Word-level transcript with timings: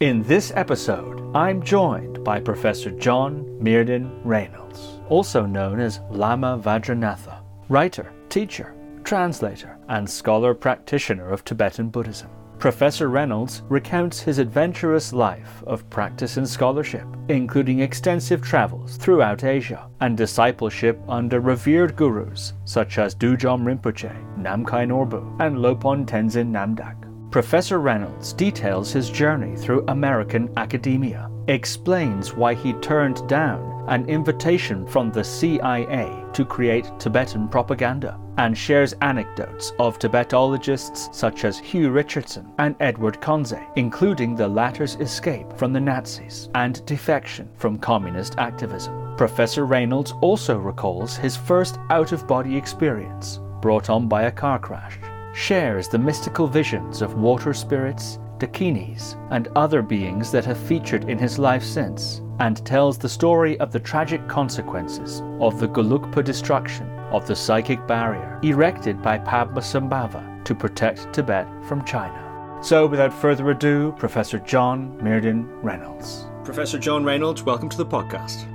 In 0.00 0.22
this 0.24 0.52
episode, 0.54 1.34
I'm 1.34 1.62
joined 1.62 2.22
by 2.22 2.38
Professor 2.38 2.90
John 2.90 3.46
Myrdhin 3.62 4.20
Reynolds, 4.24 5.00
also 5.08 5.46
known 5.46 5.80
as 5.80 6.00
Lama 6.10 6.60
Vajranatha, 6.62 7.42
writer, 7.70 8.12
teacher, 8.28 8.74
translator, 9.04 9.78
and 9.88 10.06
scholar 10.06 10.52
practitioner 10.52 11.30
of 11.30 11.46
Tibetan 11.46 11.88
Buddhism. 11.88 12.28
Professor 12.58 13.08
Reynolds 13.08 13.62
recounts 13.70 14.20
his 14.20 14.36
adventurous 14.38 15.14
life 15.14 15.62
of 15.66 15.88
practice 15.88 16.36
and 16.36 16.46
scholarship, 16.46 17.06
including 17.28 17.80
extensive 17.80 18.42
travels 18.42 18.98
throughout 18.98 19.44
Asia 19.44 19.88
and 20.02 20.14
discipleship 20.14 21.00
under 21.08 21.40
revered 21.40 21.96
gurus 21.96 22.52
such 22.66 22.98
as 22.98 23.14
Dudjom 23.14 23.64
Rinpoche, 23.64 24.14
Namkhai 24.36 24.86
Norbu, 24.86 25.40
and 25.40 25.56
Lopon 25.56 26.04
Tenzin 26.04 26.50
Namdak. 26.50 27.05
Professor 27.36 27.80
Reynolds 27.80 28.32
details 28.32 28.90
his 28.90 29.10
journey 29.10 29.56
through 29.56 29.84
American 29.88 30.50
academia, 30.56 31.30
explains 31.48 32.32
why 32.32 32.54
he 32.54 32.72
turned 32.72 33.28
down 33.28 33.84
an 33.88 34.08
invitation 34.08 34.86
from 34.86 35.12
the 35.12 35.22
CIA 35.22 36.24
to 36.32 36.46
create 36.46 36.90
Tibetan 36.98 37.46
propaganda, 37.46 38.18
and 38.38 38.56
shares 38.56 38.94
anecdotes 39.02 39.74
of 39.78 39.98
Tibetologists 39.98 41.14
such 41.14 41.44
as 41.44 41.58
Hugh 41.58 41.90
Richardson 41.90 42.50
and 42.56 42.74
Edward 42.80 43.20
Conze, 43.20 43.62
including 43.76 44.34
the 44.34 44.48
latter's 44.48 44.94
escape 44.94 45.52
from 45.58 45.74
the 45.74 45.80
Nazis 45.80 46.48
and 46.54 46.86
defection 46.86 47.50
from 47.58 47.76
communist 47.76 48.38
activism. 48.38 49.14
Professor 49.18 49.66
Reynolds 49.66 50.14
also 50.22 50.56
recalls 50.56 51.18
his 51.18 51.36
first 51.36 51.78
out 51.90 52.12
of 52.12 52.26
body 52.26 52.56
experience, 52.56 53.40
brought 53.60 53.90
on 53.90 54.08
by 54.08 54.22
a 54.22 54.32
car 54.32 54.58
crash 54.58 54.98
shares 55.36 55.86
the 55.86 55.98
mystical 55.98 56.46
visions 56.46 57.02
of 57.02 57.14
water 57.14 57.52
spirits, 57.52 58.18
dakinis, 58.38 59.16
and 59.30 59.48
other 59.54 59.82
beings 59.82 60.32
that 60.32 60.46
have 60.46 60.58
featured 60.58 61.10
in 61.10 61.18
his 61.18 61.38
life 61.38 61.62
since, 61.62 62.22
and 62.40 62.64
tells 62.64 62.96
the 62.96 63.08
story 63.08 63.60
of 63.60 63.70
the 63.70 63.78
tragic 63.78 64.26
consequences 64.28 65.22
of 65.38 65.60
the 65.60 65.68
Gelugpa 65.68 66.24
destruction 66.24 66.88
of 67.12 67.26
the 67.26 67.36
psychic 67.36 67.86
barrier 67.86 68.40
erected 68.42 69.02
by 69.02 69.18
Padmasambhava 69.18 70.42
to 70.44 70.54
protect 70.54 71.12
Tibet 71.12 71.46
from 71.64 71.84
China. 71.84 72.22
So, 72.62 72.86
without 72.86 73.12
further 73.12 73.50
ado, 73.50 73.94
Professor 73.98 74.38
John 74.38 74.98
Myrdhin 75.02 75.46
Reynolds. 75.62 76.26
Professor 76.44 76.78
John 76.78 77.04
Reynolds, 77.04 77.42
welcome 77.42 77.68
to 77.68 77.76
the 77.76 77.86
podcast. 77.86 78.46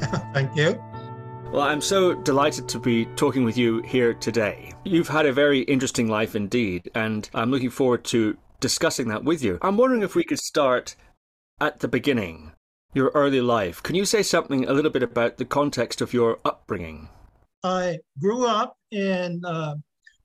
Thank 0.34 0.54
you. 0.54 0.78
Well, 1.50 1.62
I'm 1.62 1.80
so 1.80 2.12
delighted 2.12 2.68
to 2.68 2.78
be 2.78 3.06
talking 3.16 3.42
with 3.42 3.56
you 3.56 3.80
here 3.80 4.12
today. 4.12 4.70
You've 4.84 5.08
had 5.08 5.24
a 5.24 5.32
very 5.32 5.60
interesting 5.60 6.06
life 6.06 6.36
indeed, 6.36 6.90
and 6.94 7.28
I'm 7.32 7.50
looking 7.50 7.70
forward 7.70 8.04
to 8.04 8.36
discussing 8.60 9.08
that 9.08 9.24
with 9.24 9.42
you. 9.42 9.58
I'm 9.62 9.78
wondering 9.78 10.02
if 10.02 10.14
we 10.14 10.24
could 10.24 10.40
start 10.40 10.94
at 11.58 11.80
the 11.80 11.88
beginning, 11.88 12.52
your 12.92 13.10
early 13.14 13.40
life. 13.40 13.82
Can 13.82 13.94
you 13.94 14.04
say 14.04 14.22
something 14.22 14.68
a 14.68 14.74
little 14.74 14.90
bit 14.90 15.02
about 15.02 15.38
the 15.38 15.46
context 15.46 16.02
of 16.02 16.12
your 16.12 16.38
upbringing? 16.44 17.08
I 17.64 18.00
grew 18.20 18.46
up 18.46 18.76
in 18.90 19.42
uh, 19.42 19.76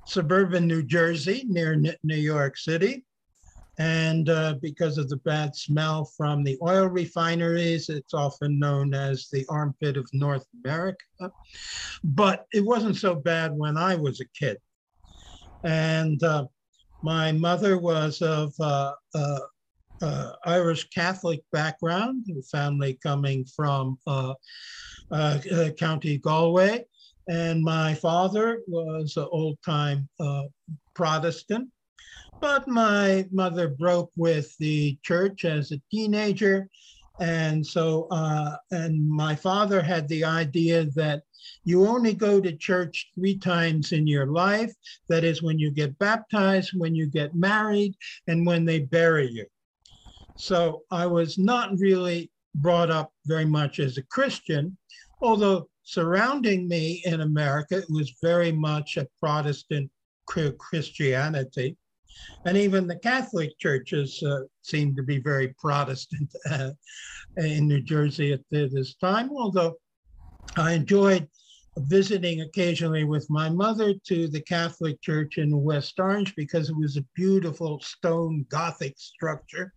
suburban 0.05 0.67
New 0.67 0.83
Jersey 0.83 1.45
near 1.47 1.81
New 2.03 2.16
York 2.16 2.57
City. 2.57 3.05
And 3.79 4.29
uh, 4.29 4.55
because 4.61 4.97
of 4.97 5.09
the 5.09 5.17
bad 5.17 5.55
smell 5.55 6.05
from 6.05 6.43
the 6.43 6.57
oil 6.61 6.88
refineries, 6.88 7.89
it's 7.89 8.13
often 8.13 8.59
known 8.59 8.93
as 8.93 9.29
the 9.31 9.45
armpit 9.49 9.97
of 9.97 10.07
North 10.13 10.45
America. 10.63 11.05
But 12.03 12.45
it 12.53 12.63
wasn't 12.63 12.97
so 12.97 13.16
bad 13.16 13.51
when 13.53 13.77
I 13.77 13.95
was 13.95 14.21
a 14.21 14.25
kid. 14.38 14.57
And 15.63 16.21
uh, 16.21 16.45
my 17.01 17.31
mother 17.31 17.77
was 17.79 18.21
of 18.21 18.53
uh, 18.59 18.94
uh, 19.16 19.39
uh 20.01 20.31
Irish 20.45 20.89
Catholic 20.89 21.41
background, 21.51 22.25
family 22.51 22.99
coming 23.01 23.45
from 23.45 23.97
uh, 24.05 24.33
County 25.77 26.19
Galway. 26.19 26.85
And 27.27 27.63
my 27.63 27.95
father 27.95 28.59
was 28.67 29.16
an 29.17 29.28
old 29.31 29.57
time 29.66 30.09
Protestant 30.94 31.69
but 32.44 32.68
my 32.68 33.26
mother 33.31 33.70
broke 33.70 34.12
with 34.18 34.54
the 34.58 34.98
church 35.02 35.46
as 35.46 35.72
a 35.72 35.81
teenager. 35.90 36.70
And 37.22 37.66
so, 37.66 38.09
uh, 38.12 38.58
and 38.70 39.09
my 39.09 39.34
father 39.34 39.81
had 39.81 40.09
the 40.09 40.26
idea 40.26 40.88
that 40.98 41.24
you 41.64 41.88
only 41.88 42.14
go 42.14 42.42
to 42.42 42.52
church 42.58 43.12
three 43.16 43.38
times 43.38 43.94
in 43.94 44.08
your 44.08 44.26
life. 44.26 44.74
That 45.08 45.24
is 45.24 45.42
when 45.42 45.58
you 45.58 45.72
get 45.72 45.98
baptized, 46.00 46.72
when 46.76 46.94
you 46.94 47.06
get 47.06 47.34
married, 47.34 47.96
and 48.28 48.46
when 48.46 48.66
they 48.66 48.80
bury 48.80 49.30
you. 49.31 49.46
So 50.36 50.81
I 50.92 51.06
was 51.06 51.38
not 51.38 51.80
really 51.80 52.30
brought 52.56 52.92
up 52.92 53.14
very 53.25 53.46
much 53.46 53.80
as 53.80 53.98
a 53.98 54.04
Christian, 54.04 54.78
although 55.22 55.70
surrounding 55.84 56.68
me 56.68 57.04
in 57.06 57.22
America, 57.22 57.78
it 57.78 57.90
was 57.90 58.18
very 58.22 58.52
much 58.52 58.98
a 58.98 59.08
Protestant 59.22 59.90
Christianity. 60.25 61.78
And 62.46 62.57
even 62.57 62.88
the 62.88 63.00
Catholic 63.00 63.57
churches 63.59 64.22
uh, 64.24 64.41
seem 64.62 64.96
to 64.96 65.03
be 65.03 65.19
very 65.19 65.56
Protestant 65.59 66.29
uh, 66.51 66.72
in 67.38 67.68
New 67.68 67.81
Jersey 67.81 68.34
at 68.34 68.41
this 68.51 68.96
time, 68.96 69.29
although 69.31 69.75
I 70.57 70.74
enjoyed 70.74 71.28
visiting 71.78 72.41
occasionally 72.41 73.03
with 73.03 73.25
my 73.29 73.50
mother 73.50 73.94
to 74.06 74.28
the 74.28 74.41
Catholic 74.41 75.01
Church 75.01 75.38
in 75.38 75.63
West 75.63 76.00
Orange 76.00 76.35
because 76.35 76.69
it 76.69 76.78
was 76.78 76.97
a 76.97 77.06
beautiful 77.16 77.79
stone 77.79 78.45
Gothic 78.50 78.94
structure. 78.97 79.74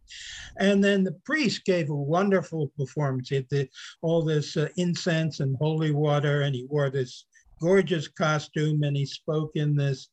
And 0.58 0.84
then 0.84 1.04
the 1.04 1.16
priest 1.24 1.64
gave 1.64 1.88
a 1.88 1.94
wonderful 1.94 2.70
performance. 2.76 3.30
He 3.30 3.36
had 3.50 3.68
all 4.03 4.22
this 4.22 4.56
uh, 4.56 4.68
incense 4.76 5.41
and 5.41 5.56
holy 5.58 5.91
water, 5.91 6.42
and 6.42 6.54
he 6.54 6.66
wore 6.68 6.91
this 6.91 7.24
gorgeous 7.60 8.08
costume 8.08 8.82
and 8.82 8.96
he 8.96 9.06
spoke 9.06 9.52
in 9.54 9.76
this 9.76 10.08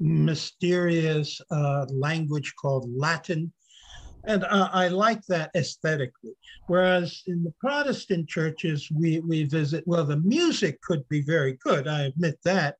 mysterious 0.00 1.40
uh, 1.50 1.86
language 1.90 2.54
called 2.60 2.88
Latin. 2.94 3.52
And 4.24 4.44
uh, 4.44 4.68
I 4.72 4.88
like 4.88 5.24
that 5.26 5.50
aesthetically. 5.54 6.32
Whereas 6.66 7.22
in 7.26 7.42
the 7.42 7.54
Protestant 7.58 8.28
churches, 8.28 8.90
we, 8.94 9.20
we 9.20 9.44
visit, 9.44 9.82
well, 9.86 10.04
the 10.04 10.18
music 10.18 10.80
could 10.82 11.08
be 11.08 11.22
very 11.22 11.58
good, 11.64 11.88
I 11.88 12.02
admit 12.02 12.38
that, 12.44 12.76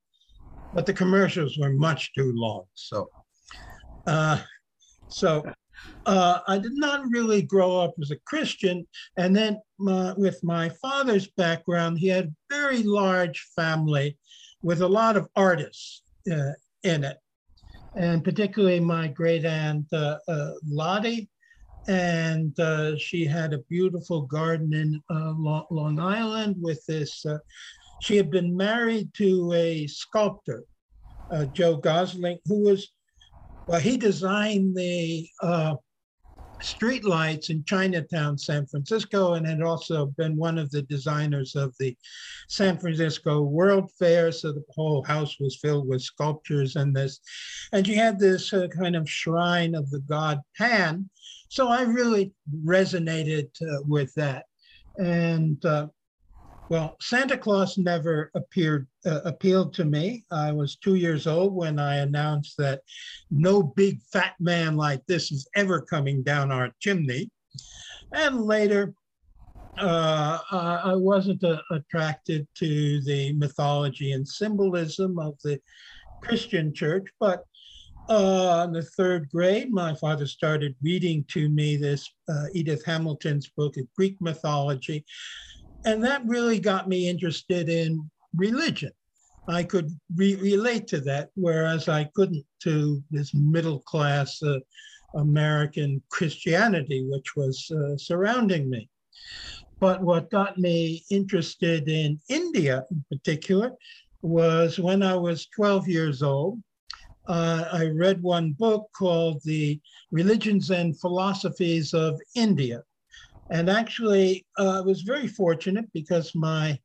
but 0.75 0.87
the 0.87 0.93
commercials 0.93 1.57
were 1.59 1.73
much 1.73 2.13
too 2.15 2.33
long. 2.35 2.65
So, 2.75 3.09
uh, 4.07 4.43
so 5.09 5.45
uh, 6.07 6.41
I 6.49 6.59
did 6.59 6.75
not 6.75 7.09
really 7.11 7.43
grow 7.43 7.79
up 7.79 7.95
as 8.01 8.11
a 8.11 8.19
Christian. 8.27 8.87
And 9.17 9.35
then 9.35 9.61
my, 9.79 10.13
with 10.17 10.43
my 10.43 10.69
father's 10.69 11.29
background, 11.37 11.99
he 11.99 12.09
had 12.09 12.27
a 12.27 12.55
very 12.55 12.83
large 12.83 13.47
family 13.55 14.17
with 14.63 14.83
a 14.83 14.89
lot 14.89 15.17
of 15.17 15.29
artists 15.37 16.03
uh, 16.31 16.53
in 16.83 17.05
it. 17.05 17.19
And 17.97 18.23
particularly 18.23 18.81
my 18.81 19.09
great 19.09 19.45
aunt 19.45 19.87
uh, 19.93 20.19
uh 20.29 20.53
Lottie. 20.67 21.29
And 21.89 22.59
uh, 22.61 22.97
she 22.99 23.25
had 23.25 23.53
a 23.53 23.65
beautiful 23.69 24.23
garden 24.23 24.75
in 24.75 25.01
Long 25.09 25.99
Island 25.99 26.57
with 26.61 26.85
this. 26.87 27.25
she 28.01 28.17
had 28.17 28.31
been 28.31 28.57
married 28.57 29.13
to 29.15 29.53
a 29.55 29.87
sculptor, 29.87 30.65
Joe 31.53 31.77
Gosling, 31.77 32.39
who 32.45 32.63
was 32.65 32.93
well, 33.71 33.79
he 33.79 33.97
designed 33.97 34.77
the 34.77 35.29
uh, 35.41 35.77
streetlights 36.61 37.51
in 37.51 37.63
Chinatown, 37.63 38.37
San 38.37 38.67
Francisco, 38.67 39.35
and 39.35 39.47
had 39.47 39.63
also 39.63 40.07
been 40.07 40.37
one 40.37 40.59
of 40.59 40.73
the 40.73 40.83
designers 40.83 41.55
of 41.55 41.73
the 41.79 41.97
San 42.49 42.79
Francisco 42.79 43.43
World 43.43 43.89
Fair. 43.97 44.33
So 44.33 44.51
the 44.51 44.65
whole 44.71 45.05
house 45.05 45.39
was 45.39 45.61
filled 45.63 45.87
with 45.87 46.03
sculptures 46.03 46.75
and 46.75 46.97
this. 46.97 47.21
And 47.73 47.87
you 47.87 47.95
had 47.95 48.19
this 48.19 48.53
uh, 48.53 48.67
kind 48.77 48.97
of 48.97 49.09
shrine 49.09 49.77
of 49.77 49.89
the 49.91 50.01
god 50.01 50.41
Pan. 50.59 51.09
So 51.49 51.69
I 51.69 51.83
really 51.83 52.33
resonated 52.65 53.51
uh, 53.63 53.83
with 53.87 54.13
that. 54.15 54.47
And 54.99 55.65
uh, 55.65 55.87
well, 56.71 56.97
Santa 57.01 57.37
Claus 57.37 57.77
never 57.79 58.31
appeared 58.37 58.87
uh, 59.05 59.21
appealed 59.25 59.75
to 59.75 59.85
me. 59.85 60.25
I 60.31 60.53
was 60.53 60.77
two 60.77 60.95
years 60.95 61.27
old 61.27 61.53
when 61.53 61.81
I 61.81 61.97
announced 61.97 62.57
that 62.59 62.83
no 63.29 63.61
big 63.61 64.01
fat 64.13 64.35
man 64.39 64.77
like 64.77 65.05
this 65.07 65.33
is 65.33 65.49
ever 65.57 65.81
coming 65.81 66.23
down 66.23 66.53
our 66.53 66.71
chimney. 66.79 67.29
And 68.13 68.43
later, 68.43 68.95
uh, 69.79 70.39
I 70.53 70.95
wasn't 70.95 71.43
uh, 71.43 71.61
attracted 71.73 72.47
to 72.59 73.01
the 73.03 73.33
mythology 73.33 74.13
and 74.13 74.27
symbolism 74.27 75.19
of 75.19 75.35
the 75.43 75.61
Christian 76.23 76.73
church, 76.73 77.07
but 77.19 77.43
uh, 78.09 78.65
in 78.67 78.73
the 78.73 78.83
third 78.83 79.29
grade, 79.31 79.73
my 79.73 79.95
father 79.95 80.27
started 80.27 80.77
reading 80.83 81.25
to 81.29 81.49
me 81.49 81.77
this 81.77 82.09
uh, 82.29 82.47
Edith 82.53 82.85
Hamilton's 82.85 83.49
book 83.49 83.77
of 83.77 83.87
Greek 83.97 84.17
mythology 84.21 85.05
and 85.85 86.03
that 86.05 86.27
really 86.27 86.59
got 86.59 86.89
me 86.89 87.09
interested 87.09 87.69
in 87.69 88.11
religion. 88.37 88.93
I 89.49 89.63
could 89.63 89.91
re- 90.15 90.37
relate 90.37 90.87
to 90.89 91.01
that, 91.03 91.31
whereas 91.35 91.89
I 91.89 92.05
couldn't 92.15 92.45
to 92.63 93.03
this 93.11 93.35
middle 93.35 93.81
class 93.81 94.43
uh, 94.43 94.59
American 95.15 96.03
Christianity, 96.11 97.07
which 97.09 97.35
was 97.37 97.71
uh, 97.71 97.97
surrounding 97.97 98.71
me. 98.71 98.89
But 99.81 100.03
what 100.03 100.31
got 100.31 100.59
me 100.59 101.05
interested 101.11 101.89
in 101.89 102.21
India 102.29 102.85
in 102.91 103.05
particular 103.11 103.73
was 104.23 104.79
when 104.79 105.03
I 105.03 105.17
was 105.17 105.47
12 105.57 105.89
years 105.89 106.23
old. 106.23 106.61
Uh, 107.27 107.65
I 107.73 107.87
read 107.87 108.23
one 108.23 108.53
book 108.53 108.89
called 108.97 109.41
The 109.45 109.81
Religions 110.11 110.71
and 110.71 110.99
Philosophies 111.01 111.95
of 111.95 112.21
India. 112.35 112.83
And 113.51 113.69
actually, 113.69 114.47
uh, 114.59 114.79
I 114.79 114.81
was 114.81 115.03
very 115.03 115.27
fortunate 115.27 115.87
because 115.93 116.35
my 116.35 116.79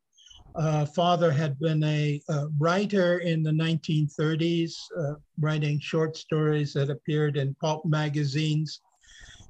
uh, 0.56 0.86
father 0.86 1.32
had 1.32 1.60
been 1.60 1.84
a, 1.84 2.22
a, 2.30 2.48
writer 2.58 3.20
in 3.20 3.44
the 3.44 3.52
1930s, 3.52 4.74
uh, 4.98 5.16
writing 5.40 5.80
short 5.80 6.16
stories 6.16 6.74
that 6.74 6.90
appeared 6.90 7.38
in 7.38 7.56
pulp 7.56 7.86
magazines 7.86 8.82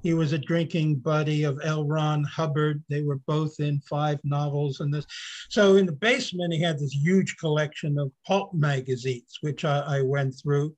he 0.06 0.14
was 0.14 0.32
a 0.32 0.38
drinking 0.38 0.94
buddy 0.94 1.42
of 1.42 1.58
L. 1.64 1.84
Ron 1.84 2.22
Hubbard. 2.22 2.80
They 2.88 3.02
were 3.02 3.18
both 3.26 3.58
in 3.58 3.80
five 3.80 4.20
novels 4.22 4.78
and 4.78 4.94
this. 4.94 5.04
So 5.48 5.74
in 5.74 5.84
the 5.84 5.90
basement, 5.90 6.54
he 6.54 6.62
had 6.62 6.78
this 6.78 6.92
huge 6.92 7.36
collection 7.38 7.98
of 7.98 8.12
pulp 8.24 8.54
magazines, 8.54 9.36
which 9.40 9.64
I, 9.64 9.80
I 9.80 10.02
went 10.02 10.36
through. 10.40 10.76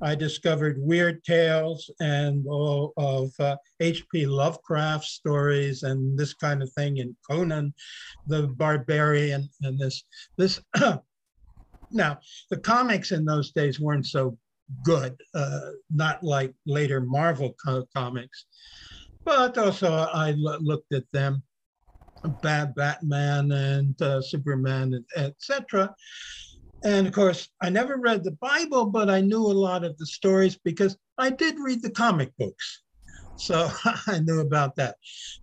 I 0.00 0.14
discovered 0.14 0.78
Weird 0.78 1.22
Tales 1.24 1.90
and 2.00 2.46
all 2.46 2.94
of 2.96 3.30
H.P. 3.80 4.24
Uh, 4.24 4.30
Lovecraft 4.30 5.04
stories 5.04 5.82
and 5.82 6.18
this 6.18 6.32
kind 6.32 6.62
of 6.62 6.72
thing, 6.72 7.00
and 7.00 7.14
Conan 7.30 7.74
the 8.28 8.48
Barbarian 8.48 9.46
and 9.60 9.78
this 9.78 10.04
this. 10.38 10.58
now 11.90 12.18
the 12.50 12.56
comics 12.56 13.12
in 13.12 13.26
those 13.26 13.52
days 13.52 13.78
weren't 13.78 14.06
so 14.06 14.38
good, 14.82 15.16
uh, 15.34 15.70
not 15.90 16.22
like 16.22 16.54
later 16.66 17.00
Marvel 17.00 17.54
co- 17.64 17.86
comics. 17.94 18.46
But 19.24 19.58
also, 19.58 19.92
I 19.92 20.30
l- 20.30 20.58
looked 20.60 20.92
at 20.92 21.04
them, 21.12 21.42
Bat- 22.24 22.74
Batman 22.74 23.52
and 23.52 24.00
uh, 24.02 24.20
Superman, 24.20 25.04
etc. 25.16 25.94
And 26.82 27.06
of 27.06 27.12
course, 27.12 27.48
I 27.60 27.68
never 27.68 27.96
read 27.98 28.24
the 28.24 28.36
Bible, 28.40 28.86
but 28.86 29.10
I 29.10 29.20
knew 29.20 29.44
a 29.44 29.52
lot 29.52 29.84
of 29.84 29.96
the 29.98 30.06
stories 30.06 30.58
because 30.64 30.96
I 31.18 31.30
did 31.30 31.56
read 31.58 31.82
the 31.82 31.90
comic 31.90 32.32
books. 32.38 32.82
So 33.40 33.70
I 34.06 34.18
knew 34.20 34.40
about 34.40 34.76
that. 34.76 34.96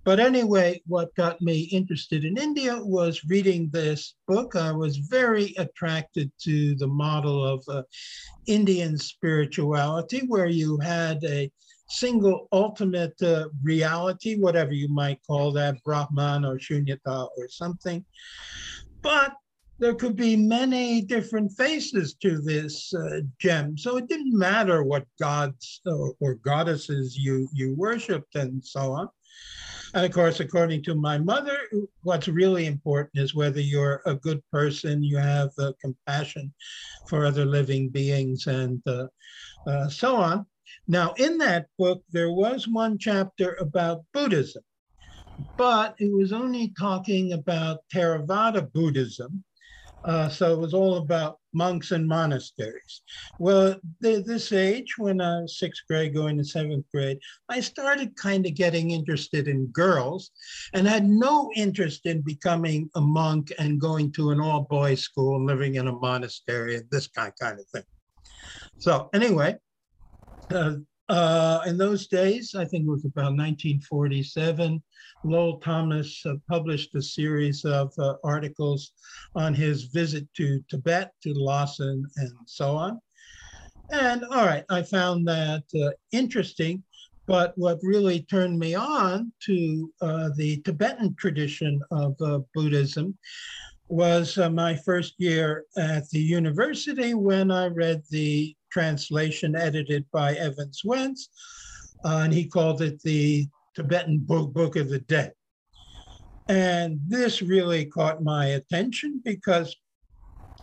But 0.04 0.20
anyway, 0.20 0.82
what 0.86 1.16
got 1.16 1.42
me 1.42 1.62
interested 1.62 2.24
in 2.24 2.38
India 2.38 2.78
was 2.80 3.26
reading 3.28 3.70
this 3.72 4.16
book. 4.28 4.56
I 4.56 4.72
was 4.72 4.98
very 4.98 5.56
attracted 5.58 6.32
to 6.42 6.76
the 6.76 6.88
model 6.88 7.44
of 7.44 7.64
uh, 7.68 7.84
Indian 8.46 8.98
spirituality, 8.98 10.20
where 10.28 10.48
you 10.48 10.78
had 10.78 11.24
a 11.24 11.52
single 11.90 12.48
ultimate 12.52 13.20
uh, 13.22 13.46
reality, 13.64 14.36
whatever 14.36 14.74
you 14.74 14.90
might 14.90 15.20
call 15.26 15.52
that, 15.54 15.84
Brahman 15.84 16.46
or 16.46 16.60
Shunyata 16.60 17.30
or 17.38 17.50
something. 17.50 18.06
But 19.02 19.34
there 19.80 19.94
could 19.94 20.16
be 20.16 20.36
many 20.36 21.02
different 21.02 21.52
faces 21.52 22.16
to 22.16 22.40
this 22.40 22.94
uh, 22.94 23.22
gem. 23.40 23.78
So 23.78 23.98
it 23.98 24.08
didn't 24.08 24.38
matter 24.38 24.84
what 24.84 25.06
gods 25.20 25.82
or, 25.86 26.16
or, 26.20 26.36
goddesses 26.36 27.16
you, 27.16 27.48
you 27.54 27.76
worshiped 27.76 28.36
and 28.36 28.64
so 28.64 28.94
on. 28.94 29.10
And 29.94 30.06
of 30.06 30.12
course, 30.12 30.40
according 30.40 30.84
to 30.84 30.96
my 30.96 31.18
mother, 31.18 31.58
what's 32.02 32.28
really 32.28 32.66
important 32.66 33.22
is 33.22 33.36
whether 33.36 33.62
you're 33.62 34.02
a 34.06 34.16
good 34.16 34.42
person, 34.52 35.04
you 35.04 35.18
have 35.18 35.50
uh, 35.60 35.72
compassion 35.80 36.54
for 37.08 37.26
other 37.26 37.46
living 37.46 37.90
beings, 37.90 38.48
and 38.48 38.82
uh, 38.86 39.08
uh 39.66 39.88
so 39.88 40.16
on. 40.18 40.46
Now, 40.88 41.14
in 41.18 41.38
that 41.38 41.68
book, 41.78 42.04
there 42.12 42.32
was 42.32 42.68
one 42.68 42.98
chapter 42.98 43.56
about 43.62 44.04
Buddhism, 44.14 44.64
but 45.58 45.96
it 46.00 46.12
was 46.12 46.34
only 46.34 46.74
talking 46.78 47.34
about 47.34 47.80
Theravada 47.94 48.72
Buddhism 48.74 49.44
uh, 50.04 50.30
so 50.30 50.54
it 50.54 50.60
was 50.60 50.74
all 50.74 50.98
about 50.98 51.38
monks 51.54 51.92
and 51.92 52.08
monasteries. 52.08 53.02
Well, 53.40 53.72
at 53.72 53.82
this 54.02 54.52
age, 54.52 54.98
when 54.98 55.20
I 55.20 55.42
was 55.42 55.60
sixth 55.60 55.84
grade, 55.88 56.14
going 56.14 56.38
to 56.38 56.46
seventh 56.46 56.86
grade, 56.94 57.20
I 57.50 57.60
started 57.60 58.16
kind 58.16 58.46
of 58.46 58.54
getting 58.54 58.92
interested 58.92 59.48
in 59.48 59.68
girls 59.68 60.32
and 60.74 60.88
had 60.88 61.06
no 61.06 61.52
interest 61.56 62.06
in 62.06 62.22
becoming 62.22 62.90
a 62.96 63.02
monk 63.02 63.52
and 63.60 63.82
going 63.82 64.12
to 64.14 64.30
an 64.30 64.40
all 64.40 64.62
boys 64.62 65.02
school 65.02 65.36
and 65.36 65.46
living 65.46 65.76
in 65.76 65.88
a 65.88 65.94
monastery 65.94 66.76
and 66.76 66.86
this 66.92 67.08
kind, 67.08 67.34
kind 67.40 67.60
of 67.60 67.68
thing. 67.68 67.84
So, 68.80 69.10
anyway, 69.14 69.56
uh, 70.52 70.76
uh, 71.10 71.62
in 71.66 71.78
those 71.78 72.08
days, 72.08 72.56
I 72.56 72.66
think 72.66 72.86
it 72.86 72.90
was 72.90 73.06
about 73.06 73.36
1947, 73.36 74.82
Lowell 75.24 75.60
Thomas 75.60 76.26
uh, 76.26 76.36
published 76.50 76.96
a 76.96 77.02
series 77.02 77.66
of 77.66 77.94
uh, 77.98 78.16
articles 78.24 78.92
on 79.36 79.54
his 79.54 79.86
visit 79.86 80.28
to 80.36 80.64
Tibet, 80.70 81.12
to 81.24 81.34
Lhasa, 81.34 81.98
and 82.18 82.32
so 82.46 82.76
on. 82.76 83.00
And 83.92 84.24
all 84.26 84.46
right, 84.46 84.66
I 84.70 84.84
found 84.84 85.28
that 85.28 85.64
uh, 85.76 85.92
interesting. 86.12 86.84
But 87.26 87.54
what 87.58 87.80
really 87.84 88.22
turned 88.22 88.58
me 88.58 88.74
on 88.74 89.34
to 89.46 89.94
uh, 90.02 90.30
the 90.38 90.62
Tibetan 90.62 91.14
tradition 91.16 91.82
of 91.92 92.16
Buddhism 92.54 93.18
was 93.90 94.38
my 94.38 94.76
first 94.76 95.16
year 95.18 95.66
at 95.78 96.10
the 96.10 96.20
university 96.20 97.14
when 97.14 97.52
I 97.52 97.68
read 97.68 98.02
the 98.12 98.57
translation 98.72 99.56
edited 99.56 100.06
by 100.12 100.34
Evans 100.34 100.82
Wentz, 100.84 101.30
uh, 102.06 102.22
and 102.24 102.34
he 102.34 102.46
called 102.46 102.82
it 102.82 103.02
the 103.02 103.48
Tibetan 103.76 104.20
Book, 104.20 104.54
Book 104.54 104.76
of 104.76 104.90
the 104.90 105.00
Dead. 105.00 105.34
And 106.50 107.00
this 107.08 107.42
really 107.42 107.86
caught 107.86 108.24
my 108.24 108.48
attention 108.48 109.22
because 109.24 109.76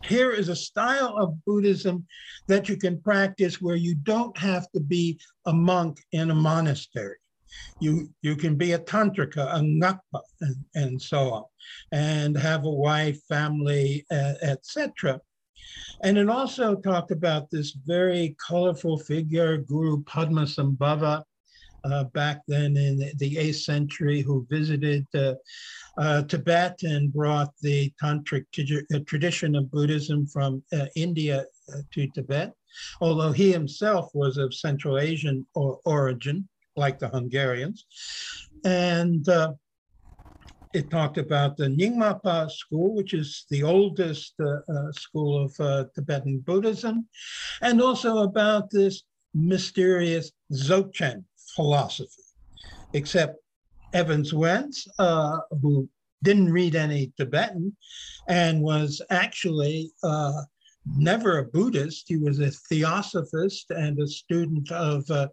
here 0.07 0.31
is 0.31 0.49
a 0.49 0.57
style 0.57 1.17
of 1.19 1.45
Buddhism 1.45 2.07
that 2.49 2.69
you 2.69 2.77
can 2.77 3.01
practice 3.01 3.61
where 3.61 3.77
you 3.77 3.95
don't 3.95 4.37
have 4.37 4.71
to 4.73 4.81
be 4.81 5.19
a 5.47 5.53
monk 5.53 6.01
in 6.13 6.31
a 6.31 6.35
monastery. 6.35 7.17
You, 7.81 8.11
you 8.23 8.35
can 8.37 8.57
be 8.57 8.73
a 8.73 8.79
tantrika, 8.79 9.55
a 9.55 9.61
ngakpa, 9.61 10.21
and, 10.41 10.57
and 10.75 11.03
so 11.03 11.33
on, 11.33 11.45
and 11.93 12.37
have 12.37 12.65
a 12.65 12.71
wife, 12.71 13.21
family, 13.29 14.05
uh, 14.11 14.35
etc. 14.43 15.21
And 16.03 16.19
it 16.19 16.29
also 16.29 16.77
talked 16.77 17.11
about 17.11 17.51
this 17.51 17.71
very 17.71 18.37
colorful 18.45 18.99
figure, 18.99 19.59
Guru 19.59 20.03
Padmasambhava, 20.05 21.23
uh, 21.85 22.05
back 22.05 22.41
then 22.49 22.77
in 22.77 22.99
the 22.99 23.37
8th 23.37 23.63
century, 23.63 24.23
who 24.23 24.47
visited 24.51 25.07
uh, 25.15 25.35
uh, 25.99 26.23
Tibet 26.23 26.83
and 26.83 27.13
brought 27.13 27.53
the 27.61 27.93
tantric 28.03 28.45
uh, 28.59 28.99
tradition 29.07 29.55
of 29.55 29.71
Buddhism 29.71 30.27
from 30.27 30.63
uh, 30.73 30.87
India 30.97 31.45
uh, 31.73 31.79
to 31.93 32.07
Tibet, 32.09 32.53
although 33.01 33.33
he 33.33 33.53
himself 33.53 34.11
was 34.15 34.37
of 34.37 34.55
Central 34.55 34.99
Asian 34.99 35.47
or 35.55 35.79
origin, 35.85 36.49
like 36.77 36.99
the 36.99 37.09
Hungarians. 37.09 37.87
And 38.65 39.29
it 40.75 40.91
talked 40.91 41.19
about 41.19 41.57
the 41.57 41.69
Nyingmapa 41.69 42.51
school, 42.51 42.95
which 42.95 43.15
is 43.15 43.47
the 43.49 43.63
oldest 43.63 44.35
uh, 44.41 44.57
uh, 44.69 44.93
school 44.93 45.45
of 45.45 45.55
uh, 45.61 45.85
Tibetan 45.95 46.41
Buddhism, 46.41 47.07
and 47.63 47.81
also 47.81 48.19
about 48.19 48.71
this 48.71 49.05
mysterious 49.35 50.33
Dzogchen 50.53 51.25
philosophy. 51.55 52.23
Except 52.93 53.37
Evans 53.93 54.35
Wentz, 54.35 54.89
uh, 54.99 55.39
who 55.63 55.89
didn't 56.25 56.53
read 56.53 56.75
any 56.75 57.13
Tibetan 57.17 57.77
and 58.29 58.61
was 58.61 59.01
actually 59.11 59.93
uh, 60.03 60.43
never 60.97 61.39
a 61.39 61.45
Buddhist, 61.45 62.07
he 62.09 62.17
was 62.17 62.41
a 62.41 62.51
theosophist 62.51 63.71
and 63.71 63.99
a 64.01 64.09
student 64.09 64.71
of 64.73 65.09
uh, 65.11 65.29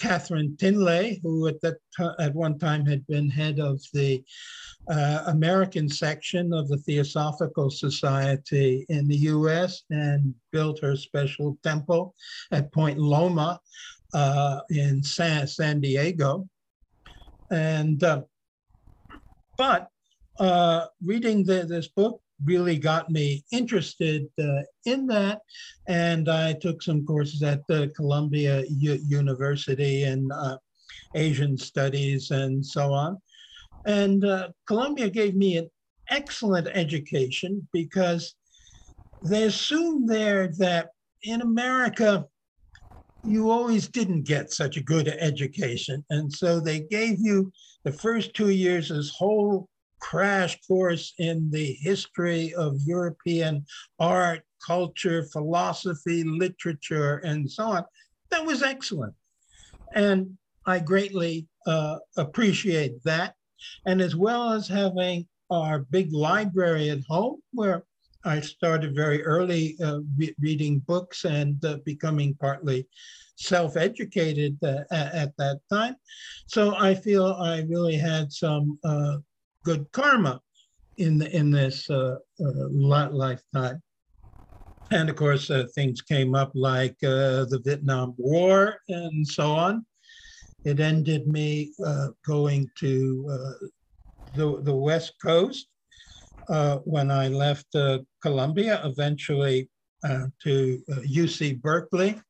Katherine 0.00 0.56
Tingley, 0.56 1.20
who 1.22 1.46
at 1.46 1.60
that 1.60 1.76
at 2.18 2.34
one 2.34 2.58
time 2.58 2.86
had 2.86 3.06
been 3.06 3.28
head 3.28 3.60
of 3.60 3.82
the 3.92 4.24
uh, 4.88 5.24
American 5.26 5.90
section 5.90 6.54
of 6.54 6.68
the 6.68 6.78
Theosophical 6.78 7.70
Society 7.70 8.86
in 8.88 9.06
the 9.06 9.16
U.S. 9.16 9.82
and 9.90 10.34
built 10.52 10.80
her 10.80 10.96
special 10.96 11.58
temple 11.62 12.14
at 12.50 12.72
Point 12.72 12.98
Loma 12.98 13.60
uh, 14.14 14.60
in 14.70 15.02
San, 15.02 15.46
San 15.46 15.80
Diego. 15.80 16.48
And 17.50 18.02
uh, 18.02 18.22
but 19.58 19.90
uh, 20.38 20.86
reading 21.04 21.44
the, 21.44 21.64
this 21.64 21.88
book 21.88 22.22
really 22.44 22.78
got 22.78 23.10
me 23.10 23.44
interested 23.52 24.26
uh, 24.40 24.62
in 24.84 25.06
that. 25.08 25.40
And 25.88 26.28
I 26.28 26.54
took 26.54 26.82
some 26.82 27.04
courses 27.04 27.42
at 27.42 27.66
the 27.68 27.92
Columbia 27.96 28.64
U- 28.68 29.00
University 29.06 30.04
in 30.04 30.30
uh, 30.32 30.56
Asian 31.14 31.56
Studies 31.56 32.30
and 32.30 32.64
so 32.64 32.92
on. 32.92 33.18
And 33.86 34.24
uh, 34.24 34.48
Columbia 34.66 35.10
gave 35.10 35.34
me 35.34 35.56
an 35.56 35.70
excellent 36.10 36.68
education 36.68 37.66
because 37.72 38.34
they 39.22 39.44
assumed 39.44 40.08
there 40.08 40.48
that 40.58 40.88
in 41.22 41.40
America, 41.40 42.26
you 43.22 43.50
always 43.50 43.88
didn't 43.88 44.22
get 44.22 44.52
such 44.52 44.76
a 44.76 44.82
good 44.82 45.08
education. 45.08 46.04
And 46.08 46.32
so 46.32 46.58
they 46.58 46.80
gave 46.80 47.18
you 47.20 47.52
the 47.84 47.92
first 47.92 48.34
two 48.34 48.50
years 48.50 48.88
this 48.88 49.10
whole 49.10 49.68
crash 50.00 50.58
course 50.66 51.14
in 51.18 51.50
the 51.50 51.72
history 51.80 52.54
of 52.54 52.76
European 52.84 53.64
art, 53.98 54.42
culture, 54.66 55.24
philosophy, 55.24 56.24
literature, 56.24 57.18
and 57.18 57.50
so 57.50 57.64
on. 57.64 57.84
That 58.30 58.44
was 58.44 58.62
excellent. 58.62 59.14
And 59.94 60.36
I 60.66 60.78
greatly 60.78 61.48
uh, 61.66 61.98
appreciate 62.16 63.02
that. 63.04 63.34
And 63.86 64.00
as 64.00 64.16
well 64.16 64.52
as 64.52 64.68
having 64.68 65.26
our 65.50 65.80
big 65.80 66.12
library 66.12 66.90
at 66.90 67.00
home, 67.08 67.40
where 67.52 67.84
I 68.24 68.40
started 68.40 68.94
very 68.94 69.22
early 69.24 69.76
uh, 69.82 70.00
re- 70.16 70.34
reading 70.40 70.80
books 70.80 71.24
and 71.24 71.62
uh, 71.64 71.78
becoming 71.84 72.34
partly 72.34 72.86
self 73.36 73.76
educated 73.76 74.58
uh, 74.62 74.84
at, 74.90 75.14
at, 75.14 75.36
that 75.38 75.60
time. 75.72 75.96
So 76.46 76.74
I 76.76 76.94
feel 76.94 77.26
I 77.26 77.62
really 77.62 77.96
had 77.96 78.30
some 78.30 78.78
uh, 78.84 79.16
good 79.64 79.90
karma 79.92 80.40
in, 80.96 81.18
the, 81.18 81.34
in 81.34 81.50
this 81.50 81.88
uh, 81.90 82.16
uh, 82.40 82.68
lifetime. 82.70 83.82
And 84.90 85.08
of 85.08 85.16
course, 85.16 85.50
things 85.74 86.02
came 86.02 86.34
up 86.34 86.50
like 86.54 86.96
the 87.00 87.60
Vietnam 87.64 88.14
War 88.18 88.76
and 88.88 89.26
so 89.26 89.52
on. 89.52 89.86
It 90.64 90.80
ended 90.80 91.28
me 91.28 91.72
going 92.26 92.68
to 92.80 93.56
the, 94.34 94.60
the 94.62 94.74
West 94.74 95.14
Coast 95.22 95.68
uh, 96.48 96.78
when 96.78 97.10
I 97.10 97.28
left 97.28 97.74
uh, 97.74 98.00
Columbia, 98.22 98.80
eventually 98.84 99.68
uh, 100.04 100.26
to 100.42 100.82
UC 100.88 101.54
uh, 101.54 101.58
Berkeley. 101.62 102.20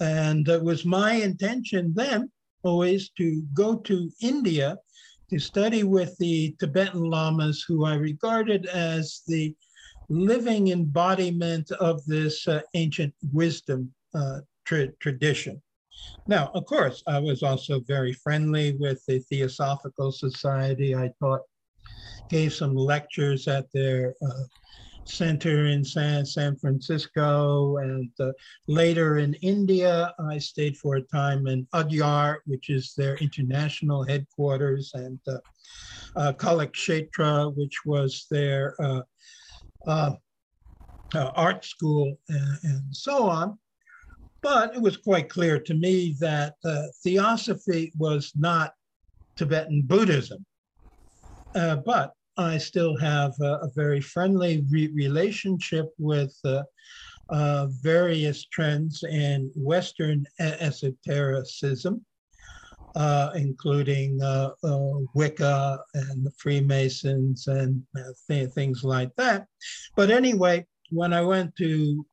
And 0.00 0.48
it 0.48 0.62
was 0.62 0.84
my 0.84 1.12
intention 1.12 1.92
then 1.94 2.30
always 2.62 3.10
to 3.18 3.42
go 3.54 3.76
to 3.76 4.10
India 4.20 4.76
to 5.30 5.38
study 5.38 5.82
with 5.82 6.16
the 6.18 6.54
Tibetan 6.58 7.02
Lamas, 7.02 7.64
who 7.66 7.84
I 7.84 7.94
regarded 7.94 8.66
as 8.66 9.22
the 9.26 9.54
living 10.08 10.68
embodiment 10.68 11.70
of 11.72 12.04
this 12.06 12.46
uh, 12.46 12.60
ancient 12.74 13.12
wisdom 13.32 13.92
uh, 14.14 14.40
tra- 14.64 14.92
tradition. 15.00 15.60
Now, 16.28 16.50
of 16.54 16.64
course, 16.66 17.02
I 17.06 17.18
was 17.18 17.42
also 17.42 17.80
very 17.80 18.12
friendly 18.12 18.76
with 18.78 19.02
the 19.06 19.18
Theosophical 19.18 20.12
Society. 20.12 20.94
I 20.94 21.10
taught 21.20 21.40
gave 22.28 22.52
some 22.52 22.74
lectures 22.74 23.48
at 23.48 23.66
their 23.72 24.14
uh, 24.22 24.42
center 25.08 25.66
in 25.66 25.84
San, 25.84 26.24
San 26.24 26.56
Francisco. 26.56 27.78
And 27.78 28.10
uh, 28.20 28.32
later 28.68 29.18
in 29.18 29.34
India, 29.34 30.12
I 30.18 30.38
stayed 30.38 30.76
for 30.76 30.96
a 30.96 31.02
time 31.02 31.46
in 31.46 31.66
Adyar, 31.74 32.38
which 32.46 32.70
is 32.70 32.94
their 32.94 33.16
international 33.16 34.04
headquarters, 34.04 34.92
and 34.94 35.18
uh, 35.28 35.38
uh, 36.16 36.32
Kalakshetra, 36.32 37.54
which 37.56 37.84
was 37.84 38.26
their 38.30 38.74
uh, 38.80 39.02
uh, 39.86 40.12
uh, 41.14 41.30
art 41.34 41.64
school, 41.64 42.16
and, 42.28 42.58
and, 42.64 42.82
so 42.90 43.28
on. 43.28 43.58
But 44.42 44.74
it 44.74 44.82
was 44.82 44.96
quite 44.96 45.28
clear 45.28 45.58
to 45.58 45.74
me 45.74 46.16
that 46.20 46.54
theosophy 47.02 47.92
was 47.96 48.32
not 48.36 48.74
Tibetan 49.36 49.82
Buddhism. 49.82 50.44
But 51.52 52.12
I 52.38 52.58
still 52.58 52.96
have 52.98 53.32
a, 53.40 53.58
a 53.62 53.70
very 53.74 54.00
friendly 54.00 54.64
re- 54.70 54.92
relationship 54.94 55.86
with 55.98 56.36
uh, 56.44 56.62
uh, 57.30 57.66
various 57.82 58.44
trends 58.46 59.02
in 59.02 59.50
Western 59.54 60.26
esotericism, 60.38 62.04
uh, 62.94 63.30
including 63.34 64.20
uh, 64.22 64.50
uh, 64.62 64.98
Wicca 65.14 65.80
and 65.94 66.26
the 66.26 66.30
Freemasons 66.36 67.46
and 67.46 67.82
th- 68.28 68.50
things 68.52 68.84
like 68.84 69.14
that. 69.16 69.46
But 69.96 70.10
anyway, 70.10 70.66
when 70.90 71.12
I 71.12 71.22
went 71.22 71.56
to 71.56 72.06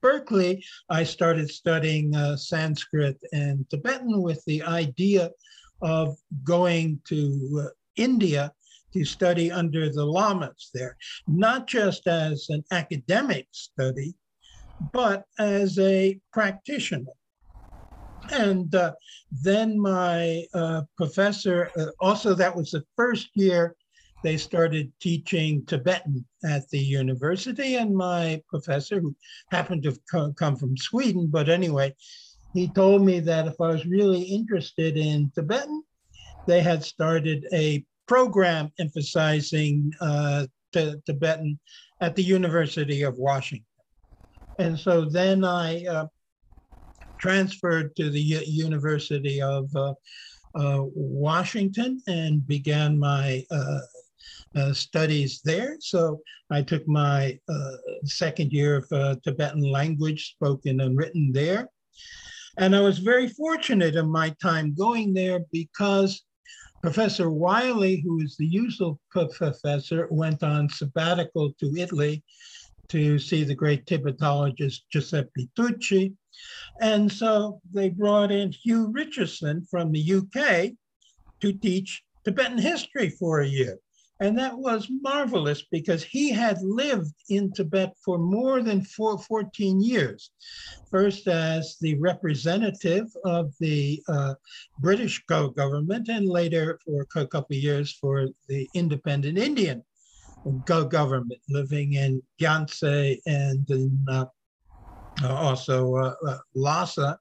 Berkeley, 0.00 0.64
I 0.88 1.04
started 1.04 1.50
studying 1.50 2.14
Sanskrit 2.36 3.18
and 3.32 3.68
Tibetan 3.68 4.22
with 4.22 4.42
the 4.46 4.62
idea 4.62 5.30
of 5.82 6.16
going 6.42 7.00
to 7.08 7.68
India 7.96 8.50
to 8.92 9.04
study 9.04 9.50
under 9.50 9.90
the 9.90 10.04
lamas 10.04 10.70
there, 10.74 10.96
not 11.26 11.66
just 11.66 12.06
as 12.06 12.46
an 12.50 12.64
academic 12.70 13.48
study, 13.52 14.14
but 14.92 15.24
as 15.38 15.78
a 15.78 16.18
practitioner. 16.32 17.12
And 18.30 18.74
uh, 18.74 18.92
then 19.30 19.78
my 19.78 20.44
uh, 20.54 20.82
professor, 20.96 21.70
uh, 21.78 21.86
also, 22.00 22.34
that 22.34 22.54
was 22.54 22.70
the 22.70 22.84
first 22.96 23.30
year 23.34 23.76
they 24.22 24.36
started 24.36 24.92
teaching 25.00 25.64
Tibetan 25.66 26.24
at 26.44 26.68
the 26.70 26.78
university. 26.78 27.74
And 27.74 27.94
my 27.94 28.40
professor, 28.48 29.00
who 29.00 29.16
happened 29.50 29.82
to 29.82 30.32
come 30.36 30.56
from 30.56 30.76
Sweden, 30.76 31.26
but 31.26 31.48
anyway, 31.48 31.94
he 32.52 32.68
told 32.68 33.02
me 33.02 33.18
that 33.20 33.48
if 33.48 33.60
I 33.60 33.68
was 33.68 33.86
really 33.86 34.22
interested 34.22 34.96
in 34.96 35.32
Tibetan, 35.34 35.82
they 36.46 36.60
had 36.60 36.84
started 36.84 37.46
a 37.52 37.84
program 38.06 38.70
emphasizing 38.78 39.92
uh, 40.00 40.46
Tibetan 40.72 41.58
at 42.00 42.16
the 42.16 42.22
University 42.22 43.02
of 43.02 43.16
Washington. 43.16 43.66
And 44.58 44.78
so 44.78 45.04
then 45.04 45.44
I 45.44 45.84
uh, 45.86 46.06
transferred 47.18 47.94
to 47.96 48.10
the 48.10 48.20
U- 48.20 48.44
University 48.46 49.40
of 49.40 49.74
uh, 49.74 49.94
uh 50.54 50.82
Washington 50.94 52.02
and 52.06 52.46
began 52.46 52.98
my 52.98 53.42
uh, 53.50 54.72
studies 54.74 55.40
there. 55.42 55.76
So 55.80 56.20
I 56.50 56.60
took 56.60 56.86
my 56.86 57.38
second 58.04 58.52
year 58.52 58.76
of 58.76 59.22
Tibetan 59.22 59.62
language 59.62 60.34
spoken 60.34 60.80
and 60.80 60.96
written 60.96 61.32
there. 61.32 61.70
And 62.58 62.76
I 62.76 62.80
was 62.80 62.98
very 62.98 63.28
fortunate 63.28 63.96
in 63.96 64.10
my 64.10 64.34
time 64.42 64.74
going 64.74 65.14
there 65.14 65.40
because 65.50 66.22
Professor 66.82 67.30
Wylie, 67.30 68.00
who 68.00 68.20
is 68.20 68.36
the 68.36 68.46
usual 68.46 69.00
professor, 69.08 70.08
went 70.10 70.42
on 70.42 70.68
sabbatical 70.68 71.52
to 71.60 71.76
Italy 71.76 72.24
to 72.88 73.20
see 73.20 73.44
the 73.44 73.54
great 73.54 73.86
Tibetologist 73.86 74.80
Giuseppe 74.90 75.48
Tucci. 75.56 76.12
And 76.80 77.10
so 77.10 77.60
they 77.72 77.88
brought 77.88 78.32
in 78.32 78.50
Hugh 78.50 78.90
Richardson 78.90 79.64
from 79.70 79.92
the 79.92 80.14
UK 80.14 80.72
to 81.40 81.52
teach 81.52 82.02
Tibetan 82.24 82.58
history 82.58 83.10
for 83.10 83.40
a 83.40 83.46
year. 83.46 83.78
And 84.22 84.38
that 84.38 84.56
was 84.56 84.88
marvelous 84.88 85.62
because 85.62 86.04
he 86.04 86.30
had 86.30 86.62
lived 86.62 87.12
in 87.28 87.52
Tibet 87.52 87.96
for 88.04 88.18
more 88.18 88.62
than 88.62 88.80
four, 88.80 89.18
14 89.18 89.82
years, 89.82 90.30
first 90.92 91.26
as 91.26 91.76
the 91.80 91.98
representative 91.98 93.08
of 93.24 93.52
the 93.58 94.00
uh, 94.06 94.34
British 94.78 95.24
GO 95.26 95.48
government, 95.48 96.08
and 96.08 96.28
later 96.28 96.78
for 96.84 97.02
a 97.02 97.06
couple 97.06 97.56
of 97.56 97.62
years 97.64 97.98
for 98.00 98.28
the 98.48 98.70
independent 98.74 99.38
Indian 99.38 99.82
Go 100.66 100.84
government, 100.84 101.40
living 101.48 101.94
in 101.94 102.22
Gyantse 102.40 103.18
and 103.26 103.68
in, 103.70 104.06
uh, 104.08 104.26
also 105.24 105.96
uh, 105.96 106.14
uh, 106.28 106.38
Lhasa. 106.54 107.18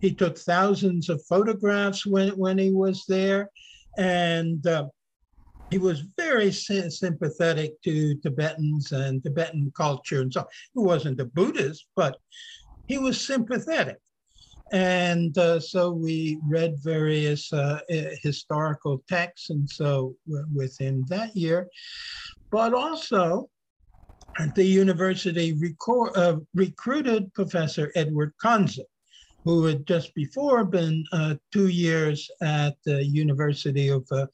He 0.00 0.12
took 0.12 0.36
thousands 0.36 1.08
of 1.08 1.24
photographs 1.26 2.04
when, 2.04 2.30
when 2.30 2.58
he 2.58 2.72
was 2.72 3.04
there. 3.06 3.48
And 3.96 4.66
uh, 4.66 4.86
he 5.70 5.78
was 5.78 6.04
very 6.16 6.52
sympathetic 6.52 7.80
to 7.82 8.14
Tibetans 8.16 8.92
and 8.92 9.22
Tibetan 9.22 9.72
culture 9.76 10.20
and 10.22 10.32
so 10.32 10.46
he 10.74 10.80
wasn't 10.80 11.20
a 11.20 11.24
Buddhist, 11.24 11.86
but 11.96 12.16
he 12.86 12.98
was 12.98 13.20
sympathetic. 13.20 13.98
And 14.72 15.36
uh, 15.38 15.60
so 15.60 15.92
we 15.92 16.40
read 16.46 16.74
various 16.82 17.52
uh, 17.52 17.80
historical 18.22 19.04
texts, 19.08 19.50
and 19.50 19.68
so 19.70 20.16
within 20.52 21.04
that 21.08 21.36
year, 21.36 21.68
but 22.50 22.74
also 22.74 23.48
the 24.54 24.64
university 24.64 25.56
uh, 26.16 26.36
recruited 26.54 27.32
Professor 27.32 27.92
Edward 27.94 28.32
Conze, 28.42 28.80
who 29.46 29.64
had 29.64 29.86
just 29.86 30.12
before 30.16 30.64
been 30.64 31.04
uh, 31.12 31.36
two 31.52 31.68
years 31.68 32.28
at 32.42 32.74
the 32.84 33.04
University 33.04 33.88
of 33.88 34.04
uh, 34.10 34.26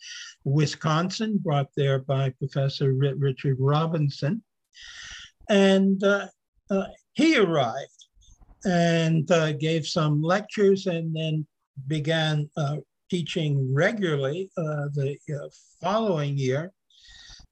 Wisconsin, 0.45 1.37
brought 1.37 1.69
there 1.77 1.99
by 1.99 2.31
Professor 2.31 2.95
Richard 2.95 3.59
Robinson. 3.61 4.43
And 5.51 6.03
uh, 6.03 6.29
uh 6.71 6.87
he 7.13 7.37
arrived 7.37 8.07
and 8.65 9.31
uh, 9.31 9.53
gave 9.53 9.87
some 9.87 10.23
lectures 10.23 10.87
and 10.87 11.15
then 11.15 11.47
began 11.89 12.49
uh, 12.57 12.77
teaching 13.11 13.71
regularly 13.75 14.51
the 14.57 15.19
following 15.83 16.39
year. 16.39 16.73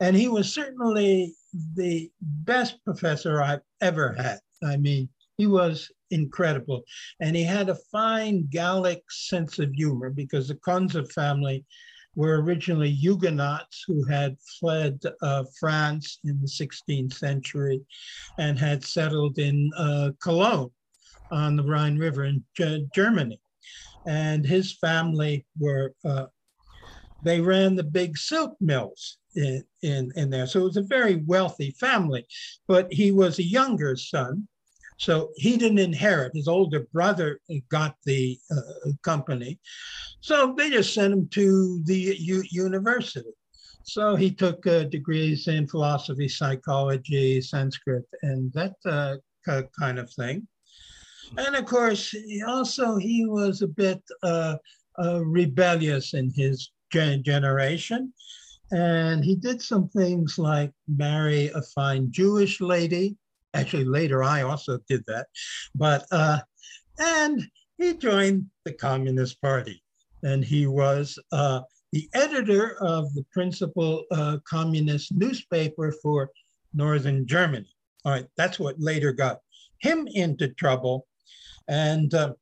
And 0.01 0.17
he 0.17 0.29
was 0.29 0.51
certainly 0.51 1.35
the 1.75 2.11
best 2.23 2.83
professor 2.87 3.43
I've 3.43 3.61
ever 3.83 4.15
had. 4.15 4.39
I 4.63 4.79
mean, 4.79 5.11
he 5.41 5.47
was 5.47 5.91
incredible. 6.11 6.83
And 7.21 7.35
he 7.35 7.45
had 7.45 7.71
a 7.71 7.79
fine 7.91 8.47
Gallic 8.51 9.03
sense 9.11 9.59
of 9.59 9.73
humor 9.73 10.11
because 10.11 10.49
the 10.49 10.57
Conze 10.57 11.11
family 11.13 11.65
were 12.15 12.43
originally 12.43 12.91
Huguenots 12.91 13.85
who 13.87 14.05
had 14.05 14.37
fled 14.59 15.01
uh, 15.23 15.45
France 15.59 16.19
in 16.25 16.39
the 16.43 16.47
16th 16.47 17.15
century 17.15 17.81
and 18.37 18.59
had 18.59 18.85
settled 18.85 19.39
in 19.39 19.71
uh, 19.79 20.11
Cologne 20.21 20.73
on 21.31 21.57
the 21.57 21.65
Rhine 21.65 21.97
River 21.97 22.25
in 22.25 22.45
G- 22.55 22.87
Germany. 22.95 23.41
And 24.07 24.45
his 24.45 24.75
family 24.75 25.47
were, 25.59 25.95
uh, 26.05 26.27
they 27.23 27.41
ran 27.41 27.77
the 27.77 27.85
big 27.85 28.19
silk 28.19 28.57
mills 28.61 29.17
in, 29.35 29.65
in, 29.83 30.13
in 30.17 30.29
there. 30.29 30.47
So 30.47 30.61
it 30.61 30.65
was 30.65 30.77
a 30.77 30.83
very 30.83 31.17
wealthy 31.17 31.71
family, 31.81 32.27
but 32.69 32.93
he 32.93 33.11
was 33.11 33.39
a 33.39 33.43
younger 33.45 33.97
son 33.97 34.49
so 35.01 35.31
he 35.37 35.57
didn't 35.57 35.79
inherit. 35.79 36.35
His 36.35 36.47
older 36.47 36.87
brother 36.93 37.41
got 37.71 37.97
the 38.05 38.39
uh, 38.55 38.91
company. 39.03 39.59
So 40.21 40.55
they 40.55 40.69
just 40.69 40.93
sent 40.93 41.15
him 41.15 41.27
to 41.29 41.81
the 41.85 42.17
U- 42.21 42.45
university. 42.51 43.31
So 43.83 44.15
he 44.15 44.31
took 44.31 44.67
uh, 44.67 44.85
degrees 44.85 45.49
in 45.49 45.67
philosophy, 45.67 46.29
psychology, 46.29 47.41
Sanskrit, 47.41 48.05
and 48.21 48.53
that 48.53 48.75
uh, 48.85 49.17
kind 49.47 49.99
of 49.99 50.13
thing. 50.13 50.47
And 51.39 51.57
of 51.57 51.65
course, 51.65 52.11
he 52.11 52.43
also 52.47 52.97
he 52.97 53.25
was 53.25 53.63
a 53.63 53.69
bit 53.69 54.03
uh, 54.23 54.57
uh, 55.03 55.25
rebellious 55.25 56.13
in 56.13 56.31
his 56.37 56.73
gen- 56.93 57.23
generation. 57.23 58.13
And 58.71 59.25
he 59.25 59.35
did 59.35 59.63
some 59.63 59.89
things 59.89 60.39
like 60.39 60.73
marry 60.87 61.49
a 61.49 61.63
fine 61.63 62.13
Jewish 62.13 62.61
lady 62.61 63.17
Actually, 63.55 63.85
later 63.85 64.23
I 64.23 64.43
also 64.43 64.79
did 64.89 65.05
that. 65.07 65.27
But, 65.75 66.07
uh, 66.11 66.39
and 66.99 67.43
he 67.79 67.95
joined 67.95 68.47
the 68.65 68.73
Communist 68.73 69.41
Party. 69.41 69.83
And 70.23 70.45
he 70.45 70.67
was 70.67 71.19
uh, 71.33 71.63
the 71.93 72.09
editor 72.15 72.77
of 72.83 73.13
the 73.15 73.25
principal 73.33 74.05
uh, 74.13 74.39
communist 74.49 75.13
newspaper 75.15 75.95
for 76.03 76.31
Northern 76.75 77.27
Germany. 77.27 77.69
All 78.05 78.13
right, 78.13 78.27
that's 78.37 78.59
what 78.59 78.77
later 78.79 79.13
got 79.13 79.39
him 79.81 80.07
into 80.13 80.49
trouble. 80.49 81.07
And 81.69 82.13
uh, 82.15 82.35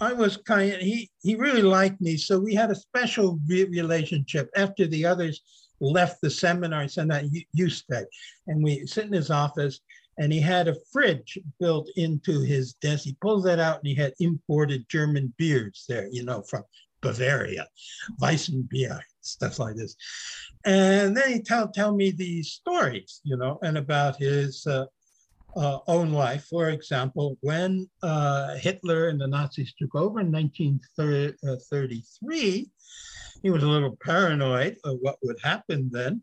I 0.00 0.12
was 0.12 0.36
kind 0.36 0.72
of, 0.72 0.80
he, 0.80 1.10
he 1.22 1.34
really 1.34 1.62
liked 1.62 2.00
me. 2.00 2.16
So 2.16 2.38
we 2.38 2.54
had 2.54 2.70
a 2.70 2.74
special 2.74 3.40
re- 3.48 3.64
relationship 3.64 4.50
after 4.56 4.86
the 4.86 5.04
others 5.06 5.40
left 5.80 6.20
the 6.20 6.30
seminar. 6.30 6.88
Said 6.88 7.10
that 7.10 7.24
you 7.52 7.70
stay. 7.70 8.04
And 8.46 8.62
we 8.62 8.86
sit 8.86 9.06
in 9.06 9.12
his 9.12 9.30
office 9.30 9.80
and 10.18 10.32
he 10.32 10.40
had 10.40 10.68
a 10.68 10.76
fridge 10.92 11.38
built 11.60 11.88
into 11.96 12.40
his 12.40 12.74
desk. 12.74 13.04
He 13.04 13.16
pulls 13.20 13.44
that 13.44 13.60
out 13.60 13.78
and 13.78 13.86
he 13.86 13.94
had 13.94 14.14
imported 14.20 14.88
German 14.88 15.32
beers 15.38 15.84
there, 15.88 16.08
you 16.10 16.24
know, 16.24 16.42
from 16.42 16.64
Bavaria, 17.00 17.66
Weissenbier, 18.20 19.00
stuff 19.20 19.58
like 19.58 19.76
this. 19.76 19.94
And 20.64 21.16
then 21.16 21.32
he 21.32 21.40
tell 21.40 21.68
tell 21.68 21.94
me 21.94 22.10
these 22.10 22.50
stories, 22.50 23.20
you 23.22 23.36
know, 23.36 23.58
and 23.62 23.78
about 23.78 24.16
his 24.16 24.66
uh, 24.66 24.86
uh, 25.58 25.78
own 25.86 26.12
life. 26.12 26.46
For 26.48 26.70
example, 26.70 27.36
when 27.40 27.88
uh, 28.02 28.54
Hitler 28.56 29.08
and 29.08 29.20
the 29.20 29.26
Nazis 29.26 29.74
took 29.78 29.94
over 29.94 30.20
in 30.20 30.32
1933, 30.32 32.70
he 33.42 33.50
was 33.50 33.62
a 33.62 33.68
little 33.68 33.94
paranoid 34.02 34.78
of 34.84 34.96
what 35.00 35.18
would 35.22 35.38
happen 35.42 35.90
then. 35.92 36.22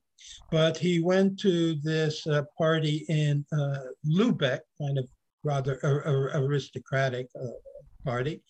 But 0.52 0.78
he 0.78 1.02
went 1.02 1.40
to 1.42 1.76
this 1.84 2.26
uh, 2.28 2.44
party 2.58 3.06
in 3.10 3.46
uh, 3.52 3.80
Lubeck, 4.08 4.62
kind 4.82 4.98
of 4.98 5.06
rather 5.44 5.78
aristocratic 6.34 7.28
uh, 7.40 7.48
party. 8.04 8.42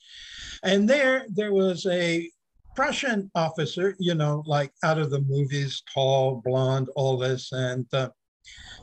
And 0.64 0.90
there, 0.90 1.26
there 1.30 1.54
was 1.54 1.86
a 1.88 2.32
Prussian 2.76 3.30
officer, 3.36 3.96
you 4.00 4.16
know, 4.16 4.44
like 4.46 4.72
out 4.84 5.00
of 5.00 5.10
the 5.10 5.22
movies, 5.22 5.82
tall, 5.94 6.42
blonde, 6.44 6.90
all 6.96 7.18
this. 7.18 7.52
And 7.52 7.86
uh, 7.94 8.10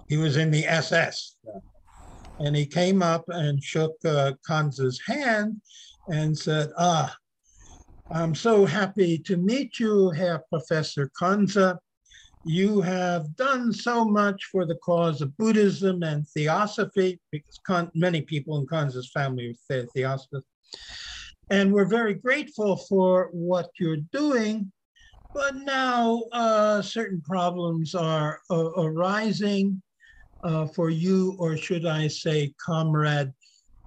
he 0.09 0.17
was 0.17 0.37
in 0.37 0.51
the 0.51 0.67
SS. 0.67 1.37
And 2.43 2.57
he 2.57 2.67
came 2.67 3.03
up 3.03 3.25
and 3.29 3.63
shook 3.63 3.93
uh, 4.05 4.33
Conze's 4.47 5.01
hand 5.07 5.61
and 6.09 6.37
said, 6.37 6.71
Ah, 6.77 7.15
I'm 8.13 8.35
so 8.35 8.67
happy 8.67 9.17
to 9.19 9.37
meet 9.37 9.79
you, 9.79 10.11
Herr 10.11 10.43
Professor 10.49 11.09
Conze. 11.19 11.79
You 12.43 12.81
have 12.81 13.37
done 13.37 13.73
so 13.73 14.05
much 14.05 14.49
for 14.51 14.67
the 14.67 14.75
cause 14.75 15.21
of 15.21 15.37
Buddhism 15.37 16.03
and 16.03 16.27
theosophy, 16.27 17.21
because 17.31 17.61
many 17.95 18.23
people 18.23 18.59
in 18.59 18.67
Conze's 18.67 19.13
family 19.15 19.51
are 19.51 19.55
the- 19.69 19.87
theosophists. 19.95 20.51
And 21.49 21.73
we're 21.73 21.85
very 21.85 22.15
grateful 22.15 22.77
for 22.77 23.29
what 23.33 23.71
you're 23.79 24.05
doing. 24.11 24.73
But 25.33 25.55
now 25.55 26.25
uh, 26.33 26.83
certain 26.83 27.21
problems 27.21 27.95
are 27.95 28.41
uh, 28.51 28.71
arising 28.77 29.81
uh, 30.43 30.67
for 30.67 30.91
you, 30.91 31.37
or 31.39 31.57
should 31.57 31.87
I 31.87 32.09
say, 32.09 32.55
comrade. 32.65 33.33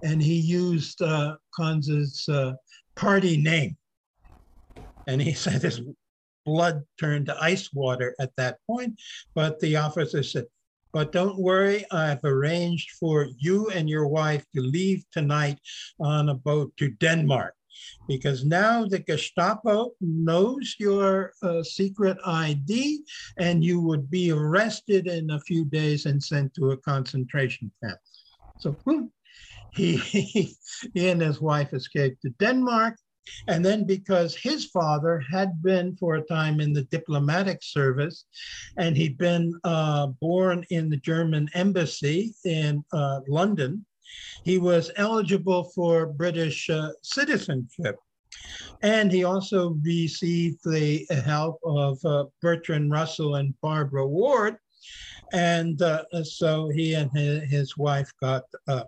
And 0.02 0.22
he 0.22 0.38
used 0.38 1.02
uh, 1.02 1.36
Conze's 1.58 2.28
uh, 2.28 2.52
party 2.96 3.36
name. 3.36 3.76
And 5.06 5.20
he 5.20 5.32
said, 5.44 5.62
his 5.62 5.80
blood 6.44 6.84
turned 6.98 7.26
to 7.26 7.42
ice 7.42 7.72
water 7.72 8.14
at 8.20 8.30
that 8.36 8.58
point. 8.66 9.00
But 9.34 9.58
the 9.60 9.76
officer 9.76 10.22
said, 10.22 10.46
but 10.92 11.12
don't 11.12 11.38
worry, 11.38 11.84
I've 11.90 12.24
arranged 12.24 12.92
for 12.92 13.26
you 13.36 13.68
and 13.70 13.90
your 13.90 14.06
wife 14.06 14.44
to 14.54 14.62
leave 14.62 15.04
tonight 15.12 15.58
on 16.00 16.30
a 16.30 16.34
boat 16.34 16.72
to 16.78 16.88
Denmark 16.88 17.55
because 18.08 18.44
now 18.44 18.84
the 18.84 18.98
Gestapo 18.98 19.92
knows 20.00 20.76
your 20.78 21.32
uh, 21.42 21.62
secret 21.62 22.16
ID 22.24 23.02
and 23.38 23.64
you 23.64 23.80
would 23.80 24.10
be 24.10 24.30
arrested 24.30 25.06
in 25.06 25.30
a 25.30 25.40
few 25.40 25.64
days 25.64 26.06
and 26.06 26.22
sent 26.22 26.54
to 26.54 26.70
a 26.70 26.76
concentration 26.76 27.70
camp. 27.82 27.98
So 28.58 28.76
he, 29.70 29.96
he, 29.96 30.56
he 30.94 31.08
and 31.08 31.20
his 31.20 31.40
wife 31.40 31.72
escaped 31.72 32.22
to 32.22 32.30
Denmark. 32.38 32.96
And 33.48 33.64
then 33.64 33.84
because 33.84 34.36
his 34.36 34.66
father 34.66 35.20
had 35.30 35.60
been 35.60 35.96
for 35.96 36.14
a 36.14 36.22
time 36.22 36.60
in 36.60 36.72
the 36.72 36.84
diplomatic 36.84 37.58
service 37.60 38.24
and 38.78 38.96
he'd 38.96 39.18
been 39.18 39.58
uh, 39.64 40.08
born 40.20 40.64
in 40.70 40.88
the 40.88 40.96
German 40.96 41.48
embassy 41.54 42.34
in 42.44 42.84
uh, 42.92 43.20
London, 43.28 43.84
he 44.44 44.58
was 44.58 44.90
eligible 44.96 45.64
for 45.74 46.06
British 46.06 46.68
uh, 46.70 46.90
citizenship. 47.02 47.96
And 48.82 49.10
he 49.10 49.24
also 49.24 49.76
received 49.82 50.60
the 50.64 51.06
help 51.24 51.58
of 51.64 51.98
uh, 52.04 52.24
Bertrand 52.42 52.90
Russell 52.90 53.36
and 53.36 53.54
Barbara 53.60 54.06
Ward. 54.06 54.56
And 55.32 55.80
uh, 55.82 56.04
so 56.22 56.68
he 56.68 56.94
and 56.94 57.10
his, 57.12 57.50
his 57.50 57.76
wife 57.76 58.12
got 58.20 58.44
uh, 58.68 58.84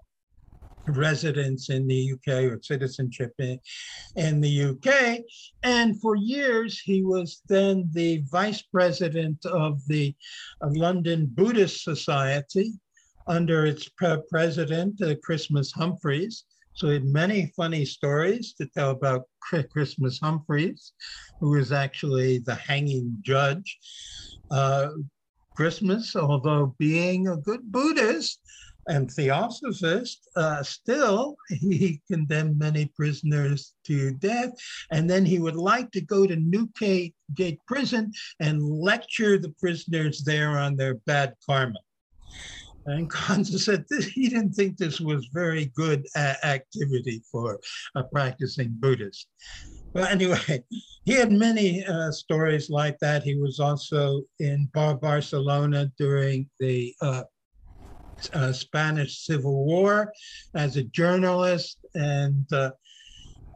residence 0.87 1.71
in 1.71 1.87
the 1.87 2.13
UK 2.13 2.45
or 2.45 2.61
citizenship 2.63 3.33
in, 3.39 3.59
in 4.17 4.41
the 4.41 4.65
UK. 4.65 5.21
And 5.63 6.01
for 6.01 6.17
years, 6.17 6.81
he 6.81 7.03
was 7.03 7.43
then 7.49 7.89
the 7.93 8.23
vice 8.31 8.63
president 8.63 9.45
of 9.47 9.87
the 9.87 10.15
uh, 10.63 10.69
London 10.71 11.27
Buddhist 11.27 11.83
Society 11.83 12.73
under 13.29 13.67
its 13.67 13.89
pre- 13.89 14.23
president, 14.31 15.01
uh, 15.03 15.15
Christmas 15.23 15.73
Humphreys. 15.73 16.45
So 16.75 16.89
he 16.89 16.95
had 16.95 17.05
many 17.05 17.53
funny 17.57 17.85
stories 17.85 18.55
to 18.55 18.67
tell 18.67 18.91
about 18.91 19.25
Christmas 19.71 20.19
Humphreys, 20.21 20.93
who 21.41 21.51
was 21.51 21.73
actually 21.73 22.39
the 22.39 22.55
hanging 22.55 23.17
judge. 23.23 23.79
Uh, 24.51 24.89
Christmas, 25.57 26.15
although 26.15 26.75
being 26.79 27.29
a 27.29 27.37
good 27.37 27.73
Buddhist, 27.73 28.41
and 28.89 29.11
Theosophist, 29.11 30.29
uh, 30.35 30.63
still 30.63 31.37
he 31.49 32.01
condemned 32.11 32.59
many 32.59 32.87
prisoners 32.87 33.75
to 33.85 34.13
death. 34.15 34.51
And 34.91 35.09
then 35.09 35.25
he 35.25 35.39
would 35.39 35.57
like 35.57 35.91
to 35.93 36.01
go 36.01 36.27
to 36.27 36.37
Newgate 36.37 37.15
Gate 37.35 37.61
Prison 37.67 38.13
and 38.41 38.63
lecture 38.63 39.39
the 39.39 39.51
prisoners 39.61 40.25
there 40.25 40.59
on 40.59 40.77
their 40.77 40.95
bad 40.95 41.35
karma. 41.47 41.79
And 42.89 43.11
Conze 43.11 43.59
said 43.59 43.85
he 44.15 44.29
didn't 44.29 44.53
think 44.53 44.77
this 44.77 45.01
was 45.01 45.29
very 45.33 45.67
good 45.77 46.07
a- 46.17 46.47
activity 46.47 47.23
for 47.31 47.61
a 47.95 48.05
practicing 48.05 48.75
Buddhist. 48.79 49.29
But 49.95 50.11
anyway, 50.11 50.65
he 51.05 51.13
had 51.13 51.33
many 51.33 51.85
uh, 51.85 52.11
stories 52.13 52.71
like 52.71 52.99
that. 53.01 53.23
He 53.23 53.37
was 53.37 53.61
also 53.61 54.23
in 54.39 54.69
Bar- 54.73 54.97
Barcelona 54.97 55.91
during 55.99 56.49
the 56.61 56.95
uh, 57.01 57.25
uh, 58.33 58.53
Spanish 58.53 59.25
Civil 59.25 59.65
War 59.65 60.13
as 60.55 60.77
a 60.77 60.85
journalist. 60.85 61.79
And 61.95 62.47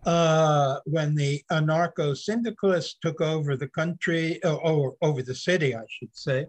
uh, 0.04 0.78
when 0.84 1.14
the 1.14 1.42
anarcho 1.50 2.16
syndicalists 2.16 2.96
took 3.00 3.20
over 3.20 3.56
the 3.56 3.68
country, 3.68 4.42
uh, 4.42 4.54
or 4.54 4.96
over 5.02 5.22
the 5.22 5.34
city, 5.34 5.74
I 5.74 5.84
should 5.88 6.16
say, 6.16 6.46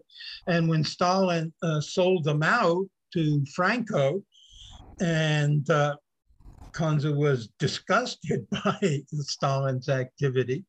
and 0.48 0.68
when 0.68 0.84
Stalin 0.84 1.54
uh, 1.62 1.82
sold 1.82 2.24
them 2.24 2.44
out 2.44 2.86
to 3.14 3.46
Franco, 3.56 4.24
And 5.00 5.70
uh, 5.70 5.96
Conze 6.74 7.16
was 7.16 7.50
disgusted 7.60 8.48
by 8.52 9.02
Stalin's 9.22 9.90
activity, 9.90 10.66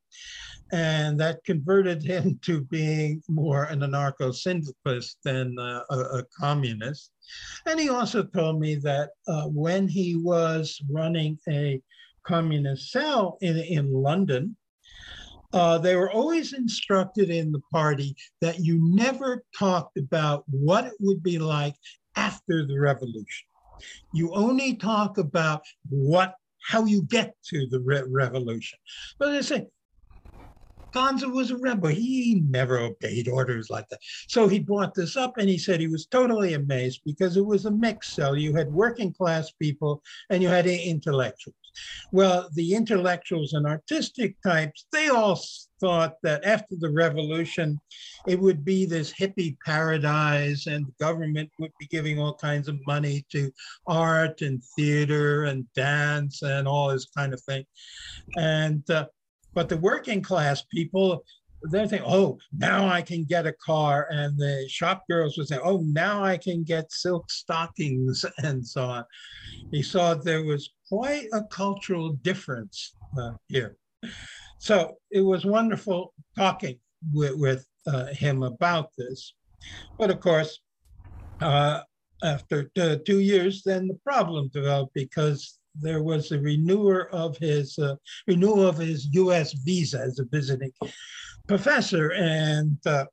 and 0.72 1.18
that 1.20 1.44
converted 1.44 2.02
him 2.02 2.38
to 2.42 2.62
being 2.62 3.22
more 3.28 3.64
an 3.64 3.80
anarcho 3.80 4.34
syndicalist 4.34 5.18
than 5.24 5.58
uh, 5.58 5.82
a, 5.90 5.98
a, 6.18 6.24
communist. 6.38 7.10
And 7.66 7.78
he 7.80 7.88
also 7.88 8.22
told 8.22 8.60
me 8.60 8.76
that 8.76 9.10
uh, 9.28 9.46
when 9.46 9.88
he 9.88 10.16
was 10.16 10.80
running 10.90 11.38
a 11.48 11.80
communist 12.26 12.90
cell 12.90 13.38
in, 13.40 13.56
in 13.58 13.92
London, 13.92 14.56
uh, 15.52 15.78
they 15.78 15.94
were 15.94 16.10
always 16.10 16.52
instructed 16.52 17.30
in 17.30 17.52
the 17.52 17.62
party 17.72 18.16
that 18.40 18.58
you 18.58 18.78
never 18.82 19.44
talked 19.56 19.96
about 19.96 20.44
what 20.50 20.84
it 20.84 20.94
would 20.98 21.22
be 21.22 21.38
like 21.38 21.74
after 22.16 22.66
the 22.66 22.78
revolution. 22.78 23.46
You 24.12 24.34
only 24.34 24.74
talk 24.74 25.18
about 25.18 25.62
what 25.88 26.34
how 26.64 26.86
you 26.86 27.02
get 27.02 27.34
to 27.44 27.66
the 27.70 27.78
re- 27.80 28.02
revolution. 28.08 28.78
But 29.18 29.32
they 29.32 29.42
say 29.42 29.66
Conze 30.94 31.30
was 31.30 31.50
a 31.50 31.56
rebel. 31.56 31.88
He 31.88 32.42
never 32.48 32.78
obeyed 32.78 33.28
orders 33.28 33.68
like 33.70 33.88
that. 33.88 33.98
So 34.28 34.46
he 34.46 34.60
brought 34.60 34.94
this 34.94 35.16
up 35.16 35.38
and 35.38 35.48
he 35.48 35.58
said 35.58 35.80
he 35.80 35.88
was 35.88 36.06
totally 36.06 36.54
amazed 36.54 37.00
because 37.04 37.36
it 37.36 37.44
was 37.44 37.64
a 37.64 37.70
mixed 37.70 38.14
cell. 38.14 38.36
You 38.36 38.54
had 38.54 38.72
working 38.72 39.12
class 39.12 39.50
people 39.60 40.02
and 40.30 40.42
you 40.42 40.48
had 40.48 40.66
intellectuals. 40.66 41.56
Well, 42.12 42.48
the 42.54 42.74
intellectuals 42.74 43.52
and 43.52 43.66
artistic 43.66 44.36
types, 44.42 44.86
they 44.92 45.08
all 45.08 45.40
thought 45.80 46.14
that 46.22 46.44
after 46.44 46.76
the 46.78 46.90
revolution, 46.90 47.80
it 48.28 48.38
would 48.38 48.64
be 48.64 48.86
this 48.86 49.12
hippie 49.12 49.56
paradise 49.64 50.68
and 50.68 50.86
the 50.86 51.04
government 51.04 51.50
would 51.58 51.72
be 51.80 51.86
giving 51.86 52.20
all 52.20 52.34
kinds 52.34 52.68
of 52.68 52.78
money 52.86 53.26
to 53.32 53.50
art 53.88 54.40
and 54.42 54.62
theater 54.76 55.44
and 55.44 55.66
dance 55.74 56.42
and 56.42 56.68
all 56.68 56.90
this 56.90 57.06
kind 57.06 57.34
of 57.34 57.40
thing. 57.42 57.64
And 58.36 58.88
uh, 58.88 59.06
but 59.54 59.68
the 59.68 59.76
working 59.76 60.20
class 60.20 60.62
people, 60.62 61.24
they're 61.70 61.86
thinking, 61.86 62.06
oh, 62.10 62.38
now 62.52 62.88
I 62.88 63.00
can 63.00 63.24
get 63.24 63.46
a 63.46 63.54
car. 63.64 64.08
And 64.10 64.38
the 64.38 64.66
shop 64.68 65.04
girls 65.08 65.38
would 65.38 65.48
say, 65.48 65.58
oh, 65.62 65.78
now 65.78 66.22
I 66.22 66.36
can 66.36 66.62
get 66.64 66.92
silk 66.92 67.30
stockings 67.30 68.24
and 68.38 68.66
so 68.66 68.84
on. 68.84 69.04
He 69.70 69.82
saw 69.82 70.14
there 70.14 70.42
was 70.42 70.70
quite 70.88 71.26
a 71.32 71.42
cultural 71.44 72.14
difference 72.22 72.94
uh, 73.18 73.32
here. 73.48 73.76
So 74.58 74.96
it 75.10 75.20
was 75.20 75.44
wonderful 75.44 76.12
talking 76.36 76.78
with, 77.12 77.36
with 77.36 77.66
uh, 77.86 78.06
him 78.06 78.42
about 78.42 78.90
this. 78.98 79.34
But 79.98 80.10
of 80.10 80.20
course, 80.20 80.60
uh, 81.40 81.80
after 82.22 82.70
two 83.04 83.20
years, 83.20 83.62
then 83.64 83.86
the 83.86 83.98
problem 84.04 84.48
developed 84.52 84.94
because 84.94 85.58
there 85.80 86.02
was 86.02 86.30
a 86.32 86.38
renewer 86.38 87.08
of 87.12 87.36
his 87.38 87.78
uh, 87.78 87.96
renewal 88.26 88.66
of 88.66 88.78
his 88.78 89.08
U.S. 89.12 89.52
visa 89.52 90.00
as 90.00 90.18
a 90.18 90.24
visiting 90.24 90.72
professor, 91.46 92.12
and 92.12 92.78
uh, 92.86 93.06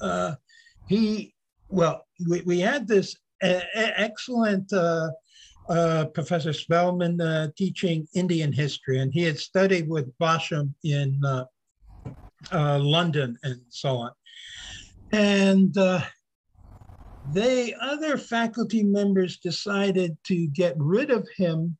uh, 0.00 0.34
he 0.88 1.34
well, 1.68 2.06
we, 2.28 2.42
we 2.42 2.60
had 2.60 2.86
this 2.86 3.16
excellent. 3.40 4.72
Uh, 4.72 5.10
uh, 5.66 6.04
Professor 6.04 6.52
Spellman 6.52 7.50
teaching 7.56 8.06
Indian 8.14 8.52
history, 8.52 8.98
and 8.98 9.10
he 9.14 9.22
had 9.22 9.38
studied 9.38 9.88
with 9.88 10.12
Basham 10.18 10.74
in 10.84 11.18
London 12.52 13.38
and 13.42 13.62
so 13.70 13.96
on. 13.96 14.10
And 15.12 15.74
they 17.32 17.74
other 17.80 18.18
faculty 18.18 18.82
members 18.82 19.38
decided 19.38 20.16
to 20.24 20.46
get 20.48 20.74
rid 20.76 21.10
of 21.10 21.26
him 21.36 21.76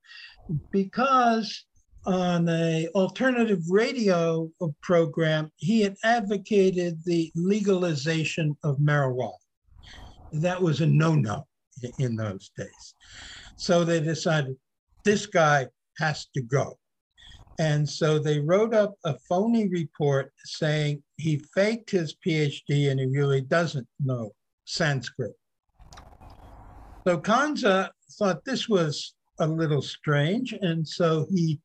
because 0.70 1.64
on 2.06 2.48
a 2.48 2.88
alternative 2.94 3.60
radio 3.68 4.50
program 4.82 5.50
he 5.56 5.80
had 5.80 5.96
advocated 6.04 6.98
the 7.04 7.30
legalization 7.34 8.56
of 8.62 8.78
marijuana. 8.78 9.32
That 10.32 10.60
was 10.60 10.80
a 10.80 10.86
no-no 10.86 11.46
in 11.98 12.16
those 12.16 12.50
days. 12.56 12.94
So 13.56 13.84
they 13.84 14.00
decided 14.00 14.56
this 15.04 15.26
guy 15.26 15.68
has 15.98 16.26
to 16.34 16.42
go. 16.42 16.78
And 17.58 17.88
so 17.88 18.18
they 18.18 18.40
wrote 18.40 18.74
up 18.74 18.94
a 19.04 19.16
phony 19.28 19.68
report 19.68 20.32
saying 20.44 21.02
he 21.16 21.44
faked 21.54 21.90
his 21.90 22.16
phd 22.26 22.90
and 22.90 22.98
he 22.98 23.06
really 23.06 23.42
doesn't 23.42 23.86
know 24.02 24.32
Sanskrit. 24.64 25.32
So 27.06 27.18
Conze 27.18 27.88
thought 28.18 28.44
this 28.44 28.68
was 28.68 29.14
a 29.38 29.46
little 29.46 29.82
strange, 29.82 30.52
and 30.52 30.86
so 30.86 31.26
he 31.30 31.60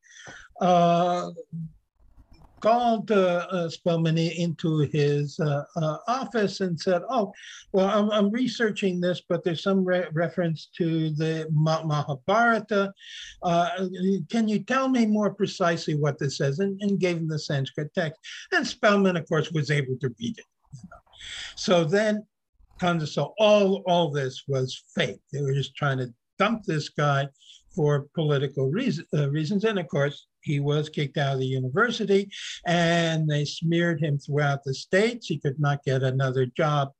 uh, 0.60 1.30
called 2.60 3.10
uh, 3.10 3.46
uh, 3.50 3.68
Spellman 3.68 4.18
into 4.18 4.80
his 4.80 5.40
uh, 5.40 5.64
uh, 5.76 5.96
office 6.06 6.60
and 6.60 6.78
said, 6.78 7.02
"Oh, 7.08 7.32
well, 7.72 7.88
I'm, 7.88 8.10
I'm 8.10 8.30
researching 8.30 9.00
this, 9.00 9.22
but 9.28 9.42
there's 9.42 9.62
some 9.62 9.84
re- 9.84 10.08
reference 10.12 10.68
to 10.76 11.10
the 11.10 11.48
Mahabharata. 11.50 12.92
Uh, 13.42 13.88
can 14.28 14.48
you 14.48 14.60
tell 14.60 14.88
me 14.88 15.06
more 15.06 15.34
precisely 15.34 15.94
what 15.94 16.18
this 16.18 16.36
says?" 16.36 16.58
And, 16.58 16.80
and, 16.82 17.00
gave 17.00 17.16
him 17.16 17.28
the 17.28 17.38
Sanskrit 17.38 17.94
text. 17.94 18.20
And 18.52 18.66
Spellman, 18.66 19.16
of 19.16 19.26
course, 19.26 19.50
was 19.52 19.70
able 19.70 19.96
to 20.00 20.14
read 20.20 20.38
it. 20.38 20.44
So 21.56 21.84
then 21.84 22.26
so 22.80 23.34
all 23.38 23.82
all 23.86 24.10
this 24.10 24.44
was 24.48 24.84
fake. 24.94 25.20
They 25.32 25.42
were 25.42 25.52
just 25.52 25.76
trying 25.76 25.98
to 25.98 26.12
dump 26.38 26.64
this 26.64 26.88
guy 26.88 27.28
for 27.74 28.06
political 28.14 28.70
reason, 28.70 29.06
uh, 29.14 29.30
reasons, 29.30 29.64
and 29.64 29.78
of 29.78 29.86
course 29.88 30.26
he 30.42 30.58
was 30.58 30.88
kicked 30.88 31.18
out 31.18 31.34
of 31.34 31.40
the 31.40 31.46
university, 31.46 32.28
and 32.66 33.28
they 33.28 33.44
smeared 33.44 34.00
him 34.00 34.18
throughout 34.18 34.64
the 34.64 34.74
states. 34.74 35.26
He 35.26 35.38
could 35.38 35.60
not 35.60 35.84
get 35.84 36.02
another 36.02 36.46
job 36.46 36.90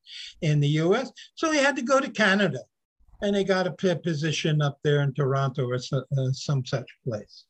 in 0.43 0.61
the 0.61 0.69
U.S., 0.85 1.11
so 1.35 1.51
he 1.51 1.59
had 1.59 1.77
to 1.77 1.83
go 1.83 1.99
to 1.99 2.11
Canada, 2.11 2.61
and 3.23 3.35
he 3.35 3.43
got 3.43 3.67
a 3.67 3.97
position 3.97 4.63
up 4.63 4.79
there 4.85 5.03
in 5.03 5.15
Toronto 5.15 5.67
or 5.67 5.77
uh, 5.77 6.33
some 6.33 6.65
such 6.65 6.89
place. 7.05 7.45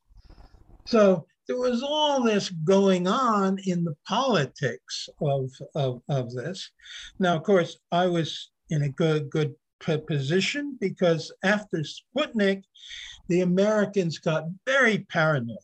So 0.86 1.26
there 1.50 1.58
was 1.58 1.82
all 1.82 2.22
this 2.22 2.48
going 2.48 3.08
on 3.08 3.58
in 3.66 3.82
the 3.82 3.96
politics 4.06 5.08
of, 5.20 5.50
of, 5.74 6.00
of 6.08 6.32
this. 6.32 6.70
Now, 7.18 7.34
of 7.34 7.42
course, 7.42 7.76
I 7.90 8.06
was 8.06 8.52
in 8.68 8.82
a 8.82 8.88
good, 8.88 9.28
good 9.30 9.56
position 10.06 10.78
because 10.80 11.32
after 11.42 11.78
Sputnik, 11.78 12.62
the 13.28 13.40
Americans 13.40 14.18
got 14.18 14.44
very 14.64 14.98
paranoid. 15.10 15.58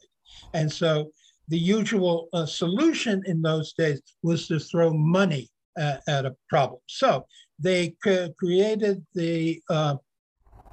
And 0.54 0.72
so 0.72 1.12
the 1.46 1.58
usual 1.58 2.30
uh, 2.32 2.46
solution 2.46 3.22
in 3.24 3.40
those 3.40 3.72
days 3.74 4.02
was 4.24 4.48
to 4.48 4.58
throw 4.58 4.92
money 4.92 5.48
at, 5.78 6.02
at 6.08 6.26
a 6.26 6.34
problem. 6.48 6.80
So 6.88 7.26
they 7.60 7.94
created 8.00 9.06
the 9.14 9.62
uh, 9.70 9.98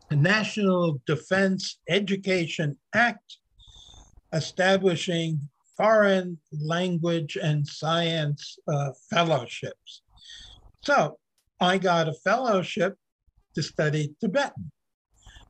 National 0.09 0.99
Defense 1.05 1.77
Education 1.87 2.79
Act 2.95 3.37
establishing 4.33 5.39
foreign 5.77 6.37
language 6.51 7.37
and 7.41 7.67
science 7.67 8.57
uh, 8.67 8.91
fellowships. 9.09 10.01
So 10.81 11.17
I 11.59 11.77
got 11.77 12.09
a 12.09 12.13
fellowship 12.13 12.95
to 13.55 13.63
study 13.63 14.15
Tibetan. 14.19 14.71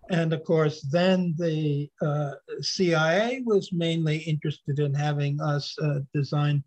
And 0.10 0.34
of 0.34 0.43
course, 0.43 0.82
then 0.91 1.34
the 1.38 1.89
uh, 2.02 2.34
CIA 2.62 3.41
was 3.46 3.72
mainly 3.72 4.17
interested 4.17 4.80
in 4.80 4.93
having 4.93 5.39
us 5.41 5.76
uh, 5.82 6.00
design 6.13 6.63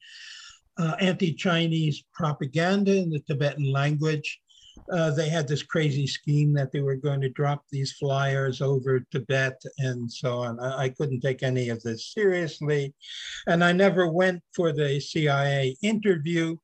uh, 0.79 0.97
anti 1.01 1.33
Chinese 1.33 2.05
propaganda 2.15 2.97
in 2.97 3.11
the 3.11 3.21
Tibetan 3.21 3.71
language 3.71 4.41
uh, 4.92 5.11
they 5.11 5.29
had 5.29 5.49
this 5.49 5.62
crazy 5.62 6.07
scheme 6.07 6.53
that 6.55 6.72
they 6.72 6.81
were 6.81 6.96
going 6.96 7.20
to 7.20 7.29
drop 7.31 7.64
these 7.70 7.92
flyers 7.92 8.61
over 8.61 9.01
Tibet 9.11 9.61
and 9.79 10.11
so 10.11 10.38
on. 10.38 10.61
I, 10.61 10.85
I, 10.85 10.88
couldn't 10.90 11.20
take 11.20 11.42
any 11.42 11.68
of 11.68 11.83
this 11.83 12.12
seriously. 12.12 12.94
And 13.46 13.64
I 13.64 13.72
never 13.72 14.11
went 14.11 14.42
for 14.55 14.72
the 14.72 15.01
CIA 15.01 15.77
interview. 15.83 16.57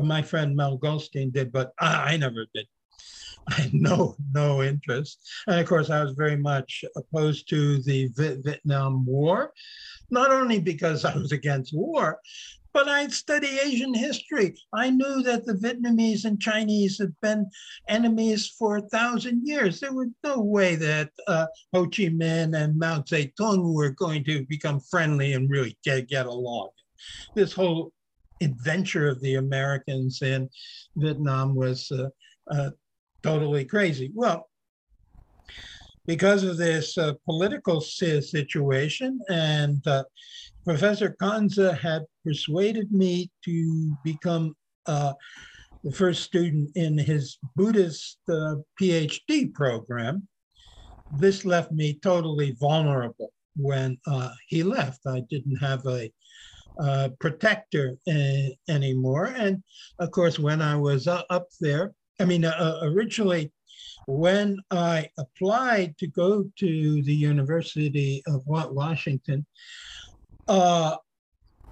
My 0.00 0.22
friend 0.22 0.56
Mel 0.56 0.76
Goldstein 0.76 1.30
did, 1.30 1.52
but 1.52 1.72
I, 1.78 2.14
I 2.14 2.16
never 2.16 2.46
did. 2.54 2.66
I 3.48 3.54
had 3.54 3.74
no, 3.74 4.16
no 4.32 4.62
interest. 4.62 5.18
And 5.46 5.60
of 5.60 5.66
course, 5.66 5.90
I 5.90 6.02
was 6.02 6.14
very 6.14 6.36
much 6.36 6.84
opposed 6.96 7.48
to 7.50 7.82
the 7.82 8.08
Vietnam 8.14 9.04
War, 9.04 9.52
not 10.10 10.30
only 10.30 10.60
because 10.60 11.04
I 11.04 11.14
was 11.16 11.32
against 11.32 11.74
war, 11.74 12.20
but 12.74 12.88
I 12.88 13.06
study 13.06 13.58
Asian 13.62 13.94
history. 13.94 14.56
I 14.74 14.90
knew 14.90 15.22
that 15.22 15.46
the 15.46 15.54
Vietnamese 15.54 16.24
and 16.24 16.40
Chinese 16.40 16.98
had 16.98 17.14
been 17.22 17.48
enemies 17.88 18.48
for 18.58 18.76
a 18.76 18.88
thousand 18.88 19.46
years. 19.46 19.78
There 19.78 19.94
was 19.94 20.08
no 20.24 20.40
way 20.40 20.74
that 20.74 21.10
uh, 21.28 21.46
Ho 21.72 21.84
Chi 21.84 22.08
Minh 22.08 22.56
and 22.56 22.76
Mao 22.76 22.98
Zedong 23.02 23.72
were 23.72 23.90
going 23.90 24.24
to 24.24 24.44
become 24.46 24.80
friendly 24.80 25.34
and 25.34 25.48
really 25.48 25.78
get, 25.84 26.08
get 26.08 26.26
along. 26.26 26.70
This 27.34 27.52
whole 27.52 27.92
adventure 28.42 29.08
of 29.08 29.20
the 29.20 29.36
Americans 29.36 30.20
in 30.20 30.50
Vietnam 30.96 31.54
was 31.54 31.90
uh, 31.92 32.08
uh, 32.50 32.70
totally 33.22 33.64
crazy. 33.64 34.10
Well, 34.12 34.48
because 36.06 36.42
of 36.42 36.56
this 36.56 36.98
uh, 36.98 37.14
political 37.24 37.80
situation. 37.80 39.20
And 39.28 39.86
uh, 39.86 40.04
Professor 40.64 41.14
Conze 41.20 41.78
had 41.78 42.04
persuaded 42.24 42.90
me 42.90 43.30
to 43.44 43.96
become 44.02 44.56
uh, 44.86 45.12
the 45.82 45.92
first 45.92 46.22
student 46.22 46.70
in 46.74 46.96
his 46.96 47.38
Buddhist 47.54 48.18
uh, 48.30 48.56
PhD 48.80 49.52
program. 49.52 50.26
This 51.18 51.44
left 51.44 51.70
me 51.70 51.98
totally 52.02 52.56
vulnerable 52.58 53.30
when 53.56 53.98
uh, 54.06 54.30
he 54.48 54.62
left. 54.62 55.00
I 55.06 55.22
didn't 55.28 55.56
have 55.56 55.84
a 55.86 56.10
uh, 56.80 57.10
protector 57.20 57.96
anymore. 58.68 59.34
And 59.36 59.62
of 59.98 60.10
course, 60.10 60.38
when 60.38 60.62
I 60.62 60.76
was 60.76 61.06
up 61.06 61.48
there, 61.60 61.92
I 62.20 62.24
mean, 62.24 62.44
originally, 62.82 63.52
when 64.06 64.58
I 64.70 65.08
applied 65.18 65.96
to 65.98 66.06
go 66.06 66.44
to 66.58 67.02
the 67.02 67.14
University 67.14 68.22
of 68.26 68.42
Washington, 68.46 69.46
uh, 70.48 70.96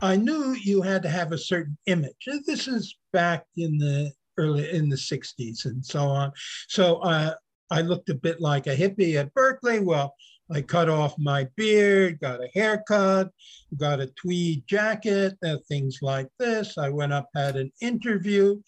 I 0.00 0.16
knew 0.16 0.56
you 0.62 0.82
had 0.82 1.02
to 1.02 1.08
have 1.08 1.32
a 1.32 1.38
certain 1.38 1.76
image. 1.86 2.28
This 2.46 2.66
is 2.66 2.96
back 3.12 3.44
in 3.56 3.78
the 3.78 4.12
early 4.38 4.70
in 4.70 4.88
the 4.88 4.96
60s 4.96 5.64
and 5.66 5.84
so 5.84 6.06
on. 6.06 6.32
So 6.68 6.96
uh, 6.96 7.34
I 7.70 7.82
looked 7.82 8.08
a 8.08 8.14
bit 8.14 8.40
like 8.40 8.66
a 8.66 8.76
hippie 8.76 9.16
at 9.16 9.32
Berkeley. 9.34 9.80
Well, 9.80 10.14
I 10.50 10.62
cut 10.62 10.88
off 10.88 11.14
my 11.18 11.48
beard, 11.56 12.20
got 12.20 12.42
a 12.42 12.48
haircut, 12.54 13.30
got 13.76 14.00
a 14.00 14.08
tweed 14.08 14.64
jacket, 14.66 15.36
uh, 15.44 15.56
things 15.68 15.98
like 16.02 16.28
this. 16.38 16.76
I 16.76 16.88
went 16.88 17.12
up, 17.12 17.28
had 17.34 17.56
an 17.56 17.70
interview 17.80 18.60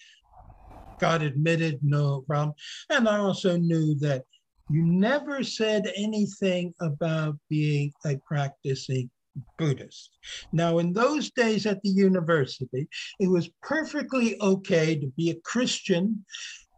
got 0.99 1.23
admitted, 1.23 1.81
no 1.83 2.23
problem. 2.23 2.55
And 2.91 3.09
I 3.09 3.19
also 3.19 3.57
knew 3.57 3.95
that 3.97 4.25
you 4.71 4.83
never 4.83 5.43
said 5.43 5.93
anything 5.97 6.73
about 6.81 7.37
being 7.51 7.93
a 8.07 8.17
practicing 8.27 9.11
Buddhist. 9.59 10.19
Now, 10.53 10.79
in 10.79 10.93
those 10.93 11.31
days 11.31 11.67
at 11.67 11.83
the 11.83 11.91
university, 11.91 12.89
it 13.21 13.29
was 13.29 13.51
perfectly 13.63 14.41
okay 14.41 14.95
to 14.95 15.07
be 15.17 15.31
a 15.31 15.41
Christian 15.41 16.25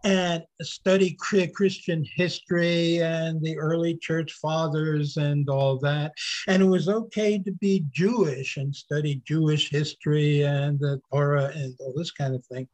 and 0.04 0.44
study 0.62 1.16
Christian 1.18 2.04
history 2.14 3.02
and 3.02 3.42
the 3.42 3.58
early 3.58 3.96
church 3.96 4.32
fathers 4.34 5.16
and 5.16 5.48
all 5.48 5.78
that. 5.78 6.12
And 6.46 6.62
it 6.62 6.66
was 6.66 6.88
okay 6.88 7.38
to 7.40 7.52
be 7.52 7.84
Jewish 7.90 8.56
and 8.56 8.74
study 8.74 9.20
Jewish 9.26 9.68
history 9.68 10.42
and 10.42 10.78
the 10.78 11.00
Torah 11.12 11.50
and 11.54 11.74
all 11.80 11.92
this 11.96 12.12
kind 12.12 12.36
of 12.36 12.46
thing. 12.46 12.68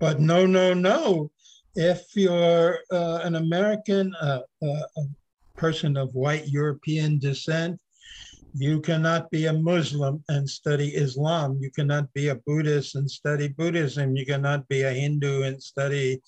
But 0.00 0.18
no, 0.18 0.44
no, 0.44 0.74
no. 0.74 1.30
If 1.76 2.02
you're 2.16 2.78
uh, 2.90 3.20
an 3.22 3.36
American, 3.36 4.12
uh, 4.20 4.40
uh, 4.60 4.82
a 4.96 5.02
person 5.56 5.96
of 5.96 6.12
white 6.14 6.48
European 6.48 7.20
descent, 7.20 7.78
you 8.54 8.80
cannot 8.80 9.30
be 9.30 9.46
a 9.46 9.52
Muslim 9.52 10.24
and 10.28 10.48
study 10.48 10.88
Islam. 10.88 11.58
You 11.60 11.70
cannot 11.70 12.12
be 12.12 12.28
a 12.28 12.34
Buddhist 12.34 12.96
and 12.96 13.10
study 13.10 13.48
Buddhism. 13.48 14.16
You 14.16 14.26
cannot 14.26 14.68
be 14.68 14.82
a 14.82 14.92
Hindu 14.92 15.42
and 15.42 15.62
study. 15.62 16.20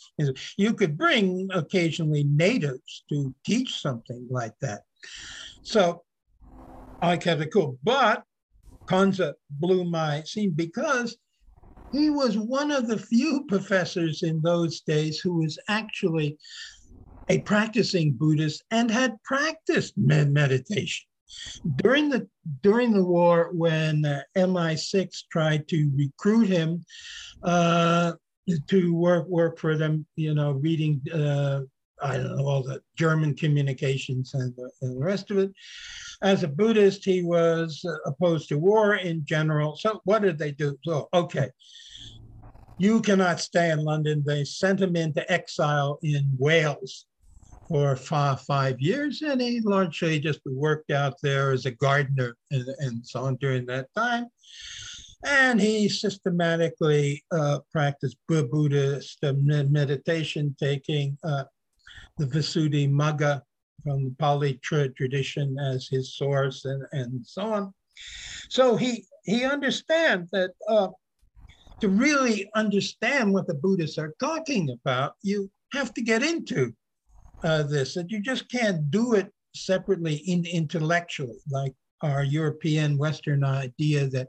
You 0.56 0.74
could 0.74 0.96
bring 0.96 1.48
occasionally 1.52 2.24
natives 2.24 3.04
to 3.08 3.34
teach 3.44 3.80
something 3.80 4.26
like 4.30 4.54
that. 4.60 4.82
So 5.62 6.02
I 7.00 7.16
kept 7.16 7.40
it 7.40 7.52
cool. 7.52 7.78
But 7.82 8.22
Conze 8.88 9.32
blew 9.50 9.84
my 9.84 10.22
scene 10.22 10.52
because 10.54 11.16
he 11.90 12.08
was 12.08 12.38
one 12.38 12.70
of 12.70 12.86
the 12.86 12.98
few 12.98 13.44
professors 13.48 14.22
in 14.22 14.40
those 14.42 14.80
days 14.80 15.18
who 15.18 15.40
was 15.40 15.58
actually 15.68 16.38
a 17.28 17.40
practicing 17.40 18.12
Buddhist 18.12 18.62
and 18.70 18.90
had 18.90 19.16
practiced 19.24 19.94
meditation. 19.96 21.06
During 21.76 22.08
the 22.08 22.28
during 22.62 22.92
the 22.92 23.04
war, 23.04 23.50
when 23.52 24.04
uh, 24.04 24.22
MI6 24.36 25.24
tried 25.30 25.68
to 25.68 25.90
recruit 25.96 26.48
him 26.48 26.84
uh, 27.42 28.12
to 28.68 28.94
work 28.94 29.28
work 29.28 29.58
for 29.58 29.76
them, 29.76 30.06
you 30.16 30.34
know, 30.34 30.52
reading 30.52 31.00
uh, 31.12 31.60
I 32.02 32.16
don't 32.16 32.36
know 32.36 32.46
all 32.46 32.62
the 32.62 32.80
German 32.96 33.34
communications 33.34 34.34
and 34.34 34.54
the, 34.56 34.70
and 34.82 35.00
the 35.00 35.04
rest 35.04 35.30
of 35.30 35.38
it. 35.38 35.52
As 36.22 36.42
a 36.42 36.48
Buddhist, 36.48 37.04
he 37.04 37.22
was 37.22 37.84
opposed 38.06 38.48
to 38.48 38.58
war 38.58 38.96
in 38.96 39.24
general. 39.24 39.76
So 39.76 40.00
what 40.04 40.22
did 40.22 40.38
they 40.38 40.52
do? 40.52 40.76
So 40.84 41.08
okay, 41.14 41.50
you 42.78 43.00
cannot 43.00 43.40
stay 43.40 43.70
in 43.70 43.84
London. 43.84 44.22
They 44.26 44.44
sent 44.44 44.80
him 44.80 44.96
into 44.96 45.30
exile 45.30 45.98
in 46.02 46.36
Wales 46.38 47.06
for 47.68 47.96
five, 47.96 48.40
five 48.42 48.80
years, 48.80 49.22
and 49.22 49.40
he 49.40 49.60
largely 49.60 50.18
just 50.18 50.40
worked 50.46 50.90
out 50.90 51.14
there 51.22 51.52
as 51.52 51.66
a 51.66 51.70
gardener 51.70 52.36
and, 52.50 52.66
and 52.78 53.06
so 53.06 53.24
on 53.24 53.36
during 53.36 53.66
that 53.66 53.88
time. 53.94 54.26
And 55.24 55.60
he 55.60 55.88
systematically 55.88 57.22
uh, 57.30 57.60
practiced 57.70 58.16
Buddhist 58.26 59.18
meditation, 59.22 60.56
taking 60.58 61.16
uh, 61.22 61.44
the 62.18 62.26
Visuddhimagga 62.26 63.42
from 63.84 64.04
the 64.04 64.14
Pali 64.18 64.60
tradition 64.62 65.56
as 65.58 65.88
his 65.88 66.16
source 66.16 66.64
and, 66.64 66.82
and 66.92 67.26
so 67.26 67.42
on. 67.42 67.74
So 68.48 68.76
he 68.76 69.04
he 69.24 69.44
understands 69.44 70.30
that 70.32 70.50
uh, 70.68 70.88
to 71.80 71.88
really 71.88 72.50
understand 72.54 73.32
what 73.32 73.46
the 73.46 73.54
Buddhists 73.54 73.98
are 73.98 74.14
talking 74.18 74.70
about, 74.70 75.14
you 75.22 75.50
have 75.72 75.94
to 75.94 76.02
get 76.02 76.22
into 76.22 76.74
uh, 77.44 77.62
this, 77.64 77.94
that 77.94 78.10
you 78.10 78.20
just 78.20 78.50
can't 78.50 78.90
do 78.90 79.14
it 79.14 79.32
separately 79.54 80.16
in, 80.26 80.44
intellectually, 80.46 81.38
like 81.50 81.74
our 82.02 82.24
European 82.24 82.98
Western 82.98 83.44
idea 83.44 84.08
that 84.08 84.28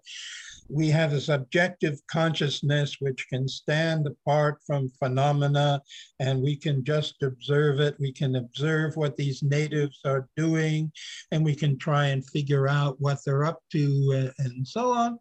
we 0.70 0.90
have 0.90 1.12
this 1.12 1.30
objective 1.30 2.00
consciousness 2.10 2.98
which 3.00 3.28
can 3.30 3.48
stand 3.48 4.08
apart 4.08 4.60
from 4.66 4.90
phenomena 5.00 5.82
and 6.20 6.42
we 6.42 6.56
can 6.56 6.84
just 6.84 7.22
observe 7.22 7.80
it. 7.80 7.96
We 8.00 8.12
can 8.12 8.36
observe 8.36 8.96
what 8.96 9.18
these 9.18 9.44
natives 9.44 10.00
are 10.06 10.28
doing 10.38 10.92
and 11.32 11.44
we 11.44 11.56
can 11.56 11.78
try 11.78 12.08
and 12.08 12.26
figure 12.30 12.68
out 12.68 12.96
what 13.00 13.20
they're 13.26 13.46
up 13.46 13.60
to 13.72 14.32
and 14.38 14.68
so 14.68 14.92
on 14.92 15.20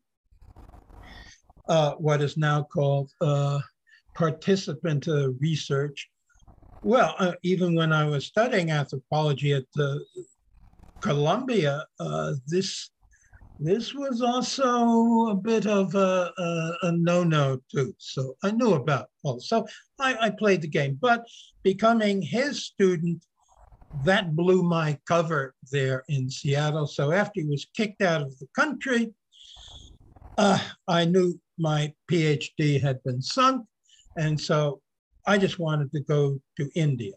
uh, 1.69 1.93
what 1.95 2.23
is 2.23 2.37
now 2.37 2.63
called 2.63 3.11
uh, 3.21 3.61
participant 4.15 5.09
uh, 5.09 5.31
research. 5.41 6.09
Well, 6.85 7.15
uh, 7.19 7.33
even 7.45 7.75
when 7.77 7.93
I 7.93 8.05
was 8.05 8.27
studying 8.27 8.71
anthropology 8.71 9.53
at 9.53 9.65
the 9.75 10.05
Columbia, 11.01 11.87
uh, 12.01 12.33
this 12.47 12.91
this 13.61 13.95
was 13.95 14.21
also 14.23 15.29
a 15.29 15.37
bit 15.37 15.67
of 15.67 15.95
a, 15.95 16.33
a, 16.37 16.73
a, 16.83 16.93
no-no 16.93 17.61
too. 17.71 17.95
So 17.99 18.37
I 18.43 18.51
knew 18.51 18.73
about 18.73 19.07
all. 19.23 19.39
So 19.39 19.65
I, 20.01 20.17
I 20.21 20.31
played 20.31 20.63
the 20.63 20.69
game, 20.69 20.99
but 21.01 21.25
becoming 21.63 22.21
his 22.23 22.67
student, 22.67 23.25
that 24.05 24.35
blew 24.35 24.65
my 24.65 24.99
cover 25.07 25.55
there 25.71 26.03
in 26.09 26.29
Seattle. 26.29 26.89
So 26.89 27.13
after 27.13 27.41
he 27.41 27.47
was 27.47 27.67
kicked 27.77 28.03
out 28.03 28.23
of 28.23 28.37
the 28.41 28.49
country, 28.57 29.13
uh, 30.39 30.59
I 30.89 31.05
knew 31.05 31.39
my 31.57 31.95
PhD 32.11 32.81
had 32.81 33.01
been 33.05 33.23
sunk. 33.23 33.65
And 34.17 34.41
so 34.41 34.81
I 35.27 35.39
just 35.39 35.59
wanted 35.59 35.93
to 35.93 36.01
go 36.01 36.41
to 36.57 36.71
India. 36.75 37.13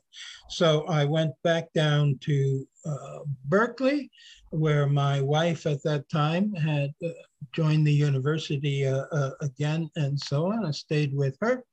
So 0.49 0.85
I 0.87 1.05
went 1.05 1.31
back 1.43 1.73
down 1.73 2.17
to 2.21 2.67
uh, 2.85 3.19
Berkeley, 3.45 4.11
where 4.51 4.87
my 4.87 5.21
wife 5.21 5.65
at 5.65 5.83
that 5.83 6.07
time 6.09 6.53
had 6.53 6.93
uh, 7.03 7.09
joined 7.53 7.85
the 7.85 7.93
university 7.93 8.85
uh, 8.85 9.05
uh 9.11 9.31
again, 9.41 9.89
and 9.95 10.19
so 10.19 10.51
on. 10.51 10.65
I 10.65 10.71
stayed 10.71 11.15
with 11.15 11.37
her. 11.41 11.63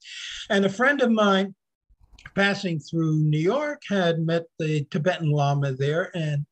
And 0.48 0.64
a 0.64 0.70
friend 0.70 1.00
of 1.02 1.10
mine 1.10 1.54
passing 2.34 2.78
through 2.78 3.18
New 3.18 3.38
York 3.38 3.82
had 3.88 4.20
met 4.20 4.44
the 4.58 4.84
Tibetan 4.90 5.30
Lama 5.30 5.72
there 5.72 6.10
and 6.16 6.46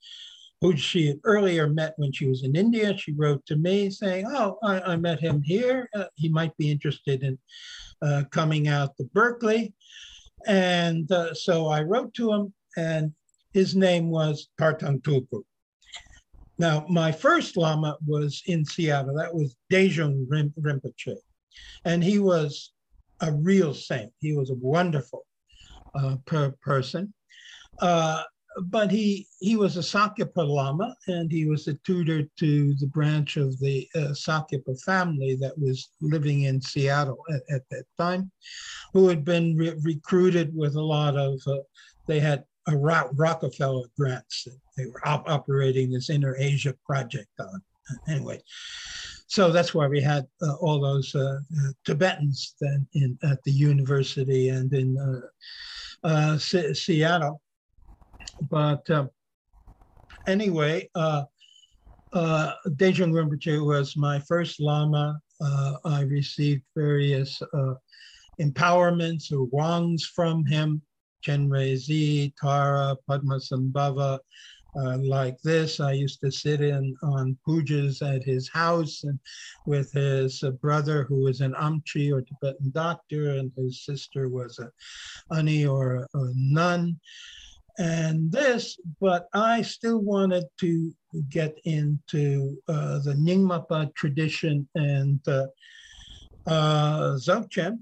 who 0.60 0.76
she 0.76 1.06
had 1.06 1.20
earlier 1.24 1.68
met 1.68 1.94
when 1.96 2.12
she 2.12 2.26
was 2.26 2.44
in 2.44 2.54
India. 2.54 2.96
She 2.96 3.12
wrote 3.12 3.44
to 3.46 3.56
me 3.56 3.90
saying, 3.90 4.26
Oh, 4.28 4.58
I, 4.62 4.80
I 4.80 4.96
met 4.96 5.20
him 5.20 5.42
here. 5.42 5.88
Uh, 5.94 6.04
he 6.16 6.28
might 6.28 6.56
be 6.56 6.70
interested 6.70 7.22
in 7.22 7.38
uh, 8.02 8.24
coming 8.30 8.68
out 8.68 8.96
to 8.96 9.04
Berkeley. 9.14 9.74
And 10.46 11.10
uh, 11.12 11.34
so 11.34 11.68
I 11.68 11.82
wrote 11.82 12.14
to 12.14 12.32
him, 12.32 12.54
and 12.76 13.12
his 13.52 13.74
name 13.74 14.10
was 14.10 14.48
Tarthang 14.58 15.02
Tulku. 15.02 15.42
Now, 16.58 16.84
my 16.88 17.10
first 17.10 17.56
Lama 17.56 17.96
was 18.06 18.42
in 18.46 18.64
Seattle. 18.64 19.16
That 19.16 19.34
was 19.34 19.56
Dezhung 19.72 20.26
Rinpoche. 20.28 21.16
And 21.84 22.04
he 22.04 22.18
was 22.18 22.72
a 23.20 23.32
real 23.32 23.72
saint. 23.72 24.12
He 24.20 24.34
was 24.34 24.50
a 24.50 24.54
wonderful 24.54 25.26
uh, 25.94 26.16
per 26.26 26.50
person. 26.62 27.14
But 28.66 28.90
he 28.90 29.26
he 29.40 29.56
was 29.56 29.76
a 29.76 29.80
Sakyapa 29.80 30.46
Lama, 30.46 30.94
and 31.06 31.30
he 31.30 31.46
was 31.46 31.66
a 31.66 31.74
tutor 31.84 32.24
to 32.38 32.74
the 32.74 32.86
branch 32.86 33.36
of 33.36 33.58
the 33.58 33.88
uh, 33.94 34.12
Sakyapa 34.12 34.80
family 34.82 35.36
that 35.36 35.58
was 35.58 35.90
living 36.00 36.42
in 36.42 36.60
Seattle 36.60 37.22
at, 37.32 37.42
at 37.54 37.62
that 37.70 37.84
time, 37.98 38.30
who 38.92 39.08
had 39.08 39.24
been 39.24 39.56
re- 39.56 39.78
recruited 39.82 40.54
with 40.54 40.74
a 40.74 40.82
lot 40.82 41.16
of. 41.16 41.40
Uh, 41.46 41.58
they 42.06 42.20
had 42.20 42.44
uh, 42.68 42.76
Rockefeller 42.76 43.86
grants 43.96 44.44
that 44.44 44.58
they 44.76 44.86
were 44.86 45.06
op- 45.06 45.28
operating 45.28 45.90
this 45.90 46.10
Inner 46.10 46.36
Asia 46.38 46.74
project 46.84 47.30
on. 47.38 47.62
Anyway, 48.08 48.40
so 49.26 49.50
that's 49.50 49.74
why 49.74 49.86
we 49.86 50.00
had 50.00 50.26
uh, 50.42 50.54
all 50.56 50.80
those 50.80 51.14
uh, 51.14 51.38
Tibetans 51.84 52.54
then 52.60 52.86
in 52.94 53.18
at 53.22 53.42
the 53.44 53.52
university 53.52 54.48
and 54.48 54.72
in 54.72 54.96
uh, 54.98 56.06
uh, 56.06 56.38
Seattle. 56.38 57.40
But 58.48 58.88
um, 58.90 59.10
anyway, 60.26 60.88
uh, 60.94 61.24
uh, 62.12 62.52
Dezhung 62.68 63.12
Rinpoche 63.12 63.64
was 63.64 63.96
my 63.96 64.20
first 64.20 64.60
Lama. 64.60 65.20
I 65.84 66.02
received 66.02 66.62
various 66.76 67.42
empowerments 68.40 69.32
or 69.32 69.44
wangs 69.44 70.04
from 70.04 70.44
him, 70.46 70.82
Chenrezig, 71.24 72.34
Tara, 72.40 72.96
Padmasambhava, 73.08 74.18
uh, 74.76 74.98
like 74.98 75.40
this. 75.42 75.80
I 75.80 75.92
used 75.92 76.20
to 76.20 76.30
sit 76.30 76.60
in 76.60 76.96
on 77.02 77.36
pujas 77.46 78.02
at 78.02 78.22
his 78.22 78.48
house 78.48 79.02
and 79.04 79.18
with 79.66 79.92
his 79.92 80.42
uh, 80.42 80.50
brother 80.52 81.04
who 81.04 81.24
was 81.24 81.40
an 81.40 81.54
Amchi 81.54 82.12
or 82.12 82.22
Tibetan 82.22 82.70
doctor 82.70 83.30
and 83.30 83.50
his 83.56 83.84
sister 83.84 84.28
was 84.28 84.58
a 84.58 84.70
ani 85.36 85.66
or 85.66 85.96
a, 85.96 86.18
a 86.18 86.32
nun 86.34 87.00
and 87.80 88.30
this, 88.30 88.78
but 89.00 89.28
I 89.32 89.62
still 89.62 90.00
wanted 90.00 90.44
to 90.58 90.92
get 91.30 91.58
into 91.64 92.58
uh, 92.68 92.98
the 92.98 93.14
Nyingmapa 93.14 93.94
tradition 93.94 94.68
and 94.74 95.18
uh, 95.26 95.46
uh, 96.46 97.16
Dzogchen. 97.16 97.78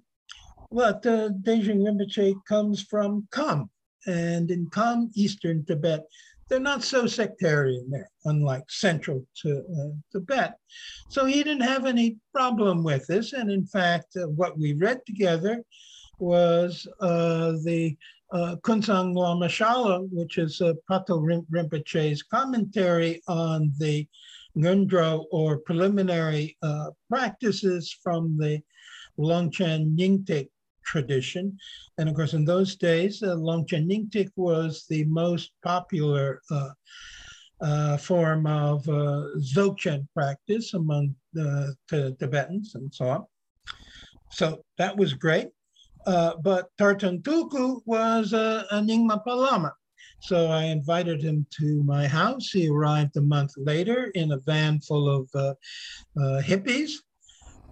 But 0.70 1.04
uh, 1.04 1.30
Dezhung 1.42 1.82
Rinpoche 1.82 2.34
comes 2.48 2.82
from 2.84 3.26
Kham, 3.32 3.70
and 4.06 4.50
in 4.52 4.70
Kham, 4.70 5.10
Eastern 5.14 5.64
Tibet, 5.64 6.04
they're 6.48 6.60
not 6.60 6.84
so 6.84 7.06
sectarian 7.06 7.90
there, 7.90 8.10
unlike 8.24 8.70
central 8.70 9.26
to 9.42 9.58
uh, 9.58 9.94
Tibet. 10.12 10.54
So 11.08 11.24
he 11.24 11.42
didn't 11.42 11.62
have 11.62 11.86
any 11.86 12.18
problem 12.32 12.84
with 12.84 13.06
this. 13.08 13.32
And 13.32 13.50
in 13.50 13.66
fact, 13.66 14.16
uh, 14.16 14.28
what 14.28 14.56
we 14.56 14.74
read 14.74 15.00
together 15.06 15.64
was 16.20 16.86
uh, 17.00 17.52
the 17.64 17.96
uh, 18.32 18.56
Kunsang 18.62 19.14
Lamashala, 19.14 20.08
which 20.10 20.38
is 20.38 20.60
uh, 20.60 20.74
Patrul 20.88 21.22
Rinpoche's 21.22 22.22
commentary 22.22 23.22
on 23.28 23.72
the 23.78 24.06
Ngondro 24.56 25.24
or 25.30 25.58
preliminary 25.58 26.56
uh, 26.62 26.90
practices 27.08 27.94
from 28.02 28.36
the 28.36 28.60
Longchen 29.18 29.96
Nyingtik 29.96 30.48
tradition. 30.84 31.56
And 31.98 32.08
of 32.08 32.14
course, 32.14 32.34
in 32.34 32.44
those 32.44 32.76
days, 32.76 33.22
uh, 33.22 33.36
Longchen 33.36 33.88
Nyingtik 33.88 34.30
was 34.36 34.84
the 34.88 35.04
most 35.04 35.52
popular 35.62 36.40
uh, 36.50 36.70
uh, 37.60 37.96
form 37.96 38.46
of 38.46 38.88
uh, 38.88 39.24
Dzogchen 39.38 40.06
practice 40.14 40.74
among 40.74 41.14
the 41.32 41.74
Tibetans 41.88 42.74
and 42.74 42.92
so 42.94 43.08
on. 43.08 43.24
So 44.30 44.62
that 44.78 44.96
was 44.96 45.14
great. 45.14 45.48
Uh, 46.08 46.32
but 46.42 46.68
Tarthang 46.80 47.22
Tulku 47.22 47.82
was 47.84 48.32
a, 48.32 48.66
a 48.70 48.80
Nyingmapa 48.80 49.26
Lama. 49.26 49.72
So 50.20 50.46
I 50.48 50.64
invited 50.64 51.22
him 51.22 51.46
to 51.58 51.82
my 51.84 52.08
house. 52.08 52.50
He 52.50 52.68
arrived 52.68 53.16
a 53.18 53.20
month 53.20 53.52
later 53.56 54.10
in 54.14 54.32
a 54.32 54.38
van 54.38 54.80
full 54.80 55.06
of 55.08 55.28
uh, 55.34 55.54
uh, 56.18 56.40
hippies 56.40 56.92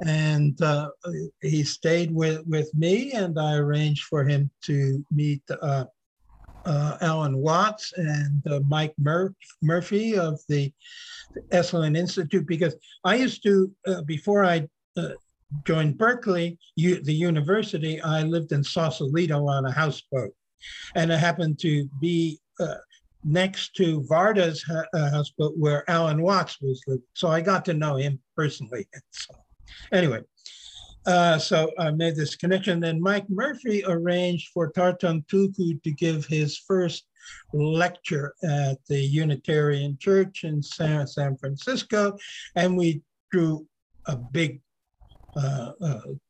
and 0.05 0.61
uh, 0.61 0.91
he 1.41 1.65
stayed 1.65 2.13
with, 2.13 2.47
with 2.47 2.73
me 2.75 3.13
and 3.13 3.39
i 3.39 3.55
arranged 3.55 4.05
for 4.05 4.25
him 4.25 4.51
to 4.63 5.05
meet 5.11 5.43
uh, 5.63 5.85
uh, 6.67 6.99
alan 7.01 7.39
watts 7.39 7.93
and 7.97 8.47
uh, 8.49 8.61
mike 8.69 8.93
Mur- 8.99 9.35
murphy 9.63 10.19
of 10.19 10.39
the 10.49 10.71
esalen 11.53 11.97
institute 11.97 12.47
because 12.47 12.77
i 13.05 13.15
used 13.17 13.43
to 13.43 13.73
uh, 13.87 14.03
before 14.03 14.45
i 14.45 14.67
uh, 14.99 15.09
joined 15.65 15.97
berkeley 15.99 16.59
U- 16.77 17.03
the 17.03 17.15
university 17.15 18.01
i 18.03 18.23
lived 18.23 18.53
in 18.53 18.65
sausalito 18.65 19.47
on 19.47 19.67
a 19.67 19.73
houseboat. 19.73 20.33
And 20.95 21.13
i 21.13 21.17
happened 21.17 21.59
to 21.61 21.89
be 22.01 22.41
next 23.25 23.75
to 23.77 24.03
varda's 24.03 24.63
ha- 24.63 25.11
houseboat 25.11 25.55
where 25.57 25.89
alan 25.91 26.23
watts 26.23 26.61
was 26.61 26.83
living. 26.87 27.03
So 27.15 27.29
i 27.29 27.41
got 27.41 27.65
to 27.67 27.75
know 27.75 27.97
him 27.97 28.21
personally. 28.37 28.87
So 29.11 29.35
Anyway, 29.93 30.21
uh, 31.07 31.39
so 31.39 31.71
I 31.79 31.91
made 31.93 32.17
this 32.17 32.35
connection. 32.37 32.81
Then 32.81 33.01
Mike 33.01 33.29
Murphy 33.29 33.85
arranged 33.87 34.51
for 34.53 34.73
Tarthang 34.73 35.25
Tulku 35.27 35.83
to 35.83 35.91
give 35.93 36.27
his 36.27 36.59
first 36.59 37.07
lecture 37.53 38.35
at 38.43 38.79
the 38.89 39.01
Unitarian 39.01 39.97
Church 40.01 40.45
in 40.45 40.63
San, 40.63 41.07
San 41.07 41.37
Francisco, 41.37 42.17
and 42.57 42.77
we 42.77 43.03
drew 43.31 43.67
a 44.07 44.17
big 44.17 44.53
uh, 44.53 44.63
uh, 44.63 44.66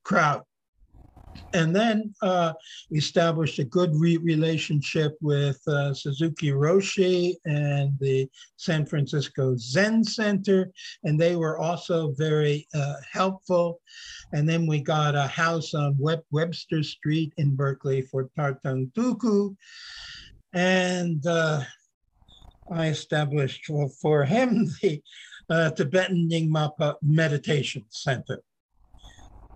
crowd 0.05 0.43
and 1.53 1.75
then 1.75 2.15
uh, 2.23 2.53
established 2.93 3.59
a 3.59 3.65
good 3.65 3.91
re- 3.95 4.17
relationship 4.19 5.17
with 5.21 5.61
uh, 5.69 5.95
Suzuki 5.95 6.51
Roshi 6.51 7.35
and 7.45 7.93
the 8.01 8.29
San 8.57 8.87
Francisco 8.87 9.57
Zen 9.57 10.05
Center, 10.05 10.71
and 11.05 11.19
they 11.19 11.37
were 11.37 11.59
also 11.59 12.13
very 12.13 12.67
uh, 12.75 12.95
helpful. 13.11 13.81
And 14.33 14.49
then 14.49 14.67
we 14.67 14.81
got 14.81 15.15
a 15.15 15.27
house 15.27 15.75
on 15.75 15.97
Web- 15.99 16.25
Webster 16.31 16.83
Street 16.83 17.33
in 17.37 17.55
Berkeley 17.55 18.03
for 18.03 18.29
Tarthang 18.39 18.93
Tulku. 18.93 19.57
And 20.53 21.25
uh, 21.27 21.63
I 22.71 22.89
established 22.89 23.67
for, 23.67 23.89
for 23.89 24.25
him 24.25 24.67
the 24.83 25.03
uh, 25.49 25.71
Tibetan 25.71 26.29
Nyingmapa 26.29 26.95
Meditation 27.03 27.85
Center. 27.89 28.43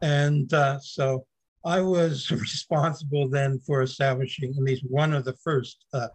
And 0.02 0.52
uh, 0.52 0.78
so 0.80 1.26
I 1.64 1.80
was 1.80 2.30
responsible 2.30 3.28
then 3.28 3.60
for 3.66 3.82
establishing 3.82 4.50
at 4.50 4.62
least 4.62 4.84
one 4.88 5.12
of 5.12 5.24
the 5.24 5.36
first 5.44 5.84
uh, 5.92 6.08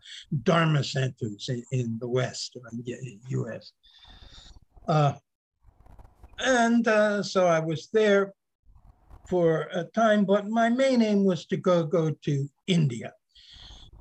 Dharma 0.43 0.83
centers 0.83 1.49
in, 1.49 1.63
in 1.71 1.97
the 1.99 2.07
West, 2.07 2.57
in 2.87 3.19
US. 3.27 3.71
Uh, 4.87 5.13
and 6.39 6.87
uh, 6.87 7.23
so 7.23 7.47
I 7.47 7.59
was 7.59 7.89
there 7.93 8.33
for 9.27 9.67
a 9.73 9.85
time, 9.85 10.25
but 10.25 10.47
my 10.47 10.69
main 10.69 11.01
aim 11.01 11.23
was 11.23 11.45
to 11.47 11.57
go, 11.57 11.83
go 11.83 12.11
to 12.11 12.49
India. 12.67 13.13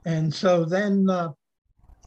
And 0.05 0.35
so 0.35 0.67
then 0.67 1.09
uh, 1.09 1.31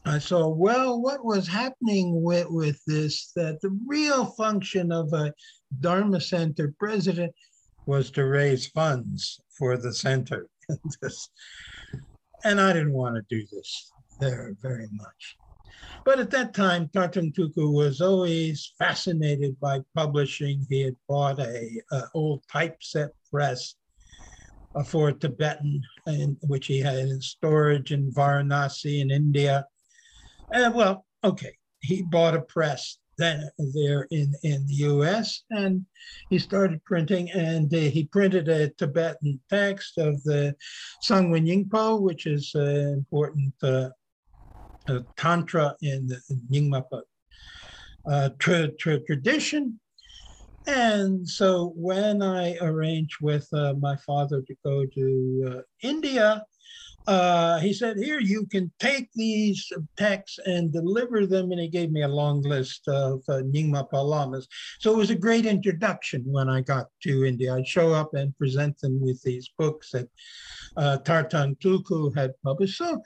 I 0.04 0.18
saw, 0.18 0.48
well, 0.48 1.00
what 1.00 1.24
was 1.24 1.48
happening 1.48 2.22
with, 2.22 2.46
with 2.50 2.80
this, 2.86 3.32
that 3.34 3.60
the 3.60 3.76
real 3.86 4.26
function 4.26 4.92
of 4.92 5.12
a 5.12 5.32
Dharma 5.80 6.20
center 6.20 6.74
president 6.78 7.34
was 7.88 8.10
to 8.10 8.26
raise 8.26 8.66
funds 8.66 9.40
for 9.48 9.78
the 9.78 9.94
center. 9.94 10.46
and 12.44 12.60
I 12.60 12.74
didn't 12.74 12.92
want 12.92 13.16
to 13.16 13.22
do 13.34 13.46
this 13.50 13.90
there 14.20 14.54
very 14.60 14.88
much. 14.92 15.36
But 16.04 16.20
at 16.20 16.30
that 16.32 16.52
time, 16.52 16.88
Tarthang 16.88 17.34
Tulku 17.34 17.72
was 17.72 18.02
always 18.02 18.74
fascinated 18.78 19.58
by 19.58 19.80
publishing. 19.96 20.66
He 20.68 20.82
had 20.82 20.96
bought 21.08 21.38
a, 21.38 21.80
a 21.90 22.02
old 22.12 22.42
typeset 22.52 23.10
press 23.32 23.74
for 24.84 25.10
Tibetan, 25.12 25.82
in, 26.06 26.36
which 26.42 26.66
he 26.66 26.80
had 26.80 26.98
in 26.98 27.22
storage 27.22 27.90
in 27.92 28.12
Varanasi 28.12 29.00
in 29.00 29.10
India. 29.10 29.64
And 30.52 30.74
well, 30.74 31.06
okay, 31.24 31.56
he 31.80 32.02
bought 32.02 32.36
a 32.36 32.42
press 32.42 32.98
then 33.18 33.48
there 33.74 34.06
in, 34.10 34.32
in 34.42 34.66
the 34.66 34.74
US. 34.90 35.42
And 35.50 35.84
he 36.30 36.38
started 36.38 36.84
printing 36.84 37.30
and 37.32 37.72
uh, 37.72 37.78
he 37.78 38.04
printed 38.04 38.48
a 38.48 38.70
Tibetan 38.70 39.40
text 39.50 39.98
of 39.98 40.22
the 40.24 40.54
Sangwa 41.02 41.40
Nyingpo, 41.40 42.00
which 42.00 42.26
is 42.26 42.52
an 42.54 42.94
important 42.94 43.54
uh, 43.62 43.90
Tantra 45.16 45.74
in 45.82 46.06
the 46.06 46.20
Nyingmapa 46.50 47.02
uh, 48.10 48.30
tra- 48.38 48.72
tra- 48.72 49.00
tradition. 49.00 49.78
And 50.66 51.26
so 51.26 51.72
when 51.76 52.22
I 52.22 52.56
arranged 52.58 53.16
with 53.22 53.48
uh, 53.52 53.74
my 53.80 53.96
father 53.96 54.42
to 54.42 54.54
go 54.64 54.84
to 54.84 55.54
uh, 55.58 55.60
India, 55.82 56.44
uh, 57.08 57.58
he 57.60 57.72
said, 57.72 57.96
Here, 57.96 58.20
you 58.20 58.44
can 58.46 58.70
take 58.78 59.08
these 59.14 59.72
texts 59.96 60.38
and 60.44 60.70
deliver 60.70 61.26
them. 61.26 61.50
And 61.52 61.60
he 61.60 61.68
gave 61.68 61.90
me 61.90 62.02
a 62.02 62.08
long 62.08 62.42
list 62.42 62.86
of 62.86 63.22
uh, 63.30 63.40
Nyingmapa 63.44 63.94
Lamas. 63.94 64.46
So 64.78 64.92
it 64.92 64.98
was 64.98 65.08
a 65.08 65.14
great 65.14 65.46
introduction 65.46 66.22
when 66.26 66.50
I 66.50 66.60
got 66.60 66.88
to 67.04 67.24
India. 67.24 67.54
I'd 67.54 67.66
show 67.66 67.94
up 67.94 68.12
and 68.12 68.36
present 68.36 68.78
them 68.80 69.00
with 69.00 69.22
these 69.22 69.50
books 69.56 69.92
that 69.92 70.08
uh, 70.76 70.98
Tarthang 71.02 71.58
Tulku 71.60 72.14
had 72.14 72.32
published. 72.44 72.76
So 72.76 73.00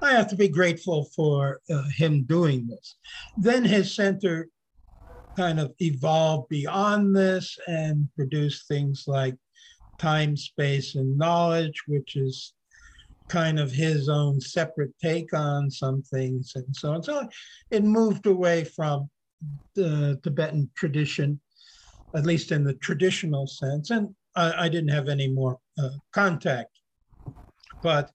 I 0.00 0.12
have 0.12 0.28
to 0.28 0.36
be 0.36 0.48
grateful 0.48 1.10
for 1.14 1.60
uh, 1.70 1.82
him 1.94 2.22
doing 2.24 2.66
this. 2.66 2.96
Then 3.36 3.62
his 3.62 3.94
center 3.94 4.48
kind 5.36 5.60
of 5.60 5.74
evolved 5.80 6.48
beyond 6.48 7.14
this 7.14 7.58
and 7.66 8.08
produced 8.16 8.66
things 8.68 9.04
like 9.06 9.36
time, 9.98 10.34
space, 10.34 10.94
and 10.94 11.18
knowledge, 11.18 11.82
which 11.86 12.16
is 12.16 12.54
kind 13.28 13.58
of 13.58 13.70
his 13.70 14.08
own 14.08 14.40
separate 14.40 14.92
take 15.02 15.32
on 15.34 15.70
some 15.70 16.02
things 16.02 16.52
and 16.54 16.74
so 16.74 16.92
on. 16.92 17.02
So 17.02 17.28
it 17.70 17.84
moved 17.84 18.26
away 18.26 18.64
from 18.64 19.10
the 19.74 20.18
Tibetan 20.22 20.70
tradition, 20.76 21.40
at 22.14 22.26
least 22.26 22.52
in 22.52 22.64
the 22.64 22.74
traditional 22.74 23.46
sense. 23.46 23.90
And 23.90 24.14
I, 24.34 24.64
I 24.64 24.68
didn't 24.68 24.90
have 24.90 25.08
any 25.08 25.28
more 25.28 25.58
uh, 25.78 25.90
contact. 26.12 26.70
But 27.82 28.10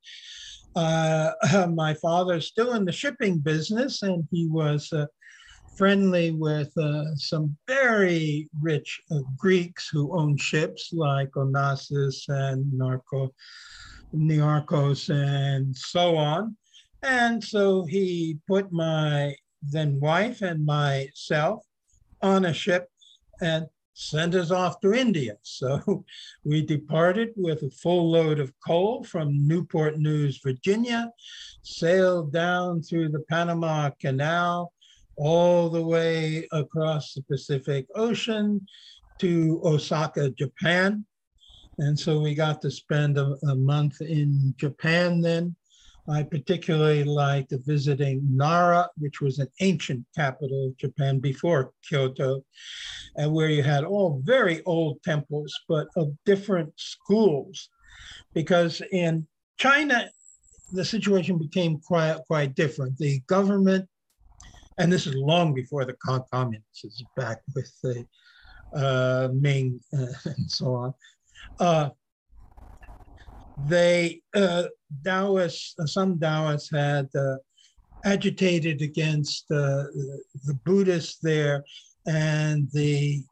uh, 0.76 1.32
my 1.74 1.94
father's 1.96 2.48
still 2.48 2.74
in 2.74 2.86
the 2.86 2.92
shipping 2.92 3.40
business, 3.40 4.02
and 4.04 4.28
he 4.32 4.48
was 4.48 4.92
uh, 4.92 5.06
friendly 5.78 6.32
with 6.32 6.76
uh, 6.78 7.16
some 7.16 7.58
very 7.68 8.50
rich 8.62 9.02
uh, 9.12 9.20
Greeks 9.38 9.90
who 9.90 10.18
owned 10.18 10.40
ships 10.40 10.92
like 10.94 11.32
Onassis 11.32 12.28
and 12.30 12.72
Narco, 12.74 13.34
Niarchos 14.14 15.10
and 15.10 15.76
so 15.76 16.16
on. 16.16 16.56
And 17.02 17.44
so 17.44 17.86
he 17.86 18.40
put 18.48 18.72
my 18.72 19.36
then 19.62 20.00
wife 20.00 20.42
and 20.42 20.66
myself 20.66 21.66
on 22.22 22.46
a 22.46 22.54
ship 22.54 22.88
and 23.42 23.68
sent 23.94 24.36
us 24.36 24.52
off 24.52 24.80
to 24.82 24.94
India. 24.94 25.38
So 25.44 26.06
we 26.44 26.66
departed 26.66 27.30
with 27.36 27.62
a 27.64 27.70
full 27.70 28.12
load 28.12 28.40
of 28.40 28.54
coal 28.66 29.04
from 29.04 29.48
Newport 29.48 29.98
News, 29.98 30.40
Virginia, 30.44 31.12
sailed 31.62 32.34
down 32.34 32.82
through 32.82 33.10
the 33.10 33.24
Panama 33.30 33.92
Canal, 34.00 34.74
all 35.16 35.70
the 35.70 35.82
way 35.82 36.48
across 36.52 37.14
the 37.14 37.22
Pacific 37.24 37.86
Ocean 37.96 38.66
to 39.20 39.62
Osaka, 39.64 40.32
Japan. 40.32 41.06
And 41.80 42.00
so 42.00 42.20
we 42.20 42.36
got 42.36 42.62
to 42.62 42.72
spend 42.72 43.18
a, 43.18 43.36
a 43.48 43.56
month 43.56 44.02
in 44.02 44.54
Japan 44.58 45.22
then. 45.22 45.56
I 46.10 46.24
particularly 46.24 47.06
liked 47.06 47.54
visiting 47.66 48.22
Nara, 48.30 48.90
which 48.98 49.22
was 49.22 49.40
an 49.40 49.48
ancient 49.62 50.06
capital 50.16 50.68
of 50.68 50.78
Japan 50.78 51.20
before 51.20 51.72
Kyoto, 51.88 52.44
and 53.16 53.32
where 53.32 53.50
you 53.50 53.64
had 53.64 53.86
all 53.86 54.22
very 54.24 54.62
old 54.66 55.02
temples, 55.04 55.58
but 55.70 55.88
of 55.96 56.12
different 56.26 56.74
schools. 56.76 57.70
Because 58.34 58.82
in 58.92 59.26
China, 59.58 60.10
the 60.74 60.84
situation 60.84 61.38
became 61.38 61.80
quite, 61.80 62.18
quite 62.28 62.54
different. 62.54 62.98
The 62.98 63.22
government, 63.28 63.88
and 64.78 64.92
this 64.92 65.08
is 65.08 65.16
long 65.16 65.54
before 65.54 65.86
the 65.86 65.96
communists 66.34 66.84
is 66.84 67.04
back 67.16 67.42
with 67.56 67.72
the 67.82 68.06
uh, 68.76 69.30
Ming 69.34 69.80
uh, 69.94 70.08
and 70.26 70.52
so 70.52 70.74
on, 70.76 70.94
uh, 71.60 71.90
they 73.58 74.22
uh, 74.36 74.66
Taoists, 75.04 75.76
uh, 75.80 75.86
some 75.86 76.20
Taoists 76.20 76.72
had 76.72 77.08
uh, 77.16 77.38
agitated 78.06 78.82
against 78.82 79.46
uh, 79.52 79.86
the 80.46 80.60
Buddhists 80.66 81.20
there, 81.22 81.64
and 82.08 82.68
the 82.74 83.24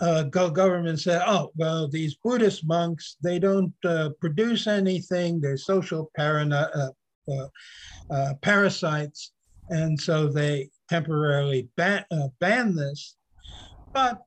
uh, 0.00 0.24
government 0.24 1.00
said, 1.00 1.22
"Oh, 1.26 1.52
well, 1.56 1.88
these 1.88 2.16
Buddhist 2.22 2.66
monks 2.66 3.16
they 3.22 3.38
don't 3.38 3.74
uh, 3.84 4.10
produce 4.20 4.66
anything; 4.66 5.40
they're 5.40 5.56
social 5.56 6.10
parana- 6.18 6.90
parasites," 8.42 9.32
and 9.68 10.00
so 10.00 10.26
they 10.26 10.70
temporarily 10.88 11.68
ban- 11.76 12.04
banned 12.40 12.76
this. 12.76 13.16
But 13.92 14.20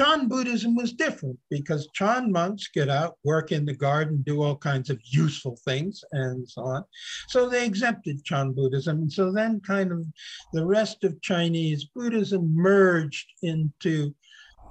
Chan 0.00 0.28
Buddhism 0.28 0.74
was 0.76 0.94
different 0.94 1.38
because 1.50 1.86
Chan 1.92 2.32
monks 2.32 2.68
get 2.72 2.88
out, 2.88 3.18
work 3.22 3.52
in 3.52 3.66
the 3.66 3.76
garden, 3.76 4.22
do 4.24 4.42
all 4.42 4.56
kinds 4.56 4.88
of 4.88 4.98
useful 5.04 5.58
things, 5.62 6.02
and 6.12 6.48
so 6.48 6.62
on. 6.62 6.84
So 7.28 7.50
they 7.50 7.66
exempted 7.66 8.24
Chan 8.24 8.52
Buddhism. 8.52 9.02
And 9.02 9.12
so 9.12 9.30
then, 9.30 9.60
kind 9.60 9.92
of, 9.92 10.06
the 10.54 10.64
rest 10.64 11.04
of 11.04 11.20
Chinese 11.20 11.84
Buddhism 11.94 12.50
merged 12.56 13.26
into 13.42 14.14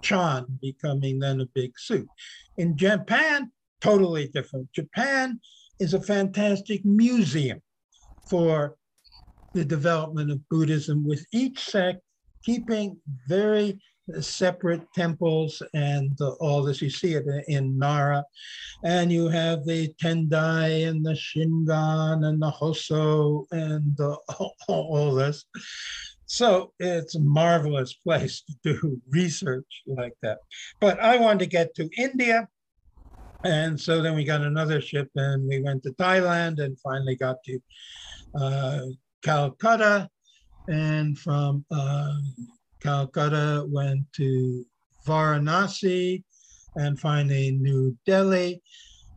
Chan, 0.02 0.48
becoming 0.64 1.20
then 1.20 1.42
a 1.42 1.46
big 1.54 1.78
suit. 1.78 2.10
In 2.58 2.76
Japan, 2.76 3.52
totally 3.82 4.30
different. 4.30 4.74
Japan 4.74 5.40
is 5.80 5.94
a 5.94 6.02
fantastic 6.02 6.84
museum 6.84 7.62
for 8.28 8.78
the 9.54 9.64
development 9.64 10.32
of 10.32 10.50
Buddhism, 10.50 11.08
with 11.08 11.24
each 11.32 11.60
sect 11.60 12.02
keeping 12.44 12.98
very 13.28 13.80
separate 14.22 14.82
temples 14.94 15.62
and 15.74 16.18
all 16.40 16.64
this. 16.64 16.82
You 16.82 16.90
see 16.90 17.14
it 17.14 17.26
in 17.48 17.78
Nara. 17.78 18.24
And 18.84 19.12
you 19.12 19.28
have 19.28 19.66
the 19.66 19.94
Tendai 20.02 20.88
and 20.88 21.06
the 21.06 21.14
Shingon 21.14 22.26
and 22.26 22.42
the 22.42 22.52
Hosso 22.52 23.46
and 23.52 23.96
the, 23.98 24.18
all, 24.38 24.56
all 24.68 25.14
this. 25.14 25.46
So 26.26 26.74
it's 26.80 27.16
a 27.16 27.20
marvelous 27.20 27.94
place 27.96 28.44
to 28.44 28.74
do 28.74 29.02
research 29.10 29.82
like 29.88 30.14
that. 30.22 30.40
But 30.80 31.00
I 31.00 31.18
wanted 31.18 31.40
to 31.40 31.48
get 31.48 31.74
to 31.76 31.90
India. 31.98 32.48
And 33.44 33.80
so 33.80 34.02
then 34.02 34.16
we 34.16 34.26
got 34.26 34.42
another 34.42 34.82
ship 34.82 35.10
and 35.16 35.48
we 35.48 35.62
went 35.62 35.84
to 35.84 35.92
Thailand 35.92 36.64
and 36.64 36.80
finally 36.80 37.16
got 37.16 37.38
to 37.46 37.60
uh, 38.36 38.82
Calcutta. 39.24 40.10
And 40.68 41.18
from 41.18 41.66
uh, 41.72 42.14
Calcutta, 42.82 43.66
went 43.68 44.12
to 44.14 44.66
Varanasi, 45.06 46.24
and 46.76 47.00
finally 47.00 47.52
New 47.52 47.98
Delhi. 48.06 48.62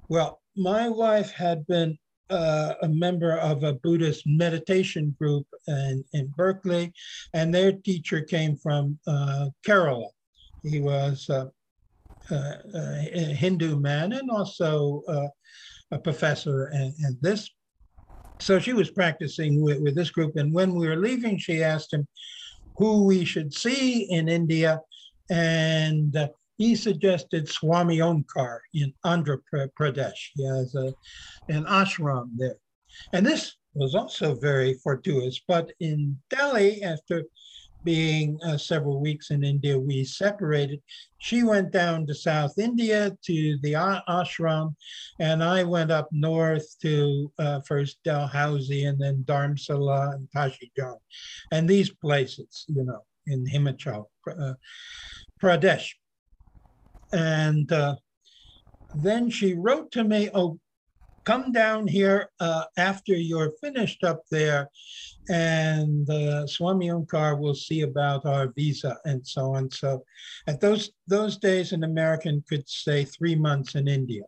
Well, 0.09 0.41
my 0.57 0.89
wife 0.89 1.31
had 1.33 1.67
been 1.67 1.99
uh, 2.31 2.75
a 2.83 2.89
member 2.89 3.37
of 3.39 3.63
a 3.63 3.75
Buddhist 3.75 4.23
meditation 4.27 5.15
group 5.19 5.47
in, 5.69 6.05
in 6.13 6.33
Berkeley, 6.37 6.93
and 7.35 7.55
their 7.55 7.73
teacher 7.73 8.23
came 8.23 8.57
from 8.57 8.99
uh, 9.07 9.49
Kerala. 9.67 10.09
He 10.63 10.81
was 10.81 11.29
uh, 11.29 11.47
uh 12.31 12.55
a 12.73 13.35
Hindu 13.35 13.81
man 13.81 14.13
and 14.13 14.31
also 14.31 15.03
uh, 15.09 15.29
a 15.91 15.99
professor 15.99 16.69
in, 16.69 16.95
in, 17.05 17.19
this. 17.21 17.51
So 18.39 18.59
she 18.59 18.73
was 18.73 18.91
practicing 18.91 19.61
with, 19.61 19.81
with 19.81 19.95
this 19.95 20.11
group, 20.11 20.37
and 20.37 20.55
when 20.55 20.75
we 20.75 20.89
were 20.89 20.97
leaving, 20.97 21.37
she 21.37 21.63
asked 21.63 21.93
him, 21.93 22.07
who 22.77 23.05
we 23.05 23.25
should 23.25 23.53
see 23.53 24.11
in 24.11 24.29
India. 24.29 24.81
And 25.31 26.17
he 26.59 26.77
suggested 26.77 27.49
Swami 27.49 27.99
Omkar 27.99 28.59
in 28.75 28.93
Andhra 29.05 29.39
Pradesh. 29.79 30.31
He 30.35 30.45
has 30.47 30.75
a, 30.75 30.93
an 31.49 31.65
ashram 31.65 32.31
there. 32.37 32.59
And 33.13 33.25
this 33.27 33.57
was 33.75 33.95
also 33.95 34.35
very 34.35 34.75
fortuitous. 34.75 35.41
But 35.49 35.73
in 35.81 36.19
Delhi, 36.31 36.83
after 36.83 37.25
being 37.85 38.39
uh, 38.45 38.57
several 38.57 39.01
weeks 39.01 39.31
in 39.31 39.45
India, 39.45 39.79
we 39.79 40.05
separated. 40.05 40.81
She 41.19 41.43
went 41.43 41.71
down 41.71 42.07
to 42.07 42.15
South 42.15 42.59
India 42.59 43.17
to 43.25 43.59
the 43.63 43.73
ashram, 44.09 44.75
and 45.21 45.43
I 45.43 45.65
went 45.65 45.91
up 45.91 46.09
north 46.11 46.67
to 46.83 47.33
uh, 47.39 47.61
first 47.61 47.99
Dalhousie 48.05 48.85
and 48.85 48.99
then 49.01 49.25
Dharamsala 49.25 50.15
and 50.15 50.29
Tashi 50.33 50.73
and 51.51 51.69
these 51.69 51.91
places, 51.91 52.65
you 52.69 52.85
know, 52.85 53.03
in 53.27 53.45
Himachal 53.47 54.07
uh, 54.29 54.55
Pradesh. 55.43 55.91
And 57.13 57.71
uh, 57.71 57.97
then 58.95 59.31
she 59.31 59.55
wrote 59.55 59.93
to 59.93 60.05
me, 60.05 60.31
oh, 60.35 60.59
come 61.25 61.53
down 61.53 61.87
here 61.87 62.31
uh, 62.41 62.65
after 62.77 63.15
you're 63.15 63.53
finished 63.61 64.05
up 64.05 64.23
there, 64.31 64.69
and 65.29 66.09
uh, 66.11 66.47
Swami 66.47 66.89
Omkar 66.89 67.39
will 67.39 67.55
see 67.55 67.83
about 67.83 68.27
our 68.27 68.49
visa 68.49 68.97
and 69.05 69.27
so 69.27 69.55
on. 69.55 69.71
So, 69.71 70.05
at 70.47 70.61
those 70.61 70.91
those 71.07 71.37
days, 71.37 71.73
an 71.73 71.85
American 71.85 72.43
could 72.49 72.69
stay 72.69 73.05
three 73.05 73.37
months 73.37 73.75
in 73.75 73.89
India, 73.89 74.25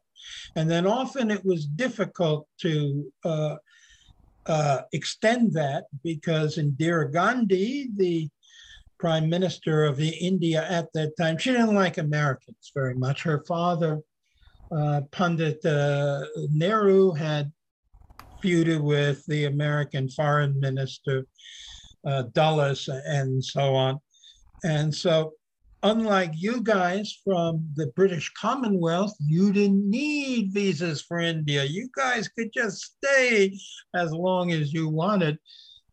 and 0.57 0.70
then 0.70 0.86
often 0.86 1.30
it 1.30 1.45
was 1.45 1.66
difficult 1.66 2.49
to. 2.61 3.12
Uh, 3.24 3.57
uh 4.47 4.82
extend 4.92 5.55
that 5.55 5.84
because 6.03 6.59
Indira 6.59 7.11
Gandhi, 7.11 7.88
the 7.97 8.28
prime 8.99 9.30
minister 9.30 9.84
of 9.84 9.99
India 10.01 10.66
at 10.68 10.92
that 10.92 11.16
time, 11.16 11.38
she 11.38 11.51
didn't 11.51 11.74
like 11.74 11.97
Americans 11.97 12.70
very 12.74 12.95
much. 12.95 13.22
Her 13.22 13.42
father 13.49 14.03
uh, 14.71 15.03
Pandit 15.11 15.65
uh, 15.65 16.25
Nehru 16.51 17.12
had 17.12 17.53
feuded 18.43 18.83
with 18.83 19.25
the 19.27 19.47
American 19.47 20.09
foreign 20.09 20.59
minister 20.61 21.27
uh, 22.07 22.25
Dulles 22.33 22.89
and 22.89 23.43
so 23.43 23.75
on. 23.75 23.99
And 24.62 24.95
so, 24.95 25.33
unlike 25.83 26.33
you 26.35 26.62
guys 26.62 27.21
from 27.25 27.69
the 27.75 27.89
British 27.89 28.33
Commonwealth, 28.33 29.15
you 29.21 29.53
didn't 29.53 29.89
need 29.89 30.53
visas 30.53 31.03
for 31.03 31.19
India. 31.19 31.65
You 31.65 31.89
guys 31.97 32.29
could 32.29 32.53
just 32.53 32.97
stay 32.97 33.59
as 33.95 34.12
long 34.12 34.53
as 34.53 34.73
you 34.73 34.89
wanted. 34.89 35.39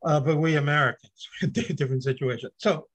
Uh, 0.04 0.20
but 0.20 0.38
we 0.38 0.56
Americans, 0.56 1.28
different 1.52 2.04
situation. 2.04 2.50
So 2.58 2.88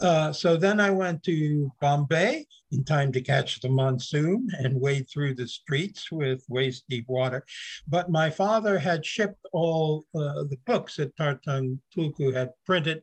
Uh, 0.00 0.32
so 0.32 0.56
then 0.56 0.80
I 0.80 0.90
went 0.90 1.22
to 1.24 1.70
Bombay 1.80 2.46
in 2.72 2.84
time 2.84 3.12
to 3.12 3.20
catch 3.20 3.60
the 3.60 3.68
monsoon 3.68 4.48
and 4.58 4.80
wade 4.80 5.06
through 5.08 5.34
the 5.34 5.46
streets 5.46 6.10
with 6.10 6.44
waist 6.48 6.84
deep 6.88 7.06
water. 7.08 7.44
But 7.86 8.10
my 8.10 8.30
father 8.30 8.78
had 8.78 9.06
shipped 9.06 9.46
all 9.52 10.04
uh, 10.14 10.44
the 10.50 10.58
books 10.66 10.96
that 10.96 11.16
Tarthang 11.16 11.78
Tulku 11.96 12.34
had 12.34 12.50
printed, 12.66 13.02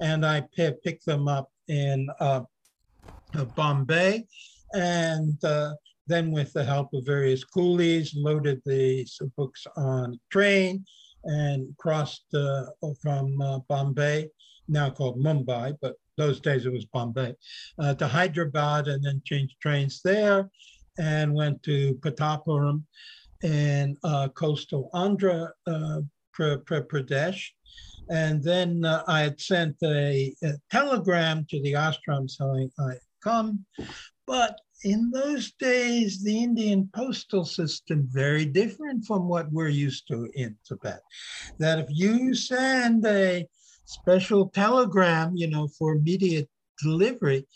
and 0.00 0.24
I 0.24 0.42
p- 0.54 0.70
picked 0.84 1.06
them 1.06 1.28
up 1.28 1.50
in 1.68 2.08
uh, 2.20 2.42
uh 3.36 3.44
Bombay. 3.56 4.26
And 4.74 5.42
uh, 5.42 5.74
then, 6.06 6.30
with 6.30 6.52
the 6.52 6.64
help 6.64 6.92
of 6.92 7.06
various 7.06 7.42
coolies, 7.42 8.14
loaded 8.14 8.60
the 8.66 9.06
books 9.34 9.66
on 9.76 10.20
train 10.30 10.84
and 11.24 11.74
crossed 11.78 12.26
from 13.02 13.62
Bombay 13.66 14.28
now 14.68 14.90
called 14.90 15.18
Mumbai, 15.18 15.76
but 15.80 15.96
those 16.16 16.40
days 16.40 16.66
it 16.66 16.72
was 16.72 16.84
Bombay, 16.86 17.34
uh, 17.78 17.94
to 17.94 18.06
Hyderabad 18.06 18.88
and 18.88 19.02
then 19.02 19.22
changed 19.24 19.56
trains 19.60 20.00
there 20.02 20.50
and 20.98 21.32
went 21.32 21.62
to 21.62 21.94
Pithapuram 22.02 22.82
in 23.42 23.96
uh, 24.04 24.28
coastal 24.28 24.90
Andhra 24.94 25.50
uh, 25.66 26.00
Pradesh. 26.36 27.42
And 28.10 28.42
then 28.42 28.84
uh, 28.84 29.04
I 29.06 29.20
had 29.20 29.40
sent 29.40 29.76
a, 29.82 30.34
a, 30.42 30.52
telegram 30.70 31.46
to 31.50 31.62
the 31.62 31.74
ashram 31.74 32.28
saying 32.28 32.70
I 32.78 32.94
come. 33.22 33.64
But 34.26 34.58
in 34.84 35.10
those 35.10 35.52
days, 35.52 36.22
the 36.22 36.42
Indian 36.42 36.88
postal 36.94 37.44
system 37.44 38.08
very 38.10 38.44
different 38.44 39.04
from 39.04 39.28
what 39.28 39.50
we're 39.52 39.68
used 39.68 40.06
to 40.08 40.28
in 40.34 40.56
Tibet. 40.64 41.02
That 41.58 41.78
if 41.78 41.86
you 41.90 42.34
send 42.34 43.04
a 43.06 43.46
special 43.88 44.48
telegram, 44.50 45.32
you 45.34 45.48
know, 45.48 45.66
for 45.78 45.94
immediate 45.94 46.48
delivery. 46.82 47.46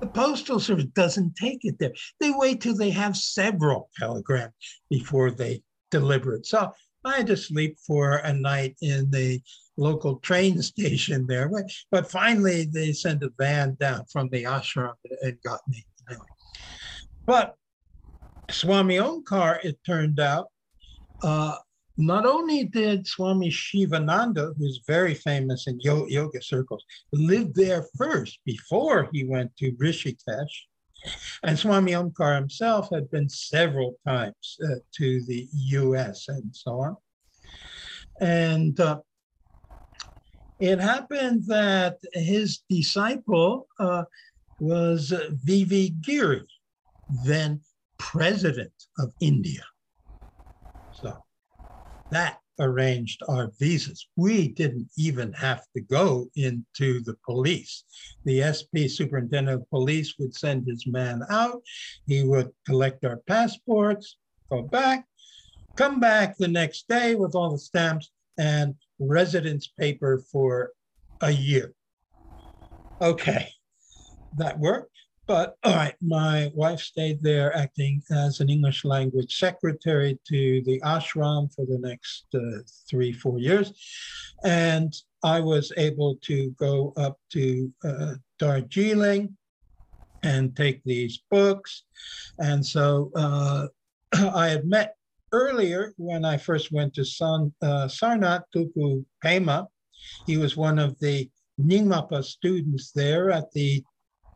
The 0.00 0.06
Postal 0.06 0.60
Service 0.60 0.86
doesn't 0.94 1.36
take 1.36 1.64
it 1.64 1.78
there. 1.78 1.92
They 2.20 2.30
wait 2.30 2.60
till 2.60 2.76
they 2.76 2.90
have 2.90 3.16
several 3.16 3.90
telegrams 3.98 4.54
before 4.88 5.30
they 5.30 5.62
deliver 5.90 6.34
it. 6.34 6.46
So 6.46 6.72
I 7.04 7.16
had 7.16 7.26
to 7.28 7.36
sleep 7.36 7.76
for 7.86 8.16
a 8.16 8.32
night 8.32 8.76
in 8.82 9.10
the 9.10 9.40
local 9.76 10.16
train 10.16 10.62
station 10.72 11.26
there. 11.26 11.48
But, 11.48 11.64
but 11.90 12.10
finally, 12.10 12.68
they 12.72 12.92
sent 12.92 13.22
a 13.22 13.30
van 13.38 13.76
down 13.80 14.04
from 14.12 14.28
the 14.30 14.44
ashram 14.44 14.94
and 15.22 15.36
got 15.42 15.60
me. 15.68 15.84
But 17.26 17.56
Swami 18.50 18.96
Omkar, 18.96 19.64
it 19.64 19.78
turned 19.84 20.20
out, 20.20 20.46
uh, 21.22 21.56
not 21.96 22.26
only 22.26 22.64
did 22.64 23.06
Swami 23.06 23.50
Shivananda, 23.50 24.52
who's 24.58 24.82
very 24.86 25.14
famous 25.14 25.66
in 25.66 25.80
yoga 25.80 26.42
circles, 26.42 26.84
live 27.12 27.54
there 27.54 27.86
first 27.96 28.40
before 28.44 29.08
he 29.12 29.24
went 29.24 29.56
to 29.58 29.72
Rishikesh, 29.72 30.66
and 31.42 31.58
Swami 31.58 31.92
Omkar 31.92 32.36
himself 32.36 32.88
had 32.92 33.10
been 33.10 33.28
several 33.28 33.96
times 34.06 34.58
uh, 34.64 34.76
to 34.96 35.22
the 35.24 35.48
US 35.52 36.28
and 36.28 36.54
so 36.54 36.80
on. 36.80 36.96
And 38.20 38.78
uh, 38.80 39.00
it 40.58 40.80
happened 40.80 41.44
that 41.46 41.98
his 42.12 42.62
disciple 42.68 43.68
uh, 43.78 44.04
was 44.58 45.12
V.V. 45.44 45.94
Giri, 46.00 46.46
then 47.24 47.60
president 47.98 48.72
of 48.98 49.12
India 49.20 49.62
that 52.10 52.38
arranged 52.58 53.22
our 53.28 53.50
visas. 53.58 54.08
We 54.16 54.48
didn't 54.48 54.88
even 54.96 55.32
have 55.34 55.62
to 55.74 55.80
go 55.82 56.28
into 56.36 57.00
the 57.00 57.16
police. 57.24 57.84
The 58.24 58.42
SP 58.48 58.88
superintendent 58.88 59.62
of 59.62 59.70
police 59.70 60.14
would 60.18 60.34
send 60.34 60.66
his 60.66 60.86
man 60.86 61.22
out. 61.30 61.62
He 62.06 62.24
would 62.24 62.50
collect 62.64 63.04
our 63.04 63.18
passports, 63.26 64.16
go 64.50 64.62
back, 64.62 65.04
come 65.76 66.00
back 66.00 66.36
the 66.38 66.48
next 66.48 66.88
day 66.88 67.14
with 67.14 67.34
all 67.34 67.50
the 67.50 67.58
stamps 67.58 68.10
and 68.38 68.74
residence 68.98 69.68
paper 69.78 70.22
for 70.32 70.72
a 71.20 71.30
year. 71.30 71.74
Okay, 73.00 73.50
that 74.38 74.58
worked. 74.58 74.95
But 75.26 75.56
all 75.64 75.74
right, 75.74 75.94
my 76.00 76.50
wife 76.54 76.80
stayed 76.80 77.22
there 77.22 77.56
acting 77.56 78.02
as 78.10 78.40
an 78.40 78.48
English 78.48 78.84
language 78.84 79.38
secretary 79.38 80.18
to 80.28 80.62
the 80.62 80.80
ashram 80.84 81.52
for 81.54 81.66
the 81.66 81.78
next 81.78 82.26
uh, 82.34 82.62
three, 82.88 83.12
four 83.12 83.38
years. 83.38 83.72
And 84.44 84.94
I 85.24 85.40
was 85.40 85.72
able 85.76 86.16
to 86.22 86.50
go 86.58 86.92
up 86.96 87.18
to 87.32 87.72
uh, 87.84 88.14
Darjeeling 88.38 89.36
and 90.22 90.56
take 90.56 90.82
these 90.84 91.22
books. 91.30 91.84
And 92.38 92.64
so 92.64 93.10
uh, 93.16 93.66
I 94.34 94.48
had 94.48 94.66
met 94.66 94.94
earlier 95.32 95.92
when 95.96 96.24
I 96.24 96.36
first 96.36 96.72
went 96.72 96.94
to 96.94 97.04
San, 97.04 97.52
uh, 97.62 97.88
Sarnath 97.88 98.44
Pema. 99.24 99.66
He 100.26 100.36
was 100.36 100.56
one 100.56 100.78
of 100.78 100.98
the 101.00 101.28
Nyingmapa 101.60 102.22
students 102.22 102.92
there 102.92 103.30
at 103.30 103.50
the 103.52 103.82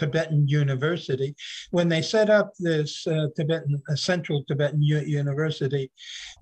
Tibetan 0.01 0.49
University. 0.49 1.35
When 1.71 1.89
they 1.89 2.03
set 2.03 2.29
up 2.31 2.49
this 2.59 3.07
uh, 3.07 3.27
Tibetan 3.37 3.81
uh, 3.89 3.95
Central 3.95 4.43
Tibetan 4.49 4.83
U- 4.83 5.07
University, 5.23 5.91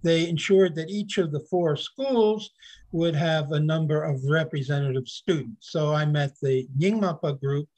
they 0.03 0.29
ensured 0.29 0.75
that 0.77 0.89
each 0.89 1.19
of 1.19 1.33
the 1.33 1.45
four 1.51 1.77
schools 1.77 2.51
would 2.93 3.15
have 3.15 3.53
a 3.53 3.61
number 3.61 4.03
of 4.03 4.17
representative 4.41 5.07
students. 5.07 5.73
So 5.73 5.93
I 5.93 6.05
met 6.07 6.33
the 6.41 6.67
Nyingmapa 6.79 7.39
group 7.41 7.69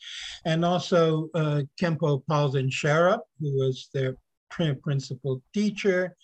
and 0.45 0.65
also 0.65 1.29
uh, 1.35 1.63
Khenpo 1.81 2.23
Palden 2.29 2.71
Sherab, 2.71 3.21
who 3.41 3.51
was 3.59 3.89
their 3.93 4.17
principal 4.83 5.43
teacher. 5.55 6.17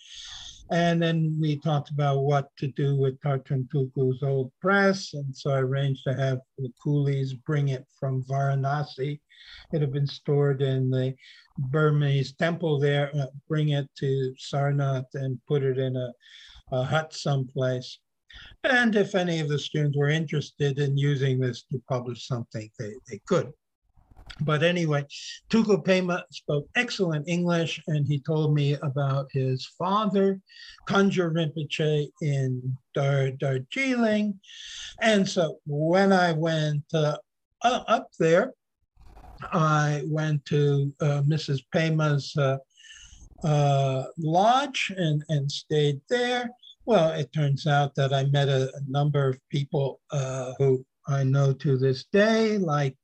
And 0.70 1.00
then 1.00 1.38
we 1.40 1.58
talked 1.58 1.90
about 1.90 2.24
what 2.24 2.48
to 2.58 2.66
do 2.68 2.96
with 2.96 3.20
Tarthang 3.20 3.68
Tulku's 3.68 4.22
old 4.22 4.50
press. 4.60 5.14
And 5.14 5.36
so 5.36 5.50
I 5.50 5.60
arranged 5.60 6.02
to 6.04 6.14
have 6.14 6.40
the 6.58 6.72
coolies 6.82 7.34
bring 7.34 7.68
it 7.68 7.86
from 7.98 8.24
Varanasi. 8.24 9.20
It 9.72 9.80
had 9.80 9.92
been 9.92 10.08
stored 10.08 10.62
in 10.62 10.90
the 10.90 11.14
Burmese 11.58 12.32
temple 12.32 12.80
there, 12.80 13.10
uh, 13.14 13.26
bring 13.48 13.70
it 13.70 13.88
to 13.98 14.34
Sarnath 14.38 15.14
and 15.14 15.38
put 15.46 15.62
it 15.62 15.78
in 15.78 15.96
a, 15.96 16.12
a 16.72 16.82
hut 16.82 17.12
someplace. 17.14 17.98
And 18.64 18.96
if 18.96 19.14
any 19.14 19.38
of 19.40 19.48
the 19.48 19.58
students 19.58 19.96
were 19.96 20.08
interested 20.08 20.78
in 20.78 20.98
using 20.98 21.38
this 21.38 21.62
to 21.70 21.80
publish 21.88 22.26
something, 22.26 22.68
they, 22.78 22.92
they 23.08 23.20
could. 23.26 23.52
But 24.40 24.62
anyway, 24.62 25.06
Tulku 25.50 25.82
Pema 25.82 26.22
spoke 26.30 26.68
excellent 26.74 27.26
English, 27.26 27.82
and 27.86 28.06
he 28.06 28.20
told 28.20 28.54
me 28.54 28.74
about 28.82 29.28
his 29.32 29.66
father, 29.78 30.40
Kanjur 30.86 31.32
Rinpoche 31.32 32.08
in 32.20 32.76
Dar- 32.94 33.30
Darjeeling. 33.30 34.38
And 35.00 35.26
so 35.26 35.58
when 35.64 36.12
I 36.12 36.32
went 36.32 36.84
uh, 36.92 37.16
up 37.62 38.08
there, 38.18 38.52
I 39.52 40.02
went 40.06 40.44
to 40.46 40.92
uh, 41.00 41.22
Mrs. 41.22 41.60
Pema's 41.74 42.36
uh, 42.36 42.58
uh, 43.44 44.04
lodge 44.18 44.92
and, 44.96 45.22
and 45.28 45.50
stayed 45.50 46.00
there. 46.08 46.50
Well, 46.84 47.12
it 47.12 47.32
turns 47.32 47.66
out 47.66 47.94
that 47.96 48.12
I 48.12 48.24
met 48.24 48.48
a, 48.48 48.70
a 48.74 48.80
number 48.88 49.28
of 49.28 49.38
people 49.50 50.00
uh, 50.10 50.52
who 50.58 50.84
I 51.08 51.24
know 51.24 51.52
to 51.52 51.78
this 51.78 52.04
day, 52.12 52.58
like 52.58 52.96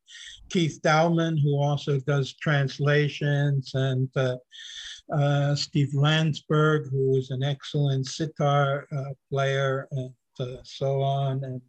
Keith 0.50 0.80
Dowman, 0.82 1.38
who 1.38 1.58
also 1.58 1.98
does 2.00 2.34
translations, 2.34 3.72
and 3.74 4.08
uh, 4.16 4.36
uh, 5.12 5.54
Steve 5.54 5.94
Landsberg, 5.94 6.90
who 6.90 7.16
is 7.16 7.30
an 7.30 7.42
excellent 7.42 8.06
sitar 8.06 8.86
uh, 8.96 9.14
player, 9.30 9.88
and 9.92 10.12
uh, 10.40 10.56
so 10.62 11.00
on, 11.02 11.42
and 11.44 11.62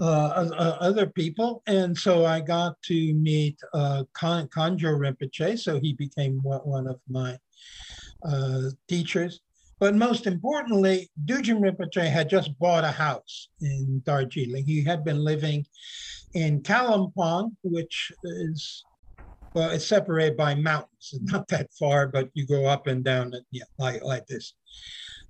uh, 0.00 0.46
other 0.80 1.06
people. 1.06 1.62
And 1.66 1.96
so 1.96 2.24
I 2.24 2.40
got 2.40 2.80
to 2.82 3.14
meet 3.14 3.58
uh, 3.72 4.04
Kanjur 4.16 4.98
Rinpoche, 4.98 5.58
so 5.58 5.80
he 5.80 5.92
became 5.92 6.40
one 6.42 6.86
of 6.86 7.00
my 7.08 7.36
teachers. 8.88 9.40
But 9.80 9.96
most 9.96 10.26
importantly, 10.26 11.10
Dudjom 11.26 11.60
Rinpoche 11.60 12.08
had 12.08 12.30
just 12.30 12.58
bought 12.58 12.84
a 12.84 12.90
house 12.90 13.48
in 13.60 14.02
Darjeeling. 14.04 14.64
He 14.64 14.82
had 14.82 15.04
been 15.04 15.18
living 15.18 15.66
in 16.34 16.60
Kalimpong, 16.62 17.52
which 17.62 18.12
is, 18.22 18.84
well, 19.54 19.70
it's 19.70 19.86
separated 19.86 20.36
by 20.36 20.54
mountains, 20.54 21.10
and 21.12 21.24
not 21.30 21.48
that 21.48 21.68
far, 21.78 22.08
but 22.08 22.28
you 22.34 22.46
go 22.46 22.66
up 22.66 22.86
and 22.86 23.04
down 23.04 23.32
yeah, 23.50 23.64
like, 23.78 24.02
like 24.02 24.26
this 24.26 24.54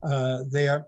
uh, 0.03 0.39
there. 0.51 0.87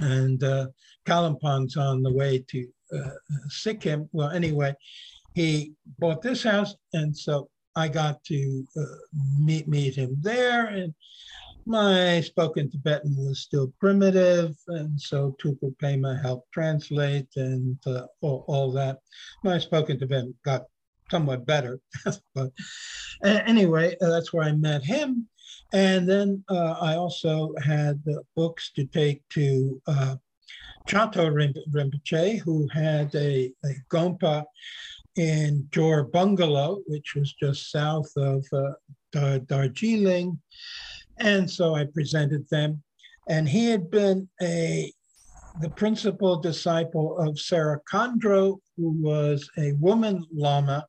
And 0.00 0.42
uh, 0.42 0.66
Kalimpong's 1.06 1.76
on 1.76 2.02
the 2.02 2.12
way 2.12 2.44
to 2.48 2.68
uh, 2.94 3.10
Sikkim. 3.48 4.08
Well, 4.12 4.30
anyway, 4.30 4.74
he 5.34 5.72
bought 5.98 6.22
this 6.22 6.42
house, 6.42 6.74
and 6.92 7.16
so 7.16 7.48
I 7.76 7.88
got 7.88 8.22
to 8.24 8.64
uh, 8.76 8.82
meet 9.38 9.68
meet 9.68 9.94
him 9.94 10.16
there, 10.20 10.66
and 10.66 10.94
my 11.68 12.22
spoken 12.22 12.70
Tibetan 12.70 13.14
was 13.18 13.40
still 13.40 13.72
primitive, 13.78 14.56
and 14.68 14.98
so 14.98 15.36
Tulku 15.40 15.76
Pema 15.76 16.20
helped 16.20 16.50
translate 16.50 17.28
and 17.36 17.76
uh, 17.86 18.06
all, 18.22 18.46
all, 18.48 18.72
that. 18.72 19.00
My 19.44 19.58
spoken 19.58 19.98
Tibetan 19.98 20.34
got 20.46 20.62
somewhat 21.10 21.44
better, 21.44 21.78
but 22.34 22.50
anyway, 23.22 23.94
uh, 24.00 24.08
that's 24.08 24.32
where 24.32 24.44
I 24.44 24.52
met 24.52 24.82
him. 24.82 25.28
And 25.74 26.08
then 26.08 26.42
uh, 26.48 26.76
I 26.80 26.94
also 26.94 27.52
had 27.62 28.02
books 28.34 28.72
to 28.76 28.86
take 28.86 29.22
to 29.30 29.82
uh, 29.86 30.16
Chatral 30.88 31.30
Rinpoche, 31.70 32.38
who 32.38 32.66
had 32.72 33.14
a, 33.14 33.52
a 33.66 33.68
Gompa 33.90 34.44
in 35.16 35.68
Jor 35.70 36.04
Bungalow, 36.04 36.80
which 36.86 37.14
was 37.14 37.34
just 37.34 37.70
south 37.70 38.10
of 38.16 38.46
uh, 38.54 38.70
Dar- 39.12 39.40
Darjeeling. 39.40 40.40
And 41.18 41.50
so 41.50 41.74
I 41.74 41.84
presented 41.84 42.48
them. 42.48 42.82
And 43.28 43.48
he 43.48 43.66
had 43.66 43.90
been 43.90 44.28
a 44.40 44.92
the 45.60 45.70
principal 45.70 46.36
disciple 46.36 47.18
of 47.18 47.38
Sera 47.38 47.80
who 48.76 48.92
was 49.02 49.50
a 49.58 49.72
woman 49.72 50.24
Lama 50.32 50.86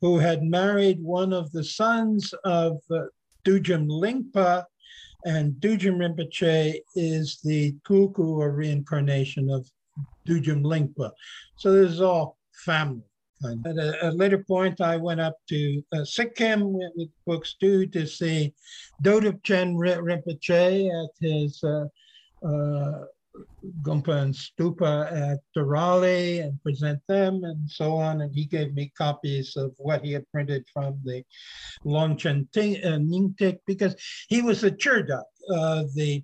who 0.00 0.18
had 0.18 0.42
married 0.42 1.02
one 1.02 1.32
of 1.32 1.50
the 1.52 1.64
sons 1.64 2.34
of 2.44 2.78
uh, 2.90 3.00
Lingpa. 3.46 4.64
And 5.24 5.54
Dudjom 5.54 5.98
Rinpoche 5.98 6.80
is 6.96 7.38
the 7.44 7.74
Tulku 7.88 8.38
or 8.38 8.52
reincarnation 8.52 9.48
of 9.48 9.68
Dudjom 10.28 10.62
Lingpa. 10.62 11.12
So 11.56 11.72
this 11.72 11.92
is 11.92 12.00
all 12.00 12.36
family. 12.64 13.02
At 13.44 13.76
a, 13.76 14.08
a, 14.08 14.10
later 14.10 14.38
point, 14.38 14.80
I 14.80 14.96
went 14.96 15.20
up 15.20 15.36
to 15.48 15.82
uh, 15.92 16.04
Sikkim 16.04 16.72
with, 16.72 17.10
books 17.26 17.54
too 17.60 17.86
to 17.86 18.06
see 18.06 18.54
Dodrupchen 19.02 19.74
Rinpoche 19.76 20.88
at 20.88 21.10
his 21.20 21.62
uh, 21.64 21.86
uh, 22.46 23.04
Gompa 23.82 24.22
and 24.22 24.34
Stupa 24.34 25.10
at 25.10 25.38
Deorali 25.56 26.44
and 26.44 26.62
present 26.62 27.00
them 27.08 27.44
and 27.44 27.68
so 27.70 27.96
on. 27.96 28.20
And 28.20 28.34
he 28.34 28.44
gave 28.44 28.74
me 28.74 28.92
copies 28.96 29.56
of 29.56 29.74
what 29.78 30.04
he 30.04 30.12
had 30.12 30.30
printed 30.30 30.64
from 30.72 31.00
the 31.04 31.24
Longchen 31.84 32.48
uh, 32.56 32.98
Nyingtik 32.98 33.60
because 33.66 33.94
he 34.28 34.42
was 34.42 34.64
a 34.64 34.70
Cherduk, 34.70 35.22
uh, 35.50 35.84
the 35.94 36.22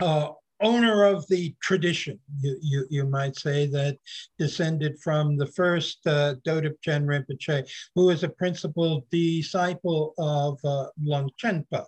uh, 0.00 0.30
owner 0.62 1.04
of 1.04 1.26
the 1.28 1.54
tradition, 1.62 2.18
you, 2.40 2.56
you, 2.62 2.86
you 2.90 3.04
might 3.06 3.36
say, 3.36 3.66
that 3.66 3.98
descended 4.38 4.98
from 5.00 5.36
the 5.36 5.46
first 5.46 6.06
uh, 6.06 6.34
Chen 6.44 7.06
Rinpoche, 7.06 7.68
who 7.94 8.06
was 8.06 8.22
a 8.22 8.28
principal 8.28 9.06
disciple 9.10 10.14
of 10.18 10.58
uh, 10.64 10.86
Longchenpa, 11.02 11.84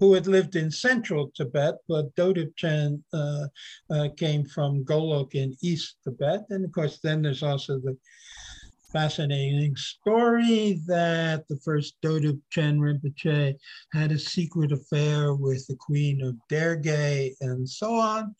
who 0.00 0.14
had 0.14 0.26
lived 0.26 0.56
in 0.56 0.70
central 0.70 1.30
Tibet, 1.34 1.74
but 1.88 2.14
Dodrupchen 2.14 3.02
uh, 3.12 3.46
uh, 3.90 4.08
came 4.16 4.44
from 4.44 4.84
Golok 4.84 5.34
in 5.34 5.56
East 5.62 5.96
Tibet. 6.04 6.42
And 6.50 6.64
of 6.64 6.72
course, 6.72 6.98
then 7.02 7.22
there's 7.22 7.42
also 7.42 7.78
the 7.78 7.96
fascinating 8.92 9.76
story 9.76 10.80
that 10.86 11.46
the 11.48 11.58
first 11.64 11.96
Dodo 12.02 12.38
Chen 12.50 12.78
Rinpoche 12.78 13.54
had 13.92 14.12
a 14.12 14.18
secret 14.18 14.72
affair 14.72 15.34
with 15.34 15.66
the 15.66 15.76
queen 15.76 16.22
of 16.22 16.36
Derge 16.48 17.34
and 17.40 17.68
so 17.68 17.94
on. 17.94 18.34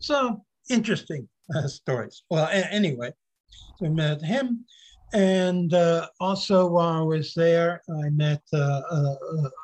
So 0.00 0.44
interesting 0.70 1.28
uh, 1.54 1.66
stories. 1.68 2.22
Well, 2.30 2.46
a- 2.46 2.72
anyway, 2.72 3.12
so 3.76 3.86
I 3.86 3.90
met 3.90 4.22
him. 4.22 4.64
And 5.14 5.74
uh, 5.74 6.08
also 6.20 6.66
while 6.68 6.88
I 6.88 7.02
was 7.02 7.34
there, 7.34 7.82
I 8.02 8.08
met 8.08 8.40
uh, 8.54 8.80
uh, 8.90 9.14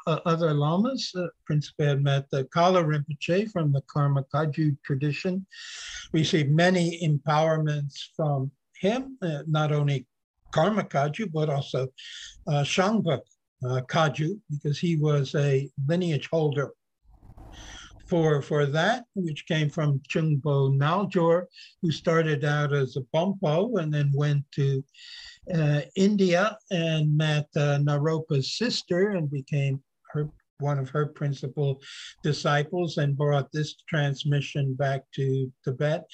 uh 0.06 0.20
other 0.26 0.52
lamas. 0.52 1.10
Uh, 1.16 1.28
principally, 1.46 1.88
I 1.88 1.94
met 1.94 2.26
uh, 2.34 2.42
Kalu 2.54 2.84
Rinpoche 2.84 3.50
from 3.50 3.72
the 3.72 3.80
Karma 3.90 4.24
Kagyu 4.34 4.76
tradition. 4.84 5.46
Received 6.12 6.50
many 6.50 7.00
empowerments 7.02 7.94
from 8.14 8.50
him, 8.78 9.16
uh, 9.22 9.42
not 9.46 9.72
only 9.72 10.06
Karma 10.52 10.84
Kagyu, 10.84 11.30
but 11.32 11.48
also 11.48 11.88
uh, 12.46 12.62
Shangpa 12.62 13.20
uh, 13.64 13.80
Kagyu, 13.88 14.38
because 14.50 14.78
he 14.78 14.96
was 14.96 15.34
a 15.34 15.70
lineage 15.86 16.28
holder 16.30 16.72
for, 18.08 18.40
for 18.40 18.64
that, 18.66 19.04
which 19.14 19.46
came 19.46 19.68
from 19.68 20.00
Khyungpo 20.10 20.76
Naljor, 20.76 21.44
who 21.82 21.90
started 21.90 22.44
out 22.44 22.72
as 22.72 22.96
a 22.96 23.02
Bonpo 23.14 23.80
and 23.80 23.92
then 23.92 24.10
went 24.14 24.44
to 24.52 24.82
uh, 25.54 25.82
India 25.94 26.56
and 26.70 27.16
met 27.16 27.48
uh, 27.56 27.78
Naropa's 27.78 28.56
sister 28.56 29.10
and 29.10 29.30
became 29.30 29.82
her 30.12 30.30
one 30.60 30.78
of 30.78 30.88
her 30.90 31.06
principal 31.06 31.80
disciples 32.24 32.98
and 32.98 33.16
brought 33.16 33.50
this 33.52 33.76
transmission 33.88 34.74
back 34.74 35.02
to 35.14 35.52
Tibet. 35.64 36.04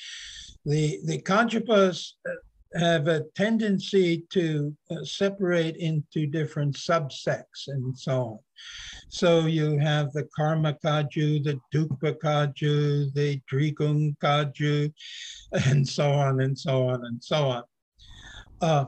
The 0.66 0.98
the 1.06 1.22
Kagyupas 1.22 2.12
uh, 2.28 2.32
have 2.74 3.08
a 3.08 3.22
tendency 3.34 4.24
to 4.30 4.74
uh, 4.90 5.04
separate 5.04 5.76
into 5.76 6.26
different 6.26 6.74
subsects 6.74 7.68
and 7.68 7.96
so 7.96 8.20
on. 8.20 8.38
So 9.08 9.46
you 9.46 9.78
have 9.78 10.12
the 10.12 10.28
Karma 10.34 10.76
Kagyu, 10.84 11.42
the 11.44 11.60
Drukpa 11.72 12.18
Kagyu, 12.18 13.12
the 13.14 13.40
Drigung 13.50 14.16
Kagyu, 14.18 14.92
and 15.66 15.86
so 15.86 16.10
on 16.10 16.40
and 16.40 16.58
so 16.58 16.88
on 16.88 17.04
and 17.04 17.22
so 17.22 17.36
on. 17.36 17.62
Uh, 18.60 18.84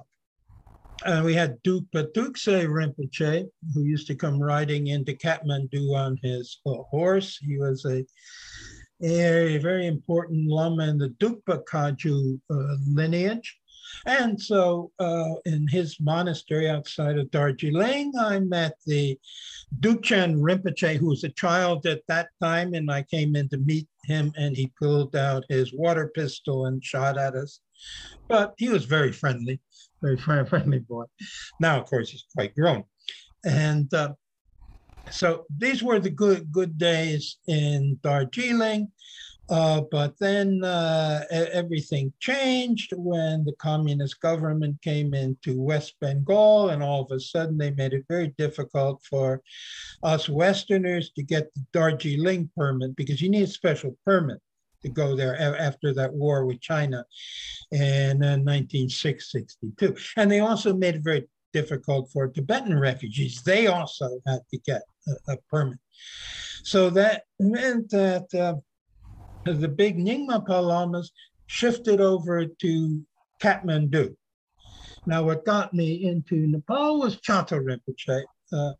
and 1.05 1.24
we 1.24 1.34
had 1.34 1.62
Drukpa 1.62 2.12
Thuksey 2.12 2.66
Rinpoche, 2.66 3.47
who 3.74 3.84
used 3.84 4.07
to 4.09 4.14
come 4.14 4.43
riding 4.43 4.89
into 4.89 5.12
Kathmandu 5.12 5.95
on 5.95 6.18
his 6.22 6.59
uh, 6.66 6.72
horse. 6.91 7.39
He 7.39 7.59
was 7.59 7.84
a, 7.84 8.05
a 9.03 9.59
very 9.59 9.87
important 9.87 10.49
lama 10.49 10.89
in 10.89 10.99
the 10.99 11.11
Drukpa 11.20 11.64
Kagyu 11.70 12.41
uh, 12.51 12.76
lineage. 12.89 13.57
And 14.07 14.41
so 14.41 14.93
uh, 14.99 15.34
in 15.45 15.66
his 15.68 15.99
monastery 16.01 16.68
outside 16.68 17.18
of 17.18 17.30
Darjeeling, 17.30 18.12
I 18.18 18.41
met 18.41 18.74
the 18.87 19.18
Drukchen 19.80 20.41
Rinpoche, 20.41 20.97
who 20.97 21.09
was 21.09 21.24
a 21.24 21.30
child 21.30 21.87
at 21.87 22.03
that 22.09 22.28
time, 22.43 22.74
and 22.74 22.91
I 22.91 23.03
came 23.03 23.37
in 23.37 23.49
to 23.51 23.59
meet 23.59 23.89
him, 24.05 24.32
and 24.37 24.57
he 24.57 24.72
pulled 24.78 25.16
out 25.16 25.45
his 25.49 25.72
water 25.74 26.11
pistol 26.14 26.66
and 26.66 26.84
shot 26.84 27.18
at 27.18 27.34
us. 27.34 27.61
But 28.28 28.55
he 28.59 28.68
was 28.68 28.84
very 28.84 29.12
friendly, 29.12 29.61
very 30.03 30.16
friendly 30.47 30.78
boy. 30.80 31.05
Now, 31.61 31.80
of 31.80 31.87
course, 31.87 32.11
he's 32.11 32.24
quite 32.34 32.55
grown. 32.55 32.84
And 33.45 33.93
uh, 33.95 34.14
so 35.11 35.45
these 35.57 35.82
were 35.82 36.01
the 36.01 36.11
good 36.11 36.51
good 36.51 36.78
days 36.78 37.39
in 37.47 37.99
Darjeeling. 38.03 38.91
Uh, 39.49 39.82
but 39.92 40.18
then 40.18 40.62
uh, 40.64 41.22
everything 41.30 42.12
changed 42.18 42.92
when 42.97 43.44
the 43.44 43.55
communist 43.59 44.20
government 44.20 44.80
came 44.82 45.14
into 45.14 45.61
West 45.61 45.94
Bengal, 46.01 46.70
and 46.70 46.82
all 46.82 47.03
of 47.03 47.11
a 47.12 47.20
sudden 47.20 47.57
they 47.57 47.70
made 47.70 47.92
it 47.92 48.05
very 48.09 48.34
difficult 48.38 49.03
for 49.09 49.40
us 50.03 50.28
Westerners 50.28 51.12
to 51.12 51.22
get 51.22 51.55
the 51.55 51.64
Darjeeling 51.72 52.51
permit 52.57 52.97
because 52.97 53.22
you 53.22 53.28
need 53.28 53.44
a 53.44 53.47
special 53.47 53.97
permit 54.05 54.40
to 54.82 54.88
go 54.88 55.16
there 55.16 55.36
after 55.38 55.94
that 55.94 56.12
war 56.12 56.44
with 56.44 56.61
China 56.61 57.05
in 57.72 58.22
uh, 58.22 58.36
1962. 58.38 59.97
And 60.16 60.30
they 60.30 60.40
also 60.40 60.74
made 60.74 60.97
it 60.97 61.03
very 61.03 61.26
difficult 61.53 62.11
for 62.12 62.28
Tibetan 62.28 62.78
refugees. 62.78 63.42
They 63.42 63.66
also 63.66 64.20
had 64.26 64.40
to 64.51 64.59
get 64.59 64.82
a, 65.09 65.32
a 65.32 65.36
permit. 65.51 65.78
So 66.62 66.90
that 66.90 67.22
meant 67.38 67.90
that 67.90 68.26
uh, 68.34 68.55
the 69.53 69.68
big 69.68 69.99
Nyingma 69.99 70.47
Lamas 70.49 71.12
shifted 71.47 72.01
over 72.01 72.47
to 72.47 73.03
Kathmandu. 73.42 74.16
Now, 75.07 75.22
what 75.22 75.44
got 75.44 75.72
me 75.72 76.05
into 76.05 76.47
Nepal 76.49 76.99
was 76.99 77.20
Chatral 77.20 77.61
Rinpoche. 77.64 78.24
Uh, 78.53 78.72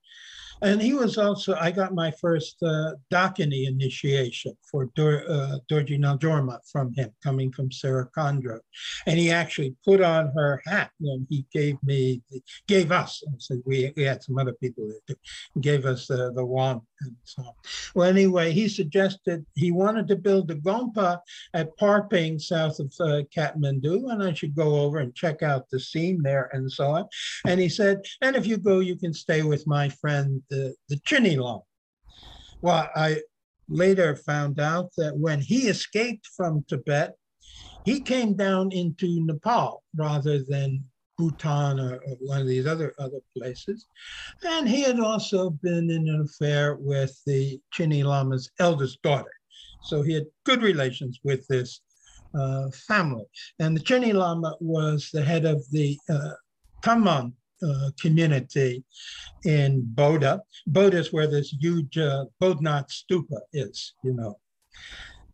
and 0.63 0.81
he 0.81 0.95
was 0.95 1.19
also, 1.19 1.55
I 1.55 1.71
got 1.71 1.95
my 1.95 2.11
first 2.11 2.57
uh, 2.63 2.93
Dakini 3.13 3.67
initiation 3.67 4.57
for 4.71 4.87
Dur, 4.95 5.25
uh, 5.29 5.59
Dorji 5.71 5.99
Naljorma 5.99 6.59
from 6.71 6.93
him, 6.95 7.11
coming 7.23 7.53
from 7.53 7.71
Sera 7.71 8.09
Khandro. 8.17 8.61
And 9.07 9.19
he 9.19 9.31
actually 9.31 9.75
put 9.85 10.01
on 10.01 10.33
her 10.35 10.63
hat 10.67 10.91
when 10.99 11.27
he 11.29 11.47
gave 11.53 11.77
me, 11.83 12.23
gave 12.67 12.93
us, 12.93 13.23
I 13.29 13.33
said 13.39 13.63
we, 13.65 13.93
we 13.97 14.05
had 14.05 14.23
some 14.23 14.39
other 14.39 14.55
people 14.55 14.89
there 14.89 15.01
too, 15.07 15.61
gave 15.61 15.85
us 15.87 16.11
uh, 16.11 16.31
the 16.35 16.45
wand 16.45 16.81
and 17.03 17.15
so 17.25 17.43
on. 17.43 17.53
Well, 17.95 18.09
anyway, 18.09 18.53
he 18.53 18.69
suggested 18.69 19.45
he 19.55 19.71
wanted 19.71 20.09
to 20.09 20.17
build 20.17 20.51
a 20.51 20.55
Gompa 20.55 21.21
at 21.55 21.77
Parping, 21.77 22.39
south 22.39 22.79
of 22.79 22.93
uh, 23.01 23.23
Kathmandu, 23.35 24.11
and 24.11 24.23
I 24.23 24.33
should 24.33 24.55
go 24.55 24.81
over 24.81 24.99
and 24.99 25.15
check 25.15 25.43
out 25.43 25.69
the 25.71 25.81
scene 25.81 26.23
there 26.23 26.49
and 26.53 26.71
so 26.71 26.91
on. 26.91 27.09
And 27.47 27.61
he 27.61 27.69
said, 27.69 28.03
and 28.23 28.37
if 28.37 28.47
you 28.47 28.57
go, 28.57 28.81
you 28.81 28.97
can 28.97 29.13
stay 29.13 29.43
with 29.43 29.67
my 29.67 29.89
friend 29.89 30.43
the, 30.51 30.75
the 30.89 30.99
Chini 31.05 31.37
Long. 31.37 31.63
Well, 32.63 32.89
I 32.95 33.21
later 33.69 34.17
found 34.17 34.61
out 34.61 34.91
that 34.97 35.17
when 35.17 35.41
he 35.41 35.69
escaped 35.69 36.27
from 36.37 36.65
Tibet, 36.69 37.15
he 37.85 38.01
came 38.01 38.35
down 38.35 38.73
into 38.73 39.25
Nepal 39.25 39.83
rather 39.97 40.43
than 40.43 40.85
Bhutan 41.19 41.81
or, 41.81 41.95
or, 41.95 42.17
one 42.21 42.41
of 42.41 42.47
these 42.47 42.67
other 42.67 42.93
other 42.99 43.21
places, 43.37 43.87
and 44.45 44.69
he 44.69 44.83
had 44.83 45.01
also 45.01 45.51
been 45.51 45.91
in 45.91 46.09
an 46.09 46.21
affair 46.21 46.77
with 46.77 47.19
the 47.27 47.59
Chini 47.73 48.03
Lama's 48.03 48.51
eldest 48.59 49.01
daughter, 49.03 49.33
so 49.83 50.03
he 50.03 50.13
had 50.13 50.27
good 50.45 50.63
relations 50.63 51.19
with 51.25 51.47
this 51.47 51.81
uh, 52.35 52.69
family. 52.71 53.25
And 53.61 53.75
the 53.75 53.81
Chini 53.81 54.13
Lama 54.13 54.57
was 54.61 55.11
the 55.11 55.23
head 55.23 55.47
of 55.47 55.65
the 55.71 55.99
uh, 56.11 56.33
Tamang 56.83 57.33
uh, 57.63 57.91
community 58.01 58.85
in 59.45 59.83
Bodh. 59.95 60.41
Bodh 60.71 60.95
is 60.95 61.13
where 61.13 61.27
this 61.27 61.55
huge 61.61 61.99
uh, 61.99 62.27
Bodhnath 62.41 62.91
stupa 62.91 63.39
is, 63.53 63.95
you 64.03 64.15
know. 64.15 64.39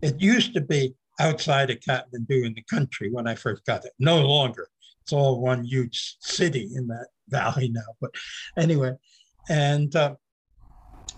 It 0.01 0.20
used 0.20 0.55
to 0.55 0.61
be 0.61 0.95
outside 1.20 1.70
of 1.70 1.79
Kathmandu 1.81 2.45
in 2.45 2.55
the 2.55 2.64
country 2.68 3.11
when 3.11 3.27
I 3.27 3.35
first 3.35 3.64
got 3.64 3.85
it. 3.85 3.93
No 3.99 4.20
longer. 4.27 4.68
It's 5.03 5.12
all 5.12 5.41
one 5.41 5.64
huge 5.64 6.16
city 6.20 6.70
in 6.75 6.87
that 6.89 7.09
valley 7.29 7.68
now. 7.68 7.97
But 8.01 8.14
anyway, 8.57 8.93
and 9.49 9.95
uh, 9.97 10.14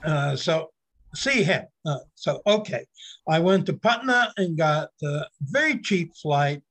uh, 0.05 0.37
so 0.37 0.71
see 1.15 1.43
him. 1.43 1.65
Uh, 1.87 1.99
so, 2.15 2.41
okay. 2.47 2.85
I 3.29 3.39
went 3.39 3.67
to 3.67 3.75
Patna 3.75 4.33
and 4.37 4.57
got 4.57 4.91
a 5.03 5.27
very 5.41 5.79
cheap 5.79 6.15
flight, 6.17 6.63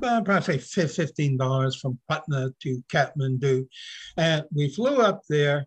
probably 0.00 0.58
$15 0.58 1.80
from 1.80 1.98
Patna 2.08 2.50
to 2.62 2.82
Kathmandu. 2.92 3.66
And 4.16 4.44
we 4.54 4.68
flew 4.68 5.00
up 5.00 5.22
there. 5.28 5.66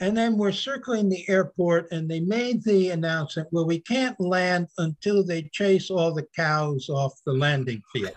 And 0.00 0.14
then 0.14 0.36
we're 0.36 0.52
circling 0.52 1.08
the 1.08 1.26
airport, 1.26 1.90
and 1.90 2.06
they 2.06 2.20
made 2.20 2.62
the 2.64 2.90
announcement 2.90 3.48
well, 3.50 3.66
we 3.66 3.80
can't 3.80 4.20
land 4.20 4.68
until 4.76 5.24
they 5.24 5.48
chase 5.54 5.90
all 5.90 6.12
the 6.12 6.26
cows 6.36 6.90
off 6.90 7.14
the 7.24 7.32
landing 7.32 7.80
field. 7.94 8.12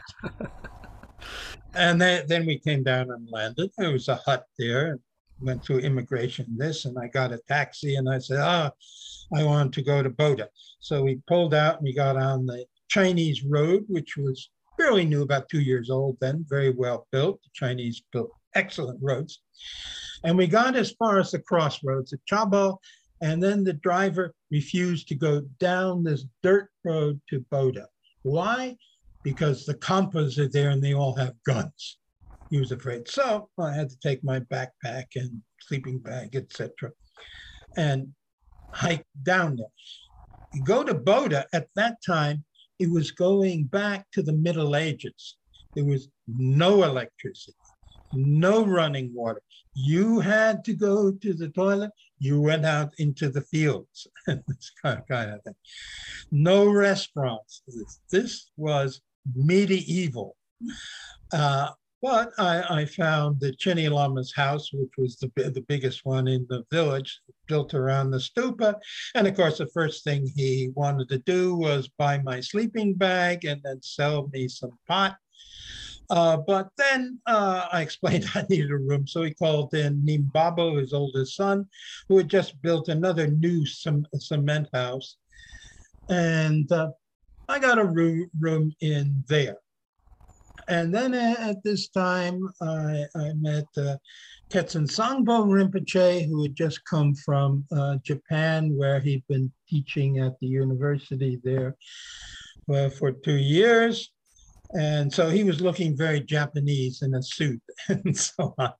and 1.75 2.01
then, 2.01 2.25
then 2.27 2.45
we 2.45 2.59
came 2.59 2.83
down 2.83 3.11
and 3.11 3.29
landed. 3.31 3.71
There 3.77 3.93
was 3.93 4.09
a 4.09 4.15
hut 4.15 4.43
there, 4.57 4.99
went 5.39 5.63
through 5.63 5.79
immigration, 5.79 6.47
this, 6.57 6.83
and 6.83 6.97
I 6.99 7.07
got 7.07 7.31
a 7.31 7.39
taxi, 7.47 7.95
and 7.95 8.09
I 8.09 8.19
said, 8.19 8.41
ah, 8.41 8.71
I 9.33 9.45
wanted 9.45 9.71
to 9.73 9.81
go 9.81 10.03
to 10.03 10.09
Bodh. 10.09 10.47
So 10.81 11.03
we 11.03 11.21
pulled 11.27 11.53
out 11.53 11.77
and 11.77 11.83
we 11.83 11.93
got 11.93 12.17
on 12.17 12.45
the 12.45 12.65
Chinese 12.89 13.45
road, 13.45 13.85
which 13.87 14.17
was 14.17 14.49
fairly 14.79 15.05
new, 15.05 15.21
about 15.21 15.49
two 15.49 15.61
years 15.61 15.89
old 15.89 16.17
then, 16.21 16.45
very 16.47 16.71
well 16.71 17.07
built. 17.11 17.41
The 17.43 17.49
Chinese 17.53 18.01
built 18.13 18.31
excellent 18.55 18.99
roads. 19.01 19.41
And 20.23 20.37
we 20.37 20.47
got 20.47 20.75
as 20.75 20.91
far 20.91 21.19
as 21.19 21.31
the 21.31 21.39
crossroads 21.39 22.13
at 22.13 22.19
Chabo, 22.29 22.77
and 23.21 23.43
then 23.43 23.63
the 23.63 23.73
driver 23.73 24.33
refused 24.51 25.07
to 25.09 25.15
go 25.15 25.41
down 25.59 26.03
this 26.03 26.25
dirt 26.43 26.69
road 26.85 27.19
to 27.29 27.45
Boda. 27.51 27.85
Why? 28.23 28.77
Because 29.23 29.65
the 29.65 29.75
Khampas 29.75 30.37
are 30.37 30.47
there 30.47 30.69
and 30.69 30.81
they 30.81 30.93
all 30.93 31.15
have 31.15 31.33
guns. 31.45 31.97
He 32.49 32.59
was 32.59 32.71
afraid. 32.71 33.07
So 33.07 33.49
I 33.59 33.73
had 33.73 33.89
to 33.89 33.99
take 33.99 34.23
my 34.23 34.39
backpack 34.39 35.05
and 35.15 35.41
sleeping 35.59 35.99
bag, 35.99 36.35
etc. 36.35 36.91
And 37.77 38.13
hike 38.71 39.05
down 39.23 39.57
there. 39.57 39.67
You 40.53 40.63
go 40.63 40.83
to 40.83 40.95
Boda 40.95 41.45
at 41.53 41.67
that 41.75 41.97
time, 42.05 42.43
it 42.79 42.89
was 42.89 43.11
going 43.11 43.65
back 43.65 44.09
to 44.13 44.21
the 44.21 44.33
Middle 44.33 44.75
Ages. 44.75 45.35
There 45.75 45.85
was 45.85 46.09
no 46.27 46.83
electricity, 46.83 47.57
no 48.13 48.65
running 48.65 49.13
water. 49.13 49.41
You 49.75 50.19
had 50.19 50.63
to 50.65 50.73
go 50.73 51.11
to 51.11 51.33
the 51.33 51.49
toilet. 51.49 51.91
You 52.17 52.41
went 52.41 52.65
out 52.65 52.93
into 52.97 53.29
the 53.29 53.41
fields. 53.41 54.07
this 54.27 54.71
kind 54.81 55.03
of 55.09 55.43
thing. 55.43 55.55
No 56.31 56.69
restaurants. 56.69 57.61
This 58.11 58.49
was 58.57 59.01
medieval. 59.35 60.35
Uh, 61.31 61.69
but 62.01 62.31
I, 62.37 62.81
I 62.81 62.85
found 62.85 63.39
the 63.39 63.53
Chini 63.53 63.89
Lama's 63.89 64.33
house, 64.33 64.69
which 64.73 64.91
was 64.97 65.17
the, 65.17 65.31
the 65.35 65.63
biggest 65.67 66.05
one 66.05 66.27
in 66.27 66.45
the 66.49 66.63
village, 66.71 67.21
built 67.49 67.73
around 67.73 68.11
the 68.11 68.17
stupa. 68.17 68.75
And 69.15 69.27
of 69.27 69.35
course, 69.35 69.57
the 69.57 69.67
first 69.67 70.05
thing 70.05 70.31
he 70.35 70.71
wanted 70.75 71.09
to 71.09 71.17
do 71.17 71.55
was 71.55 71.89
buy 71.97 72.19
my 72.19 72.39
sleeping 72.39 72.93
bag 72.93 73.43
and 73.43 73.61
then 73.63 73.81
sell 73.81 74.29
me 74.31 74.47
some 74.47 74.77
pot. 74.87 75.17
Uh, 76.09 76.37
but 76.37 76.69
then 76.77 77.19
uh, 77.25 77.67
I 77.71 77.81
explained 77.81 78.25
I 78.35 78.45
needed 78.49 78.71
a 78.71 78.77
room. 78.77 79.05
So 79.05 79.23
he 79.23 79.33
called 79.33 79.73
in 79.73 80.01
Nimbabo, 80.05 80.79
his 80.79 80.93
oldest 80.93 81.35
son, 81.35 81.67
who 82.07 82.17
had 82.17 82.29
just 82.29 82.61
built 82.61 82.87
another 82.87 83.27
new 83.27 83.65
cement 83.65 84.69
house. 84.73 85.17
And 86.09 86.71
uh, 86.71 86.91
I 87.47 87.59
got 87.59 87.79
a 87.79 87.85
room, 87.85 88.29
room 88.39 88.71
in 88.79 89.23
there 89.27 89.57
and 90.69 90.93
then 90.93 91.13
at 91.15 91.63
this 91.63 91.89
time, 91.89 92.47
I, 92.61 93.05
I 93.15 93.33
met 93.33 93.65
uh, 93.75 93.97
Khetsun 94.51 94.87
Sangpo 94.87 95.45
Rinpoche, 95.45 96.27
who 96.27 96.43
had 96.43 96.55
just 96.55 96.85
come 96.85 97.15
from 97.15 97.65
uh, 97.71 97.97
Japan, 98.03 98.77
where 98.77 98.99
he'd 98.99 99.23
been 99.27 99.51
teaching 99.67 100.19
at 100.19 100.39
the 100.39 100.47
university 100.47 101.41
there 101.43 101.75
uh, 102.73 102.89
for 102.89 103.11
two 103.11 103.37
years. 103.37 104.11
And 104.73 105.11
so 105.11 105.29
he 105.29 105.43
was 105.43 105.59
looking 105.59 105.97
very 105.97 106.21
Japanese 106.21 107.01
in 107.01 107.15
a 107.15 107.23
suit 107.23 107.61
and 107.89 108.15
so 108.15 108.53
on. 108.59 108.73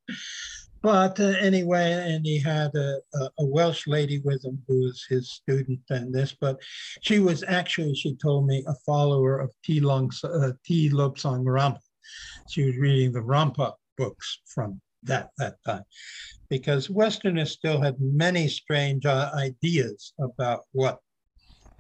But 0.82 1.20
uh, 1.20 1.34
anyway, 1.40 1.92
and 1.92 2.26
he 2.26 2.40
had 2.40 2.74
a, 2.76 3.00
a, 3.38 3.46
Welsh 3.46 3.86
lady 3.86 4.20
with 4.20 4.46
him 4.46 4.62
who 4.68 4.86
was 4.86 5.06
his 5.10 5.32
student 5.32 5.82
and 5.90 6.14
this, 6.14 6.36
but 6.40 6.58
she 7.02 7.20
was 7.20 7.44
actually, 7.48 7.96
she 7.96 8.16
told 8.16 8.48
me, 8.48 8.64
a 8.66 8.74
follower 8.86 9.40
of 9.40 9.52
T. 9.64 9.82
Long, 9.82 10.10
uh, 10.24 10.52
T. 10.66 10.90
Lobsang 10.90 11.44
Rampa. 11.44 11.80
She 12.50 12.64
was 12.64 12.78
reading 12.78 13.12
the 13.12 13.20
Rampa 13.20 13.74
books 13.98 14.40
from 14.54 14.80
that, 15.04 15.30
that 15.38 15.56
time 15.66 15.84
because 16.50 16.90
Westerners 16.90 17.52
still 17.52 17.82
had 17.82 17.96
many 18.00 18.48
strange 18.48 19.06
uh, 19.06 19.32
ideas 19.36 20.14
about 20.20 20.62
what 20.72 21.00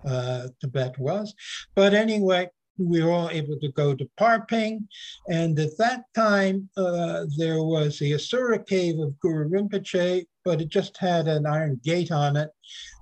uh, 0.05 0.47
Tibet 0.61 0.97
was. 0.99 1.33
But 1.75 1.93
anyway, 1.93 2.49
we 2.79 3.03
were 3.03 3.11
all 3.11 3.29
able 3.29 3.59
to 3.59 3.71
go 3.73 3.93
to 3.93 4.09
Parping. 4.17 4.87
And 5.27 5.57
at 5.59 5.77
that 5.77 6.05
time, 6.15 6.69
uh, 6.77 7.25
there 7.37 7.61
was 7.61 7.99
the 7.99 8.13
Asura 8.13 8.63
cave 8.63 8.99
of 8.99 9.19
Guru 9.19 9.49
Rinpoche, 9.49 10.25
but 10.45 10.61
it 10.61 10.69
just 10.69 10.97
had 10.97 11.27
an 11.27 11.45
iron 11.45 11.79
gate 11.83 12.11
on 12.11 12.37
it. 12.37 12.49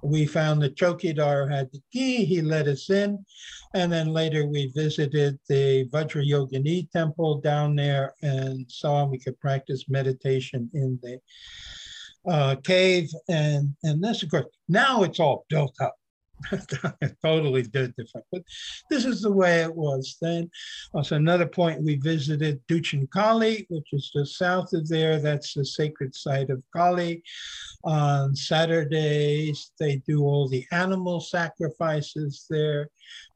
We 0.04 0.26
found 0.26 0.62
the 0.62 0.70
Chokidar 0.70 1.52
had 1.52 1.70
the 1.72 1.82
key, 1.94 2.26
he 2.26 2.42
let 2.42 2.68
us 2.68 2.90
in. 2.90 3.24
And 3.74 3.92
then 3.92 4.08
later 4.08 4.48
we 4.48 4.72
visited 4.76 5.38
the 5.48 5.88
Vajrayogini 5.90 6.90
temple 6.92 7.40
down 7.42 7.76
there 7.76 8.14
and 8.22 8.66
saw 8.70 9.06
we 9.06 9.20
could 9.20 9.40
practice 9.40 9.86
meditation 9.88 10.70
in 10.74 11.00
the 11.04 11.20
uh, 12.30 12.56
cave. 12.64 13.10
And, 13.30 13.76
and 13.84 14.04
this, 14.04 14.24
of 14.24 14.32
course, 14.32 14.46
now 14.68 15.04
it's 15.04 15.20
all 15.20 15.46
built 15.50 15.76
up. 15.80 15.96
totally 17.24 17.64
different. 17.64 18.26
But 18.32 18.44
this 18.90 19.06
is 19.06 19.22
the 19.22 19.32
way 19.32 19.62
it 19.62 19.76
was 19.76 20.18
then. 20.22 20.50
Also, 20.94 21.16
another 21.16 21.48
point 21.48 21.84
we 21.84 21.96
visited 21.96 22.62
Dakshin 22.68 23.10
Kali, 23.10 23.66
which 23.70 23.88
is 23.94 24.12
just 24.16 24.38
south 24.38 24.74
of 24.74 24.88
there. 24.88 25.20
That's 25.20 25.54
the 25.54 25.66
sacred 25.66 26.16
site 26.16 26.50
of 26.50 26.62
Kali. 26.76 27.24
On 27.84 28.36
Saturdays, 28.36 29.72
they 29.80 29.98
do 30.08 30.24
all 30.24 30.48
the 30.48 30.66
animal 30.72 31.20
sacrifices 31.20 32.46
there. 32.50 32.90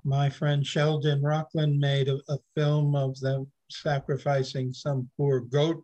My 0.03 0.29
friend 0.29 0.65
Sheldon 0.65 1.21
Rochlin 1.21 1.79
made 1.79 2.07
a, 2.07 2.19
a 2.29 2.37
film 2.55 2.95
of 2.95 3.19
them 3.19 3.47
sacrificing 3.69 4.73
some 4.73 5.09
poor 5.17 5.41
goat 5.41 5.83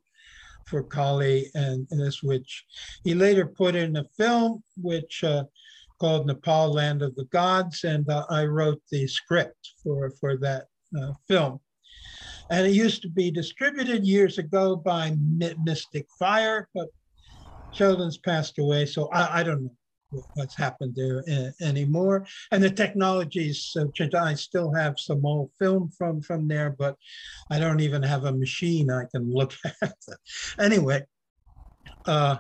for 0.66 0.84
Kali, 0.84 1.50
and, 1.56 1.88
and 1.92 2.00
this 2.00 2.22
which 2.22 2.66
he 3.04 3.14
later 3.14 3.46
put 3.46 3.76
in 3.76 3.96
a 3.96 4.04
film, 4.18 4.64
which 4.76 5.24
uh, 5.24 5.46
called 6.00 6.28
Nepal 6.28 6.74
Land 6.74 7.02
of 7.02 7.16
the 7.16 7.26
Gods, 7.26 7.84
and 7.84 8.10
uh, 8.10 8.26
I 8.30 8.46
wrote 8.46 8.82
the 8.92 9.08
script 9.08 9.74
for, 9.84 10.12
for 10.20 10.38
that 10.38 10.66
uh, 11.00 11.14
film. 11.28 11.60
And 12.50 12.66
it 12.66 12.72
used 12.72 13.02
to 13.02 13.10
be 13.10 13.30
distributed 13.30 14.06
years 14.06 14.38
ago 14.38 14.76
by 14.76 15.16
Mystic 15.64 16.06
Fire, 16.18 16.70
but 16.74 16.88
Sheldon's 17.74 18.18
passed 18.18 18.58
away, 18.58 18.86
so 18.86 19.10
I, 19.10 19.40
I 19.40 19.44
don't 19.44 19.64
know 19.64 19.72
what's 20.36 20.56
happened 20.56 20.94
there 20.96 21.24
uh, 21.30 21.52
anymore. 21.62 22.26
And 22.52 22.64
the 22.64 22.70
technologies 22.70 23.76
changed. 23.94 24.16
I 24.16 24.34
still 24.36 24.74
have 24.74 25.00
some 25.00 25.26
old 25.26 25.52
film 25.60 25.90
from 25.90 26.22
from 26.22 26.48
there, 26.48 26.70
but 26.70 26.96
I 27.52 27.60
don't 27.60 27.82
even 27.82 28.04
have 28.04 28.24
a 28.24 28.32
machine 28.32 28.90
I 28.90 29.04
can 29.12 29.32
look 29.34 29.54
at. 29.82 29.96
anyway, 30.60 31.04
uh, 32.06 32.38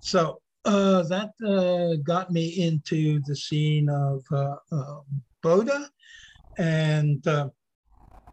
so 0.00 0.40
uh, 0.64 1.02
that 1.02 1.32
uh, 1.46 1.96
got 2.02 2.30
me 2.30 2.62
into 2.62 3.20
the 3.26 3.36
scene 3.36 3.88
of 3.88 4.22
uh, 4.32 4.56
Bodh. 5.42 5.88
And 6.56 7.26
uh, 7.26 7.48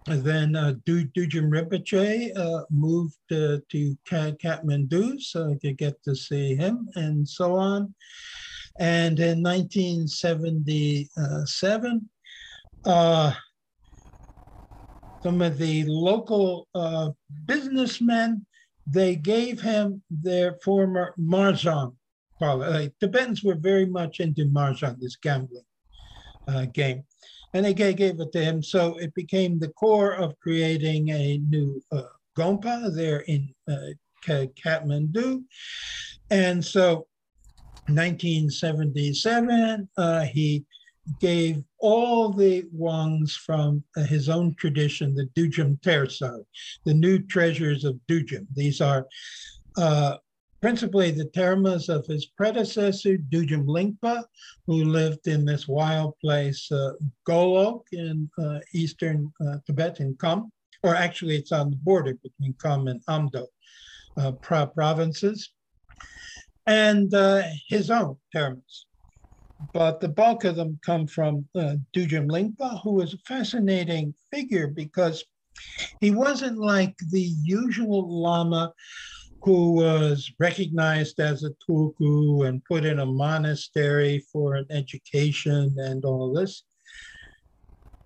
then 0.07 0.55
uh, 0.55 0.75
du- 0.85 1.07
Dudjom 1.07 1.49
Rinpoche 1.51 2.29
uh, 2.35 2.63
moved 2.69 3.17
to 3.29 3.61
Kathmandu 4.09 5.19
so 5.19 5.51
I 5.51 5.57
could 5.61 5.77
get 5.77 6.01
to 6.03 6.15
see 6.15 6.55
him 6.55 6.87
and 6.95 7.27
so 7.27 7.55
on. 7.55 7.93
And 8.79 9.19
in 9.19 9.43
1977, 9.43 12.09
some 15.23 15.41
of 15.41 15.57
the 15.57 15.83
local 15.87 16.67
businessmen 17.45 18.45
they 18.87 19.15
gave 19.15 19.61
him 19.61 20.01
their 20.09 20.55
former 20.63 21.13
mahjong 22.41 22.73
Like, 22.73 22.93
Tibetans 22.99 23.43
were 23.43 23.55
very 23.55 23.85
much 23.85 24.19
into 24.19 24.45
mahjong, 24.45 24.99
this 24.99 25.15
gambling 25.15 25.63
uh, 26.47 26.65
game, 26.73 27.03
and 27.53 27.65
they 27.65 27.73
gave, 27.73 27.97
gave 27.97 28.19
it 28.19 28.31
to 28.31 28.43
him. 28.43 28.63
So 28.63 28.97
it 28.97 29.13
became 29.13 29.59
the 29.59 29.69
core 29.69 30.13
of 30.13 30.39
creating 30.39 31.09
a 31.09 31.37
new 31.37 31.81
uh, 31.91 32.03
Gompa 32.37 32.93
there 32.95 33.19
in 33.21 33.53
uh, 33.69 33.93
Kathmandu. 34.25 35.43
And 36.29 36.63
so 36.63 37.07
1977, 37.87 39.89
uh, 39.97 40.21
he 40.21 40.65
gave 41.19 41.63
all 41.79 42.31
the 42.31 42.65
Wangs 42.71 43.35
from 43.35 43.83
uh, 43.97 44.03
his 44.03 44.29
own 44.29 44.55
tradition, 44.55 45.15
the 45.15 45.27
Dudjom 45.35 45.81
Tersar, 45.81 46.43
the 46.85 46.93
new 46.93 47.19
treasures 47.19 47.83
of 47.83 47.99
Dudjom. 48.07 48.45
These 48.55 48.81
are 48.81 49.07
uh, 49.77 50.17
principally 50.61 51.09
the 51.09 51.25
termas 51.25 51.89
of 51.89 52.05
his 52.05 52.27
predecessor, 52.27 53.17
Dudjom 53.17 53.65
Lingpa, 53.65 54.23
who 54.67 54.85
lived 54.85 55.27
in 55.27 55.43
this 55.43 55.67
wild 55.67 56.13
place, 56.23 56.71
uh, 56.71 56.91
Golok, 57.27 57.81
in 57.91 58.29
uh, 58.37 58.59
eastern 58.73 59.33
uh, 59.45 59.57
Tibet 59.65 59.99
in 59.99 60.15
Kham, 60.21 60.51
or 60.83 60.95
actually 60.95 61.35
it's 61.35 61.51
on 61.51 61.71
the 61.71 61.77
border 61.77 62.13
between 62.21 62.53
Kham 62.61 62.87
and 62.87 63.03
Amdo 63.07 63.47
uh, 64.17 64.33
provinces, 64.33 65.51
and 66.67 67.11
uh, 67.13 67.41
his 67.67 67.89
own 67.89 68.17
termas. 68.35 68.85
But 69.73 69.99
the 69.99 70.09
bulk 70.09 70.43
of 70.43 70.55
them 70.55 70.79
come 70.85 71.07
from 71.07 71.47
uh, 71.55 71.75
Dudjom 71.95 72.29
Lingpa, 72.29 72.81
who 72.83 72.93
was 72.93 73.13
a 73.13 73.19
fascinating 73.19 74.13
figure 74.31 74.67
because 74.67 75.23
he 75.99 76.11
wasn't 76.11 76.57
like 76.57 76.95
the 77.09 77.33
usual 77.43 78.21
Lama 78.21 78.73
who 79.43 79.73
was 79.73 80.31
recognized 80.39 81.19
as 81.19 81.43
a 81.43 81.51
tulku 81.67 82.47
and 82.47 82.63
put 82.65 82.85
in 82.85 82.99
a 82.99 83.05
monastery 83.05 84.23
for 84.31 84.55
an 84.55 84.65
education 84.69 85.75
and 85.77 86.05
all 86.05 86.31
this. 86.33 86.63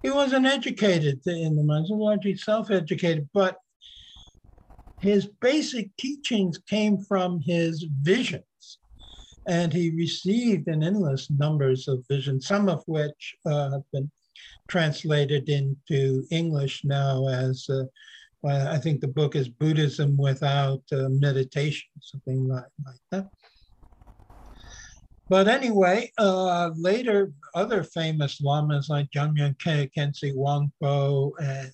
He 0.01 0.11
wasn't 0.11 0.45
educated 0.45 1.19
in 1.25 1.55
the 1.55 1.63
monastery, 1.63 1.99
largely 1.99 2.37
self-educated, 2.37 3.29
but 3.33 3.57
his 4.99 5.27
basic 5.41 5.95
teachings 5.97 6.57
came 6.57 6.97
from 6.99 7.41
his 7.41 7.85
visions, 8.01 8.79
and 9.47 9.73
he 9.73 9.89
received 9.91 10.67
an 10.67 10.83
endless 10.83 11.29
numbers 11.29 11.87
of 11.87 12.05
visions, 12.09 12.47
some 12.47 12.69
of 12.69 12.83
which 12.87 13.35
uh, 13.45 13.71
have 13.71 13.83
been 13.91 14.09
translated 14.67 15.49
into 15.49 16.23
English 16.31 16.83
now 16.85 17.27
as, 17.27 17.67
uh, 17.69 17.83
well, 18.45 18.67
I 18.67 18.77
think 18.77 19.01
the 19.01 19.07
book 19.07 19.35
is 19.35 19.49
Buddhism 19.49 20.15
Without 20.17 20.83
uh, 20.91 21.09
Meditation, 21.09 21.89
something 21.99 22.47
like, 22.47 22.65
like 22.85 23.01
that. 23.09 23.27
But 25.27 25.47
anyway, 25.47 26.11
uh, 26.19 26.69
later, 26.75 27.31
other 27.55 27.81
famous 27.81 28.39
lamas 28.39 28.87
like 28.87 29.09
Jamyang 29.09 29.57
Khyentse 29.57 30.35
Wangpo 30.35 31.31
and 31.41 31.71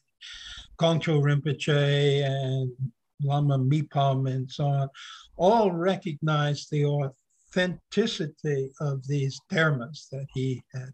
Kongtrul 0.80 1.22
Rinpoche 1.22 2.24
and 2.24 2.72
Lama 3.22 3.60
Mipam 3.60 4.32
and 4.32 4.50
so 4.50 4.68
on, 4.68 4.88
all 5.36 5.74
recognized 5.74 6.72
the 6.72 6.86
authenticity 6.86 8.72
of 8.80 9.06
these 9.08 9.42
termas 9.52 10.08
that 10.14 10.28
he 10.34 10.64
had 10.74 10.94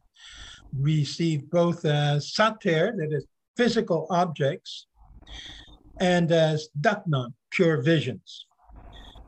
received 0.75 1.51
both 1.51 1.86
as 1.86 2.34
satir, 2.34 2.97
that 2.97 3.09
is 3.11 3.28
physical 3.55 4.07
objects, 4.09 4.88
and 5.99 6.31
as 6.31 6.69
daknan, 6.79 7.33
pure 7.51 7.81
visions. 7.81 8.45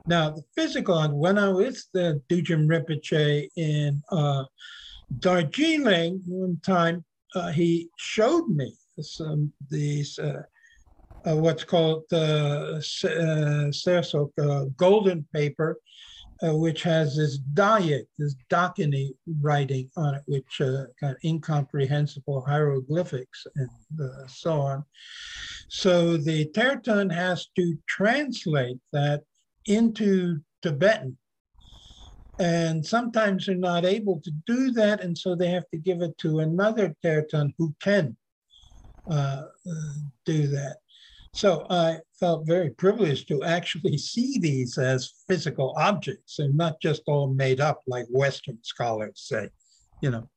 Now, 0.05 0.31
the 0.31 0.43
physical, 0.55 1.07
when 1.09 1.37
I 1.37 1.49
was 1.49 1.87
the 1.93 2.21
Dudjom 2.29 2.67
Rinpoche 2.67 3.49
in 3.55 4.01
uh, 4.11 4.45
Darjeeling 5.19 6.21
one 6.25 6.59
time, 6.65 7.05
uh, 7.35 7.51
he 7.51 7.89
showed 7.97 8.47
me 8.47 8.73
some 9.01 9.53
these 9.69 10.17
uh, 10.19 10.41
uh, 11.27 11.35
what's 11.35 11.63
called 11.63 12.03
the 12.09 12.81
uh, 13.03 14.41
uh, 14.41 14.65
golden 14.77 15.27
paper 15.33 15.77
uh, 16.41 16.55
which 16.55 16.83
has 16.83 17.15
this 17.15 17.39
Dayak, 17.53 18.05
this 18.17 18.35
Dakini 18.49 19.11
writing 19.41 19.89
on 19.97 20.15
it, 20.15 20.23
which 20.25 20.61
uh, 20.61 20.85
kind 20.99 21.15
of 21.15 21.17
incomprehensible 21.23 22.41
hieroglyphics 22.41 23.45
and 23.55 23.69
uh, 24.01 24.27
so 24.27 24.61
on. 24.61 24.85
So 25.69 26.17
the 26.17 26.45
Tertön 26.47 27.13
has 27.13 27.47
to 27.55 27.77
translate 27.87 28.79
that 28.93 29.23
into 29.65 30.39
Tibetan. 30.61 31.17
And 32.39 32.85
sometimes 32.85 33.45
they're 33.45 33.55
not 33.55 33.83
able 33.83 34.21
to 34.21 34.31
do 34.45 34.71
that, 34.71 35.01
and 35.01 35.17
so 35.17 35.35
they 35.35 35.49
have 35.49 35.69
to 35.71 35.77
give 35.77 36.01
it 36.01 36.17
to 36.19 36.39
another 36.39 36.95
Tertön 37.03 37.53
who 37.57 37.75
can 37.81 38.15
uh, 39.11 39.43
uh, 39.69 39.93
do 40.25 40.47
that. 40.47 40.77
So 41.33 41.67
I 41.69 41.99
felt 42.19 42.45
very 42.45 42.69
privileged 42.71 43.27
to 43.29 43.43
actually 43.43 43.97
see 44.11 44.37
these 44.39 44.77
as 44.77 45.13
physical 45.27 45.73
objects 45.77 46.39
and 46.39 46.55
not 46.55 46.81
just 46.81 47.03
all 47.07 47.33
made 47.33 47.59
up 47.59 47.81
like 47.87 48.05
Western 48.09 48.57
scholars 48.63 49.13
say, 49.15 49.49
you 50.01 50.11
know. 50.11 50.29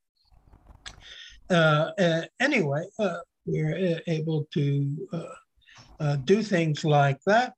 Uh, 1.51 1.91
uh, 1.99 2.23
anyway, 2.41 2.85
uh, 2.99 3.19
we 3.45 3.61
are 3.61 4.01
able 4.07 4.47
to 4.53 5.09
uh, 5.13 5.23
uh, 6.01 6.17
do 6.17 6.43
things 6.43 6.85
like 6.85 7.19
that. 7.27 7.53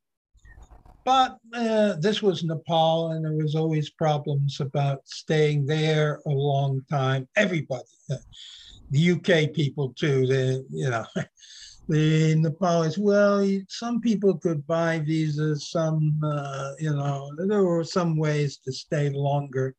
But 1.04 1.36
uh, 1.52 1.96
this 2.00 2.22
was 2.22 2.44
Nepal, 2.44 3.12
and 3.12 3.24
there 3.24 3.34
was 3.34 3.54
always 3.54 3.90
problems 3.90 4.60
about 4.60 5.06
staying 5.06 5.66
there 5.66 6.20
a 6.26 6.30
long 6.30 6.80
time. 6.90 7.28
Everybody, 7.36 7.84
the 8.90 9.10
UK 9.10 9.52
people 9.52 9.92
too, 9.98 10.26
they, 10.26 10.62
you 10.70 10.88
know, 10.88 11.04
the 11.88 12.34
Nepalese, 12.36 12.98
well, 12.98 13.46
some 13.68 14.00
people 14.00 14.38
could 14.38 14.66
buy 14.66 15.00
visas, 15.00 15.70
some, 15.70 16.18
uh, 16.24 16.72
you 16.78 16.94
know, 16.94 17.30
there 17.36 17.64
were 17.64 17.84
some 17.84 18.16
ways 18.16 18.58
to 18.64 18.72
stay 18.72 19.10
longer. 19.10 19.74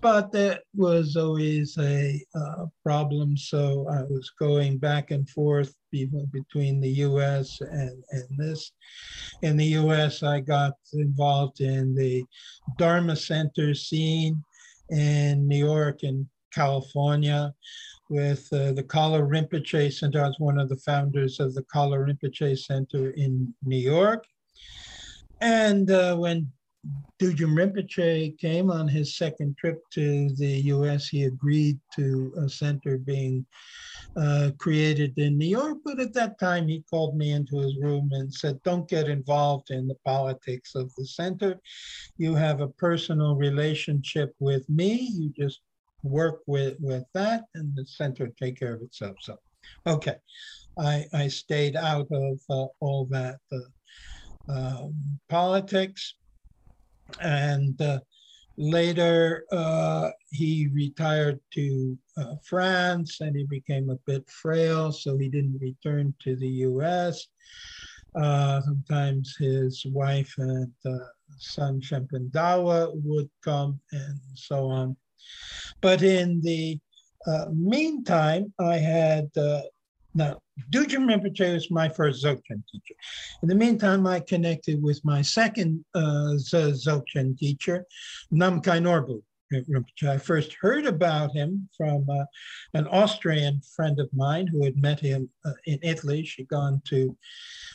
But 0.00 0.32
that 0.32 0.62
was 0.74 1.16
always 1.16 1.78
a 1.78 2.20
uh, 2.34 2.66
problem. 2.84 3.36
So 3.36 3.86
I 3.88 4.02
was 4.02 4.30
going 4.38 4.78
back 4.78 5.12
and 5.12 5.28
forth 5.28 5.74
between 5.92 6.80
the 6.80 6.90
US 7.06 7.60
and, 7.60 8.02
and 8.10 8.24
this. 8.36 8.72
In 9.42 9.56
the 9.56 9.76
US, 9.78 10.22
I 10.24 10.40
got 10.40 10.72
involved 10.92 11.60
in 11.60 11.94
the 11.94 12.24
Dharma 12.78 13.14
Center 13.14 13.74
scene 13.74 14.42
in 14.90 15.46
New 15.46 15.64
York 15.64 16.02
and 16.02 16.26
California 16.52 17.54
with 18.12 18.46
uh, 18.52 18.72
the 18.72 18.82
Kalu 18.82 19.26
Rinpoche 19.26 19.90
Center. 19.90 20.22
I 20.22 20.28
was 20.28 20.36
one 20.38 20.58
of 20.58 20.68
the 20.68 20.76
founders 20.76 21.40
of 21.40 21.54
the 21.54 21.62
Kalu 21.62 22.06
Rinpoche 22.06 22.58
Center 22.58 23.10
in 23.12 23.54
New 23.64 23.78
York. 23.78 24.26
And 25.40 25.90
uh, 25.90 26.16
when 26.16 26.52
Dudjom 27.18 27.56
Rinpoche 27.56 28.38
came 28.38 28.70
on 28.70 28.86
his 28.86 29.16
second 29.16 29.56
trip 29.56 29.80
to 29.94 30.28
the 30.36 30.60
US, 30.74 31.08
he 31.08 31.24
agreed 31.24 31.80
to 31.94 32.34
a 32.36 32.50
center 32.50 32.98
being 32.98 33.46
uh, 34.14 34.50
created 34.58 35.16
in 35.16 35.38
New 35.38 35.46
York. 35.46 35.78
But 35.82 35.98
at 35.98 36.12
that 36.12 36.38
time, 36.38 36.68
he 36.68 36.84
called 36.90 37.16
me 37.16 37.32
into 37.32 37.60
his 37.60 37.78
room 37.80 38.10
and 38.12 38.32
said, 38.32 38.62
Don't 38.62 38.90
get 38.90 39.08
involved 39.08 39.70
in 39.70 39.88
the 39.88 39.96
politics 40.04 40.74
of 40.74 40.94
the 40.96 41.06
center. 41.06 41.58
You 42.18 42.34
have 42.34 42.60
a 42.60 42.68
personal 42.68 43.36
relationship 43.36 44.34
with 44.38 44.68
me. 44.68 45.08
You 45.14 45.30
just 45.30 45.62
work 46.02 46.40
with, 46.46 46.76
with 46.80 47.04
that 47.14 47.44
and 47.54 47.74
the 47.74 47.86
center 47.86 48.28
take 48.40 48.58
care 48.58 48.74
of 48.74 48.82
itself. 48.82 49.16
So, 49.20 49.36
okay, 49.86 50.16
I, 50.78 51.06
I 51.12 51.28
stayed 51.28 51.76
out 51.76 52.08
of 52.10 52.40
uh, 52.48 52.66
all 52.80 53.06
that 53.10 53.38
uh, 53.52 54.52
um, 54.52 54.94
politics. 55.28 56.14
And 57.20 57.80
uh, 57.80 58.00
later, 58.56 59.44
uh, 59.52 60.10
he 60.30 60.68
retired 60.72 61.40
to 61.54 61.98
uh, 62.16 62.34
France 62.42 63.20
and 63.20 63.36
he 63.36 63.44
became 63.44 63.90
a 63.90 63.98
bit 64.06 64.28
frail, 64.30 64.92
so 64.92 65.18
he 65.18 65.28
didn't 65.28 65.58
return 65.60 66.14
to 66.20 66.36
the 66.36 66.48
US. 66.48 67.26
Sometimes 68.14 69.36
his 69.38 69.84
wife 69.86 70.32
and 70.38 70.72
son 71.38 71.80
Shenpen 71.80 72.30
Dawa 72.30 72.90
would 72.94 73.28
come 73.42 73.80
and 73.92 74.18
so 74.34 74.66
on. 74.66 74.96
But 75.80 76.02
in 76.02 76.40
the 76.40 76.78
uh, 77.26 77.46
meantime, 77.52 78.52
I 78.58 78.76
had, 78.76 79.30
uh, 79.36 79.62
now, 80.14 80.38
Dudjom 80.70 81.06
Rinpoche 81.08 81.54
was 81.54 81.70
my 81.70 81.88
first 81.88 82.22
Dzogchen 82.24 82.62
teacher. 82.70 82.94
In 83.42 83.48
the 83.48 83.54
meantime, 83.54 84.06
I 84.06 84.20
connected 84.20 84.82
with 84.82 85.02
my 85.04 85.22
second 85.22 85.84
uh, 85.94 86.34
Dzogchen 86.36 87.38
teacher, 87.38 87.86
Namkhai 88.32 88.80
Norbu. 88.80 89.22
I 90.08 90.18
first 90.18 90.54
heard 90.54 90.86
about 90.86 91.32
him 91.32 91.68
from 91.76 92.06
uh, 92.08 92.24
an 92.74 92.86
Austrian 92.88 93.60
friend 93.74 93.98
of 94.00 94.08
mine 94.12 94.46
who 94.46 94.64
had 94.64 94.76
met 94.76 95.00
him 95.00 95.28
uh, 95.44 95.52
in 95.66 95.78
Italy. 95.82 96.24
She'd 96.24 96.48
gone 96.48 96.80
to 96.86 97.16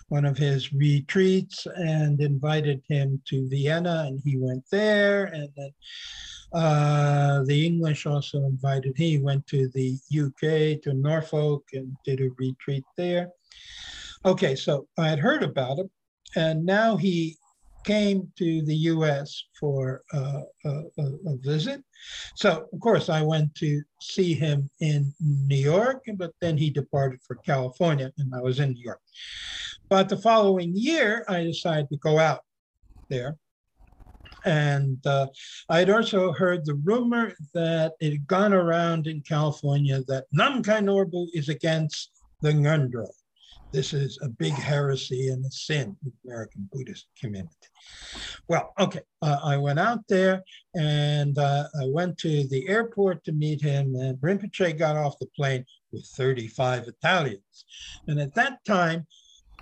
one 0.10 0.26
of 0.26 0.38
his 0.38 0.74
retreats 0.74 1.68
and 1.76 2.22
invited 2.22 2.82
him 2.88 3.22
to 3.30 3.48
Vienna, 3.50 4.06
and 4.08 4.22
he 4.24 4.38
went 4.38 4.64
there. 4.72 5.26
And 5.26 5.50
then 5.56 5.72
uh, 6.54 7.44
the 7.46 7.66
English 7.66 8.06
also 8.06 8.40
invited 8.46 8.98
him. 8.98 9.06
He 9.06 9.18
went 9.20 9.46
to 9.48 9.70
the 9.70 9.98
UK, 10.12 10.82
to 10.84 10.94
Norfolk, 10.94 11.64
and 11.74 11.96
did 12.06 12.22
a 12.22 12.30
retreat 12.38 12.86
there. 12.96 13.30
Okay, 14.26 14.56
so 14.56 14.88
I 14.98 15.10
had 15.10 15.20
heard 15.20 15.44
about 15.44 15.80
him, 15.80 15.90
and 16.36 16.66
now 16.66 16.98
he 16.98 17.38
came 17.88 18.30
to 18.36 18.62
the 18.64 18.76
US 18.94 19.46
for 19.58 20.04
uh, 20.14 20.42
a, 20.66 20.72
a, 21.32 21.38
visit. 21.38 21.82
So, 22.36 22.68
of 22.74 22.80
course, 22.82 23.08
I 23.08 23.22
went 23.22 23.56
to 23.56 23.82
see 24.02 24.34
him 24.34 24.70
in 24.82 25.14
New 25.22 25.64
York, 25.76 26.04
but 26.16 26.34
then 26.42 26.58
he 26.58 26.70
departed 26.70 27.20
for 27.26 27.36
California, 27.36 28.12
and 28.18 28.36
I 28.36 28.42
was 28.42 28.60
in 28.60 28.74
New 28.74 28.84
York. 28.84 29.00
But 29.88 30.10
the 30.10 30.18
following 30.18 30.74
year, 30.76 31.24
I 31.30 31.44
decided 31.44 31.88
to 31.90 31.98
go 31.98 32.20
out 32.20 32.42
there. 33.10 33.38
And 34.44 35.00
uh, 35.08 35.28
I 35.70 35.80
had 35.80 35.90
also 35.90 36.34
heard 36.34 36.66
the 36.66 36.80
rumor 36.90 37.34
that 37.54 37.94
it 38.02 38.12
had 38.12 38.28
gone 38.28 38.54
around 38.54 39.08
in 39.08 39.22
California 39.22 40.04
that 40.10 40.26
Namkhai 40.38 40.82
Norbu 40.84 41.28
is 41.34 41.48
against 41.48 42.12
the 42.42 42.52
Ngondro. 42.52 43.08
This 43.72 43.94
is 43.94 44.18
a 44.22 44.30
big 44.30 44.54
heresy 44.54 45.30
and 45.30 45.46
a 45.46 45.52
sin 45.52 45.96
in 46.04 46.12
the 46.24 46.30
American 46.30 46.70
Buddhist 46.72 47.08
community. 47.20 47.54
Well, 48.48 48.74
okay, 48.80 49.02
uh, 49.22 49.40
I 49.44 49.58
went 49.58 49.80
out 49.80 50.08
there 50.08 50.44
and 50.74 51.38
uh, 51.38 51.68
I 51.80 51.86
went 51.88 52.18
to 52.20 52.48
the 52.48 52.68
airport 52.70 53.26
to 53.26 53.34
meet 53.34 53.62
him, 53.62 53.96
and 53.96 54.18
Rinpoche 54.20 54.78
got 54.78 54.96
off 54.96 55.20
the 55.20 55.28
plane 55.36 55.66
with 55.92 56.06
35 56.16 56.88
Italians. 56.88 57.66
And 58.08 58.20
at 58.20 58.34
that 58.36 58.64
time, 58.64 59.06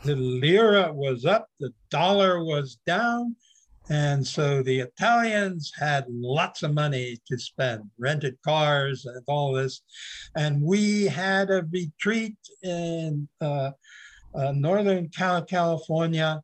the 0.03 0.15
lira 0.15 0.93
was 0.93 1.25
up, 1.25 1.47
the 1.59 1.71
dollar 1.89 2.43
was 2.43 2.77
down. 2.85 3.35
And 3.89 4.25
so 4.25 4.63
the 4.63 4.79
Italians 4.79 5.71
had 5.77 6.05
lots 6.09 6.63
of 6.63 6.73
money 6.73 7.17
to 7.27 7.37
spend, 7.37 7.83
rented 7.99 8.37
cars 8.43 9.05
and 9.05 9.23
all 9.27 9.53
this. 9.53 9.81
And 10.35 10.61
we 10.61 11.05
had 11.05 11.51
a 11.51 11.67
retreat 11.71 12.37
in 12.63 13.27
uh, 13.41 13.71
uh, 14.33 14.51
Northern 14.53 15.09
California 15.09 16.41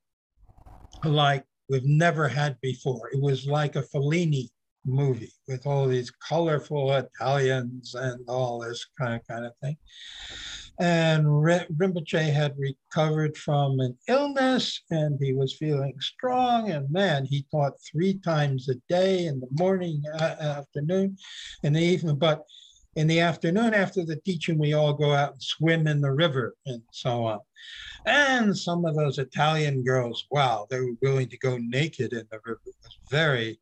like 1.04 1.44
we've 1.68 1.86
never 1.86 2.28
had 2.28 2.58
before. 2.62 3.10
It 3.12 3.22
was 3.22 3.48
like 3.48 3.76
a 3.76 3.84
Fellini 3.84 4.50
movie 4.86 5.32
with 5.48 5.66
all 5.66 5.88
these 5.88 6.12
colorful 6.12 6.92
Italians 6.94 7.96
and 7.96 8.24
all 8.28 8.60
this 8.60 8.86
kind 9.00 9.16
of 9.16 9.28
kind 9.28 9.46
of 9.46 9.54
thing. 9.62 9.78
And 10.82 11.28
Rinpoche 11.28 12.34
had 12.34 12.56
recovered 12.58 13.38
from 13.38 13.80
an 13.80 13.96
illness 14.08 14.82
and 14.90 15.20
he 15.22 15.32
was 15.32 15.56
feeling 15.56 15.94
strong. 16.02 16.72
And 16.72 16.90
man, 16.90 17.24
he 17.24 17.46
taught 17.52 17.74
three 17.80 18.16
times 18.16 18.68
a 18.68 18.74
day 18.90 19.28
in 19.28 19.40
the 19.40 19.48
morning, 19.52 20.02
uh, 20.12 20.36
afternoon, 20.40 21.18
and 21.64 21.76
the 21.76 21.82
evening. 21.82 22.16
But 22.16 22.42
in 22.96 23.06
the 23.06 23.20
afternoon 23.20 23.76
after 23.76 24.04
the 24.04 24.16
teaching, 24.16 24.58
we 24.58 24.74
all 24.74 24.94
go 24.94 25.14
out 25.14 25.34
and 25.34 25.44
swim 25.44 25.86
in 25.86 26.02
the 26.02 26.12
river 26.12 26.56
and 26.66 26.82
so 26.92 27.26
on. 27.26 27.42
And 28.08 28.58
some 28.58 28.84
of 28.84 28.96
those 28.96 29.20
Italian 29.20 29.84
girls, 29.84 30.26
wow, 30.32 30.66
they 30.68 30.80
were 30.80 30.96
willing 31.04 31.30
to 31.30 31.38
go 31.38 31.60
naked 31.60 32.12
in 32.12 32.26
the 32.32 32.40
river. 32.44 32.60
It 32.66 32.76
was 32.84 32.98
very, 33.12 33.60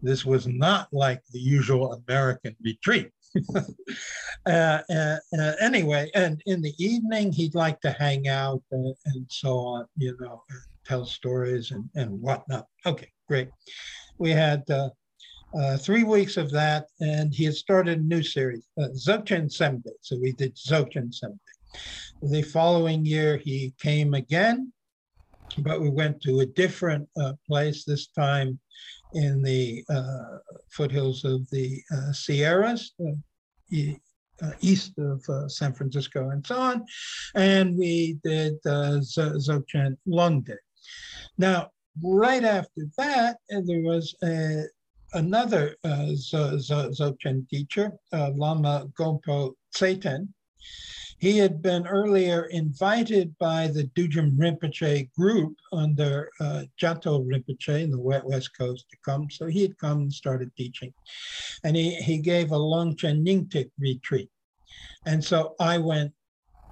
this 0.00 0.24
was 0.24 0.46
not 0.46 0.86
like 0.92 1.22
the 1.32 1.40
usual 1.40 2.00
American 2.06 2.54
retreat. 2.62 3.10
uh, 4.46 4.80
uh, 4.90 5.16
uh, 5.38 5.52
anyway, 5.60 6.10
and 6.14 6.42
in 6.46 6.60
the 6.62 6.74
evening, 6.78 7.32
he'd 7.32 7.54
like 7.54 7.80
to 7.80 7.90
hang 7.90 8.28
out 8.28 8.62
and, 8.70 8.94
so 9.28 9.58
on, 9.58 9.86
you 9.96 10.16
know, 10.20 10.42
tell 10.84 11.04
stories 11.04 11.70
and, 11.70 11.88
and 11.94 12.10
whatnot. 12.20 12.66
Okay, 12.84 13.10
great. 13.28 13.48
We 14.18 14.30
had 14.30 14.68
uh, 14.70 14.90
uh, 15.58 15.76
three 15.76 16.04
weeks 16.04 16.36
of 16.36 16.50
that, 16.52 16.86
and 17.00 17.34
he 17.34 17.44
had 17.44 17.54
started 17.54 17.98
a 17.98 18.02
new 18.02 18.22
series, 18.22 18.66
uh, 18.80 18.88
Dzogchen 18.88 19.50
Semde. 19.50 19.90
So 20.00 20.18
we 20.20 20.32
did 20.32 20.54
Dzogchen 20.56 21.12
Semde. 21.12 21.38
The 22.22 22.42
following 22.42 23.04
year, 23.04 23.36
he 23.36 23.74
came 23.80 24.14
again, 24.14 24.72
but 25.58 25.80
we 25.80 25.90
went 25.90 26.20
to 26.22 26.40
a 26.40 26.46
different 26.46 27.08
uh, 27.20 27.32
place, 27.48 27.84
this 27.84 28.08
time 28.08 28.58
in 29.14 29.42
the 29.42 29.84
uh, 29.88 30.38
foothills 30.70 31.24
of 31.24 31.48
the 31.50 31.80
uh, 31.92 32.12
Sierras, 32.12 32.92
uh, 33.00 34.50
east 34.60 34.92
of 34.98 35.50
San 35.50 35.72
Francisco 35.72 36.30
and 36.30 36.46
so 36.46 36.58
on. 36.58 36.84
And 37.34 37.76
we 37.76 38.18
did 38.22 38.54
uh, 38.66 39.00
Dzogchen 39.00 39.96
Longde. 40.06 40.58
Now, 41.38 41.70
right 42.02 42.44
after 42.44 42.86
that, 42.98 43.38
there 43.48 43.80
was 43.80 44.14
a, 44.22 44.64
another 45.14 45.76
uh, 45.84 46.08
teacher, 47.50 47.92
uh, 48.12 48.30
Lama 48.34 48.86
Gompo 48.98 49.54
Tseten. 49.74 50.28
He 51.18 51.38
had 51.38 51.62
been 51.62 51.86
earlier 51.86 52.44
invited 52.46 53.36
by 53.38 53.68
the 53.68 53.84
Dudjom 53.84 54.36
Rinpoche 54.36 55.10
group 55.12 55.56
under 55.72 56.30
uh, 56.40 56.64
Gyatrul 56.80 57.26
Rinpoche 57.26 57.82
in 57.82 57.90
the 57.90 57.98
West 57.98 58.50
Coast 58.56 58.86
to 58.90 58.96
come. 59.04 59.30
So 59.30 59.46
he 59.46 59.62
had 59.62 59.78
come 59.78 60.02
and 60.02 60.12
started 60.12 60.54
teaching. 60.56 60.92
And 61.64 61.74
he, 61.74 61.94
he 61.96 62.18
gave 62.18 62.52
a 62.52 62.58
Longchen 62.58 63.24
Nyingtik 63.24 63.70
retreat. 63.78 64.28
And 65.06 65.24
so 65.24 65.54
I 65.58 65.78
went 65.78 66.12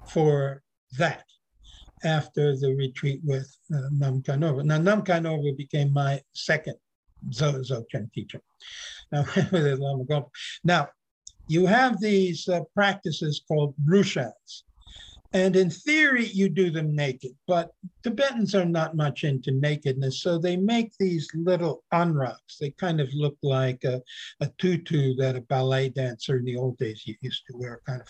for 0.05 0.61
that 0.99 1.23
after 2.03 2.55
the 2.55 2.75
retreat 2.75 3.21
with 3.23 3.51
uh, 3.73 3.89
Namkhai 3.93 4.37
Norbu. 4.37 4.63
Now, 4.63 4.77
Namkhai 4.77 5.21
Norbu 5.21 5.57
became 5.57 5.91
my 5.91 6.21
second 6.33 6.75
Dzogchen 7.29 8.11
teacher. 8.13 8.41
Now, 9.11 9.25
now, 10.63 10.89
you 11.47 11.65
have 11.65 11.99
these 11.99 12.47
uh, 12.47 12.61
practices 12.73 13.41
called 13.47 13.75
rushens. 13.85 14.63
And 15.33 15.57
in 15.57 15.69
theory, 15.69 16.27
you 16.27 16.47
do 16.47 16.71
them 16.71 16.95
naked, 16.95 17.31
but 17.45 17.71
Tibetans 18.03 18.55
are 18.55 18.63
not 18.63 18.95
much 18.95 19.25
into 19.25 19.51
nakedness. 19.51 20.21
So 20.21 20.37
they 20.37 20.55
make 20.55 20.93
these 20.97 21.27
little 21.35 21.83
anraks. 21.93 22.57
They 22.61 22.69
kind 22.71 23.01
of 23.01 23.09
look 23.13 23.35
like 23.43 23.83
a, 23.83 24.01
a 24.39 24.49
tutu 24.59 25.13
that 25.15 25.35
a 25.35 25.41
ballet 25.41 25.89
dancer 25.89 26.37
in 26.37 26.45
the 26.45 26.55
old 26.55 26.77
days 26.77 27.03
used 27.21 27.43
to 27.47 27.57
wear, 27.57 27.81
kind 27.85 28.01
of 28.01 28.07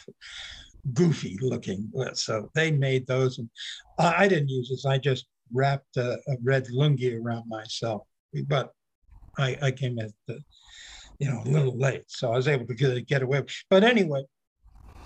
goofy 0.93 1.35
looking. 1.41 1.91
So 2.13 2.51
they 2.53 2.69
made 2.69 3.07
those. 3.07 3.39
And 3.39 3.49
I 3.97 4.27
didn't 4.27 4.49
use 4.49 4.69
this. 4.69 4.85
I 4.85 4.99
just 4.99 5.25
wrapped 5.51 5.97
a, 5.97 6.19
a 6.27 6.35
red 6.43 6.67
lungi 6.67 7.19
around 7.19 7.49
myself. 7.49 8.03
But 8.47 8.71
I, 9.39 9.57
I 9.63 9.71
came 9.71 9.97
at 9.97 10.11
the, 10.27 10.39
you 11.19 11.29
know, 11.29 11.41
a 11.45 11.49
little 11.49 11.77
late, 11.77 12.03
so 12.07 12.31
I 12.31 12.35
was 12.35 12.47
able 12.47 12.67
to 12.67 12.73
get, 12.73 13.07
get 13.07 13.21
away. 13.23 13.43
But 13.69 13.83
anyway, 13.83 14.23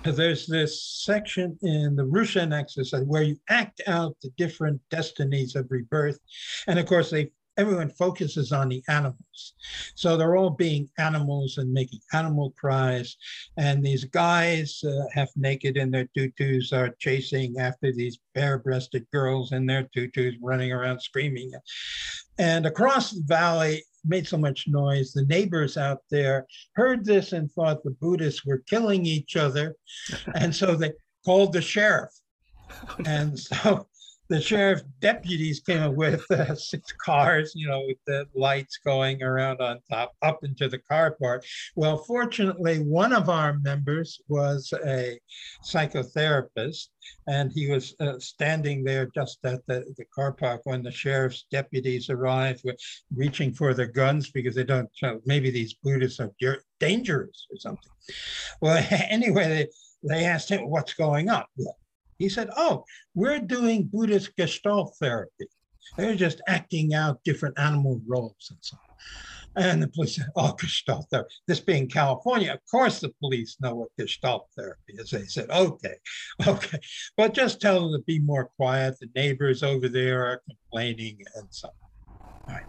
there's 0.03 0.47
this 0.47 0.83
section 0.83 1.57
in 1.61 1.95
the 1.95 2.05
Rushen 2.05 2.57
exercise 2.57 3.03
where 3.03 3.23
you 3.23 3.37
act 3.49 3.81
out 3.87 4.15
the 4.21 4.29
different 4.37 4.81
destinies 4.89 5.55
of 5.55 5.67
rebirth. 5.69 6.19
And 6.67 6.79
of 6.79 6.85
course, 6.85 7.09
they 7.09 7.31
everyone 7.59 7.89
focuses 7.89 8.53
on 8.53 8.69
the 8.69 8.81
animals. 8.87 9.53
So 9.95 10.15
they're 10.15 10.37
all 10.37 10.49
being 10.49 10.89
animals 10.97 11.57
and 11.57 11.71
making 11.73 11.99
animal 12.13 12.53
cries. 12.57 13.17
And 13.57 13.83
these 13.83 14.05
guys, 14.05 14.81
uh, 14.83 15.03
half 15.13 15.29
naked 15.35 15.75
in 15.75 15.91
their 15.91 16.07
tutus, 16.15 16.71
are 16.71 16.95
chasing 16.99 17.59
after 17.59 17.91
these 17.91 18.17
bare 18.33 18.59
breasted 18.59 19.05
girls 19.11 19.51
in 19.51 19.65
their 19.65 19.89
tutus, 19.93 20.35
running 20.41 20.71
around 20.71 21.01
screaming. 21.01 21.51
And 22.37 22.65
across 22.65 23.11
the 23.11 23.23
valley, 23.25 23.83
made 24.05 24.27
so 24.27 24.37
much 24.37 24.67
noise. 24.67 25.11
The 25.11 25.25
neighbors 25.25 25.77
out 25.77 25.99
there 26.09 26.47
heard 26.75 27.05
this 27.05 27.33
and 27.33 27.51
thought 27.51 27.83
the 27.83 27.91
Buddhists 27.91 28.45
were 28.45 28.63
killing 28.69 29.05
each 29.05 29.35
other. 29.35 29.75
and 30.35 30.55
so 30.55 30.75
they 30.75 30.93
called 31.25 31.53
the 31.53 31.61
sheriff. 31.61 32.11
And 33.05 33.37
so 33.37 33.87
the 34.29 34.39
sheriff 34.39 34.83
deputies 34.99 35.59
came 35.59 35.81
up 35.81 35.93
with 35.93 36.29
uh, 36.31 36.53
six 36.55 36.91
cars, 37.03 37.53
you 37.55 37.67
know, 37.67 37.83
with 37.87 37.97
the 38.05 38.27
lights 38.35 38.77
going 38.77 39.23
around 39.23 39.59
on 39.59 39.79
top 39.89 40.13
up 40.21 40.43
into 40.43 40.69
the 40.69 40.77
car 40.77 41.17
part. 41.19 41.43
Well, 41.75 41.97
fortunately, 41.97 42.77
one 42.77 43.11
of 43.11 43.27
our 43.27 43.57
members 43.59 44.21
was 44.27 44.71
a 44.85 45.19
psychotherapist, 45.67 46.89
and 47.27 47.51
he 47.51 47.71
was 47.71 47.95
uh, 47.99 48.19
standing 48.19 48.83
there 48.83 49.07
just 49.15 49.39
at 49.43 49.65
the, 49.65 49.83
the 49.97 50.05
car 50.13 50.31
park 50.31 50.61
when 50.65 50.83
the 50.83 50.91
sheriff's 50.91 51.45
deputies 51.51 52.09
arrived, 52.09 52.63
reaching 53.15 53.51
for 53.51 53.73
their 53.73 53.87
guns 53.87 54.29
because 54.29 54.53
they 54.53 54.63
don't, 54.63 54.89
know, 55.01 55.19
maybe 55.25 55.49
these 55.49 55.73
Buddhists 55.83 56.19
are 56.19 56.31
dangerous 56.79 57.47
or 57.51 57.57
something. 57.57 57.91
Well, 58.61 58.85
anyway, 58.91 59.47
they, 60.03 60.07
they 60.07 60.25
asked 60.25 60.49
him, 60.49 60.69
What's 60.69 60.93
going 60.93 61.29
on? 61.29 61.45
He 62.19 62.29
said, 62.29 62.49
Oh, 62.55 62.83
we're 63.15 63.39
doing 63.39 63.89
Buddhist 63.91 64.35
Gestalt 64.35 64.95
therapy. 64.99 65.47
They're 65.97 66.15
just 66.15 66.41
acting 66.47 66.93
out 66.93 67.23
different 67.23 67.57
animal 67.57 68.01
roles 68.07 68.47
and 68.49 68.59
so 68.61 68.77
on. 68.77 69.63
And 69.63 69.81
the 69.81 69.87
police 69.87 70.15
said, 70.15 70.27
oh, 70.35 70.53
Gestalt 70.53 71.07
therapy. 71.09 71.33
This 71.47 71.59
being 71.59 71.89
California, 71.89 72.53
of 72.53 72.59
course 72.69 72.99
the 72.99 73.11
police 73.19 73.57
know 73.59 73.75
what 73.75 73.89
Gestalt 73.97 74.47
therapy 74.55 74.93
is. 74.93 75.09
They 75.09 75.25
said, 75.25 75.49
okay, 75.49 75.95
okay. 76.47 76.79
But 77.17 77.33
just 77.33 77.59
tell 77.59 77.81
them 77.81 77.99
to 77.99 78.03
be 78.05 78.19
more 78.19 78.51
quiet. 78.57 78.99
The 78.99 79.09
neighbors 79.15 79.63
over 79.63 79.89
there 79.89 80.25
are 80.25 80.41
complaining 80.47 81.17
and 81.35 81.47
so 81.49 81.69
on. 82.47 82.61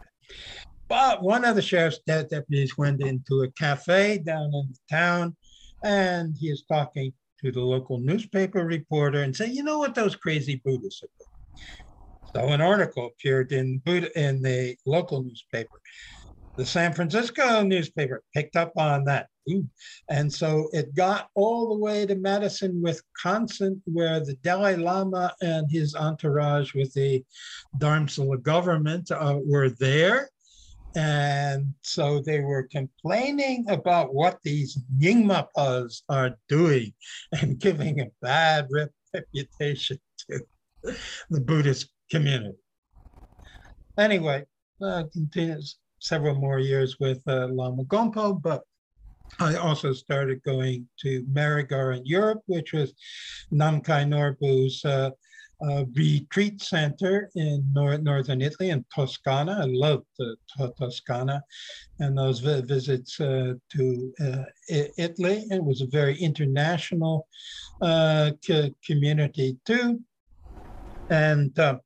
But 0.89 1.23
one 1.23 1.45
of 1.45 1.55
the 1.55 1.63
sheriff's 1.63 2.01
deputies 2.07 2.77
went 2.77 3.01
into 3.01 3.43
a 3.43 3.51
cafe 3.53 4.19
down 4.19 4.47
in 4.47 4.73
the 4.73 4.79
town 4.91 5.37
and 5.85 6.35
he 6.37 6.49
is 6.49 6.65
talking 6.69 7.13
to 7.43 7.53
the 7.53 7.61
local 7.61 7.99
newspaper 7.99 8.65
reporter 8.65 9.23
and 9.23 9.35
say, 9.35 9.47
you 9.47 9.63
know 9.63 9.79
what 9.79 9.95
those 9.95 10.17
crazy 10.17 10.61
Buddhists 10.65 11.03
are 11.03 11.09
doing? 11.19 12.47
So 12.49 12.53
an 12.53 12.61
article 12.61 13.07
appeared 13.07 13.53
in 13.53 13.79
Buddha 13.79 14.17
in 14.19 14.43
the 14.43 14.77
local 14.87 15.23
newspaper. 15.23 15.81
The 16.57 16.67
San 16.67 16.93
Francisco 16.93 17.63
newspaper 17.63 18.23
picked 18.35 18.57
up 18.57 18.73
on 18.77 19.05
that. 19.05 19.29
And 20.09 20.33
so 20.33 20.69
it 20.73 20.95
got 20.95 21.29
all 21.35 21.71
the 21.71 21.79
way 21.79 22.07
to 22.07 22.15
Madison, 22.15 22.81
Wisconsin, 22.83 23.83
where 23.85 24.21
the 24.21 24.35
Dalai 24.35 24.77
Lama 24.77 25.33
and 25.41 25.69
his 25.71 25.95
entourage 25.95 26.75
with 26.75 26.93
the 26.95 27.25
Dharamsala 27.79 28.43
government 28.43 29.11
uh, 29.11 29.39
were 29.45 29.71
there. 29.71 30.29
And 30.95 31.75
so 31.83 32.21
they 32.21 32.41
were 32.41 32.65
complaining 32.65 33.69
about 33.69 34.13
what 34.13 34.39
these 34.43 34.79
Nyingmapas 34.99 36.03
are 36.09 36.37
doing 36.49 36.93
and 37.41 37.59
giving 37.59 38.01
a 38.01 38.11
bad 38.21 38.69
reputation 39.15 39.99
to 40.31 40.41
the 41.31 41.41
Buddhist 41.41 41.91
community. 42.11 42.59
Anyway, 43.99 44.45
uh, 44.83 45.05
continues 45.13 45.77
several 46.01 46.35
more 46.35 46.59
years 46.59 46.99
with 46.99 47.23
uh, 47.29 47.49
Lama 47.49 47.85
Gompo, 47.85 48.41
but 48.41 48.63
I 49.39 49.57
also 49.57 49.93
started 49.93 50.43
going 50.43 50.89
to 51.01 51.23
Merigar 51.25 51.97
in 51.97 52.05
Europe, 52.05 52.41
which 52.47 52.73
was 52.73 52.95
Namkhai 53.53 54.07
Norbu's 54.07 54.85
uh, 54.85 55.11
uh, 55.63 55.85
retreat 55.95 56.63
center 56.63 57.31
in 57.35 57.65
nor- 57.73 57.99
northern 57.99 58.41
Italy 58.41 58.71
in 58.71 58.85
Toscana. 58.95 59.61
I 59.63 59.67
loved 59.67 60.07
uh, 60.21 60.69
Toscana 60.79 61.43
and 61.99 62.17
those 62.17 62.41
vi- 62.41 62.63
visits 62.63 63.21
uh, 63.21 63.55
to 63.73 64.13
uh, 64.21 64.45
Italy. 64.99 65.45
It 65.51 65.63
was 65.63 65.81
a 65.81 65.87
very 65.87 66.17
international 66.19 67.27
uh, 67.81 68.33
community 68.87 69.59
too. 69.67 70.01
And 71.11 71.57
uh, 71.59 71.79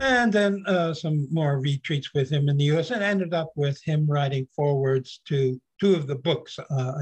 and 0.00 0.30
then 0.30 0.62
some 0.94 1.26
more 1.30 1.58
retreats 1.58 2.12
with 2.12 2.30
him 2.30 2.48
in 2.50 2.58
the 2.58 2.64
US 2.76 2.90
and 2.90 3.02
ended 3.02 3.32
up 3.32 3.52
with 3.56 3.80
him 3.82 4.06
writing 4.06 4.46
forwards 4.54 5.20
to 5.28 5.58
two 5.80 5.94
of 5.94 6.06
the 6.06 6.16
books, 6.16 6.58
uh, 6.58 6.92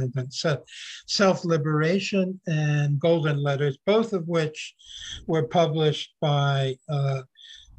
Self 1.07 1.45
Liberation 1.45 2.41
and 2.47 2.99
Golden 2.99 3.43
Letters, 3.43 3.79
both 3.87 4.13
of 4.13 4.27
which 4.29 4.75
were 5.27 5.47
published 5.47 6.15
by 6.21 6.77
uh, 6.89 7.23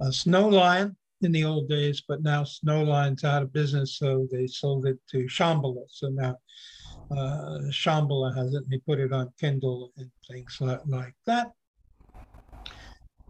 Snowline 0.04 0.96
in 1.22 1.32
the 1.32 1.44
old 1.44 1.70
days, 1.70 2.04
but 2.08 2.22
now 2.22 2.44
Snowline's 2.44 3.24
out 3.24 3.44
of 3.44 3.54
business, 3.54 3.98
so 3.98 4.28
they 4.32 4.48
sold 4.48 4.86
it 4.86 5.00
to 5.12 5.26
Shambhala. 5.26 5.86
So 5.90 6.10
now 6.10 6.38
uh, 7.12 7.60
Shambhala 7.72 8.36
has 8.36 8.54
it, 8.54 8.64
and 8.64 8.70
they 8.70 8.80
put 8.80 9.00
it 9.00 9.14
on 9.14 9.34
Kindle 9.40 9.92
and 9.98 10.12
things 10.30 10.58
like, 10.60 10.82
like 10.86 11.16
that. 11.26 11.52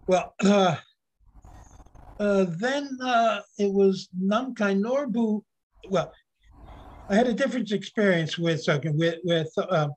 Well, 0.08 0.34
uh, 0.44 0.78
uh, 2.20 2.46
then 2.58 2.98
uh, 3.02 3.42
it 3.58 3.72
was 3.72 4.10
Namkhai 4.20 4.80
Norbu. 4.80 5.44
Well, 5.90 6.12
I 7.10 7.16
had 7.16 7.28
a 7.28 7.34
different 7.34 7.72
experience 7.72 8.38
with 8.38 8.66
Dzogchen. 8.66 8.98
With, 8.98 9.20
with 9.24 9.52
uh, 9.58 9.90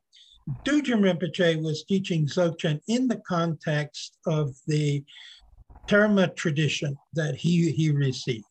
Dudjom 0.65 1.01
Rinpoche 1.01 1.63
was 1.63 1.85
teaching 1.85 2.27
Dzogchen 2.27 2.81
in 2.89 3.09
the 3.09 3.21
context 3.27 4.19
of 4.27 4.55
the 4.67 5.03
Terma 5.89 6.35
tradition 6.37 6.97
that 7.15 7.35
he, 7.35 7.71
he 7.73 7.91
received. 7.91 8.45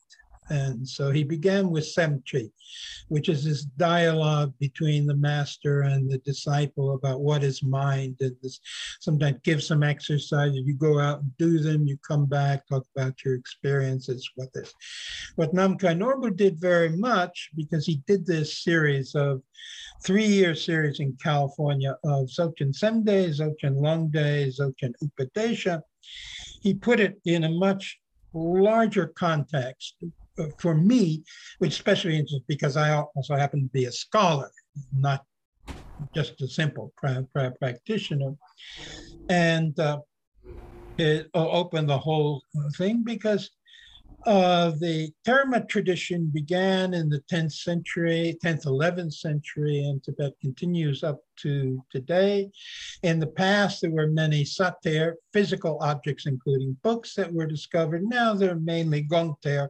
And 0.50 0.88
so 0.88 1.12
he 1.12 1.24
began 1.24 1.70
with 1.70 1.84
Semchi, 1.84 2.52
which 3.10 3.28
is 3.30 3.44
this 3.44 3.64
dialogue 3.64 4.54
between 4.60 5.06
the 5.06 5.16
master 5.16 5.82
and 5.82 6.10
the 6.10 6.20
disciple 6.20 6.96
about 6.96 7.22
what 7.22 7.44
is 7.44 7.64
mind. 7.64 8.16
And 8.22 8.36
this 8.42 8.60
sometimes 9.00 9.40
give 9.44 9.62
some 9.64 9.84
exercises. 9.84 10.62
You 10.66 10.74
go 10.74 11.00
out 11.00 11.22
and 11.22 11.38
do 11.38 11.60
them, 11.60 11.86
you 11.86 11.98
come 12.08 12.26
back, 12.26 12.68
talk 12.68 12.86
about 12.96 13.24
your 13.26 13.36
experiences 13.36 14.30
with 14.38 14.52
this. 14.54 14.74
What 15.36 15.54
Namkhai 15.54 15.98
Norbu 15.98 16.36
did 16.36 16.60
very 16.60 16.90
much, 16.90 17.50
because 17.56 17.86
he 17.86 18.02
did 18.08 18.26
this 18.26 18.64
series 18.64 19.16
of 19.16 19.42
three-year 20.04 20.56
series 20.56 21.00
in 21.00 21.18
California 21.22 21.98
of 22.04 22.28
Dzogchen 22.28 22.74
Semde, 22.74 23.32
Dzogchen 23.32 23.76
Longde, 23.76 24.48
Dzogchen 24.48 24.94
Upadesha, 25.04 25.82
he 26.62 26.74
put 26.74 27.00
it 27.00 27.20
in 27.26 27.44
a 27.44 27.50
much 27.50 28.00
larger 28.34 29.08
context 29.08 29.96
for 30.60 30.76
me, 30.76 31.24
which 31.60 31.74
especially 31.74 32.26
because 32.48 32.78
I 32.78 32.94
also 33.16 33.36
happen 33.36 33.62
to 33.62 33.70
be 33.70 33.86
a 33.86 33.92
scholar, 33.92 34.52
not 34.94 35.24
just 36.14 36.42
a 36.42 36.48
simple 36.48 36.94
pra- 36.98 37.26
pra- 37.34 37.54
practitioner. 37.60 38.34
And 39.30 39.78
uh, 39.80 40.00
it 40.98 41.30
opened 41.34 41.90
the 41.90 41.98
whole 41.98 42.42
thing 42.78 43.04
because 43.04 43.50
uh, 44.26 44.72
the 44.80 45.12
Terma 45.26 45.68
tradition 45.68 46.30
began 46.34 46.94
in 46.94 47.10
the 47.10 47.22
10th 47.32 47.54
century, 47.54 48.38
10th, 48.44 48.66
11th 48.66 49.14
century, 49.14 49.80
and 49.80 50.04
Tibet 50.04 50.34
continues 50.42 51.04
up 51.04 51.20
to 51.38 51.84
today. 51.92 52.50
In 53.04 53.20
the 53.20 53.28
past, 53.28 53.82
there 53.82 53.92
were 53.92 54.08
many 54.08 54.44
sater, 54.44 55.14
physical 55.32 55.78
objects, 55.82 56.26
including 56.26 56.76
books 56.84 57.14
that 57.16 57.32
were 57.32 57.46
discovered. 57.46 58.04
Now 58.04 58.34
they're 58.34 58.56
mainly 58.56 59.04
gongter, 59.04 59.70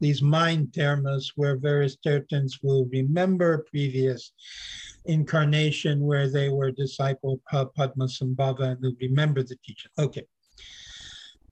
these 0.00 0.22
mind 0.22 0.68
termas, 0.72 1.32
where 1.36 1.56
various 1.56 1.96
tertons 2.04 2.58
will 2.62 2.86
remember 2.86 3.66
previous 3.70 4.32
incarnation 5.04 6.00
where 6.00 6.28
they 6.28 6.48
were 6.48 6.70
disciple 6.70 7.40
of 7.52 7.74
Padmasambhava 7.74 8.72
and 8.72 8.82
they 8.82 9.06
remember 9.06 9.42
the 9.42 9.56
teaching. 9.64 9.90
Okay 9.98 10.26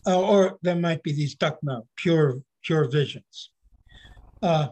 uh, 0.06 0.20
or 0.20 0.58
there 0.62 0.76
might 0.76 1.02
be 1.02 1.12
these 1.12 1.36
dakma, 1.36 1.82
pure 1.96 2.40
pure 2.62 2.88
visions. 2.88 3.50
Uh, 4.42 4.68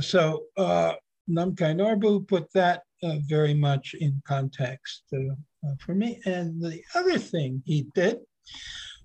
so 0.00 0.44
uh, 0.56 0.92
Namkhai 1.28 1.74
Norbu 1.74 2.28
put 2.28 2.52
that 2.52 2.82
uh, 3.02 3.16
very 3.26 3.54
much 3.54 3.94
in 3.98 4.20
context 4.26 5.02
uh, 5.12 5.18
uh, 5.66 5.74
for 5.80 5.94
me. 5.94 6.20
And 6.24 6.62
the 6.62 6.82
other 6.94 7.18
thing 7.18 7.62
he 7.64 7.86
did 7.94 8.18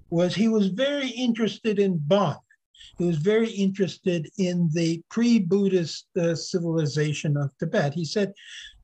was 0.10 0.34
he 0.34 0.48
was 0.48 0.68
very 0.68 1.10
interested 1.10 1.80
in 1.80 1.98
Bon. 1.98 2.38
He 2.98 3.06
was 3.06 3.18
very 3.18 3.50
interested 3.50 4.30
in 4.38 4.70
the 4.74 5.02
pre-Buddhist 5.10 6.08
uh, 6.18 6.36
civilization 6.36 7.38
of 7.38 7.52
Tibet. 7.58 7.94
He 7.94 8.06
said, 8.06 8.34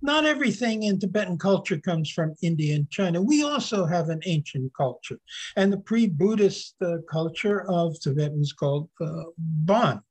not 0.05 0.25
everything 0.25 0.83
in 0.83 0.99
Tibetan 0.99 1.37
culture 1.37 1.77
comes 1.77 2.09
from 2.09 2.35
India 2.41 2.75
and 2.75 2.89
China. 2.89 3.21
We 3.21 3.43
also 3.43 3.85
have 3.85 4.09
an 4.09 4.21
ancient 4.25 4.71
culture. 4.75 5.19
And 5.57 5.73
the 5.73 5.79
pre-Buddhist 5.79 6.75
uh, 6.81 6.97
culture 7.09 7.69
of 7.69 7.99
Tibet 7.99 8.31
was 8.33 8.53
called 8.53 8.89
uh, 9.01 9.23
Bon. 9.37 10.01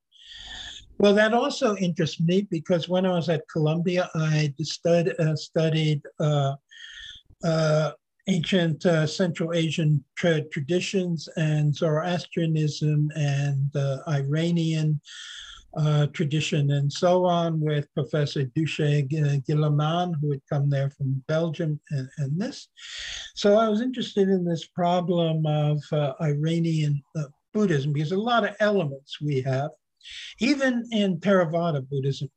Well, 0.99 1.15
that 1.15 1.35
also 1.35 1.77
interests 1.77 2.21
me 2.21 2.47
because 2.51 2.89
when 2.89 3.07
I 3.07 3.13
was 3.13 3.29
at 3.29 3.49
Columbia, 3.49 4.11
I 4.15 4.55
stud, 4.63 5.15
uh, 5.19 5.35
studied 5.37 6.03
uh, 6.21 6.55
uh, 7.43 7.93
ancient 8.29 8.87
uh, 8.87 9.07
Central 9.07 9.53
Asian 9.53 10.03
tra 10.17 10.43
traditions 10.43 11.29
and 11.37 11.75
Zoroastrianism 11.75 13.11
and 13.17 13.71
Iranian 14.09 15.01
uh, 15.77 16.07
tradition 16.09 16.71
and 16.73 16.93
so 16.93 17.25
on 17.25 17.61
with 17.61 17.93
Professor 17.95 18.45
Duche 18.45 19.09
Guillemin, 19.47 20.15
who 20.21 20.33
had 20.33 20.41
come 20.51 20.71
there 20.71 20.91
from 20.91 21.23
Belgium 21.27 21.81
and, 21.91 22.09
and, 22.19 22.41
this. 22.41 22.69
So 23.35 23.57
I 23.57 23.69
was 23.69 23.81
interested 23.81 24.29
in 24.29 24.45
this 24.45 24.67
problem 24.67 25.47
of 25.47 25.83
uh, 25.93 26.15
Iranian 26.21 27.03
uh, 27.17 27.25
Buddhism 27.53 27.93
because 27.93 28.13
a 28.13 28.17
lot 28.17 28.45
of 28.45 28.57
elements 28.61 29.21
we 29.21 29.41
have, 29.43 29.71
even 30.39 30.85
in 30.93 31.19
Theravada 31.19 31.89
Buddhism, 31.89 32.29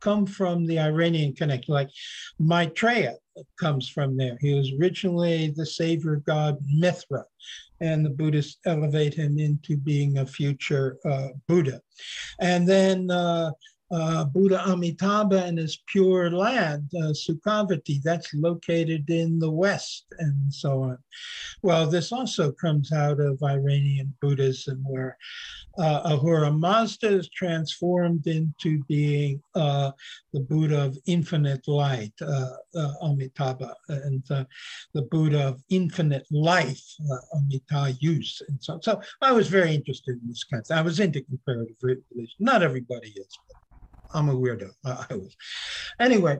come 0.00 0.26
from 0.26 0.66
the 0.66 0.78
Iranian 0.78 1.34
connection, 1.34 1.74
like 1.74 1.90
Maitreya 2.38 3.14
comes 3.58 3.88
from 3.88 4.16
there. 4.16 4.36
He 4.40 4.54
was 4.54 4.72
originally 4.80 5.52
the 5.56 5.66
savior 5.66 6.16
god 6.26 6.58
Mithra, 6.66 7.24
and 7.80 8.04
the 8.04 8.10
Buddhists 8.10 8.58
elevate 8.66 9.14
him 9.14 9.38
into 9.38 9.76
being 9.76 10.18
a 10.18 10.26
future 10.26 10.96
uh, 11.04 11.28
Buddha. 11.46 11.80
And 12.40 12.66
then 12.68 13.10
uh, 13.10 13.50
uh, 13.90 14.24
Buddha 14.24 14.62
Amitabha 14.66 15.44
and 15.44 15.58
his 15.58 15.78
pure 15.86 16.30
land, 16.30 16.90
uh, 16.96 17.12
Sukhavati, 17.12 18.02
that's 18.02 18.34
located 18.34 19.08
in 19.10 19.38
the 19.38 19.50
west, 19.50 20.06
and 20.18 20.52
so 20.52 20.82
on. 20.82 20.98
Well, 21.62 21.86
this 21.86 22.12
also 22.12 22.52
comes 22.52 22.92
out 22.92 23.20
of 23.20 23.42
Iranian 23.42 24.14
Buddhism, 24.20 24.84
where 24.86 25.16
uh, 25.78 26.00
Ahura 26.04 26.50
Mazda 26.50 27.08
is 27.08 27.28
transformed 27.28 28.26
into 28.26 28.82
being 28.84 29.42
uh, 29.54 29.92
the 30.32 30.40
Buddha 30.40 30.86
of 30.86 30.98
infinite 31.06 31.66
light, 31.68 32.12
uh, 32.22 32.50
uh 32.74 32.92
Amitabha, 33.02 33.74
and 33.88 34.22
uh, 34.30 34.44
the 34.94 35.02
Buddha 35.02 35.48
of 35.48 35.62
infinite 35.68 36.26
life, 36.30 36.84
uh, 37.10 37.38
Amitayus. 37.38 38.42
And 38.48 38.62
so, 38.62 38.74
on. 38.74 38.82
so 38.82 39.00
I 39.20 39.32
was 39.32 39.48
very 39.48 39.74
interested 39.74 40.18
in 40.20 40.28
this 40.28 40.44
kind 40.44 40.64
of. 40.68 40.76
I 40.76 40.82
was 40.82 40.98
into 40.98 41.22
comparative 41.22 41.76
religion. 41.82 42.36
Not 42.38 42.62
everybody 42.62 43.08
is, 43.08 43.38
I'm 44.14 44.28
a 44.28 44.34
weirdo. 44.34 44.70
I 44.84 45.14
was. 45.14 45.36
Anyway, 46.00 46.38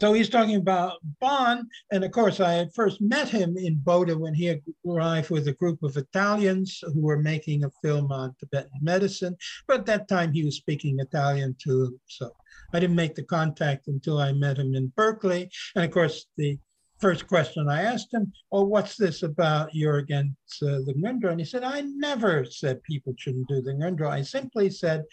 so 0.00 0.14
he's 0.14 0.30
talking 0.30 0.56
about 0.56 0.94
Bon, 1.20 1.68
and 1.92 2.02
of 2.04 2.10
course, 2.12 2.40
I 2.40 2.54
had 2.54 2.72
first 2.72 3.02
met 3.02 3.28
him 3.28 3.58
in 3.58 3.80
Bodh 3.84 4.18
when 4.18 4.32
he 4.32 4.58
arrived 4.88 5.28
with 5.28 5.46
a 5.46 5.52
group 5.52 5.82
of 5.82 5.96
Italians 5.98 6.82
who 6.94 7.02
were 7.02 7.20
making 7.20 7.64
a 7.64 7.70
film 7.82 8.10
on 8.10 8.34
Tibetan 8.40 8.80
medicine. 8.80 9.36
But 9.68 9.80
at 9.80 9.86
that 9.86 10.08
time, 10.08 10.32
he 10.32 10.42
was 10.42 10.56
speaking 10.56 10.98
Italian 10.98 11.54
too, 11.62 12.00
so 12.06 12.30
I 12.72 12.80
didn't 12.80 12.96
make 12.96 13.14
the 13.14 13.24
contact 13.24 13.88
until 13.88 14.18
I 14.18 14.32
met 14.32 14.58
him 14.58 14.74
in 14.74 14.90
Berkeley. 14.96 15.50
And 15.76 15.84
of 15.84 15.90
course, 15.90 16.26
the 16.38 16.58
first 16.98 17.26
question 17.26 17.68
I 17.68 17.82
asked 17.82 18.14
him, 18.14 18.32
"Oh, 18.52 18.64
what's 18.64 18.96
this 18.96 19.22
about 19.22 19.74
you're 19.74 19.98
against 19.98 20.62
uh, 20.62 20.80
the 20.86 20.94
Ngondro?" 20.96 21.30
And 21.30 21.40
he 21.40 21.46
said, 21.46 21.62
"I 21.62 21.82
never 21.82 22.46
said 22.46 22.82
people 22.84 23.14
shouldn't 23.18 23.48
do 23.48 23.60
the 23.60 23.72
Ngondro. 23.72 24.08
I 24.08 24.22
simply 24.22 24.70
said 24.70 25.04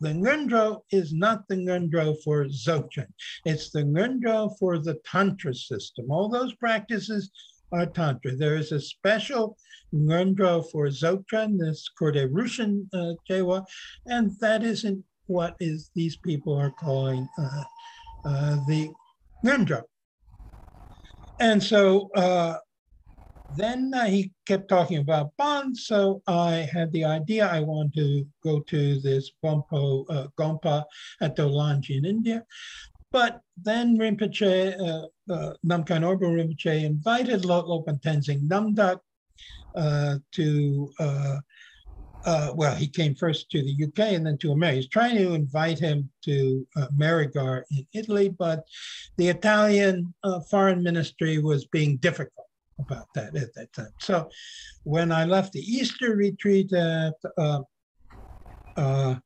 the 0.00 0.10
Ngondro 0.10 0.82
is 0.92 1.12
not 1.12 1.46
the 1.48 1.56
Ngondro 1.56 2.16
for 2.22 2.44
Dzogchen. 2.44 3.08
It's 3.44 3.70
the 3.70 3.82
Ngondro 3.82 4.56
for 4.58 4.78
the 4.78 4.98
Tantra 5.04 5.54
system. 5.54 6.10
All 6.10 6.28
those 6.28 6.54
practices 6.54 7.30
are 7.72 7.86
Tantra. 7.86 8.36
There 8.36 8.56
is 8.56 8.72
a 8.72 8.80
special 8.80 9.56
Ngondro 9.92 10.70
for 10.70 10.86
Dzogchen, 10.86 11.58
this 11.58 11.88
Korde 11.98 12.30
Rushen 12.30 12.86
uh, 12.92 13.14
Jewa, 13.28 13.64
and 14.06 14.32
that 14.40 14.62
isn't 14.62 15.04
what 15.26 15.56
is 15.60 15.90
these 15.94 16.16
people 16.16 16.54
are 16.54 16.70
calling 16.70 17.28
uh, 17.38 17.64
uh, 18.24 18.56
the 18.66 18.90
Ngondro. 19.44 19.82
And 21.40 21.62
so 21.62 22.10
uh, 22.14 22.56
then 23.56 23.92
uh, 23.94 24.06
he 24.06 24.32
kept 24.46 24.68
talking 24.68 24.98
about 24.98 25.36
bonds, 25.36 25.86
so 25.86 26.22
I 26.26 26.68
had 26.72 26.92
the 26.92 27.04
idea 27.04 27.46
I 27.46 27.60
want 27.60 27.94
to 27.94 28.26
go 28.44 28.60
to 28.60 29.00
this 29.00 29.30
Bonpo 29.42 30.04
uh, 30.10 30.26
Gompa 30.38 30.84
at 31.20 31.36
Dolanji 31.36 31.96
in 31.96 32.04
India. 32.04 32.44
But 33.10 33.40
then 33.56 33.96
Rinpoche, 33.96 34.78
uh, 34.78 35.32
uh, 35.32 35.54
Namkhai 35.66 35.98
Norbu 35.98 36.20
Rinpoche 36.20 36.84
invited 36.84 37.42
Lopon 37.42 38.00
Tenzin 38.02 38.46
Namdak 38.46 39.00
uh, 39.74 40.18
to, 40.32 40.92
uh, 41.00 41.38
uh, 42.26 42.52
well, 42.54 42.74
he 42.74 42.86
came 42.86 43.14
first 43.14 43.50
to 43.50 43.62
the 43.62 43.84
UK 43.84 44.12
and 44.12 44.26
then 44.26 44.36
to 44.38 44.52
America. 44.52 44.76
He's 44.76 44.88
trying 44.88 45.16
to 45.16 45.32
invite 45.32 45.78
him 45.78 46.10
to 46.24 46.66
uh, 46.76 46.88
Merigar 46.94 47.62
in 47.70 47.86
Italy, 47.94 48.28
but 48.28 48.66
the 49.16 49.28
Italian 49.28 50.12
uh, 50.22 50.40
foreign 50.40 50.82
ministry 50.82 51.38
was 51.38 51.64
being 51.66 51.96
difficult 51.96 52.47
about 52.78 53.06
that 53.14 53.36
at 53.36 53.54
that 53.54 53.72
time. 53.72 53.92
So 54.00 54.28
when 54.84 55.12
I 55.12 55.24
left 55.24 55.52
the 55.52 55.60
Easter 55.60 56.14
retreat 56.14 56.72
at 56.72 57.14
uh, 57.36 57.60
uh, 58.76 59.16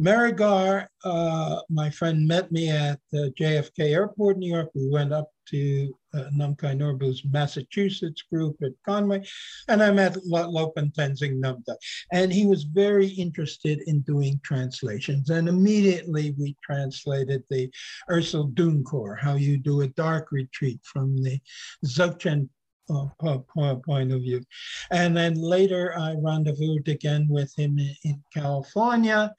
Merigar, 0.00 0.86
uh, 1.04 1.60
my 1.70 1.88
friend 1.90 2.26
met 2.26 2.52
me 2.52 2.68
at 2.68 3.00
the 3.12 3.32
JFK 3.38 3.92
Airport, 3.92 4.36
New 4.36 4.52
York. 4.52 4.68
We 4.74 4.90
went 4.90 5.12
up 5.12 5.30
to 5.48 5.96
uh, 6.12 6.24
Norbu's 6.34 7.22
Massachusetts 7.24 8.22
group 8.30 8.56
at 8.62 8.72
Conway, 8.84 9.24
and 9.68 9.82
I 9.82 9.90
met 9.92 10.16
Lopon 10.26 10.92
Tenzin 10.92 11.40
Namdak. 11.40 11.76
And 12.12 12.32
he 12.32 12.46
was 12.46 12.64
very 12.64 13.06
interested 13.06 13.82
in 13.86 14.00
doing 14.00 14.40
translations. 14.44 15.30
And 15.30 15.48
immediately 15.48 16.34
we 16.38 16.56
translated 16.62 17.44
the 17.48 17.70
Ursel 18.10 18.50
Dunkor, 18.52 19.18
how 19.18 19.34
you 19.34 19.56
do 19.56 19.82
a 19.82 19.88
dark 19.88 20.32
retreat 20.32 20.80
from 20.84 21.16
the 21.22 21.38
Dzogchen 21.84 22.48
point 22.88 24.12
of 24.12 24.20
view. 24.20 24.42
And 24.90 25.16
then 25.16 25.34
later 25.34 25.96
I 25.98 26.14
rendezvoused 26.14 26.88
again 26.88 27.26
with 27.28 27.52
him 27.56 27.78
in, 27.78 28.22
California 28.34 29.32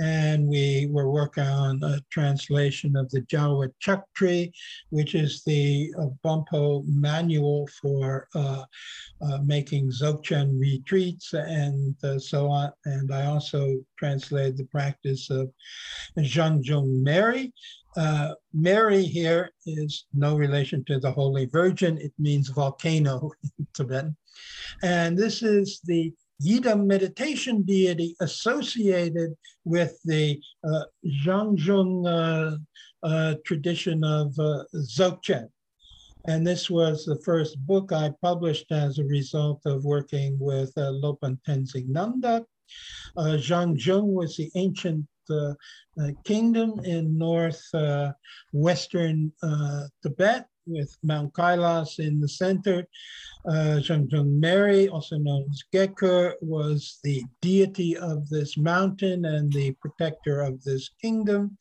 and 0.00 0.46
we 0.46 0.88
were 0.90 1.10
working 1.10 1.44
on 1.44 1.82
a 1.82 2.00
translation 2.10 2.96
of 2.96 3.10
the 3.10 3.20
Gyalwa 3.22 3.70
Chaktri, 3.84 4.52
which 4.90 5.14
is 5.14 5.42
the 5.44 5.92
uh, 5.98 6.06
Bonpo 6.24 6.84
manual 6.86 7.68
for 7.80 8.28
uh, 8.34 8.64
uh, 9.22 9.38
making 9.44 9.90
Dzogchen 9.90 10.58
retreats 10.58 11.32
and 11.34 11.94
uh, 12.04 12.18
so 12.18 12.48
on. 12.48 12.72
And 12.84 13.12
I 13.12 13.26
also 13.26 13.76
translated 13.98 14.56
the 14.56 14.64
practice 14.64 15.28
of 15.30 15.50
Zhang 16.18 16.62
Meri, 17.02 17.52
uh, 17.96 18.34
Meri 18.52 19.02
here 19.02 19.50
is 19.66 20.06
no 20.12 20.36
relation 20.36 20.84
to 20.84 20.98
the 20.98 21.10
Holy 21.10 21.46
Virgin. 21.46 21.98
It 21.98 22.12
means 22.18 22.48
volcano 22.48 23.30
in 23.58 23.66
Tibetan. 23.74 24.16
And 24.82 25.18
this 25.18 25.42
is 25.42 25.80
the 25.84 26.12
Yidam 26.42 26.86
meditation 26.86 27.62
deity 27.62 28.16
associated 28.20 29.34
with 29.64 29.98
the 30.04 30.40
uh, 30.64 30.84
Zhangzhung 31.24 32.06
uh, 32.06 32.56
uh, 33.02 33.34
tradition 33.44 34.02
of 34.04 34.38
uh, 34.38 34.64
Dzogchen. 34.74 35.48
And 36.26 36.46
this 36.46 36.68
was 36.70 37.04
the 37.04 37.20
first 37.24 37.58
book 37.66 37.92
I 37.92 38.12
published 38.22 38.70
as 38.72 38.98
a 38.98 39.04
result 39.04 39.60
of 39.64 39.84
working 39.84 40.36
with 40.38 40.72
uh, 40.76 40.92
Lopon 40.92 41.38
Tenzin 41.46 41.88
Namdak. 41.88 42.44
Uh, 43.16 43.36
Zhangzhung 43.36 44.12
was 44.12 44.36
the 44.36 44.50
ancient 44.54 45.06
kingdom 46.24 46.80
in 46.84 47.16
northwestern 47.16 49.32
uh, 49.42 49.46
uh, 49.46 49.86
Tibet 50.02 50.46
with 50.66 50.96
Mount 51.02 51.32
Kailas 51.32 51.98
in 51.98 52.20
the 52.20 52.28
center. 52.28 52.86
Uh, 53.48 53.80
Zhangzhung 53.80 54.38
Meri, 54.38 54.88
also 54.88 55.18
known 55.18 55.44
as 55.50 55.62
Gekur, 55.72 56.34
was 56.40 57.00
the 57.02 57.24
deity 57.40 57.96
of 57.96 58.28
this 58.28 58.56
mountain 58.56 59.24
and 59.24 59.52
the 59.52 59.72
protector 59.80 60.42
of 60.42 60.62
this 60.62 60.90
kingdom. 61.00 61.56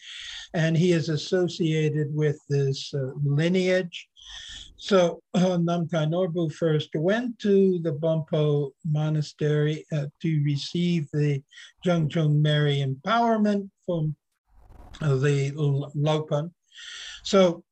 And 0.54 0.78
he 0.78 0.91
is 0.91 1.10
associated 1.10 2.14
with 2.14 2.40
this 2.50 2.94
uh, 2.94 3.12
lineage. 3.24 4.08
So 4.80 5.22
uh, 5.34 5.57
Norbu 5.57 6.53
first 6.53 6.89
went 6.95 7.38
to 7.39 7.80
the 7.80 7.91
Bonpo 7.91 8.72
monastery 8.85 9.85
uh, 9.91 10.06
to 10.22 10.43
receive 10.43 11.10
the 11.11 11.43
Zhangzhung 11.85 12.39
Meri 12.41 12.77
empowerment 12.77 13.69
from 13.85 14.15
uh, 15.01 15.15
the 15.18 15.51
Lopon. 15.51 16.51
So 17.23 17.64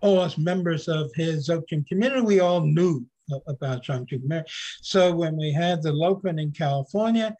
all 0.00 0.20
us 0.20 0.38
members 0.38 0.88
of 0.88 1.12
his 1.14 1.48
Dzogchen 1.48 1.86
community, 1.86 2.22
we 2.22 2.40
all 2.40 2.62
knew 2.62 3.06
about 3.46 3.84
Zhangzhung 3.84 4.24
Meri. 4.24 4.44
So 4.80 5.14
when 5.14 5.36
we 5.36 5.52
had 5.52 5.82
the 5.82 5.92
Lopon 5.92 6.40
in 6.40 6.52
California, 6.52 7.36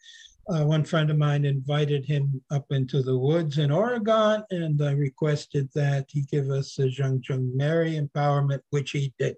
uh, 0.49 0.65
one 0.65 0.83
friend 0.83 1.09
of 1.09 1.17
mine 1.17 1.45
invited 1.45 2.05
him 2.05 2.41
up 2.51 2.65
into 2.71 3.01
the 3.01 3.17
woods 3.17 3.57
in 3.57 3.71
Oregon, 3.71 4.43
and 4.51 4.81
I 4.81 4.91
requested 4.91 5.69
that 5.73 6.05
he 6.09 6.23
give 6.23 6.49
us 6.49 6.77
a 6.79 6.87
Zhangzhung 6.87 7.53
Meri 7.53 7.99
empowerment, 7.99 8.59
which 8.71 8.91
he 8.91 9.13
did. 9.17 9.35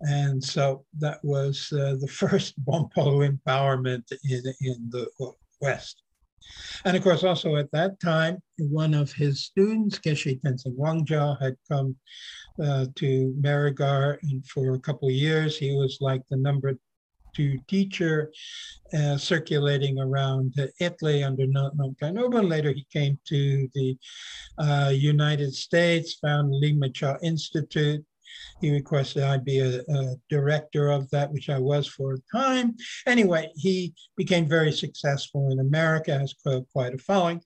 And 0.00 0.42
so 0.42 0.84
that 0.98 1.24
was 1.24 1.72
uh, 1.72 1.96
the 2.00 2.08
first 2.12 2.62
Bonpo 2.64 3.26
empowerment 3.26 4.12
in, 4.28 4.42
in 4.60 4.90
the 4.90 5.08
West. 5.60 6.02
And 6.84 6.96
of 6.96 7.02
course, 7.02 7.24
also 7.24 7.56
at 7.56 7.72
that 7.72 7.98
time, 8.00 8.38
one 8.58 8.92
of 8.92 9.10
his 9.12 9.44
students, 9.44 9.98
Geshe 9.98 10.40
Tenzin 10.42 10.76
Wangyal, 10.76 11.40
had 11.40 11.56
come 11.70 11.96
uh, 12.62 12.86
to 12.96 13.34
Merigar, 13.40 14.18
and 14.22 14.46
for 14.46 14.74
a 14.74 14.78
couple 14.78 15.08
of 15.08 15.14
years, 15.14 15.56
he 15.56 15.74
was 15.74 15.98
like 16.00 16.22
the 16.28 16.36
number 16.36 16.78
to 17.34 17.58
teacher 17.68 18.32
uh, 18.96 19.16
circulating 19.16 19.98
around 19.98 20.54
Italy 20.80 21.24
under 21.24 21.46
Norbu. 21.46 22.48
Later, 22.48 22.72
he 22.72 22.86
came 22.92 23.18
to 23.26 23.68
the 23.74 23.96
uh, 24.58 24.92
United 24.94 25.52
States, 25.52 26.14
found 26.14 26.52
Ligmincha 26.52 27.18
Institute. 27.22 28.04
He 28.60 28.70
requested 28.70 29.22
I 29.22 29.38
be 29.38 29.58
a, 29.60 29.80
a, 29.80 30.14
director 30.30 30.88
of 30.90 31.10
that, 31.10 31.30
which 31.32 31.50
I 31.50 31.58
was 31.58 31.86
for 31.86 32.14
a 32.14 32.36
time. 32.36 32.76
Anyway, 33.06 33.50
he 33.54 33.94
became 34.16 34.46
very 34.46 34.72
successful 34.72 35.50
in 35.52 35.60
America, 35.60 36.18
has 36.18 36.34
quite 36.72 36.94
a 36.94 36.98
following. 36.98 37.40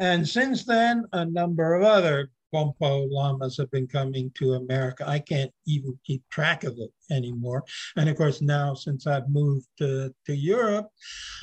And 0.00 0.28
since 0.28 0.64
then, 0.64 1.04
a 1.12 1.24
number 1.24 1.74
of 1.74 1.84
other 1.84 2.30
Bonpo 2.56 3.06
lamas 3.10 3.58
have 3.58 3.70
been 3.70 3.86
coming 3.86 4.30
to 4.36 4.54
America. 4.54 5.04
I 5.06 5.18
can't 5.18 5.52
even 5.66 5.98
keep 6.06 6.22
track 6.30 6.64
of 6.64 6.78
it 6.78 6.90
anymore. 7.10 7.64
And 7.96 8.08
of 8.08 8.16
course, 8.16 8.40
now 8.40 8.72
since 8.72 9.06
I've 9.06 9.28
moved 9.28 9.66
to, 9.78 10.14
to 10.24 10.34
Europe, 10.34 10.88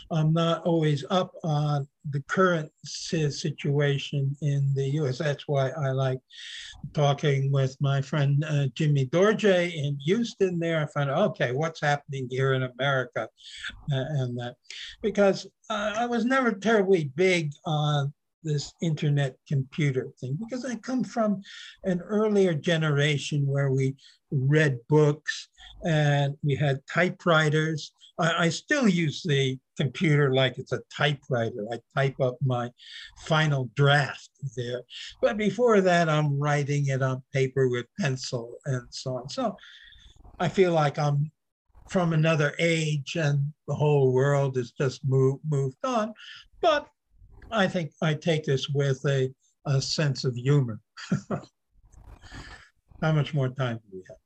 I'm 0.09 0.33
not 0.33 0.63
always 0.63 1.05
up 1.11 1.31
on 1.43 1.87
the 2.09 2.21
current 2.27 2.71
situation 2.83 4.35
in 4.41 4.73
the 4.73 4.89
US. 5.01 5.19
That's 5.19 5.47
why 5.47 5.69
I 5.69 5.91
like 5.91 6.19
talking 6.93 7.51
with 7.51 7.77
my 7.79 8.01
friend 8.01 8.43
uh, 8.49 8.67
Jimmy 8.73 9.05
Dorje 9.05 9.71
in 9.71 9.97
Houston 10.05 10.57
there. 10.57 10.81
I 10.81 10.87
find, 10.87 11.11
okay, 11.11 11.51
what's 11.51 11.81
happening 11.81 12.27
here 12.31 12.53
in 12.53 12.63
America? 12.63 13.29
Uh, 13.91 14.05
and 14.19 14.37
that, 14.39 14.55
because 15.03 15.45
uh, 15.69 15.93
I 15.95 16.07
was 16.07 16.25
never 16.25 16.53
terribly 16.53 17.11
big 17.15 17.51
on 17.65 18.11
this 18.43 18.73
internet 18.81 19.37
computer 19.47 20.09
thing 20.19 20.37
because 20.39 20.65
I 20.65 20.75
come 20.75 21.03
from 21.03 21.41
an 21.83 22.01
earlier 22.01 22.53
generation 22.53 23.45
where 23.47 23.71
we 23.71 23.95
read 24.31 24.77
books 24.89 25.49
and 25.85 26.35
we 26.43 26.55
had 26.55 26.81
typewriters. 26.91 27.91
I, 28.19 28.45
I, 28.45 28.49
still 28.49 28.87
use 28.87 29.23
the 29.23 29.57
computer 29.77 30.33
like 30.33 30.57
it's 30.57 30.71
a 30.71 30.81
typewriter. 30.95 31.67
I 31.71 31.79
type 31.95 32.19
up 32.21 32.37
my 32.43 32.69
final 33.25 33.69
draft 33.75 34.29
there. 34.55 34.81
But 35.21 35.37
before 35.37 35.81
that, 35.81 36.09
I'm 36.09 36.39
writing 36.39 36.87
it 36.87 37.01
on 37.01 37.23
paper 37.33 37.69
with 37.69 37.85
pencil 37.99 38.55
and 38.65 38.83
so 38.91 39.17
on. 39.17 39.29
So 39.29 39.55
I 40.39 40.47
feel 40.47 40.73
like 40.73 40.99
I'm 40.99 41.31
from 41.89 42.13
another 42.13 42.53
age 42.59 43.15
and 43.15 43.53
the 43.67 43.75
whole 43.75 44.13
world 44.13 44.55
has 44.55 44.71
just 44.71 45.01
moved 45.05 45.41
moved 45.49 45.83
on. 45.83 46.13
But 46.61 46.87
I 47.53 47.67
think 47.67 47.91
I 48.01 48.15
take 48.15 48.45
this 48.45 48.67
with 48.69 49.05
a, 49.05 49.31
a 49.65 49.81
sense 49.81 50.25
of 50.25 50.35
humor. 50.35 50.79
How 53.01 53.11
much 53.11 53.33
more 53.33 53.49
time 53.49 53.77
do 53.77 53.97
we 53.97 54.03
have? 54.09 54.17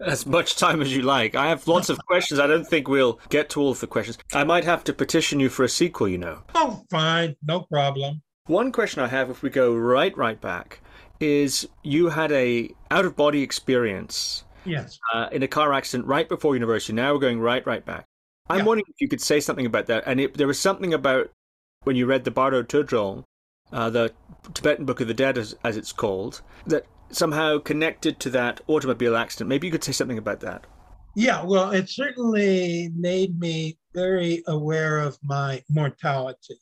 As 0.00 0.26
much 0.26 0.56
time 0.56 0.80
as 0.80 0.94
you 0.94 1.02
like. 1.02 1.34
I 1.34 1.48
have 1.48 1.68
lots 1.68 1.90
of 1.90 1.98
questions. 2.06 2.40
I 2.40 2.46
don't 2.46 2.66
think 2.66 2.88
we'll 2.88 3.20
get 3.28 3.50
to 3.50 3.60
all 3.60 3.70
of 3.70 3.80
the 3.80 3.86
questions. 3.86 4.18
I 4.32 4.44
might 4.44 4.64
have 4.64 4.84
to 4.84 4.92
petition 4.92 5.38
you 5.38 5.48
for 5.48 5.64
a 5.64 5.68
sequel, 5.68 6.08
you 6.08 6.18
know. 6.18 6.42
Oh, 6.54 6.82
fine. 6.90 7.36
No 7.42 7.60
problem. 7.60 8.22
One 8.46 8.72
question 8.72 9.02
I 9.02 9.08
have, 9.08 9.28
if 9.28 9.42
we 9.42 9.50
go 9.50 9.74
right, 9.74 10.16
right 10.16 10.40
back, 10.40 10.80
is 11.20 11.68
you 11.82 12.08
had 12.08 12.32
a 12.32 12.70
out 12.90 13.04
of 13.04 13.16
body 13.16 13.42
experience. 13.42 14.44
Yes. 14.64 14.98
Uh, 15.12 15.28
in 15.32 15.42
a 15.42 15.48
car 15.48 15.72
accident 15.72 16.06
right 16.08 16.28
before 16.28 16.54
university. 16.54 16.92
Now 16.92 17.12
we're 17.12 17.18
going 17.18 17.40
right, 17.40 17.66
right 17.66 17.84
back. 17.84 18.06
I'm 18.48 18.60
yeah. 18.60 18.64
wondering 18.64 18.86
if 18.88 19.00
you 19.00 19.08
could 19.08 19.20
say 19.20 19.40
something 19.40 19.66
about 19.66 19.86
that. 19.86 20.04
And 20.06 20.20
it, 20.20 20.34
there 20.34 20.46
was 20.46 20.58
something 20.58 20.94
about 20.94 21.30
when 21.84 21.96
you 21.96 22.06
read 22.06 22.24
the 22.24 22.30
Bardo 22.30 22.62
Thodol, 22.62 23.24
uh, 23.72 23.90
the 23.90 24.12
Tibetan 24.54 24.84
Book 24.84 25.00
of 25.00 25.08
the 25.08 25.14
Dead, 25.14 25.38
as, 25.38 25.56
as 25.64 25.76
it's 25.76 25.92
called, 25.92 26.42
that 26.66 26.86
somehow 27.10 27.58
connected 27.58 28.18
to 28.20 28.30
that 28.30 28.60
automobile 28.66 29.16
accident. 29.16 29.48
Maybe 29.48 29.66
you 29.66 29.72
could 29.72 29.84
say 29.84 29.92
something 29.92 30.18
about 30.18 30.40
that. 30.40 30.66
Yeah, 31.14 31.44
well, 31.44 31.70
it 31.70 31.90
certainly 31.90 32.90
made 32.96 33.38
me 33.38 33.78
very 33.94 34.42
aware 34.46 34.98
of 34.98 35.18
my 35.22 35.62
mortality. 35.68 36.58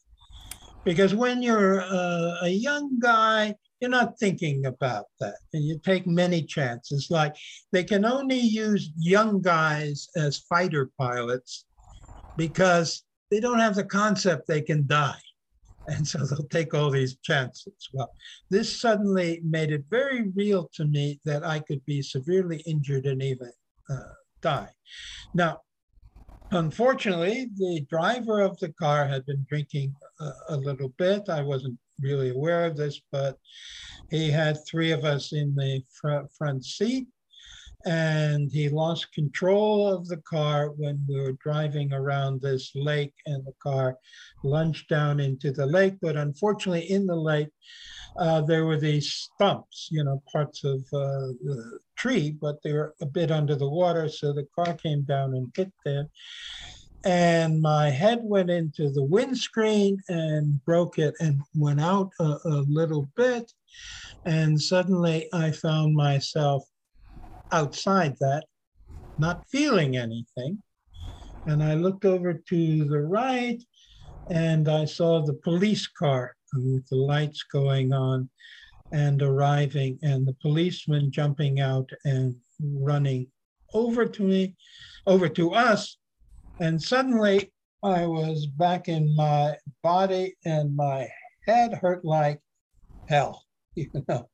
Because 0.85 1.15
when 1.15 1.43
you're 1.43 1.83
uh, 1.83 2.39
a 2.43 2.49
young 2.49 2.99
guy, 2.99 3.55
you're 3.81 3.91
not 3.91 4.19
thinking 4.19 4.67
about 4.67 5.07
that. 5.21 5.37
And 5.53 5.65
you 5.65 5.79
take 5.79 6.07
many 6.07 6.43
chances. 6.43 7.09
Like 7.11 7.37
they 7.71 7.85
can 7.85 8.05
only 8.05 8.39
use 8.41 8.91
young 8.99 9.41
guys 9.41 10.09
as 10.17 10.39
fighter 10.39 10.91
pilots 10.99 11.67
because 12.37 13.05
they 13.31 13.41
don't 13.41 13.61
have 13.61 13.75
the 13.75 13.85
concept 13.85 14.47
they 14.47 14.63
can 14.63 14.87
die. 14.87 15.21
And 15.87 16.07
so 16.07 16.19
they'll 16.19 16.47
take 16.49 16.75
all 16.75 16.91
these 16.91 17.17
chances. 17.17 17.89
Well, 17.93 18.13
this 18.51 18.81
suddenly 18.81 19.41
made 19.45 19.73
it 19.73 19.85
very 19.89 20.29
real 20.35 20.69
to 20.75 20.85
me 20.85 21.21
that 21.25 21.45
I 21.45 21.61
could 21.61 21.85
be 21.87 22.03
severely 22.03 22.63
injured 22.67 23.07
and 23.07 23.23
even 23.23 23.51
uh, 23.89 24.13
die. 24.41 24.71
Now, 25.35 25.63
unfortunately, 26.51 27.49
the 27.57 27.87
driver 27.89 28.41
of 28.41 28.59
the 28.59 28.73
car 28.75 29.07
had 29.07 29.27
been 29.27 29.45
drinking 29.49 29.95
a, 30.21 30.31
a 30.51 30.57
little 30.57 30.91
bit. 30.99 31.29
I 31.29 31.43
wasn't 31.43 31.79
really 32.01 32.31
aware 32.31 32.67
of 32.67 32.77
this, 32.77 33.01
but 33.11 33.39
he 34.11 34.31
had 34.31 34.59
three 34.67 34.93
of 34.93 35.05
us 35.05 35.33
in 35.33 35.55
the 35.55 35.83
front, 35.91 36.31
front 36.33 36.65
seat 36.65 37.09
and 37.87 38.51
he 38.51 38.69
lost 38.69 39.13
control 39.13 39.89
of 39.89 40.07
the 40.09 40.19
car 40.19 40.71
when 40.71 41.05
we 41.09 41.21
were 41.21 41.37
driving 41.43 41.93
around 41.93 42.41
this 42.41 42.73
lake 42.75 43.15
and 43.27 43.45
the 43.45 43.55
car 43.63 43.97
lunged 44.45 44.89
down 44.89 45.21
into 45.21 45.51
the 45.53 45.67
lake. 45.67 45.95
But 46.01 46.17
unfortunately 46.17 46.91
in 46.91 47.07
the 47.07 47.17
lake 47.17 47.51
uh, 48.19 48.41
there 48.43 48.67
were 48.67 48.79
these 48.79 49.13
stumps 49.13 49.89
you 49.91 50.03
know 50.03 50.23
parts 50.31 50.65
of 50.65 50.81
uh, 50.93 51.31
the 51.45 51.79
tree 51.97 52.37
but 52.41 52.57
they 52.63 52.73
were 52.73 52.95
a 53.01 53.07
bit 53.07 53.31
under 53.31 53.55
the 53.55 53.69
water 53.69 54.09
so 54.09 54.33
the 54.33 54.47
car 54.55 54.75
came 54.75 55.03
down 55.03 55.35
and 55.35 55.53
hit 55.57 55.73
there 55.85 56.09
and 57.05 57.61
my 57.61 57.89
head 57.89 58.21
went 58.23 58.51
into 58.51 58.91
the 58.91 59.03
windscreen 59.03 59.99
and 60.09 60.63
broke 60.65 60.99
it 60.99 61.15
and 61.21 61.41
went 61.55 61.81
out 61.81 62.11
a, 62.21 62.37
a 62.45 62.65
little 62.69 63.09
bit. 63.17 63.51
And 64.27 64.61
suddenly 64.61 65.29
i 65.33 65.51
found 65.51 65.95
myself 65.95 66.65
outside 67.53 68.17
that, 68.21 68.45
not 69.19 69.45
feeling 69.51 69.97
anything. 69.97 70.63
And 71.47 71.63
I 71.63 71.75
looked 71.75 72.05
over 72.05 72.35
to 72.35 72.85
the 72.85 73.01
right 73.01 73.63
and 74.31 74.69
I 74.69 74.85
saw 74.85 75.23
the 75.23 75.35
police 75.35 75.87
car 75.87 76.37
with 76.55 76.87
the 76.89 76.97
lights 76.97 77.43
going 77.45 77.93
on 77.93 78.29
and 78.93 79.23
arriving, 79.23 79.99
and 80.03 80.27
the 80.27 80.37
policeman 80.43 81.13
jumping 81.13 81.61
out 81.61 81.89
and 82.05 82.35
running 82.61 83.29
over 83.73 84.05
to 84.05 84.23
me, 84.23 84.57
over 85.07 85.29
to 85.29 85.53
us. 85.53 85.97
And 86.61 86.83
suddenly 86.83 87.53
I 87.85 88.07
was 88.07 88.47
back 88.47 88.89
in 88.89 89.15
my 89.15 89.57
body 89.83 90.35
and 90.45 90.75
my 90.75 91.09
head 91.47 91.75
hurt 91.75 92.05
like 92.05 92.41
hell, 93.09 93.45
you 93.75 93.89
know 94.09 94.29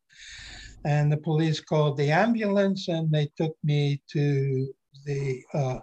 and 0.87 1.11
the 1.11 1.17
police 1.17 1.59
called 1.61 1.97
the 1.97 2.11
ambulance 2.13 2.87
and 2.87 3.11
they 3.11 3.29
took 3.37 3.57
me 3.65 4.01
to 4.09 4.73
the 5.05 5.43
uh, 5.53 5.79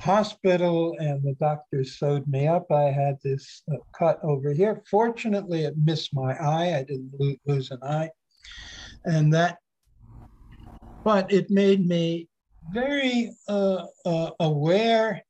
hospital 0.00 0.94
and 1.00 1.20
the 1.24 1.34
doctor 1.40 1.82
sewed 1.82 2.26
me 2.28 2.46
up. 2.46 2.70
I 2.70 2.84
had 2.84 3.16
this 3.24 3.62
uh, 3.72 3.78
cut 3.98 4.20
over 4.22 4.52
here. 4.52 4.84
Fortunately, 4.88 5.64
it 5.64 5.74
missed 5.76 6.14
my 6.14 6.34
eye. 6.34 6.76
I 6.76 6.84
didn't 6.84 7.10
lo- 7.18 7.34
lose 7.44 7.72
an 7.72 7.80
eye. 7.82 8.10
And 9.04 9.34
that, 9.34 9.58
but 11.02 11.32
it 11.32 11.50
made 11.50 11.84
me 11.86 12.28
very 12.70 13.32
uh, 13.48 13.86
uh 14.04 14.30
aware, 14.38 15.22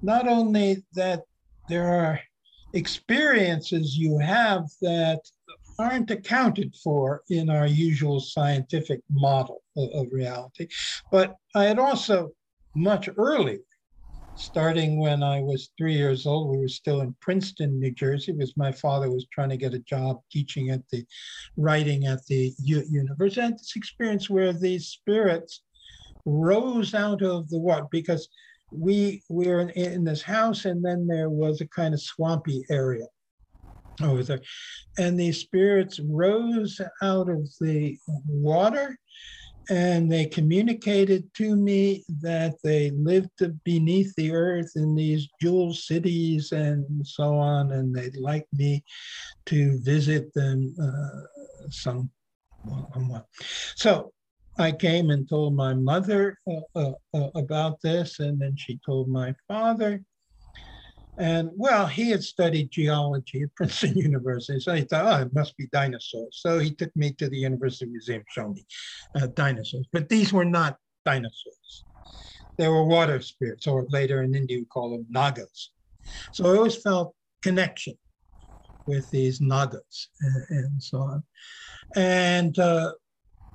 not 0.00 0.28
only 0.28 0.84
that 0.94 1.22
there 1.68 1.88
are 1.88 2.20
experiences 2.72 3.96
you 3.96 4.18
have 4.18 4.64
that 4.80 5.20
aren't 5.80 6.10
accounted 6.10 6.74
for 6.82 7.22
in 7.30 7.48
our 7.50 7.66
usual 7.66 8.20
scientific 8.20 9.00
model 9.10 9.62
of, 9.76 9.88
of 9.94 10.12
reality. 10.12 10.68
But 11.10 11.34
I 11.54 11.64
had 11.64 11.78
also 11.78 12.30
much 12.74 13.08
earlier, 13.16 13.58
starting 14.34 14.98
when 14.98 15.22
I 15.22 15.40
was 15.40 15.70
three 15.76 15.94
years 15.94 16.26
old, 16.26 16.50
we 16.50 16.58
were 16.58 16.68
still 16.68 17.00
in 17.00 17.16
Princeton, 17.20 17.80
New 17.80 17.90
Jersey, 17.92 18.32
because 18.32 18.56
my 18.56 18.72
father 18.72 19.10
was 19.10 19.26
trying 19.32 19.50
to 19.50 19.56
get 19.56 19.74
a 19.74 19.80
job 19.80 20.20
teaching 20.30 20.70
at 20.70 20.82
the 20.90 21.04
writing 21.56 22.06
at 22.06 22.24
the 22.26 22.52
U- 22.62 22.86
university. 22.88 23.40
Had 23.40 23.54
this 23.54 23.72
experience 23.76 24.30
where 24.30 24.52
these 24.52 24.88
spirits 24.88 25.62
rose 26.24 26.94
out 26.94 27.22
of 27.22 27.48
the 27.48 27.58
water 27.58 27.86
because 27.90 28.28
we, 28.70 29.22
we 29.28 29.48
were 29.48 29.60
in, 29.60 29.70
in 29.70 30.04
this 30.04 30.22
house 30.22 30.64
and 30.64 30.84
then 30.84 31.06
there 31.06 31.30
was 31.30 31.60
a 31.60 31.68
kind 31.68 31.92
of 31.92 32.00
swampy 32.00 32.64
area 32.70 33.06
over 34.02 34.22
there. 34.22 34.40
And 34.98 35.18
these 35.18 35.38
spirits 35.38 36.00
rose 36.00 36.80
out 37.02 37.28
of 37.28 37.48
the 37.60 37.98
water 38.26 38.96
and 39.70 40.10
they 40.10 40.26
communicated 40.26 41.32
to 41.34 41.54
me 41.54 42.04
that 42.20 42.56
they 42.64 42.90
lived 42.90 43.30
beneath 43.64 44.12
the 44.16 44.32
earth 44.32 44.72
in 44.74 44.96
these 44.96 45.28
jewel 45.40 45.72
cities 45.72 46.50
and 46.50 47.06
so 47.06 47.38
on, 47.38 47.70
and 47.70 47.94
they'd 47.94 48.16
like 48.16 48.46
me 48.52 48.82
to 49.46 49.78
visit 49.82 50.34
them 50.34 50.74
uh, 50.82 51.68
some. 51.70 52.10
So 53.76 54.12
I 54.58 54.72
came 54.72 55.10
and 55.10 55.28
told 55.28 55.54
my 55.54 55.72
mother 55.72 56.36
uh, 56.74 56.92
uh, 57.14 57.30
about 57.36 57.80
this, 57.80 58.18
and 58.18 58.40
then 58.40 58.56
she 58.56 58.80
told 58.84 59.08
my 59.08 59.34
father. 59.46 60.02
And 61.20 61.50
well, 61.54 61.86
he 61.86 62.08
had 62.10 62.24
studied 62.24 62.70
geology 62.70 63.42
at 63.42 63.54
Princeton 63.54 63.96
University, 63.96 64.58
so 64.58 64.72
he 64.72 64.82
thought, 64.82 65.20
oh, 65.20 65.22
it 65.22 65.34
must 65.34 65.54
be 65.58 65.68
dinosaurs. 65.70 66.40
So 66.40 66.58
he 66.58 66.74
took 66.74 66.96
me 66.96 67.12
to 67.12 67.28
the 67.28 67.36
University 67.36 67.84
Museum, 67.84 68.24
showed 68.26 68.54
me 68.54 68.64
uh, 69.14 69.26
dinosaurs. 69.34 69.86
But 69.92 70.08
these 70.08 70.32
were 70.32 70.46
not 70.46 70.78
dinosaurs. 71.04 71.84
They 72.56 72.68
were 72.68 72.86
water 72.86 73.20
spirits, 73.20 73.66
or 73.66 73.86
later 73.90 74.22
in 74.22 74.34
India 74.34 74.58
we 74.58 74.64
call 74.64 74.90
them 74.90 75.06
nagas. 75.10 75.68
So 76.32 76.46
I 76.46 76.56
always 76.56 76.76
felt 76.76 77.14
connection 77.42 77.94
with 78.86 79.10
these 79.10 79.40
nagas 79.40 80.08
and, 80.22 80.44
and 80.48 80.82
so 80.82 80.98
on. 81.00 81.22
And 81.96 82.58
uh, 82.58 82.92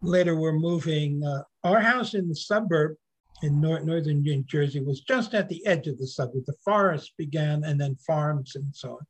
later 0.03 0.35
we're 0.35 0.53
moving. 0.53 1.23
Uh, 1.25 1.41
our 1.63 1.81
house 1.81 2.13
in 2.13 2.29
the 2.29 2.35
suburb 2.35 2.95
in 3.41 3.59
nor- 3.59 3.81
northern 3.81 4.21
New 4.21 4.43
Jersey 4.43 4.79
was 4.79 5.01
just 5.01 5.33
at 5.33 5.49
the 5.49 5.65
edge 5.65 5.87
of 5.87 5.97
the 5.97 6.07
suburb. 6.07 6.45
The 6.45 6.55
forest 6.63 7.13
began 7.17 7.63
and 7.63 7.79
then 7.79 7.95
farms 7.97 8.55
and 8.55 8.73
so 8.75 8.91
on. 8.91 9.05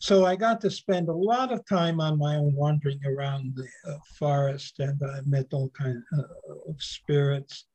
So 0.00 0.24
I 0.24 0.36
got 0.36 0.60
to 0.62 0.70
spend 0.70 1.08
a 1.08 1.14
lot 1.14 1.52
of 1.52 1.64
time 1.66 2.00
on 2.00 2.18
my 2.18 2.36
own 2.36 2.54
wandering 2.54 3.00
around 3.06 3.54
the 3.54 3.68
uh, 3.90 3.98
forest 4.18 4.80
and 4.80 5.00
I 5.02 5.20
met 5.26 5.46
all 5.52 5.70
kinds 5.70 6.04
uh, 6.16 6.22
of 6.68 6.82
spirits 6.82 7.66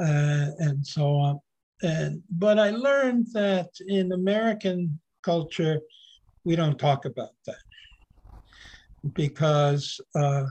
uh, 0.00 0.50
and 0.58 0.86
so 0.86 1.16
on. 1.16 1.40
And, 1.82 2.22
but 2.30 2.58
I 2.58 2.70
learned 2.70 3.26
that 3.32 3.70
in 3.86 4.12
American 4.12 4.98
culture, 5.22 5.80
we 6.44 6.56
don't 6.56 6.78
talk 6.78 7.04
about 7.04 7.30
that 7.46 7.56
because 9.12 10.00
uh, 10.14 10.44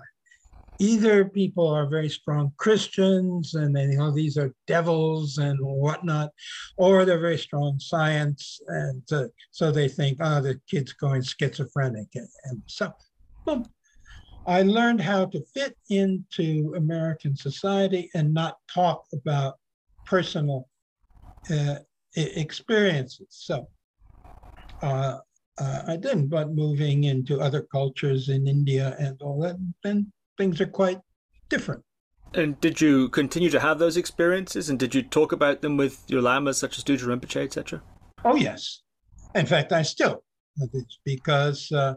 either 0.79 1.25
people 1.25 1.67
are 1.67 1.87
very 1.87 2.09
strong 2.09 2.51
Christians 2.57 3.53
and 3.53 3.75
they 3.75 3.87
know 3.87 4.11
these 4.11 4.37
are 4.37 4.53
devils 4.67 5.37
and 5.37 5.57
whatnot, 5.61 6.31
or 6.77 7.05
they're 7.05 7.19
very 7.19 7.37
strong 7.37 7.79
science. 7.79 8.59
And 8.67 9.03
uh, 9.11 9.27
so 9.51 9.71
they 9.71 9.87
think, 9.87 10.17
oh, 10.21 10.41
the 10.41 10.59
kid's 10.69 10.93
going 10.93 11.21
schizophrenic. 11.23 12.07
And, 12.15 12.61
so 12.67 12.91
boom. 13.45 13.65
I 14.47 14.61
learned 14.61 15.01
how 15.01 15.25
to 15.25 15.43
fit 15.53 15.75
into 15.89 16.73
American 16.75 17.35
society 17.35 18.11
and 18.13 18.33
not 18.33 18.57
talk 18.71 19.05
about 19.13 19.55
personal 20.05 20.69
uh, 21.49 21.77
experiences. 22.15 23.27
So 23.29 23.67
uh, 24.83 25.17
uh, 25.57 25.81
I 25.87 25.95
didn't, 25.95 26.27
but 26.27 26.53
moving 26.53 27.05
into 27.05 27.39
other 27.39 27.63
cultures 27.63 28.29
in 28.29 28.47
India 28.47 28.95
and 28.99 29.19
all 29.21 29.39
that, 29.41 29.55
then 29.83 30.11
things 30.37 30.61
are 30.61 30.67
quite 30.67 30.99
different. 31.49 31.83
And 32.33 32.59
did 32.59 32.81
you 32.81 33.07
continue 33.09 33.49
to 33.49 33.61
have 33.61 33.79
those 33.79 33.97
experiences? 33.97 34.69
And 34.69 34.77
did 34.77 34.93
you 34.93 35.01
talk 35.01 35.31
about 35.31 35.61
them 35.61 35.77
with 35.77 36.03
your 36.07 36.21
lamas, 36.21 36.57
such 36.57 36.77
as 36.77 36.83
Dudjom 36.83 37.17
Rinpoche, 37.17 37.43
etc.? 37.43 37.81
Oh, 38.25 38.35
yes. 38.35 38.81
In 39.33 39.45
fact, 39.45 39.71
I 39.71 39.83
still, 39.83 40.21
because 41.05 41.71
uh, 41.71 41.93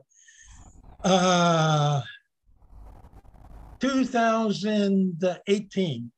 uh, 1.03 2.03
2018, 3.81 6.13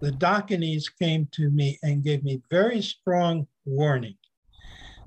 the 0.00 0.10
Dakinis 0.10 0.86
came 1.00 1.28
to 1.32 1.50
me 1.50 1.78
and 1.82 2.02
gave 2.02 2.24
me 2.24 2.42
very 2.50 2.82
strong 2.82 3.46
warning, 3.64 4.16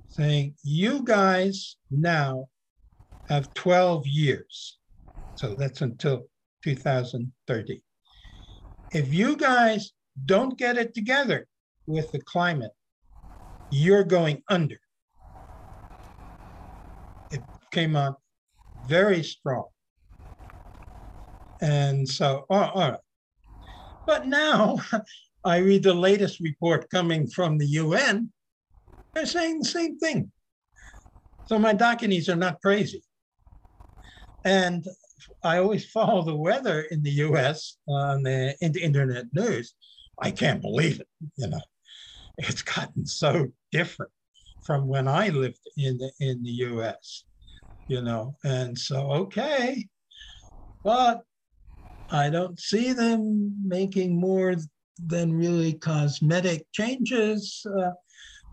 saying, 0.07 0.55
You 0.63 1.03
guys 1.03 1.75
now 1.91 2.47
have 3.27 3.53
12 3.53 4.07
years 4.07 4.76
so 5.37 5.53
that's 5.55 5.81
until 5.81 6.25
2030. 6.63 7.83
If 8.91 9.13
you 9.13 9.37
guys 9.37 9.91
don't 10.25 10.57
get 10.57 10.77
it 10.77 10.95
together 10.95 11.47
with 11.85 12.11
the 12.11 12.19
climate, 12.19 12.71
you're 13.69 14.03
going 14.03 14.41
under. 14.49 14.79
It 17.29 17.43
came 17.71 17.95
on 17.95 18.15
very 18.83 19.21
strong. 19.21 19.65
And 21.61 22.09
so, 22.09 22.45
all 22.49 22.71
right. 22.75 22.99
But 24.07 24.25
now 24.25 24.79
I 25.43 25.57
read 25.57 25.83
the 25.83 25.93
latest 25.93 26.39
report 26.39 26.89
coming 26.89 27.27
from 27.27 27.59
the 27.59 27.67
UN. 27.67 28.31
They're 29.13 29.27
saying 29.27 29.59
the 29.59 29.65
same 29.65 29.99
thing. 29.99 30.31
So 31.45 31.59
my 31.59 31.75
Dakinis 31.75 32.27
are 32.27 32.35
not 32.35 32.59
crazy. 32.59 33.03
And 34.43 34.83
I 35.43 35.57
always 35.57 35.85
follow 35.85 36.23
the 36.23 36.35
weather 36.35 36.81
in 36.91 37.03
the 37.03 37.11
U.S. 37.11 37.77
on 37.87 38.23
the, 38.23 38.55
in 38.61 38.71
the 38.71 38.83
internet 38.83 39.25
news. 39.33 39.73
I 40.21 40.31
can't 40.31 40.61
believe 40.61 40.99
it. 40.99 41.07
You 41.35 41.47
know, 41.47 41.61
it's 42.37 42.61
gotten 42.61 43.05
so 43.05 43.47
different 43.71 44.11
from 44.63 44.87
when 44.87 45.07
I 45.07 45.29
lived 45.29 45.59
in 45.77 45.97
the 45.97 46.11
in 46.19 46.43
the 46.43 46.49
U.S. 46.49 47.23
You 47.87 48.01
know, 48.01 48.35
and 48.43 48.77
so 48.77 49.11
okay, 49.11 49.87
but 50.83 51.21
I 52.11 52.29
don't 52.29 52.59
see 52.59 52.93
them 52.93 53.55
making 53.65 54.19
more 54.19 54.55
than 54.97 55.33
really 55.33 55.73
cosmetic 55.73 56.65
changes. 56.73 57.65
Uh, 57.65 57.91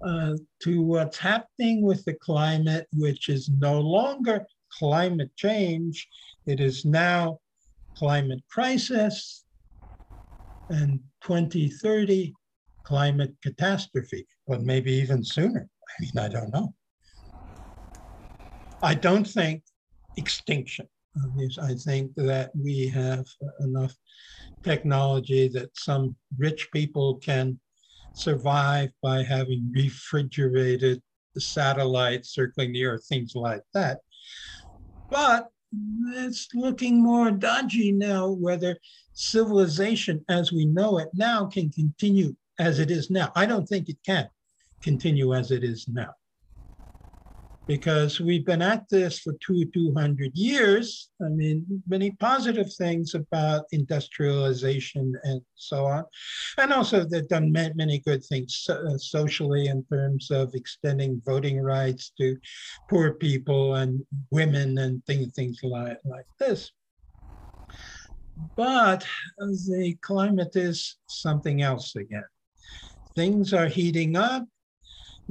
uh, 0.05 0.37
to 0.61 0.83
what's 0.83 1.17
happening 1.17 1.81
with 1.81 2.05
the 2.05 2.13
climate, 2.13 2.87
which 2.93 3.31
is 3.31 3.49
no 3.49 3.81
longer 3.81 4.45
climate 4.79 5.31
change, 5.37 6.09
it 6.47 6.61
is 6.61 6.85
now 6.85 7.39
climate 7.97 8.43
crisis 8.51 9.45
and 10.69 11.01
2030 11.23 12.35
climate 12.85 13.35
catastrophe, 13.43 14.27
but 14.47 14.63
maybe 14.63 14.93
even 14.93 15.25
sooner. 15.25 15.69
I 15.89 16.03
mean, 16.03 16.25
I 16.25 16.29
don't 16.29 16.53
know. 16.53 16.75
I 18.83 18.95
don't 18.95 19.27
think 19.27 19.63
extinction. 20.17 20.87
I 21.63 21.75
think 21.75 22.15
that 22.17 22.51
we 22.55 22.89
have 22.89 23.27
enough 23.61 23.95
technology 24.65 25.49
that 25.49 25.71
some 25.77 26.17
rich 26.37 26.69
people 26.73 27.17
can 27.17 27.61
survive 28.15 28.91
by 29.03 29.23
having 29.23 29.71
refrigerated 29.75 31.01
satellites 31.39 32.35
circling 32.35 32.73
the 32.73 32.85
Earth, 32.85 33.07
things 33.09 33.35
like 33.35 33.63
that. 33.75 34.01
But 35.11 35.51
it's 36.15 36.49
looking 36.55 37.03
more 37.03 37.31
dodgy 37.31 37.93
now 37.93 38.31
whether 38.31 38.79
civilization 39.13 40.25
as 40.29 40.53
we 40.53 40.65
know 40.65 40.99
it 40.99 41.09
now 41.15 41.47
can 41.47 41.71
continue 41.71 42.35
as 42.59 42.79
it 42.79 42.91
is 42.91 43.11
now. 43.11 43.33
I 43.35 43.47
don't 43.47 43.69
think 43.69 43.89
it 43.89 43.99
can 44.05 44.29
continue 44.83 45.35
as 45.35 45.51
it 45.51 45.65
is 45.65 45.89
now 45.89 46.15
because 47.67 48.21
we've 48.21 48.45
been 48.45 48.63
at 48.63 48.89
this 48.91 49.21
for 49.21 49.35
two, 49.41 49.65
200 49.73 50.33
years. 50.35 51.11
I 51.25 51.29
mean, 51.29 51.65
many 51.89 52.11
positive 52.13 52.73
things 52.75 53.15
about 53.15 53.65
industrialization 53.73 55.15
and 55.23 55.41
so 55.55 55.87
on. 55.87 56.05
And 56.59 56.73
also 56.73 57.05
they've 57.05 57.29
done 57.29 57.53
many 57.53 58.01
good 58.01 58.25
things 58.25 58.67
uh, 58.69 58.99
socially 58.99 59.69
in 59.69 59.85
terms 59.85 60.31
of 60.31 60.55
extending 60.55 61.23
voting 61.25 61.61
rights 61.61 62.13
to 62.19 62.37
poor 62.89 63.15
people 63.15 63.77
and 63.77 64.05
women 64.31 64.79
and 64.79 65.05
things, 65.07 65.33
things 65.35 65.61
like, 65.63 65.99
like 66.05 66.27
this. 66.39 66.71
But 68.57 69.07
the 69.39 69.97
climate 70.03 70.57
is 70.57 70.97
something 71.07 71.63
else 71.63 71.97
again. 71.97 72.25
Things 73.15 73.55
are 73.55 73.69
heating 73.69 74.17
up 74.17 74.45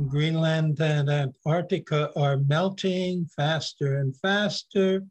Greenland 0.08 0.80
and 0.80 1.10
Antarctica 1.10 2.12
are 2.18 2.38
melting 2.38 3.28
faster 3.36 3.98
and 3.98 4.16
faster. 4.18 5.04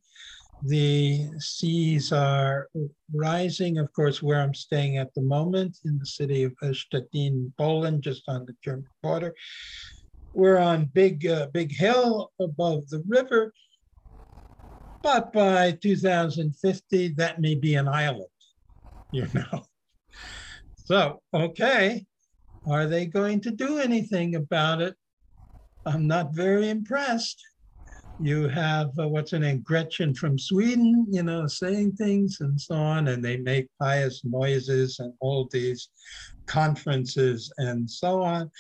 The 0.65 1.29
seas 1.39 2.13
are 2.13 2.69
rising, 3.13 3.79
of 3.79 3.93
course, 3.93 4.23
where 4.23 4.41
I'm 4.41 4.55
staying 4.55 4.97
at 4.97 5.15
the 5.15 5.23
moment 5.23 5.79
in 5.85 5.99
the 5.99 6.07
city 6.07 6.45
of 6.45 6.55
Stettin, 6.73 7.53
Poland, 7.59 8.03
just 8.03 8.25
on 8.29 8.45
the 8.45 8.55
German 8.63 8.89
border. 9.03 9.35
We're 10.35 10.59
on 10.59 10.87
big, 10.87 11.27
uh, 11.27 11.49
big 11.53 11.73
hill 11.73 12.33
above 12.41 12.89
the 12.89 13.03
river, 13.07 13.53
but 15.03 15.33
by 15.33 15.73
2050, 15.73 17.09
that 17.15 17.41
may 17.41 17.55
be 17.55 17.75
an 17.75 17.89
island, 17.89 18.27
you 19.11 19.29
know. 19.35 19.65
So, 20.77 21.23
okay, 21.35 22.07
are 22.69 22.87
they 22.87 23.07
going 23.07 23.41
to 23.41 23.51
do 23.51 23.79
anything 23.79 24.37
about 24.37 24.81
it? 24.81 24.95
I'm 25.85 26.07
not 26.07 26.35
very 26.35 26.69
impressed. 26.69 27.43
You 28.19 28.47
have 28.49 28.91
uh, 28.99 29.09
what's 29.09 29.33
her 29.33 29.39
name, 29.39 29.63
Gretchen 29.63 30.15
from 30.15 30.39
Sweden, 30.39 31.07
you 31.11 31.23
know, 31.23 31.47
saying 31.49 31.93
things 31.93 32.39
and 32.41 32.61
so 32.61 32.77
on, 32.77 33.09
and 33.09 33.25
they 33.25 33.39
make 33.39 33.67
pious 33.81 34.23
noises 34.25 35.01
and 35.01 35.13
hold 35.21 35.51
these 35.51 35.89
conferences 36.47 37.53
and 37.59 37.91
so 37.91 38.23
on. 38.23 38.51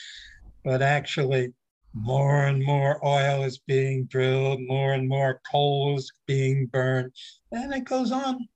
But 0.64 0.82
actually, 0.82 1.52
more 1.94 2.46
and 2.46 2.64
more 2.64 3.04
oil 3.06 3.44
is 3.44 3.58
being 3.58 4.06
drilled, 4.06 4.60
more 4.62 4.94
and 4.94 5.08
more 5.08 5.40
coal 5.48 5.96
is 5.96 6.10
being 6.26 6.66
burned, 6.66 7.12
and 7.52 7.72
it 7.72 7.84
goes 7.84 8.10
on 8.10 8.48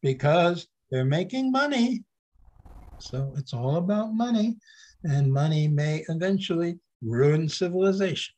because 0.00 0.68
they're 0.90 1.04
making 1.04 1.50
money 1.50 2.04
so 3.00 3.32
it's 3.36 3.52
all 3.52 3.76
about 3.76 4.14
money, 4.14 4.56
and 5.04 5.32
money 5.32 5.68
may 5.68 6.04
eventually 6.08 6.78
ruin 7.02 7.48
civilization. 7.48 8.34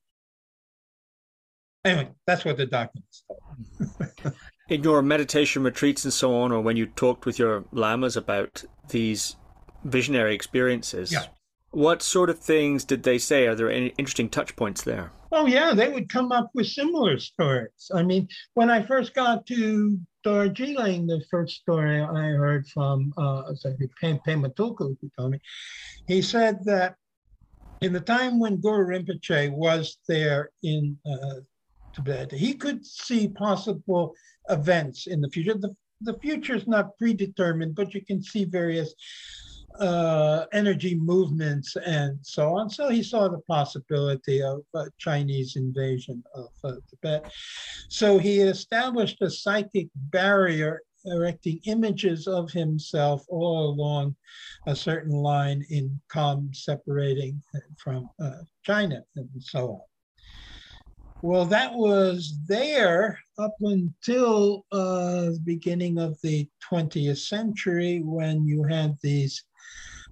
Anyway, 1.84 2.10
that's 2.26 2.44
what 2.44 2.56
the 2.56 2.66
documents 2.66 3.24
tell. 3.26 4.32
In 4.68 4.84
your 4.84 5.02
meditation 5.02 5.64
retreats 5.64 6.04
and 6.04 6.12
so 6.12 6.34
on, 6.34 6.52
or 6.52 6.60
when 6.60 6.76
you 6.76 6.86
talked 6.86 7.26
with 7.26 7.38
your 7.38 7.64
lamas 7.72 8.16
about 8.16 8.64
these 8.88 9.36
visionary 9.84 10.34
experiences, 10.34 11.12
yeah. 11.12 11.26
what 11.72 12.00
sort 12.00 12.30
of 12.30 12.38
things 12.38 12.84
did 12.84 13.02
they 13.02 13.18
say? 13.18 13.46
Are 13.48 13.56
there 13.56 13.70
any 13.70 13.92
interesting 13.98 14.30
touch 14.30 14.54
points 14.54 14.82
there? 14.82 15.10
Oh, 15.32 15.46
yeah, 15.46 15.74
they 15.74 15.88
would 15.88 16.08
come 16.08 16.30
up 16.30 16.50
with 16.54 16.68
similar 16.68 17.18
stories. 17.18 17.90
I 17.92 18.02
mean, 18.02 18.28
when 18.54 18.70
I 18.70 18.82
first 18.82 19.14
got 19.14 19.44
to 19.46 19.98
Darjeeling, 20.24 21.06
the 21.06 21.22
first 21.30 21.56
story 21.56 22.00
I 22.00 22.30
heard 22.30 22.66
from 22.68 23.12
uh, 23.16 23.52
Pema 23.52 24.54
Tulku, 24.54 24.96
who 25.00 25.10
told 25.18 25.32
me, 25.32 25.40
he 26.06 26.22
said 26.22 26.64
that 26.64 26.96
in 27.80 27.92
the 27.92 28.00
time 28.00 28.38
when 28.38 28.60
Guru 28.60 28.86
Rinpoche 28.86 29.50
was 29.52 29.98
there 30.08 30.50
in 30.62 30.96
uh, 31.04 31.40
Tibet, 31.94 32.30
he 32.30 32.54
could 32.54 32.86
see 32.86 33.28
possible 33.28 34.14
events 34.48 35.06
in 35.06 35.20
the 35.20 35.28
future. 35.28 35.54
The, 35.54 35.74
the 36.00 36.18
future 36.20 36.54
is 36.54 36.66
not 36.66 36.96
predetermined, 36.98 37.74
but 37.74 37.92
you 37.92 38.04
can 38.04 38.22
see 38.22 38.44
various 38.44 38.94
uh, 39.78 40.46
energy 40.52 40.94
movements 40.94 41.76
and 41.76 42.18
so 42.22 42.56
on. 42.56 42.70
So 42.70 42.88
he 42.88 43.02
saw 43.02 43.28
the 43.28 43.40
possibility 43.48 44.42
of 44.42 44.62
a 44.74 44.86
Chinese 44.98 45.56
invasion 45.56 46.22
of 46.34 46.48
uh, 46.64 46.72
Tibet. 46.90 47.32
So 47.88 48.18
he 48.18 48.40
established 48.40 49.22
a 49.22 49.30
psychic 49.30 49.88
barrier, 49.94 50.82
erecting 51.04 51.60
images 51.66 52.26
of 52.26 52.50
himself 52.50 53.24
all 53.28 53.70
along 53.70 54.16
a 54.66 54.76
certain 54.76 55.10
line 55.12 55.64
in 55.70 56.00
Kham 56.10 56.50
separating 56.52 57.42
from 57.76 58.08
uh, 58.22 58.42
China 58.64 59.02
and 59.16 59.28
so 59.40 59.70
on. 59.70 59.80
Well, 61.24 61.44
that 61.46 61.72
was 61.72 62.36
there 62.48 63.16
up 63.38 63.54
until 63.60 64.66
uh, 64.72 65.26
the 65.26 65.40
beginning 65.44 65.98
of 65.98 66.20
the 66.20 66.48
20th 66.68 67.18
century 67.18 68.00
when 68.04 68.44
you 68.44 68.64
had 68.64 68.96
these 69.04 69.44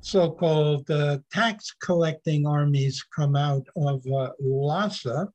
so-called 0.00 0.90
uh, 0.90 1.18
tax 1.32 1.74
collecting 1.82 2.46
armies 2.46 3.04
come 3.14 3.36
out 3.36 3.66
of 3.76 4.04
uh, 4.06 4.30
Lhasa. 4.40 5.28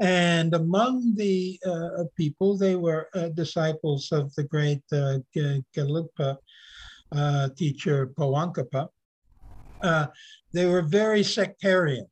And 0.00 0.54
among 0.54 1.14
the 1.14 1.58
uh, 1.64 2.04
people, 2.16 2.56
they 2.56 2.76
were 2.76 3.08
uh, 3.14 3.28
disciples 3.28 4.10
of 4.10 4.34
the 4.34 4.44
great 4.44 4.82
uh, 4.92 5.18
Gelugpa 5.36 6.38
uh, 7.12 7.48
teacher 7.56 8.08
Pabongkhapa. 8.08 8.88
Uh, 9.82 10.06
they 10.52 10.66
were 10.66 10.82
very 10.82 11.22
sectarian. 11.22 12.06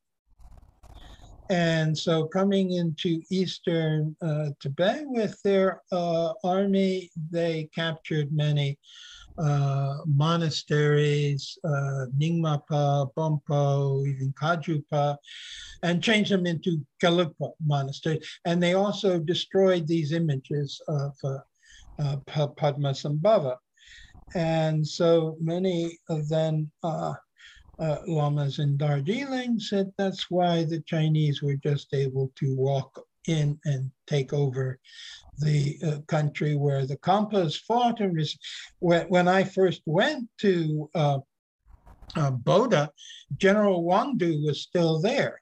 And 1.48 1.96
so 1.96 2.26
coming 2.26 2.72
into 2.72 3.20
eastern 3.30 4.16
uh, 4.22 4.50
Tibet 4.60 5.04
with 5.06 5.40
their 5.42 5.82
army, 6.44 7.10
they 7.30 7.68
captured 7.74 8.32
many 8.32 8.78
uh, 9.38 9.96
monasteries, 10.06 11.58
uh, 11.64 12.06
Nyingmapa, 12.18 13.12
Bonpo, 13.16 14.06
even 14.06 14.32
Kagyupa, 14.34 15.16
and 15.82 16.02
changed 16.02 16.30
them 16.30 16.46
into 16.46 16.84
Gelugpa 17.02 17.52
monasteries. 17.64 18.26
And 18.44 18.62
they 18.62 18.74
also 18.74 19.18
destroyed 19.18 19.86
these 19.86 20.12
images 20.12 20.80
of 20.88 21.12
uh, 21.24 21.38
uh, 21.98 22.16
Padmasambhava. 22.26 23.56
And 24.34 24.86
so 24.86 25.36
many 25.40 25.98
of 26.08 26.28
them 26.28 26.70
uh, 27.78 27.98
lamas 28.06 28.58
in 28.58 28.76
Darjeeling 28.76 29.58
said 29.58 29.92
that's 29.96 30.30
why 30.30 30.64
the 30.64 30.80
Chinese 30.80 31.42
were 31.42 31.56
just 31.56 31.94
able 31.94 32.32
to 32.36 32.54
walk 32.56 33.04
in 33.26 33.58
and 33.64 33.90
take 34.06 34.32
over 34.32 34.78
the 35.38 35.78
uh, 35.84 35.98
country 36.08 36.54
where 36.54 36.86
the 36.86 36.96
Khampas 36.98 37.60
fought. 37.60 38.00
And 38.00 38.18
when, 38.80 39.06
when 39.08 39.28
I 39.28 39.44
first 39.44 39.82
went 39.86 40.28
to 40.38 40.90
uh, 40.94 41.18
uh, 42.16 42.30
Boda, 42.30 42.90
General 43.36 43.84
Wangdu 43.84 44.44
was 44.44 44.62
still 44.62 45.00
there. 45.00 45.40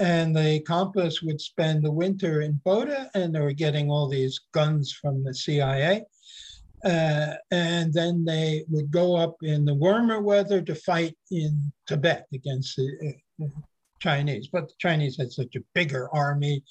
And 0.00 0.34
the 0.34 0.60
Khampas 0.66 1.22
would 1.22 1.40
spend 1.40 1.84
the 1.84 1.92
winter 1.92 2.40
in 2.40 2.60
Boda, 2.66 3.08
and 3.14 3.34
they 3.34 3.40
were 3.40 3.52
getting 3.52 3.90
all 3.90 4.08
these 4.08 4.40
guns 4.52 4.92
from 4.92 5.22
the 5.22 5.32
CIA. 5.32 6.04
Uh, 6.84 7.34
and 7.50 7.92
then 7.92 8.24
they 8.24 8.64
would 8.68 8.90
go 8.90 9.16
up 9.16 9.36
in 9.42 9.64
the 9.64 9.74
warmer 9.74 10.20
weather 10.20 10.60
to 10.62 10.74
fight 10.74 11.16
in 11.30 11.72
Tibet 11.86 12.26
against 12.34 12.76
the 12.76 13.14
uh, 13.42 13.46
Chinese. 14.00 14.48
But 14.52 14.68
the 14.68 14.74
Chinese 14.78 15.16
had 15.16 15.32
such 15.32 15.56
a 15.56 15.64
bigger 15.74 16.08
army 16.14 16.62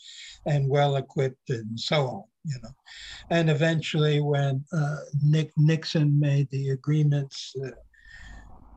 and 0.45 0.69
well 0.69 0.98
equipped 0.98 1.49
and 1.49 1.80
so 1.80 2.07
on 2.07 2.23
you 2.45 2.56
know. 2.61 2.69
And 3.30 3.49
eventually, 3.49 4.19
when 4.22 4.64
uh, 4.73 4.98
Nick 5.23 5.52
Nixon 5.57 6.19
made 6.19 6.49
the 6.52 6.69
agreements 6.69 7.56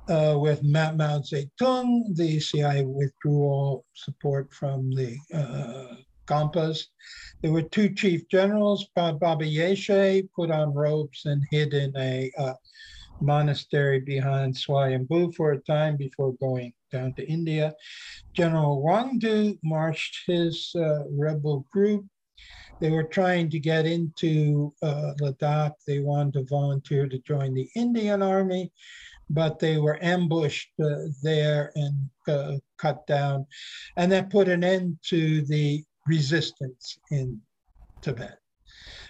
uh, 0.09 0.37
with 0.39 0.63
Mao 0.63 0.93
Zedong, 1.21 2.15
the 2.15 2.41
CIA 2.41 2.85
withdrew 2.85 3.43
all 3.43 3.85
support 3.95 4.53
from 4.53 4.91
the 4.95 5.17
uh, 6.31 6.75
There 7.43 7.53
were 7.53 7.63
two 7.63 7.95
chief 7.95 8.29
generals, 8.29 8.87
Baba 8.95 9.45
Yeshe 9.45 10.29
put 10.35 10.51
on 10.51 10.75
robes 10.75 11.25
and 11.25 11.43
hid 11.51 11.75
in 11.75 11.97
a 11.97 12.31
uh, 12.39 12.55
monastery 13.21 14.01
behind 14.01 14.55
Swayambhu 14.55 15.35
for 15.35 15.53
a 15.53 15.61
time 15.61 15.97
before 15.97 16.35
going 16.35 16.73
down 16.93 17.15
to 17.15 17.27
India. 17.27 17.75
General 18.35 18.83
Wangdu 18.83 19.59
marched 19.63 20.25
his 20.27 20.73
uh, 20.77 21.05
rebel 21.11 21.67
group 21.73 22.07
they 22.81 22.91
were 22.91 23.05
trying 23.05 23.49
to 23.51 23.59
get 23.59 23.87
into 23.87 24.73
uh, 24.83 25.13
Ladakh. 25.21 25.73
They 25.87 26.01
wanted 26.01 26.35
to 26.35 26.45
volunteer 26.45 27.09
to 27.09 27.19
join 27.19 27.55
the 27.55 27.69
Indian 27.75 28.23
Army, 28.23 28.71
but 29.31 29.59
they 29.59 29.79
were 29.79 30.03
ambushed 30.03 30.73
uh, 30.83 31.09
there 31.23 31.73
and 31.75 32.11
uh, 32.29 32.57
cut 32.77 33.07
down. 33.07 33.47
And 33.97 34.13
that 34.13 34.31
put 34.31 34.49
an 34.49 34.63
end 34.63 34.99
to 35.09 35.43
the 35.43 35.85
resistance 36.07 36.99
in 37.11 37.41
Tibet. 38.03 38.39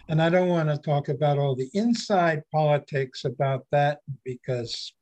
And 0.09 0.23
I 0.23 0.29
don't 0.29 0.49
want 0.49 0.69
to 0.69 0.79
talk 0.79 1.09
about 1.09 1.39
all 1.39 1.57
the 1.57 1.69
inside 1.75 2.43
politics 2.53 3.25
about 3.25 3.67
that 3.73 3.99
because 4.25 4.93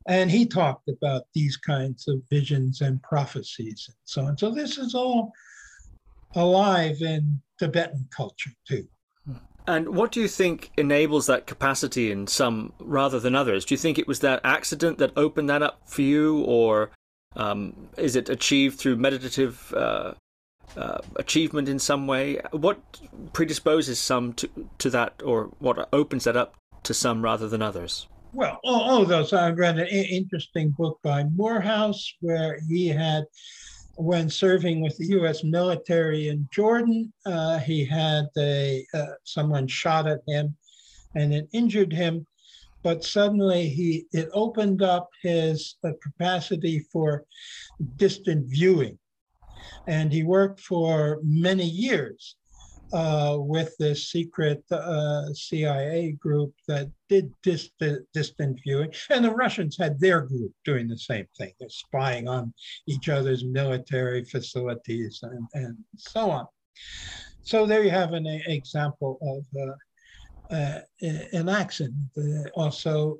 And 0.08 0.30
he 0.30 0.46
talked 0.46 0.88
about 0.88 1.22
these 1.34 1.56
kinds 1.56 2.06
of 2.06 2.20
visions 2.30 2.80
and 2.80 3.02
prophecies 3.02 3.86
and 3.88 3.96
so 4.04 4.24
on. 4.24 4.38
So 4.38 4.50
this 4.50 4.78
is 4.78 4.94
all 4.94 5.32
alive 6.34 7.00
in 7.00 7.40
Tibetan 7.58 8.08
culture 8.16 8.50
too. 8.68 8.86
And 9.66 9.88
what 9.96 10.12
do 10.12 10.20
you 10.20 10.28
think 10.28 10.70
enables 10.76 11.26
that 11.26 11.46
capacity 11.46 12.12
in 12.12 12.28
some 12.28 12.72
rather 12.78 13.18
than 13.18 13.34
others? 13.34 13.64
Do 13.64 13.74
you 13.74 13.78
think 13.78 13.98
it 13.98 14.06
was 14.06 14.20
that 14.20 14.40
accident 14.44 14.98
that 14.98 15.10
opened 15.16 15.50
that 15.50 15.62
up 15.62 15.80
for 15.86 16.02
you, 16.02 16.42
or 16.44 16.90
um, 17.34 17.88
is 17.96 18.14
it 18.14 18.28
achieved 18.28 18.78
through 18.78 18.94
meditative 18.94 19.74
uh, 19.76 20.14
uh, 20.76 20.98
achievement 21.16 21.68
in 21.68 21.80
some 21.80 22.06
way? 22.06 22.40
What 22.52 22.78
predisposes 23.32 23.98
some 23.98 24.34
to, 24.34 24.48
to 24.78 24.90
that, 24.90 25.20
or 25.24 25.50
what 25.58 25.88
opens 25.92 26.24
that 26.24 26.36
up 26.36 26.54
to 26.86 26.94
some 26.94 27.22
rather 27.22 27.48
than 27.48 27.62
others? 27.62 28.08
Well, 28.32 28.60
all, 28.64 29.02
of 29.02 29.08
those. 29.08 29.32
I 29.32 29.50
read 29.50 29.78
an 29.78 29.88
interesting 29.88 30.70
book 30.70 30.98
by 31.02 31.24
Morehouse 31.24 32.14
where 32.20 32.60
he 32.68 32.88
had 32.88 33.24
when 33.96 34.28
serving 34.28 34.82
with 34.82 34.96
the 34.98 35.06
U.S. 35.18 35.42
military 35.42 36.28
in 36.28 36.46
Jordan, 36.52 37.12
uh, 37.24 37.58
he 37.58 37.84
had 37.84 38.26
a 38.36 38.86
uh, 38.92 39.06
someone 39.24 39.66
shot 39.66 40.06
at 40.06 40.20
him, 40.28 40.54
and 41.14 41.32
it 41.32 41.48
injured 41.52 41.92
him. 41.92 42.26
But 42.82 43.04
suddenly, 43.04 43.68
he 43.68 44.04
it 44.12 44.28
opened 44.32 44.82
up 44.82 45.08
his 45.22 45.76
uh, 45.82 45.92
capacity 46.02 46.84
for 46.92 47.24
distant 47.96 48.46
viewing, 48.48 48.98
and 49.86 50.12
he 50.12 50.22
worked 50.22 50.60
for 50.60 51.20
many 51.22 51.64
years 51.64 52.36
uh, 52.92 53.36
with 53.38 53.76
this 53.78 54.10
secret 54.10 54.62
uh, 54.70 55.32
CIA 55.32 56.12
group 56.12 56.54
that 56.68 56.88
did 57.08 57.32
distant, 57.42 58.06
distant 58.14 58.60
viewing. 58.62 58.92
And 59.10 59.24
the 59.24 59.34
Russians 59.34 59.76
had 59.76 59.98
their 59.98 60.20
group 60.20 60.52
doing 60.64 60.86
the 60.86 60.98
same 60.98 61.26
thing. 61.36 61.52
They're 61.58 61.68
spying 61.68 62.28
on 62.28 62.54
each 62.86 63.08
other's 63.08 63.44
military 63.44 64.24
facilities 64.24 65.20
and, 65.22 65.48
and 65.54 65.76
so 65.96 66.30
on. 66.30 66.46
So 67.42 67.66
there 67.66 67.82
you 67.82 67.90
have 67.90 68.12
an 68.12 68.26
example 68.26 69.18
of 69.22 69.60
uh, 69.60 70.54
uh 70.54 70.80
an 71.32 71.48
accident. 71.48 71.96
Uh, 72.16 72.48
also, 72.54 73.18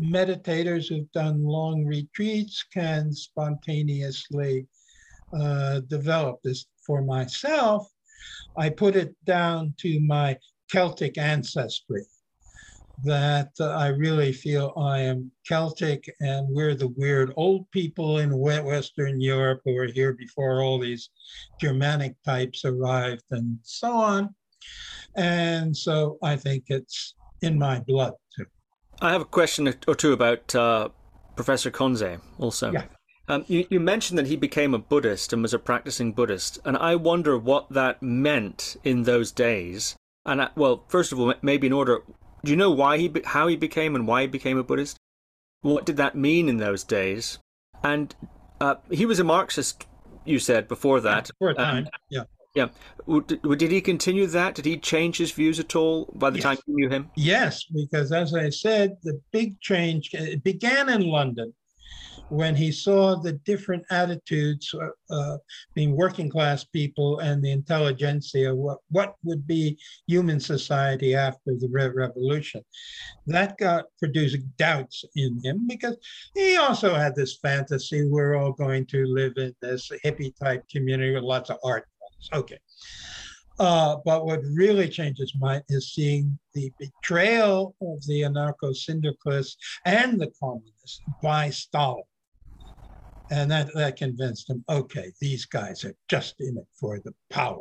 meditators 0.00 0.88
who've 0.88 1.12
done 1.12 1.44
long 1.44 1.84
retreats 1.84 2.64
can 2.72 3.12
spontaneously 3.12 4.66
develop 5.88 6.38
this. 6.42 6.64
For 6.86 7.02
myself, 7.02 7.86
I 8.56 8.70
put 8.70 8.96
it 8.96 9.14
down 9.24 9.74
to 9.78 10.00
my 10.00 10.36
Celtic 10.70 11.18
ancestry. 11.18 12.04
that 13.04 13.50
uh, 13.60 13.68
I 13.68 13.88
really 13.88 14.32
feel 14.32 14.72
I 14.76 15.00
am 15.00 15.30
Celtic 15.46 16.12
and 16.20 16.48
we're 16.50 16.74
the 16.74 16.88
weird 16.88 17.32
old 17.36 17.70
people 17.70 18.18
in 18.18 18.36
Western 18.36 19.20
Europe 19.20 19.60
who 19.64 19.74
were 19.74 19.86
here 19.86 20.14
before 20.14 20.62
all 20.62 20.80
these 20.80 21.10
Germanic 21.60 22.16
types 22.24 22.64
arrived 22.64 23.22
and 23.30 23.58
so 23.62 23.92
on. 23.92 24.34
And 25.14 25.76
so 25.76 26.18
I 26.22 26.36
think 26.36 26.64
it's 26.68 27.14
in 27.42 27.58
my 27.58 27.80
blood 27.80 28.14
too. 28.36 28.46
I 29.00 29.12
have 29.12 29.22
a 29.22 29.26
question 29.26 29.72
or 29.86 29.94
two 29.94 30.12
about 30.12 30.54
uh, 30.54 30.88
Professor 31.36 31.70
Conze 31.70 32.20
also. 32.38 32.72
Yeah. 32.72 32.86
Um, 33.28 33.44
you, 33.46 33.66
you, 33.68 33.78
mentioned 33.78 34.18
that 34.18 34.26
he 34.26 34.36
became 34.36 34.72
a 34.72 34.78
Buddhist 34.78 35.34
and 35.34 35.42
was 35.42 35.52
a 35.52 35.58
practicing 35.58 36.12
Buddhist, 36.12 36.58
and 36.64 36.78
I 36.78 36.96
wonder 36.96 37.36
what 37.36 37.68
that 37.68 38.02
meant 38.02 38.76
in 38.84 39.02
those 39.02 39.30
days. 39.30 39.96
And 40.24 40.40
I, 40.40 40.48
well, 40.56 40.84
first 40.88 41.12
of 41.12 41.20
all, 41.20 41.34
maybe 41.42 41.66
in 41.66 41.72
order, 41.74 41.98
do 42.42 42.50
you 42.50 42.56
know 42.56 42.70
why 42.70 42.96
he, 42.96 43.12
how 43.26 43.46
he 43.46 43.56
became 43.56 43.94
and 43.94 44.06
why 44.06 44.22
he 44.22 44.26
became 44.28 44.56
a 44.56 44.64
Buddhist? 44.64 44.96
What 45.60 45.84
did 45.84 45.98
that 45.98 46.14
mean 46.14 46.48
in 46.48 46.56
those 46.56 46.84
days? 46.84 47.38
And 47.82 48.14
uh, 48.62 48.76
he 48.90 49.04
was 49.04 49.18
a 49.18 49.24
Marxist, 49.24 49.86
you 50.24 50.38
said 50.38 50.66
before 50.66 51.00
that. 51.02 51.28
Yeah, 51.28 51.38
for 51.38 51.50
a 51.50 51.54
time, 51.54 51.84
um, 51.84 51.90
yeah. 52.08 52.22
Yeah. 52.54 52.68
Did 53.06 53.70
he 53.70 53.80
continue 53.82 54.26
that? 54.26 54.54
Did 54.54 54.64
he 54.64 54.78
change 54.78 55.18
his 55.18 55.32
views 55.32 55.60
at 55.60 55.76
all 55.76 56.08
by 56.14 56.30
the 56.30 56.38
yes. 56.38 56.42
time 56.42 56.56
you 56.66 56.76
knew 56.76 56.88
him? 56.88 57.10
Yes, 57.14 57.64
because 57.64 58.10
as 58.10 58.34
I 58.34 58.48
said, 58.48 58.96
the 59.02 59.20
big 59.32 59.60
change 59.60 60.10
it 60.14 60.42
began 60.42 60.88
in 60.88 61.02
London 61.02 61.52
when 62.28 62.54
he 62.54 62.72
saw 62.72 63.16
the 63.16 63.32
different 63.44 63.84
attitudes 63.90 64.74
uh, 64.74 65.14
uh, 65.14 65.38
being 65.74 65.96
working 65.96 66.28
class 66.28 66.64
people 66.64 67.18
and 67.20 67.42
the 67.42 67.50
intelligentsia, 67.50 68.54
what, 68.54 68.78
what 68.90 69.14
would 69.24 69.46
be 69.46 69.78
human 70.06 70.40
society 70.40 71.14
after 71.14 71.54
the 71.58 71.68
re- 71.70 71.88
revolution. 71.88 72.62
That 73.26 73.56
got 73.58 73.86
produced 73.98 74.38
doubts 74.56 75.04
in 75.16 75.40
him 75.42 75.66
because 75.66 75.96
he 76.34 76.56
also 76.56 76.94
had 76.94 77.14
this 77.14 77.38
fantasy 77.38 78.08
we're 78.08 78.36
all 78.36 78.52
going 78.52 78.86
to 78.86 79.06
live 79.06 79.34
in 79.36 79.54
this 79.60 79.90
hippie 80.04 80.34
type 80.38 80.64
community 80.68 81.14
with 81.14 81.24
lots 81.24 81.50
of 81.50 81.58
art. 81.64 81.86
Okay. 82.32 82.58
Uh, 83.58 83.96
but 84.04 84.24
what 84.24 84.40
really 84.54 84.88
changes 84.88 85.34
mind 85.38 85.64
is 85.68 85.92
seeing 85.92 86.38
the 86.54 86.72
betrayal 86.78 87.74
of 87.80 88.04
the 88.06 88.22
anarcho 88.22 88.74
syndicalists 88.74 89.56
and 89.84 90.20
the 90.20 90.30
communists 90.40 91.00
by 91.22 91.50
Stalin. 91.50 92.02
And 93.30 93.50
that, 93.50 93.74
that 93.74 93.96
convinced 93.96 94.48
him 94.48 94.64
okay, 94.68 95.12
these 95.20 95.44
guys 95.44 95.84
are 95.84 95.94
just 96.08 96.36
in 96.40 96.56
it 96.56 96.66
for 96.78 97.00
the 97.00 97.12
power. 97.30 97.60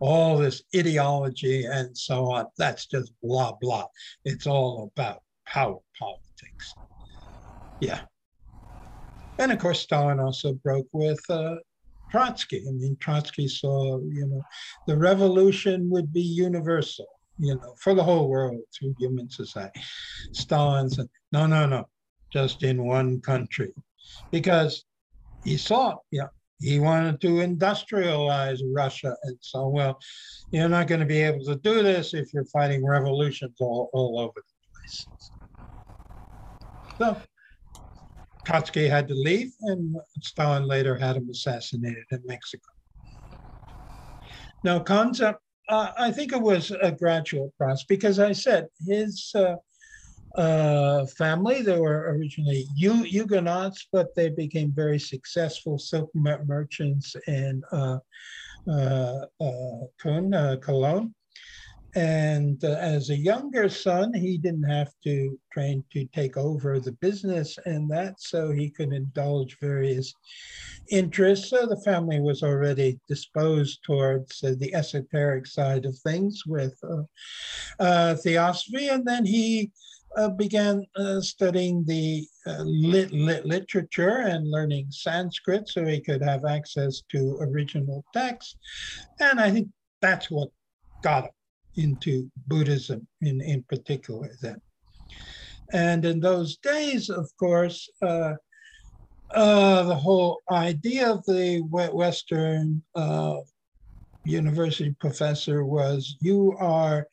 All 0.00 0.38
this 0.38 0.62
ideology 0.76 1.64
and 1.64 1.96
so 1.96 2.30
on, 2.32 2.46
that's 2.56 2.86
just 2.86 3.12
blah, 3.22 3.52
blah. 3.60 3.86
It's 4.24 4.46
all 4.46 4.90
about 4.96 5.22
power 5.46 5.78
politics. 5.98 6.74
Yeah. 7.80 8.00
And 9.38 9.52
of 9.52 9.58
course, 9.58 9.80
Stalin 9.80 10.18
also 10.18 10.54
broke 10.54 10.88
with 10.92 11.20
uh, 11.30 11.56
Trotsky. 12.10 12.64
I 12.66 12.72
mean, 12.72 12.96
Trotsky 13.00 13.48
saw, 13.48 13.98
you 13.98 14.26
know, 14.26 14.42
the 14.86 14.96
revolution 14.96 15.90
would 15.90 16.12
be 16.12 16.22
universal, 16.22 17.06
you 17.38 17.54
know, 17.54 17.74
for 17.80 17.94
the 17.94 18.02
whole 18.02 18.28
world 18.28 18.60
through 18.76 18.94
human 18.98 19.30
society. 19.30 19.80
Stalin 20.32 20.88
said, 20.88 21.06
no, 21.32 21.46
no, 21.46 21.66
no, 21.66 21.88
just 22.32 22.62
in 22.62 22.84
one 22.84 23.20
country. 23.20 23.72
Because 24.32 24.84
he 25.42 25.56
saw, 25.56 25.96
yeah, 26.10 26.28
he 26.60 26.80
wanted 26.80 27.20
to 27.20 27.28
industrialize 27.28 28.60
Russia 28.74 29.14
and 29.24 29.36
so 29.40 29.68
well, 29.68 29.98
you're 30.50 30.68
not 30.68 30.88
going 30.88 31.00
to 31.00 31.06
be 31.06 31.22
able 31.22 31.44
to 31.44 31.56
do 31.56 31.82
this 31.82 32.14
if 32.14 32.32
you're 32.32 32.44
fighting 32.46 32.84
revolutions 32.84 33.56
all, 33.60 33.90
all 33.92 34.18
over 34.18 34.32
the 34.34 34.42
place. 34.74 35.08
So 36.98 37.27
Trotsky 38.48 38.88
had 38.88 39.06
to 39.08 39.14
leave, 39.14 39.52
and 39.60 39.94
Stalin 40.22 40.66
later 40.66 40.96
had 40.96 41.16
him 41.16 41.28
assassinated 41.28 42.04
in 42.10 42.22
Mexico. 42.24 42.70
Now, 44.64 44.78
Conze, 44.78 45.34
uh, 45.68 45.90
I 45.98 46.10
think 46.10 46.32
it 46.32 46.40
was 46.40 46.70
a 46.70 46.90
gradual 46.90 47.52
process 47.58 47.84
because 47.84 48.18
I 48.18 48.32
said 48.32 48.68
his 48.86 49.32
uh, 49.34 49.56
uh, 50.40 51.04
family. 51.18 51.60
They 51.60 51.78
were 51.78 52.16
originally 52.16 52.64
Huguenots, 52.74 53.86
but 53.92 54.14
they 54.16 54.30
became 54.30 54.72
very 54.72 54.98
successful 54.98 55.78
silk 55.78 56.10
merchants 56.14 57.16
in 57.26 57.62
uh, 57.70 57.98
uh, 58.66 59.26
uh, 59.42 60.56
Cologne. 60.62 61.14
And 61.98 62.62
uh, 62.62 62.76
as 62.78 63.10
a 63.10 63.16
younger 63.16 63.68
son, 63.68 64.14
he 64.14 64.38
didn't 64.38 64.70
have 64.70 64.92
to 65.02 65.36
train 65.52 65.82
to 65.92 66.04
take 66.14 66.36
over 66.36 66.78
the 66.78 66.92
business 66.92 67.58
and 67.66 67.90
that, 67.90 68.20
so 68.20 68.52
he 68.52 68.70
could 68.70 68.92
indulge 68.92 69.58
various 69.60 70.14
interests. 70.92 71.50
So 71.50 71.66
the 71.66 71.80
family 71.80 72.20
was 72.20 72.44
already 72.44 73.00
disposed 73.08 73.80
towards 73.82 74.44
uh, 74.44 74.54
the 74.60 74.72
esoteric 74.76 75.48
side 75.48 75.86
of 75.86 75.98
things 75.98 76.44
with 76.46 76.78
uh, 76.84 77.02
uh 77.82 78.14
theosophy. 78.14 78.86
And 78.86 79.04
then 79.04 79.26
he 79.26 79.72
uh, 80.16 80.28
began 80.28 80.86
uh, 80.94 81.20
studying 81.20 81.84
the 81.84 82.24
lit, 82.60 83.10
lit 83.10 83.44
literature 83.44 84.18
and 84.18 84.48
learning 84.48 84.86
Sanskrit 84.90 85.68
so 85.68 85.84
he 85.84 86.00
could 86.00 86.22
have 86.22 86.44
access 86.44 87.02
to 87.10 87.38
original 87.40 88.04
texts. 88.14 88.54
And 89.18 89.40
I 89.40 89.50
think 89.50 89.66
that's 90.00 90.30
what 90.30 90.50
got 91.02 91.24
him 91.24 91.30
into 91.78 92.30
Buddhism 92.46 93.06
in, 93.22 93.40
in 93.40 93.62
particular 93.68 94.30
then. 94.42 94.60
And 95.72 96.04
in 96.04 96.20
those 96.20 96.56
days, 96.58 97.08
of 97.10 97.30
course, 97.38 97.88
uh, 98.02 98.34
uh, 99.34 99.82
the 99.84 99.94
whole 99.94 100.40
idea 100.50 101.10
of 101.10 101.24
the 101.26 101.60
Western 101.70 102.82
uh, 102.94 103.36
university 104.24 104.94
professor 104.98 105.64
was 105.64 106.16
you 106.20 106.54
are 106.58 107.06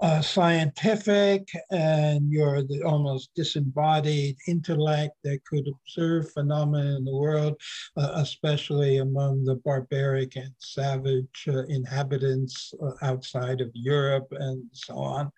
uh, 0.00 0.20
scientific 0.20 1.48
and 1.70 2.30
you're 2.30 2.62
the 2.62 2.82
almost 2.82 3.30
disembodied 3.34 4.36
intellect 4.46 5.14
that 5.24 5.44
could 5.44 5.66
observe 5.68 6.30
phenomena 6.32 6.96
in 6.96 7.04
the 7.04 7.16
world, 7.16 7.60
uh, 7.96 8.12
especially 8.14 8.98
among 8.98 9.44
the 9.44 9.56
barbaric 9.56 10.36
and 10.36 10.52
savage 10.58 11.44
uh, 11.48 11.64
inhabitants 11.64 12.72
uh, 12.82 12.92
outside 13.02 13.60
of 13.60 13.70
Europe 13.74 14.28
and 14.30 14.64
so 14.72 14.96
on. 14.96 15.30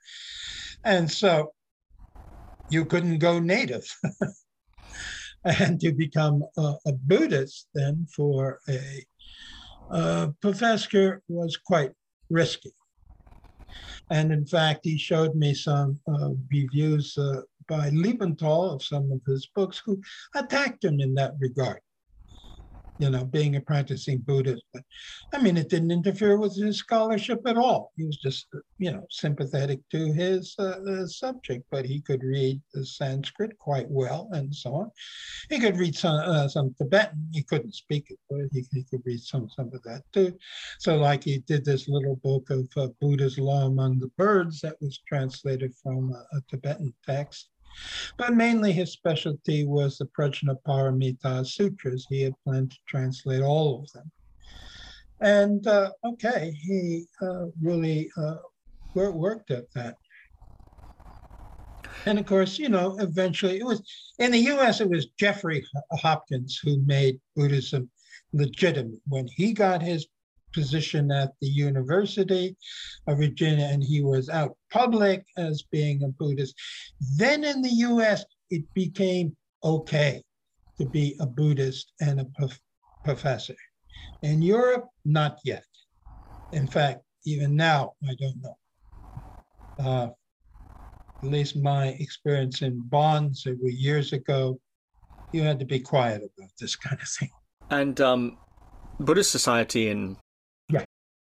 And 0.85 1.11
so 1.11 1.53
you 2.69 2.85
couldn't 2.85 3.19
go 3.19 3.39
native. 3.39 3.87
and 5.45 5.81
to 5.81 5.93
become 5.93 6.45
a, 6.57 6.74
a, 6.87 6.93
Buddhist 6.93 7.69
then 7.74 8.07
for 8.15 8.61
a, 8.69 9.07
a 9.91 10.35
professor 10.41 11.23
was 11.28 11.57
quite 11.57 11.93
risky. 12.28 12.73
And 14.11 14.33
in 14.33 14.47
fact, 14.47 14.81
he 14.85 14.99
showed 14.99 15.35
me 15.35 15.55
some 15.55 15.99
uh, 16.09 16.31
reviews 16.51 17.17
uh, 17.17 17.43
by 17.69 17.91
Liebenthal 17.91 18.75
of 18.75 18.83
some 18.83 19.11
of 19.13 19.21
his 19.27 19.47
books 19.55 19.81
who 19.85 20.01
attacked 20.35 20.85
him 20.85 21.01
in 21.01 21.15
that 21.15 21.35
regard 21.39 21.81
you 23.01 23.09
know, 23.09 23.24
being 23.24 23.56
a 23.56 23.60
practicing 23.60 24.18
Buddhist. 24.18 24.62
But 24.72 24.82
I 25.32 25.40
mean, 25.40 25.56
it 25.56 25.70
didn't 25.70 25.90
interfere 25.90 26.39
with 26.39 26.55
his 26.55 26.78
scholarship 26.78 27.40
at 27.47 27.56
all. 27.56 27.93
He 27.97 28.05
was 28.05 28.18
just, 28.18 28.47
you 28.78 28.93
know, 28.93 29.06
sympathetic 29.10 29.81
to 29.90 30.12
his 30.12 30.55
uh, 30.59 31.06
subject, 31.06 31.64
but 31.70 31.86
he 31.86 32.01
could 32.01 32.22
read 32.22 32.60
the 32.74 32.85
Sanskrit 32.85 33.59
quite 33.59 33.90
well 33.90 34.28
and 34.32 34.55
so 34.55 34.74
on. 34.74 34.90
He 35.48 35.59
could 35.59 35.78
read 35.78 35.97
some, 35.97 36.16
uh, 36.16 36.48
some 36.48 36.74
Tibetan. 36.78 37.28
He 37.32 37.43
couldn't 37.43 37.74
speak 37.74 38.10
it, 38.10 38.18
but 38.28 38.40
he, 38.52 38.64
he, 38.72 38.85
could 38.85 39.02
read 39.05 39.20
some, 39.20 39.48
some 39.48 39.70
of 39.72 39.82
that 39.85 40.02
too. 40.12 40.36
So, 40.78 40.97
like, 40.97 41.24
he 41.24 41.39
did 41.39 41.64
this 41.64 41.89
little 41.89 42.16
book 42.16 42.51
of 42.51 42.68
uh, 42.77 42.89
Buddha's 43.01 43.39
Law 43.39 43.66
Among 43.66 43.98
the 43.98 44.10
Birds 44.18 44.60
that 44.60 44.77
was 44.81 45.01
translated 45.09 45.72
from 45.82 46.12
a, 46.12 46.36
a 46.36 46.40
Tibetan 46.51 46.93
text. 47.06 47.49
But 48.17 48.35
mainly 48.35 48.73
his 48.73 48.93
specialty 48.93 49.65
was 49.65 49.99
the 49.99 50.07
Prajnaparamita 50.07 51.47
Sutras. 51.47 52.07
He 52.09 52.23
had 52.23 52.35
planned 52.45 52.73
to 52.73 52.79
translate 52.87 53.43
all 53.43 53.83
of 53.83 53.93
them. 53.93 54.11
And 55.21 55.67
uh, 55.67 55.91
okay, 56.05 56.53
he 56.63 57.07
uh, 57.21 57.47
really 57.61 58.11
uh, 58.17 58.37
worked 58.95 59.51
at 59.51 59.71
that. 59.75 59.97
And 62.07 62.19
of 62.19 62.27
course, 62.27 62.59
you 62.59 62.69
know, 62.69 62.97
eventually 62.99 63.59
it 63.59 63.67
was 63.67 63.83
in 64.19 64.33
the 64.33 64.39
US, 64.39 64.81
it 64.81 64.89
was 64.89 65.09
Jeffrey 65.19 65.65
Hopkins 65.93 66.59
who 66.63 66.83
made 66.87 67.21
Buddhism 67.37 67.91
legitimate. 68.33 69.01
When 69.07 69.27
he 69.29 69.53
got 69.53 69.83
his 69.83 70.07
position 70.52 71.10
at 71.10 71.32
the 71.40 71.48
University 71.48 72.56
of 73.06 73.18
Virginia, 73.18 73.66
and 73.66 73.82
he 73.82 74.02
was 74.02 74.28
out 74.28 74.56
public 74.72 75.24
as 75.36 75.62
being 75.70 76.02
a 76.02 76.09
Buddhist. 76.09 76.55
Then 77.16 77.44
in 77.44 77.62
the 77.62 77.74
US, 77.90 78.24
it 78.51 78.64
became 78.74 79.36
okay 79.62 80.22
to 80.78 80.86
be 80.86 81.16
a 81.20 81.27
Buddhist 81.27 81.93
and 82.01 82.20
a 82.20 82.24
prof- 82.36 82.60
professor. 83.05 83.56
In 84.22 84.43
Europe, 84.43 84.86
not 85.05 85.39
yet. 85.44 85.64
In 86.52 86.66
fact, 86.66 87.02
even 87.24 87.55
now, 87.55 87.93
I 88.09 88.14
don't 88.18 88.43
know. 88.43 88.56
Uh, 89.78 90.09
at 91.22 91.31
least 91.31 91.56
my 91.56 91.89
experience 91.89 92.62
in 92.62 92.81
bonds 92.81 93.43
several 93.43 93.70
years 93.70 94.12
ago, 94.12 94.59
you 95.32 95.43
had 95.43 95.59
to 95.59 95.64
be 95.64 95.78
quiet 95.78 96.22
about 96.22 96.51
this 96.59 96.77
kind 96.77 97.01
of 97.01 97.09
thing. 97.09 97.31
And 97.70 98.01
um, 98.01 98.39
Buddhist 98.98 99.31
society 99.31 99.89
in. 99.89 100.16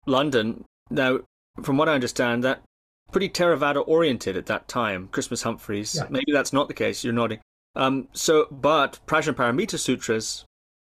London, 0.08 0.64
now, 0.90 1.20
from 1.62 1.78
what 1.78 1.90
I 1.90 1.94
understand, 1.94 2.44
that 2.44 2.64
pretty 3.12 3.30
Theravada 3.30 3.84
oriented 3.88 4.36
at 4.38 4.48
that 4.48 4.68
time. 4.68 5.10
Christmas 5.10 5.44
Humphreys, 5.44 5.96
yeah. 5.96 6.08
maybe 6.10 6.32
that's 6.32 6.54
not 6.54 6.68
the 6.68 6.74
case. 6.74 7.04
You're 7.04 7.14
nodding. 7.14 7.40
Um, 7.76 8.08
so, 8.14 8.48
but 8.50 9.00
Prajnaparamita 9.06 9.78
Sutras, 9.78 10.46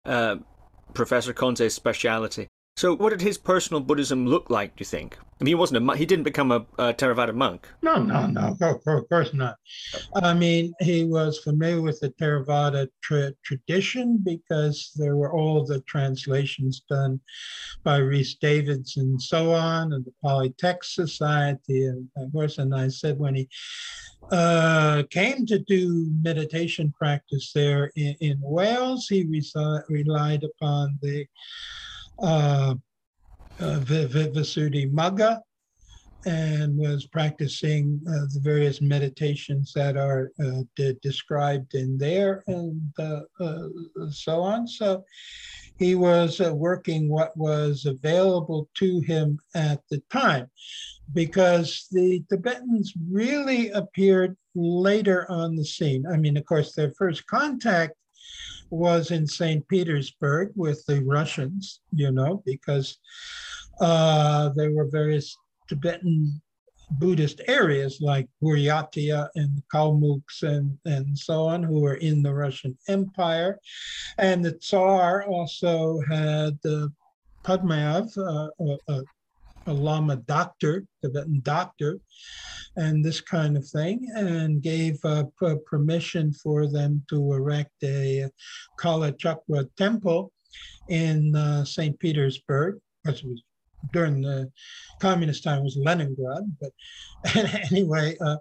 uh, 0.06 0.38
Professor 0.94 1.34
Conze's 1.34 1.74
speciality. 1.74 2.48
So, 2.78 2.96
what 2.96 3.10
did 3.10 3.22
his 3.22 3.40
personal 3.40 3.82
Buddhism 3.82 4.28
look 4.28 4.52
like? 4.52 4.76
Do 4.76 4.82
you 4.82 4.86
think? 4.86 5.18
I 5.20 5.44
mean, 5.44 5.48
he 5.48 5.56
wasn't 5.56 5.90
a 5.90 5.98
he 5.98 6.06
didn't 6.06 6.26
become 6.26 6.52
a, 6.52 6.64
a 6.78 6.94
Theravada 6.94 7.34
monk. 7.34 7.68
No, 7.82 7.96
no, 8.04 8.28
no, 8.28 8.56
of 8.62 9.10
course 9.10 9.34
not. 9.34 9.56
I 10.14 10.36
mean, 10.36 10.74
he 10.80 11.04
was 11.04 11.40
familiar 11.40 11.82
with 11.82 12.00
the 12.00 12.12
Theravada 12.22 12.88
tra- 13.02 13.34
tradition 13.44 14.20
because 14.24 14.92
there 14.96 15.16
were 15.16 15.34
all 15.34 15.66
the 15.66 15.82
translations 15.82 16.84
done 16.88 17.20
by 17.84 17.98
Rhys 17.98 18.36
Davids 18.36 18.98
and 18.98 19.20
so 19.20 19.54
on, 19.54 19.94
and 19.94 20.06
the 20.06 20.14
Pali 20.24 20.54
Text 20.60 20.94
Society, 20.94 21.86
and 21.86 22.08
of 22.16 22.32
course. 22.32 22.60
And 22.60 22.76
I 22.76 22.90
said 22.90 23.18
when 23.18 23.34
he 23.34 23.50
uh, 24.32 25.02
came 25.10 25.48
to 25.48 25.58
do 25.58 26.12
meditation 26.22 26.94
practice 26.96 27.52
there 27.56 27.92
in, 27.96 28.16
in 28.20 28.38
Wales, 28.40 29.08
he 29.08 29.26
resi- 29.26 29.82
relied 29.90 30.44
upon 30.44 31.00
the 31.02 31.26
uh, 32.20 32.76
uh, 33.60 33.80
Visuddhimagga 33.80 35.40
and 36.26 36.78
was 36.78 37.08
practicing 37.08 38.02
uh, 38.08 38.26
the 38.34 38.40
various 38.42 38.82
meditations 38.82 39.72
that 39.74 39.96
are 39.96 40.32
uh, 40.44 40.64
de- 40.76 40.94
described 40.96 41.74
in 41.76 41.98
there 41.98 42.44
and 42.48 42.82
uh, 43.00 43.22
uh 43.40 43.68
so 44.12 44.42
on. 44.42 44.68
So 44.68 45.06
he 45.78 45.96
was 45.96 46.42
uh, 46.42 46.54
working 46.54 47.08
what 47.08 47.38
was 47.38 47.86
available 47.86 48.68
to 48.76 49.00
him 49.02 49.40
at 49.54 49.80
the 49.90 50.02
time 50.12 50.50
because 51.14 51.88
the 51.92 52.24
Tibetans 52.30 52.94
really 53.10 53.70
appeared 53.72 54.36
later 54.56 55.30
on 55.30 55.56
the 55.56 55.66
scene. 55.66 56.06
I 56.12 56.18
mean, 56.18 56.36
of 56.36 56.46
course, 56.46 56.74
their 56.74 56.92
first 56.92 57.26
contact 57.28 57.94
was 58.70 59.12
in 59.12 59.26
St. 59.28 59.68
Petersburg 59.68 60.52
with 60.56 60.84
the 60.86 61.04
Russians, 61.04 61.82
you 61.92 62.12
know, 62.12 62.44
because 62.46 62.98
uh, 63.80 64.50
there 64.56 64.72
were 64.72 64.88
various 64.90 65.36
Tibetan 65.68 66.42
Buddhist 66.92 67.42
areas 67.48 68.00
like 68.02 68.30
Buryatia 68.42 69.28
and 69.36 69.62
Kalmuks 69.74 70.44
and, 70.44 70.78
and 70.86 71.18
so 71.18 71.44
on, 71.44 71.64
who 71.64 71.82
were 71.82 71.96
in 71.96 72.24
the 72.24 72.34
Russian 72.34 72.78
Empire. 72.88 73.60
And 74.18 74.44
the 74.44 74.54
Tsar 74.54 75.26
also 75.26 76.00
had 76.10 76.58
uh, 76.66 76.88
Badmaev, 77.44 78.18
uh, 78.18 78.50
a, 78.60 78.94
a 78.94 79.04
Lama 79.74 80.18
doctor, 80.18 80.86
Tibetan 81.02 81.42
doctor, 81.44 82.00
and 82.76 83.04
this 83.04 83.22
kind 83.22 83.58
of 83.58 83.68
thing, 83.68 84.10
and 84.16 84.62
gave 84.62 84.98
uh, 85.04 85.24
permission 85.66 86.34
for 86.34 86.68
them 86.68 87.04
to 87.10 87.34
erect 87.34 87.72
a 87.84 88.30
Kala 88.78 89.12
Chakra 89.14 89.66
temple 89.78 90.32
in 90.90 91.36
uh, 91.36 91.66
St. 91.66 92.00
Petersburg, 92.00 92.80
which 93.04 93.24
was 93.24 93.42
during 93.94 94.22
the 94.22 94.52
communist 95.00 95.44
time 95.44 95.64
was 95.64 95.78
Leningrad. 95.78 96.44
But 96.60 96.72
anyway, 97.72 98.18
uh, 98.22 98.38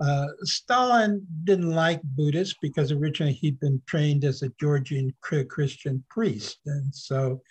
uh, 0.00 0.26
Stalin 0.42 1.26
didn't 1.44 1.70
like 1.70 2.00
Buddhists 2.02 2.56
because 2.62 2.90
originally 2.90 3.34
he'd 3.34 3.60
been 3.60 3.80
trained 3.86 4.24
as 4.24 4.42
a 4.42 4.52
Georgian 4.58 5.12
Christian 5.20 6.02
priest, 6.08 6.58
and 6.66 6.94
so 6.94 7.42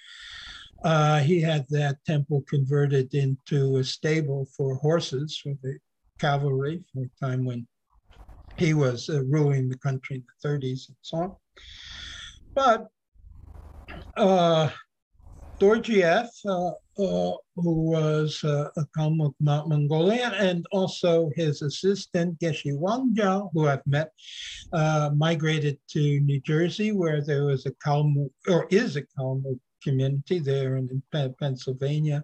uh, 0.84 1.20
he 1.20 1.42
had 1.42 1.66
that 1.70 1.98
temple 2.06 2.44
converted 2.48 3.14
into 3.14 3.78
a 3.78 3.84
stable 3.84 4.48
for 4.56 4.76
horses 4.76 5.38
for 5.38 5.54
the 5.62 5.78
cavalry 6.20 6.84
for 6.94 7.04
a 7.04 7.26
time 7.26 7.46
when 7.46 7.68
he 8.58 8.74
was 8.74 9.10
uh, 9.10 9.24
ruling 9.26 9.70
the 9.70 9.78
country 9.78 10.18
in 10.18 10.24
the 10.44 10.48
30s 10.48 10.88
and 10.90 10.98
so 11.02 11.18
on. 11.18 11.36
But 12.56 12.88
uh, 14.18 14.70
Dorjiev, 15.62 16.28
uh, 16.46 16.72
uh, 17.02 17.36
who 17.56 17.92
was 17.92 18.44
uh, 18.44 18.70
a 18.78 18.86
Kalmuk 18.98 19.34
Mongolian, 19.40 20.34
and 20.34 20.66
also 20.72 21.32
his 21.36 21.62
assistant 21.62 22.40
Geshe 22.40 22.74
Wangyal, 22.74 23.50
who 23.54 23.68
I've 23.68 23.86
met, 23.86 24.12
uh, 24.74 25.12
migrated 25.16 25.78
to 25.92 26.20
New 26.22 26.40
Jersey, 26.42 26.92
where 26.92 27.22
there 27.22 27.46
was 27.46 27.66
a 27.66 27.72
Kalmuk, 27.72 28.32
or 28.48 28.68
is 28.70 28.96
a 28.96 29.04
Kalmuk 29.18 29.60
community 29.84 30.40
there 30.40 30.78
in, 30.78 31.02
Pennsylvania. 31.40 32.24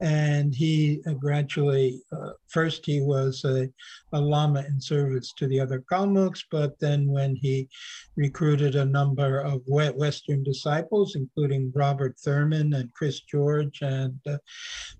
And 0.00 0.54
he 0.54 1.02
uh, 1.08 1.14
gradually, 1.14 2.00
uh, 2.12 2.30
first 2.46 2.86
he 2.86 3.00
was 3.00 3.44
a, 3.44 3.68
a, 4.12 4.20
Lama 4.20 4.64
in 4.68 4.80
service 4.80 5.32
to 5.38 5.48
the 5.48 5.58
other 5.58 5.82
Kalmuks, 5.90 6.44
but 6.52 6.78
then 6.78 7.08
when 7.08 7.34
he 7.34 7.68
recruited 8.16 8.76
a 8.76 8.84
number 8.84 9.40
of 9.40 9.62
Western 9.66 10.44
disciples, 10.44 11.16
including 11.16 11.72
Robert 11.74 12.16
Thurman 12.18 12.74
and 12.74 12.92
Chris 12.94 13.20
George 13.22 13.80
and 13.82 14.16
uh, 14.28 14.38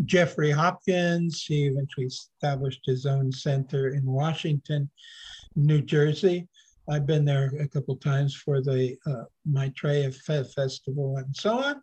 Jeffrey 0.04 0.50
Hopkins, 0.50 1.44
he 1.44 1.66
eventually 1.66 2.06
established 2.06 2.82
his 2.84 3.06
own 3.06 3.30
center 3.30 3.94
in 3.94 4.04
Washington, 4.04 4.90
New 5.54 5.80
Jersey. 5.80 6.48
I've 6.90 7.06
been 7.06 7.24
there 7.24 7.52
a 7.60 7.68
couple 7.68 7.96
times 7.96 8.34
for 8.34 8.62
the 8.62 8.96
uh, 9.06 9.24
Maitreya 9.44 10.10
Festival 10.12 11.16
and 11.18 11.34
so 11.36 11.58
on. 11.58 11.82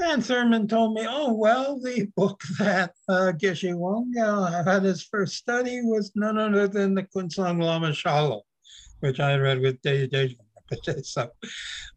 And 0.00 0.24
Thurman 0.24 0.68
told 0.68 0.94
me, 0.94 1.06
oh, 1.08 1.32
well, 1.32 1.80
the 1.80 2.06
book 2.16 2.40
that 2.58 2.92
uh, 3.08 3.32
Geshe 3.36 3.74
Wangyal 3.74 4.64
had 4.64 4.84
his 4.84 5.02
first 5.02 5.34
study 5.34 5.80
was 5.82 6.12
none 6.14 6.38
other 6.38 6.68
than 6.68 6.94
the 6.94 7.02
Kunsang 7.02 7.60
Lama 7.62 7.92
Shalom, 7.92 8.42
which 9.00 9.18
I 9.18 9.36
read 9.36 9.60
with 9.60 9.80
Day 9.82 10.06
Day. 10.06 10.36
So 11.02 11.30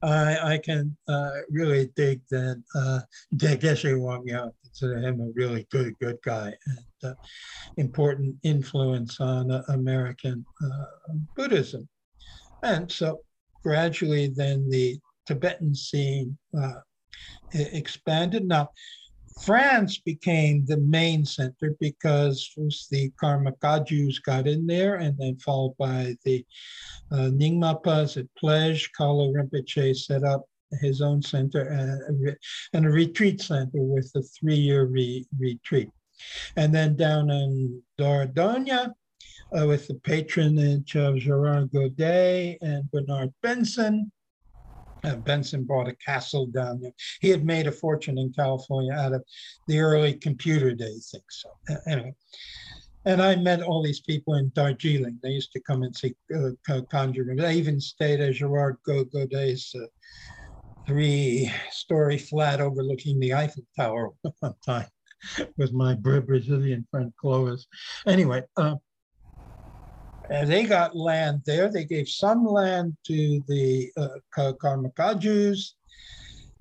I, 0.02 0.54
I 0.54 0.58
can 0.58 0.96
uh, 1.10 1.32
really 1.50 1.90
dig 1.98 2.22
that 2.30 2.64
uh, 2.74 3.00
Geshe 3.36 3.94
Wangyal, 3.94 4.54
consider 4.64 4.98
him 5.00 5.20
a 5.20 5.30
really 5.36 5.68
good, 5.72 6.00
good 6.00 6.18
guy 6.24 6.54
and 6.68 7.12
uh, 7.12 7.14
important 7.76 8.38
influence 8.44 9.20
on 9.20 9.52
uh, 9.52 9.64
American 9.68 10.46
uh, 10.64 11.16
Buddhism. 11.36 11.90
And 12.64 12.92
so 12.92 13.20
gradually, 13.64 14.28
then 14.28 14.70
the 14.70 15.00
Tibetan 15.26 15.76
scene 15.76 16.38
uh, 16.58 16.80
expanded. 17.54 18.46
Now, 18.46 18.70
France 19.44 19.98
became 19.98 20.66
the 20.66 20.78
main 20.78 21.26
center 21.26 21.76
because 21.80 22.54
the 22.92 23.12
Karma 23.20 23.54
Kagyus 23.54 24.22
got 24.24 24.48
in 24.48 24.68
there, 24.68 24.96
and 24.96 25.18
then 25.18 25.38
followed 25.38 25.76
by 25.80 26.16
the 26.26 26.46
uh, 27.12 27.30
Nyingmapas 27.32 28.18
at 28.18 28.28
Plaige. 28.42 28.90
Kalu 28.98 29.34
Rinpoche 29.34 29.96
set 29.96 30.24
up 30.24 30.46
his 30.80 31.02
own 31.02 31.22
center 31.22 31.62
and, 31.62 32.30
uh, 32.30 32.34
and 32.74 32.86
a 32.86 32.90
retreat 32.90 33.42
center 33.42 33.82
with 33.82 34.12
a 34.16 34.22
three-year 34.22 34.86
re- 34.86 35.26
retreat. 35.40 35.90
And 36.56 36.74
then 36.74 36.96
down 36.96 37.30
in 37.30 37.82
Dordogne, 37.98 38.94
uh, 39.58 39.68
with 39.68 39.88
the 39.88 39.96
patronage 39.96 40.96
of 40.96 41.18
Gerard 41.18 41.72
Godet 41.72 42.58
and 42.62 42.90
Bernard 42.92 43.34
Benson. 43.42 44.12
Uh, 45.04 45.16
Benson 45.16 45.64
bought 45.64 45.88
a 45.88 45.96
castle 45.96 46.46
down 46.46 46.80
there. 46.80 46.94
He 47.22 47.30
had 47.30 47.44
made 47.44 47.66
a 47.68 47.72
fortune 47.72 48.20
in 48.20 48.32
California 48.34 48.94
out 48.94 49.14
of 49.14 49.24
the 49.68 49.80
early 49.80 50.14
computer 50.14 50.74
day 50.74 50.94
things. 51.12 51.24
So 51.30 51.50
uh, 51.70 51.78
anyway, 51.88 52.14
and 53.06 53.22
I 53.22 53.36
met 53.36 53.64
all 53.64 53.82
these 53.82 54.02
people 54.02 54.36
in 54.36 54.52
Darjeeling. 54.54 55.20
They 55.24 55.30
used 55.30 55.52
to 55.54 55.62
come 55.62 55.82
and 55.82 55.96
see 55.96 56.14
uh, 56.36 56.82
conjuring. 56.92 57.42
I 57.42 57.54
even 57.54 57.82
stayed 57.82 58.22
at 58.22 58.36
Gerard 58.36 58.78
Godet's 58.86 59.74
uh, 59.74 59.88
three-story 60.88 62.20
flat 62.20 62.62
overlooking 62.62 63.20
the 63.20 63.34
Eiffel 63.34 63.64
Tower 63.76 64.12
one 64.40 64.54
time 64.64 64.88
with 65.58 65.74
my 65.74 65.96
Brazilian 65.96 66.86
friend 66.92 67.12
Clovis. 67.20 67.66
Anyway, 68.06 68.44
uh, 68.58 68.76
and 70.32 70.50
they 70.50 70.64
got 70.64 70.96
land 70.96 71.42
there. 71.46 71.70
They 71.70 71.84
gave 71.84 72.08
some 72.08 72.46
land 72.46 72.96
to 73.06 73.44
the 73.48 73.92
uh, 73.98 74.54
Karma 74.54 74.90
Kagyus, 74.92 75.74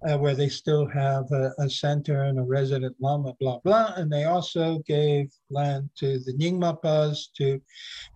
uh, 0.08 0.18
where 0.18 0.34
they 0.34 0.48
still 0.48 0.88
have 0.88 1.30
a, 1.30 1.52
a, 1.58 1.70
center 1.70 2.24
and 2.24 2.38
a 2.38 2.42
resident 2.42 2.96
lama, 3.00 3.34
blah, 3.38 3.58
blah. 3.58 3.92
And 3.96 4.10
they 4.10 4.24
also 4.24 4.78
gave 4.86 5.30
land 5.50 5.90
to 5.98 6.18
the 6.18 6.32
Nyingmapas 6.32 7.32
to, 7.36 7.60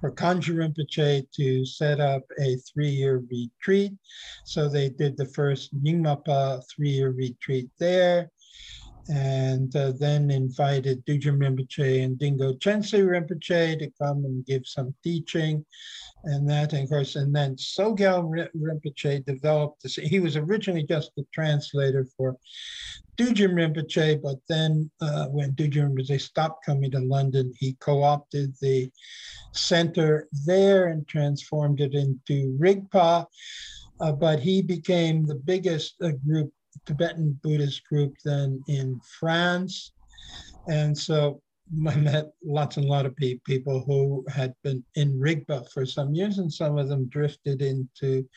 for 0.01 0.11
Kangyur 0.11 0.75
Rinpoche 0.75 1.31
to 1.37 1.67
set 1.67 2.01
up 2.01 2.23
a 2.41 2.57
three-year 2.57 3.23
retreat. 3.31 3.93
So 4.45 4.69
they 4.69 4.89
did 4.89 5.17
the 5.17 5.27
first 5.27 5.75
Nyingmapa 5.85 6.63
three-year 6.75 7.11
retreat 7.11 7.69
there. 7.79 8.31
And 9.09 9.75
uh, 9.77 9.93
then 9.99 10.31
invited 10.31 11.05
Dudjom 11.05 11.39
Rinpoche 11.39 12.05
and 12.05 12.19
Dilgo 12.19 12.59
Khyentse 12.59 13.05
Rinpoche 13.05 13.79
to 13.79 13.93
come 14.01 14.25
and 14.25 14.47
give 14.47 14.67
some 14.67 14.95
teaching 15.03 15.65
and 16.25 16.49
that, 16.49 16.73
and 16.73 16.85
of 16.85 16.89
course, 16.89 17.17
and 17.17 17.35
then 17.35 17.57
Sogyal 17.57 18.49
Rinpoche 18.57 19.25
developed 19.27 19.83
this. 19.83 19.97
He 19.97 20.21
was 20.21 20.37
originally 20.37 20.85
just 20.85 21.13
the 21.17 21.27
translator 21.33 22.07
for 22.17 22.37
Dudjom 23.17 23.55
Rinpoche, 23.55 24.23
but 24.23 24.39
then 24.49 24.91
uh, 25.01 25.27
when 25.27 25.53
Dudjom 25.53 25.95
Rinpoche 25.95 26.21
stopped 26.21 26.65
coming 26.65 26.91
to 26.93 27.01
London, 27.01 27.53
he 27.59 27.75
co-opted 27.75 28.55
the 28.61 28.91
center 29.53 30.29
there 30.47 30.89
and 30.89 31.07
transformed 31.07 31.81
it 31.81 31.95
into 31.95 32.57
Rigpa. 32.59 33.27
Uh, 34.01 34.13
but 34.13 34.41
he 34.41 34.61
became 34.61 35.25
the 35.25 35.37
biggest 35.37 35.95
uh, 36.03 36.11
group 36.27 36.53
Tibetan 36.87 37.39
Buddhist 37.43 37.85
group 37.89 38.15
then 38.25 38.63
in 38.69 39.01
France. 39.19 39.93
And 40.69 40.97
so 40.97 41.41
I 41.89 41.97
met 41.97 42.33
lots 42.45 42.77
and 42.77 42.87
lot 42.87 43.07
of 43.07 43.17
people 43.17 43.83
who 43.87 44.25
had 44.29 44.55
been 44.63 44.85
in 44.97 45.19
Rigpa 45.19 45.71
for 45.73 45.87
some 45.87 46.15
years, 46.15 46.39
and 46.39 46.53
some 46.53 46.79
of 46.79 46.89
them 46.89 47.09
drifted 47.09 47.63
into 47.63 48.29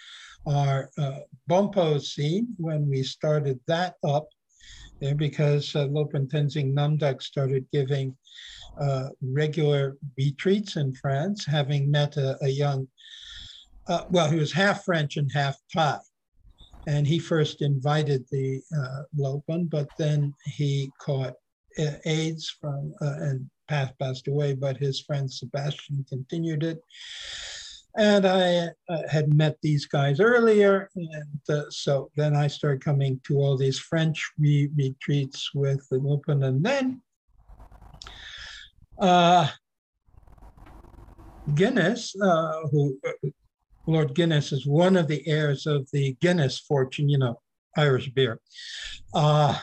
our 0.47 0.89
uh, 0.97 1.19
Bonpo 1.49 2.01
scene 2.01 2.47
when 2.57 2.89
we 2.89 3.03
started 3.03 3.59
that 3.68 3.95
up 4.03 4.30
there 5.01 5.15
because 5.15 5.76
uh, 5.76 5.88
Lopon 5.88 6.27
Tenzin 6.27 6.73
Namdak 6.73 7.22
started 7.22 7.65
giving 7.72 8.15
uh, 8.80 9.09
regular 9.22 9.97
retreats 10.18 10.76
in 10.76 10.93
France, 10.95 11.45
having 11.45 11.91
met 11.91 12.18
a, 12.18 12.38
a 12.43 12.47
young, 12.47 12.88
uh, 13.88 14.03
well, 14.09 14.30
he 14.30 14.38
was 14.38 14.51
half 14.51 14.85
French 14.85 15.18
and 15.18 15.30
half 15.34 15.57
Thai 15.73 15.99
and 16.88 17.05
he 17.05 17.19
first 17.19 17.61
invited 17.61 18.26
the 18.31 18.61
uh, 18.76 19.03
but 19.69 19.89
then 19.99 20.34
he 20.45 20.89
caught 20.99 21.34
uh, 21.77 21.91
AIDS 22.05 22.55
from 22.59 22.93
uh, 23.01 23.18
and 23.19 23.47
passed 23.68 23.99
passed 23.99 24.27
away. 24.27 24.53
But 24.53 24.77
his 24.77 25.01
friend 25.01 25.31
Sebastian 25.31 26.05
continued 26.07 26.64
it, 26.64 26.80
and 27.97 28.26
I 28.26 28.69
uh, 28.89 29.07
had 29.09 29.34
met 29.34 29.57
these 29.61 29.85
guys 29.85 30.19
earlier, 30.22 30.89
and 30.95 31.41
uh, 31.49 31.69
so 31.69 32.09
then 32.15 32.35
I 32.35 32.47
started 32.47 32.84
coming 32.84 33.19
to 33.27 33.38
all 33.38 33.57
these 33.57 33.80
French 33.80 34.31
re- 34.39 34.72
retreats 34.76 35.51
with 35.53 35.85
the 35.89 35.97
Lopon, 35.97 36.45
and 36.45 36.64
then. 36.64 37.01
Uh, 38.99 39.47
Guinness, 41.53 42.14
uh, 42.22 42.68
who 42.72 42.99
Lord 43.88 44.14
Guinness 44.14 44.51
is 44.51 44.68
one 44.68 44.97
of 44.97 45.07
the 45.07 45.26
heirs 45.27 45.65
of 45.65 45.88
the 45.93 46.15
Guinness 46.19 46.59
fortune, 46.59 47.07
you 47.07 47.18
know, 47.18 47.39
Irish 47.77 48.09
beer. 48.09 48.41
Uh, 49.14 49.57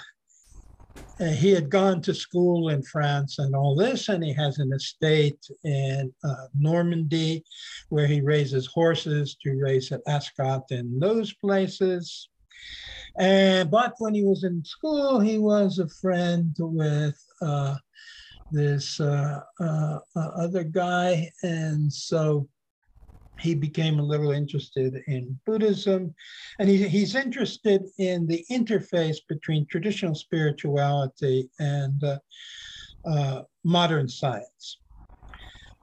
he 1.18 1.52
had 1.52 1.70
gone 1.70 2.00
to 2.02 2.14
school 2.14 2.70
in 2.70 2.82
France 2.82 3.38
and 3.38 3.54
all 3.54 3.76
this, 3.76 4.08
and 4.08 4.24
he 4.24 4.32
has 4.32 4.58
an 4.58 4.72
estate 4.72 5.38
in 5.62 6.12
uh, 6.24 6.46
Normandy 6.58 7.44
where 7.90 8.06
he 8.06 8.20
raises 8.20 8.66
horses 8.66 9.36
to 9.42 9.52
race 9.62 9.92
at 9.92 10.00
Ascot 10.08 10.64
and 10.70 11.00
those 11.00 11.32
places. 11.34 12.28
And 13.18 13.70
but 13.70 13.94
when 13.98 14.14
he 14.14 14.24
was 14.24 14.42
in 14.42 14.64
school, 14.64 15.20
he 15.20 15.38
was 15.38 15.78
a 15.78 15.88
friend 15.88 16.52
with 16.58 17.22
uh, 17.40 17.76
this 18.50 18.98
uh, 18.98 19.40
uh, 19.60 19.98
uh 20.16 20.28
other 20.36 20.64
guy, 20.64 21.30
and 21.42 21.92
so 21.92 22.48
he 23.40 23.54
became 23.54 23.98
a 23.98 24.04
little 24.04 24.30
interested 24.30 25.02
in 25.06 25.38
Buddhism. 25.44 26.14
And 26.58 26.68
he, 26.68 26.88
he's 26.88 27.14
interested 27.14 27.82
in 27.98 28.26
the 28.26 28.44
interface 28.50 29.18
between 29.28 29.66
traditional 29.66 30.14
spirituality 30.14 31.50
and 31.58 32.02
uh, 32.02 32.18
uh, 33.04 33.42
modern 33.64 34.08
science. 34.08 34.78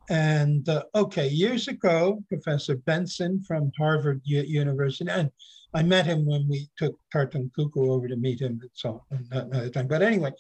And 0.10 0.68
uh, 0.68 0.84
okay, 0.96 1.28
years 1.30 1.68
ago, 1.68 2.24
Professor 2.28 2.76
Benson 2.76 3.44
from 3.44 3.72
Harvard 3.78 4.22
U- 4.26 4.42
University, 4.42 5.10
and 5.10 5.30
I 5.74 5.84
met 5.84 6.06
him 6.06 6.26
when 6.26 6.50
we 6.50 6.68
took 6.78 6.98
Tarthang 7.16 7.50
Tulku 7.58 7.90
over 7.90 8.10
to 8.10 8.18
meet 8.18 8.42
him. 8.42 8.60
So 8.74 9.06
another 9.32 9.70
time. 9.70 9.88
But 9.88 10.02
anyway, 10.02 10.32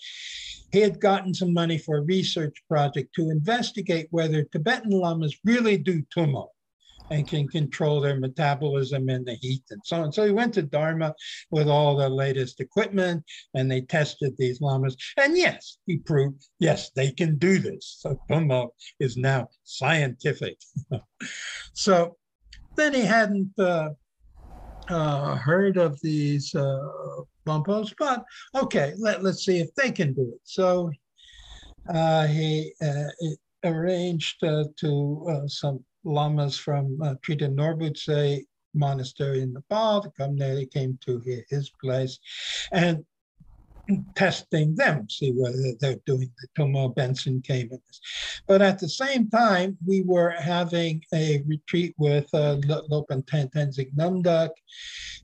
he 0.72 0.80
had 0.80 1.00
gotten 1.00 1.34
some 1.34 1.54
money 1.54 1.78
for 1.78 1.98
a 1.98 2.02
research 2.02 2.62
project 2.68 3.16
to 3.16 3.30
investigate 3.30 4.08
whether 4.12 4.44
Tibetan 4.44 4.92
lamas 4.92 5.38
really 5.46 5.78
do 5.78 6.04
tummo 6.14 6.48
and 7.12 7.28
can 7.28 7.48
control 7.48 8.00
their 8.00 8.18
metabolism 8.20 9.10
and 9.10 9.26
the 9.26 9.36
heat 9.36 9.64
and 9.70 9.82
so 9.84 10.02
on. 10.02 10.12
So 10.12 10.26
he 10.26 10.32
went 10.32 10.54
to 10.56 10.62
Dharma 10.62 11.14
with 11.52 11.68
all 11.68 11.96
the 11.96 12.10
latest 12.10 12.62
equipment 12.62 13.24
and 13.54 13.70
they 13.70 13.82
tested 13.82 14.34
these 14.38 14.62
lamas. 14.62 14.96
And 15.18 15.38
yes, 15.38 15.78
he 15.86 15.98
proved, 15.98 16.48
yes, 16.60 16.90
they 16.96 17.12
can 17.12 17.38
do 17.38 17.60
this. 17.60 17.98
So 18.00 18.18
Tummo 18.30 18.70
is 19.00 19.18
now 19.18 19.50
scientific. 19.64 20.58
so 21.74 22.16
then 22.76 22.94
he 22.94 23.02
hadn't 23.02 23.52
uh, 23.60 23.90
uh, 24.90 25.36
heard 25.36 25.78
of 25.78 26.00
these 26.02 26.56
uh, 26.56 26.80
Bonpos, 27.46 27.94
but 28.00 28.24
okay, 28.56 28.94
let, 28.98 29.22
let's 29.22 29.44
see 29.44 29.60
if 29.60 29.74
they 29.76 29.92
can 29.92 30.14
do 30.14 30.32
it. 30.34 30.42
So 30.44 30.92
uh, 31.94 32.28
he 32.28 32.74
uh, 32.82 33.10
arranged 33.66 34.42
uh, 34.44 34.64
to 34.78 35.28
uh, 35.30 35.48
some 35.48 35.84
lamas 36.04 36.58
from 36.58 36.98
uh, 37.02 37.16
Triten 37.22 37.56
Norbutse 37.56 38.46
monastery 38.74 39.42
in 39.42 39.54
Nepal 39.54 40.02
to 40.02 40.10
come 40.12 40.38
there. 40.38 40.56
They 40.56 40.66
came 40.66 40.98
to 41.06 41.22
his 41.50 41.72
place 41.82 42.20
and 42.72 43.06
testing 44.16 44.76
them, 44.76 45.10
see 45.10 45.32
whether 45.32 45.58
they're 45.80 46.00
doing 46.06 46.32
the 46.42 46.48
Tummo 46.58 46.94
Benson 46.96 47.42
came 47.42 47.70
in 47.72 47.80
this. 47.88 48.42
But 48.48 48.62
at 48.62 48.80
the 48.80 48.90
same 48.90 49.30
time, 49.30 49.78
we 49.86 50.02
were 50.02 50.32
having 50.32 51.04
a 51.14 51.44
retreat 51.46 51.96
with 51.98 52.28
uh, 52.34 52.58
Lopon 52.66 53.24
Tenzin 53.26 53.94
Namdak 53.96 54.52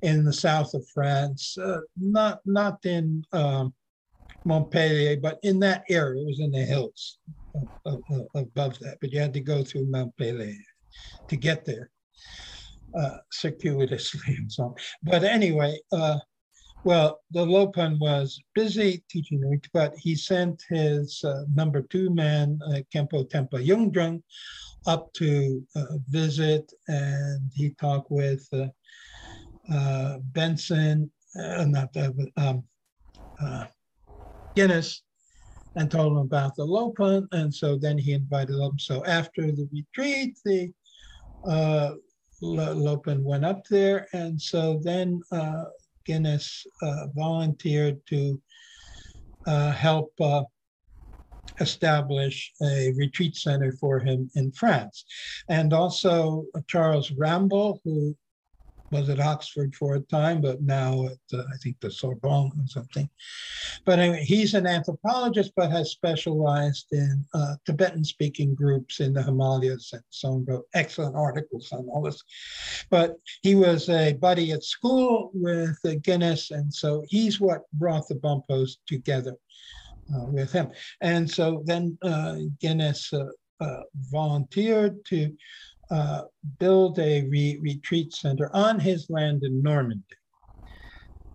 in 0.01 0.23
the 0.23 0.33
south 0.33 0.73
of 0.73 0.87
France, 0.93 1.57
uh, 1.57 1.81
not, 1.97 2.39
not 2.45 2.85
in 2.85 3.23
um, 3.33 3.73
Montpellier, 4.45 5.17
but 5.17 5.39
in 5.43 5.59
that 5.59 5.83
area. 5.89 6.21
It 6.21 6.27
was 6.27 6.39
in 6.39 6.51
the 6.51 6.63
hills 6.63 7.19
above 7.85 8.79
that, 8.79 8.97
but 9.01 9.11
you 9.11 9.19
had 9.19 9.33
to 9.33 9.41
go 9.41 9.63
through 9.63 9.89
Mount 9.89 10.15
Pelée 10.17 10.57
to 11.27 11.35
get 11.35 11.65
there 11.65 11.89
uh, 12.97 13.17
circuitously 13.31 14.35
and 14.37 14.51
so 14.51 14.63
on. 14.63 14.75
But 15.03 15.23
anyway, 15.23 15.77
uh, 15.91 16.17
well, 16.83 17.19
the 17.31 17.45
Lopon 17.45 17.99
was 17.99 18.39
busy 18.55 19.03
teaching 19.09 19.61
but 19.73 19.93
he 19.97 20.15
sent 20.15 20.63
his 20.69 21.21
uh, 21.23 21.43
number 21.53 21.81
two 21.81 22.09
man, 22.09 22.59
uh, 22.65 22.79
Khenpo 22.93 23.29
Tempa 23.29 23.65
Yungdrung, 23.65 24.21
up 24.85 25.11
to 25.13 25.61
uh, 25.75 25.97
visit, 26.07 26.71
and 26.87 27.51
he 27.53 27.71
talked 27.71 28.09
with 28.09 28.47
uh, 28.53 28.67
uh, 29.73 30.17
Benson, 30.31 31.11
not 31.35 31.89
um, 32.37 32.63
Guinness, 34.55 35.03
and 35.75 35.91
told 35.91 36.13
him 36.13 36.19
about 36.19 36.55
the 36.55 36.65
Lopon. 36.65 37.27
And 37.33 37.53
so 37.53 37.77
then 37.77 37.97
he 37.97 38.13
invited 38.13 38.55
them. 38.55 38.79
So 38.79 39.03
after 39.05 39.51
the 39.51 39.67
retreat, 39.73 40.39
the 40.45 40.71
uh, 41.45 41.91
Lopon 42.41 43.23
went 43.23 43.45
up 43.45 43.65
there. 43.67 44.07
And 44.13 44.41
so 44.41 44.79
then 44.83 45.21
uh, 45.31 45.65
Guinness 46.05 46.65
uh, 46.81 47.07
volunteered 47.15 47.99
to 48.07 48.41
uh, 49.45 49.71
help 49.71 50.13
uh, 50.21 50.43
establish 51.59 52.51
a 52.61 52.93
retreat 52.97 53.35
center 53.35 53.71
for 53.71 53.99
him 53.99 54.29
in 54.35 54.51
France. 54.51 55.05
And 55.49 55.73
also 55.73 56.45
Charles 56.67 57.11
Ramble, 57.11 57.81
who 57.83 58.15
was 58.91 59.09
at 59.09 59.19
Oxford 59.19 59.75
for 59.75 59.95
a 59.95 59.99
time, 59.99 60.41
but 60.41 60.61
now 60.61 61.05
at 61.05 61.37
uh, 61.37 61.43
I 61.53 61.57
think 61.61 61.79
the 61.79 61.91
Sorbonne 61.91 62.51
or 62.59 62.67
something. 62.67 63.09
But 63.85 63.99
anyway, 63.99 64.23
he's 64.23 64.53
an 64.53 64.67
anthropologist, 64.67 65.51
but 65.55 65.71
has 65.71 65.91
specialized 65.91 66.87
in 66.91 67.25
uh, 67.33 67.55
Tibetan-speaking 67.65 68.55
groups 68.55 68.99
in 68.99 69.13
the 69.13 69.23
Himalayas 69.23 69.91
and 69.93 70.03
so 70.09 70.43
wrote 70.47 70.65
excellent 70.73 71.15
articles 71.15 71.71
on 71.71 71.87
all 71.89 72.01
this. 72.01 72.23
But 72.89 73.15
he 73.41 73.55
was 73.55 73.89
a 73.89 74.13
buddy 74.13 74.51
at 74.51 74.63
school 74.63 75.31
with 75.33 75.77
uh, 75.85 75.95
Guinness, 76.01 76.51
and 76.51 76.73
so 76.73 77.03
he's 77.07 77.39
what 77.39 77.61
brought 77.73 78.07
the 78.07 78.15
Bonpos 78.15 78.77
together 78.87 79.35
uh, 80.15 80.25
with 80.25 80.51
him. 80.51 80.71
And 81.01 81.29
so 81.29 81.61
then 81.65 81.97
uh, 82.01 82.37
Guinness 82.59 83.11
uh, 83.59 83.81
volunteered 84.11 85.03
to 85.05 85.35
uh, 85.89 86.23
build 86.59 86.99
a 86.99 87.23
re- 87.23 87.59
retreat 87.61 88.13
center 88.13 88.49
on 88.53 88.79
his 88.79 89.09
land 89.09 89.43
in 89.43 89.61
Normandy. 89.61 90.03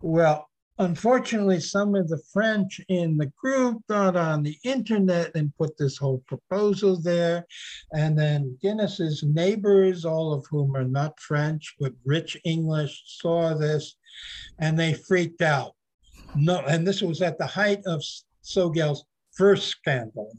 Well, 0.01 0.49
unfortunately, 0.79 1.61
some 1.61 1.95
of 1.95 2.09
the 2.09 2.20
French 2.33 2.81
in 2.89 3.16
the 3.16 3.31
group 3.41 3.83
got 3.89 4.16
on 4.16 4.43
the 4.43 4.59
internet 4.65 5.35
and 5.35 5.57
put 5.57 5.77
this 5.79 5.97
whole 5.97 6.23
proposal 6.27 7.01
there. 7.01 7.47
And 7.93 8.19
then 8.19 8.59
Guinness's 8.61 9.23
neighbors, 9.23 10.05
all 10.05 10.33
of 10.33 10.45
whom 10.51 10.77
are 10.77 10.85
not 10.85 11.20
French 11.20 11.74
but 11.79 11.93
rich 12.05 12.37
English, 12.45 13.03
saw 13.07 13.55
this 13.55 13.97
and 14.59 14.79
they 14.79 14.95
freaked 14.95 15.43
out. 15.43 15.73
no, 16.35 16.61
and 16.66 16.87
this 16.87 17.03
was 17.03 17.23
at 17.23 17.39
the 17.39 17.47
height 17.47 17.81
of 17.87 18.03
Sogyal's 18.43 19.05
first 19.33 19.69
scandal. 19.69 20.31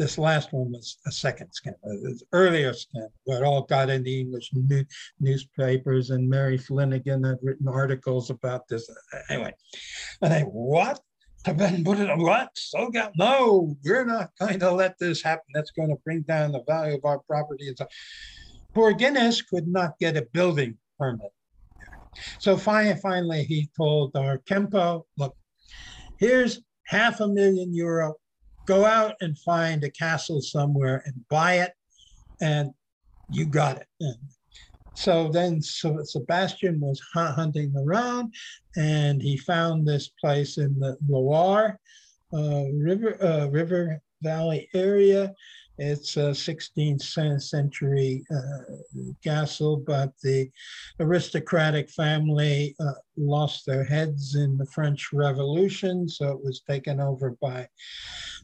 This 0.00 0.16
last 0.16 0.54
one 0.54 0.72
was 0.72 0.96
a 1.06 1.12
second 1.12 1.52
scandal, 1.52 1.78
uh, 1.84 2.08
this 2.08 2.22
earlier 2.32 2.72
scandal, 2.72 3.12
where 3.24 3.42
it 3.42 3.46
all 3.46 3.64
got 3.64 3.90
in 3.90 4.02
the 4.02 4.18
English 4.18 4.48
new, 4.54 4.82
newspapers, 5.20 6.08
and 6.08 6.26
Mary 6.26 6.56
Finnigan 6.56 7.22
had 7.22 7.36
written 7.42 7.68
articles 7.68 8.30
about 8.30 8.66
this. 8.66 8.88
Anyway, 9.28 9.52
and 10.22 10.32
I, 10.32 10.40
what? 10.44 11.00
To 11.44 11.52
then 11.52 11.84
put 11.84 11.98
it 12.00 12.16
what? 12.16 12.48
Sogyal? 12.56 13.10
No, 13.18 13.76
we're 13.84 14.06
not 14.06 14.30
going 14.40 14.58
to 14.60 14.70
let 14.70 14.98
this 14.98 15.22
happen. 15.22 15.44
That's 15.52 15.70
going 15.72 15.90
to 15.90 15.96
bring 16.02 16.22
down 16.22 16.52
the 16.52 16.64
value 16.66 16.96
of 16.96 17.04
our 17.04 17.18
property. 17.18 17.68
And 17.68 17.76
so 17.76 17.86
poor 18.72 18.94
Guinness 18.94 19.42
could 19.42 19.68
not 19.68 19.98
get 19.98 20.16
a 20.16 20.26
building 20.32 20.78
permit. 20.98 21.30
So 22.38 22.56
finally, 22.56 23.44
he 23.44 23.68
told 23.76 24.16
our 24.16 24.38
Khenpo, 24.38 25.02
look, 25.18 25.36
here's 26.18 26.62
half 26.86 27.20
a 27.20 27.28
million 27.28 27.74
euro. 27.74 28.14
Go 28.66 28.84
out 28.84 29.14
and 29.20 29.38
find 29.38 29.82
a 29.82 29.90
castle 29.90 30.40
somewhere 30.40 31.02
and 31.06 31.14
buy 31.28 31.54
it, 31.54 31.72
and 32.40 32.70
you 33.28 33.46
got 33.46 33.78
it. 33.78 33.86
And 34.00 34.16
so 34.94 35.28
then 35.28 35.62
Sebastian 35.62 36.80
was 36.80 37.00
hunting 37.14 37.72
around, 37.76 38.34
and 38.76 39.22
he 39.22 39.36
found 39.36 39.86
this 39.86 40.08
place 40.20 40.58
in 40.58 40.78
the 40.78 40.96
Loire 41.08 41.78
uh, 42.32 42.64
River 42.74 43.16
uh, 43.22 43.46
River 43.46 44.00
Valley 44.22 44.68
area, 44.74 45.32
it's 45.80 46.18
a 46.18 46.30
16th 46.30 47.40
century 47.40 48.22
uh, 48.30 48.74
castle, 49.24 49.78
but 49.78 50.12
the 50.22 50.50
aristocratic 51.00 51.88
family 51.88 52.76
uh, 52.78 52.92
lost 53.16 53.64
their 53.64 53.82
heads 53.82 54.34
in 54.34 54.58
the 54.58 54.66
French 54.66 55.10
Revolution, 55.10 56.06
so 56.06 56.32
it 56.32 56.44
was 56.44 56.60
taken 56.68 57.00
over 57.00 57.34
by 57.40 57.66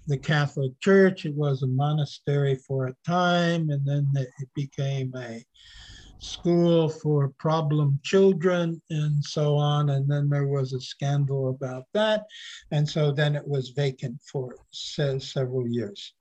the 0.07 0.17
Catholic 0.17 0.73
Church. 0.81 1.27
It 1.27 1.35
was 1.35 1.63
a 1.63 1.67
monastery 1.67 2.57
for 2.67 2.87
a 2.87 2.97
time, 3.07 3.69
and 3.69 3.87
then 3.87 4.11
it 4.17 4.49
became 4.55 5.13
a 5.15 5.45
school 6.19 6.89
for 6.89 7.35
problem 7.39 8.01
children 8.03 8.81
and 8.89 9.23
so 9.23 9.57
on. 9.57 9.91
And 9.91 10.11
then 10.11 10.31
there 10.31 10.47
was 10.47 10.73
a 10.73 10.81
scandal 10.81 11.51
about 11.51 11.85
that. 11.93 12.25
And 12.71 12.89
so 12.89 13.13
then 13.13 13.37
it 13.37 13.47
was 13.47 13.75
vacant 13.77 14.19
for 14.33 14.57
several 14.73 15.69
years. 15.69 16.15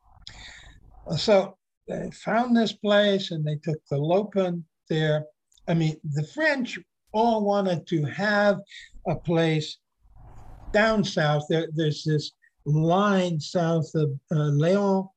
So 1.18 1.57
they 1.88 2.10
found 2.11 2.56
this 2.56 2.73
place 2.73 3.32
and 3.32 3.45
they 3.45 3.57
took 3.57 3.80
the 3.90 3.98
Lopon 3.98 4.64
there. 4.90 5.26
I 5.68 5.73
mean, 5.73 5.98
the 6.03 6.26
French 6.27 6.80
all 7.11 7.45
wanted 7.45 7.88
to 7.88 8.03
have 8.06 8.60
a 9.07 9.15
place 9.15 9.77
down 10.73 11.03
south. 11.03 11.45
There, 11.49 11.68
there's 11.73 12.03
this 12.03 12.32
line 12.65 13.40
south 13.40 13.90
of 13.95 14.11
uh, 14.32 14.52
Lyon 14.52 15.07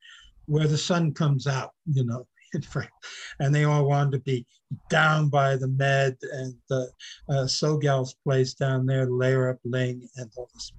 where 0.46 0.68
the 0.68 0.78
sun 0.78 1.12
comes 1.12 1.46
out, 1.46 1.72
you 1.86 2.04
know, 2.04 2.26
and 3.40 3.54
they 3.54 3.64
all 3.64 3.86
wanted 3.86 4.12
to 4.12 4.20
be 4.20 4.46
down 4.88 5.28
by 5.28 5.56
the 5.56 5.68
Med 5.68 6.16
and 6.32 6.54
the 6.68 6.90
uh, 7.28 7.44
Sogyal's 7.44 8.14
place 8.24 8.54
down 8.54 8.86
there, 8.86 9.06
Lerab 9.06 9.58
Ling, 9.64 10.08
and 10.16 10.30
all 10.36 10.48
this. 10.54 10.72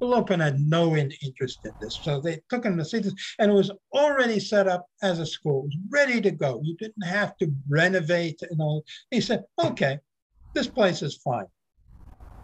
Lopon 0.00 0.40
had 0.40 0.60
no 0.60 0.96
interest 0.96 1.60
in 1.64 1.72
this. 1.80 2.00
So 2.02 2.20
they 2.20 2.40
took 2.48 2.64
him 2.64 2.78
to 2.78 2.84
see 2.84 2.98
this, 2.98 3.14
and 3.38 3.50
it 3.50 3.54
was 3.54 3.70
already 3.92 4.40
set 4.40 4.66
up 4.66 4.86
as 5.02 5.18
a 5.18 5.26
school. 5.26 5.64
It 5.64 5.66
was 5.66 5.76
ready 5.90 6.20
to 6.20 6.30
go. 6.30 6.60
You 6.62 6.76
didn't 6.76 7.04
have 7.04 7.36
to 7.38 7.52
renovate 7.68 8.40
and 8.42 8.60
all. 8.60 8.84
He 9.10 9.20
said, 9.20 9.44
okay, 9.62 9.98
this 10.54 10.68
place 10.68 11.02
is 11.02 11.16
fine. 11.16 11.46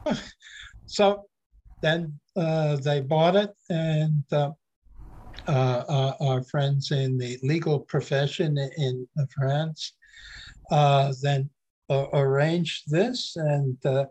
so 0.87 1.24
then 1.83 2.19
uh, 2.37 2.77
they 2.77 3.01
bought 3.01 3.37
it, 3.37 3.55
and 3.70 4.24
uh, 4.33 4.51
uh, 5.47 6.12
our 6.20 6.43
friends 6.43 6.91
in 6.91 7.19
the 7.19 7.39
legal 7.43 7.81
profession 7.81 8.59
in 8.59 9.07
France 9.35 9.93
uh, 10.70 11.12
then 11.23 11.49
uh, 11.89 12.07
arranged 12.12 12.91
this, 12.91 13.37
and 13.37 13.77
uh, 13.87 14.05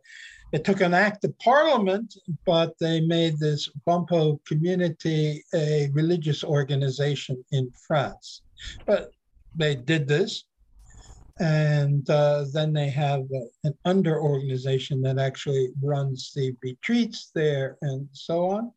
it 0.55 0.63
took 0.63 0.79
an 0.79 0.93
act 0.93 1.25
of 1.25 1.37
parliament, 1.39 2.15
but 2.45 2.79
they 2.79 3.01
made 3.01 3.37
this 3.37 3.69
Bonpo 3.85 4.39
community 4.45 5.43
a 5.53 5.89
religious 5.91 6.45
organization 6.45 7.43
in 7.51 7.69
France. 7.85 8.41
But 8.87 9.11
they 9.53 9.75
did 9.75 10.07
this, 10.07 10.45
and 11.41 12.09
uh, 12.09 12.45
then 12.53 12.71
they 12.71 12.87
have 12.87 13.23
an 13.65 13.73
under 13.83 14.21
organization 14.21 15.01
that 15.01 15.19
actually 15.19 15.73
runs 15.83 16.31
the 16.33 16.55
retreats 16.63 17.31
there 17.35 17.77
and 17.81 18.07
so 18.13 18.49
on. 18.49 18.71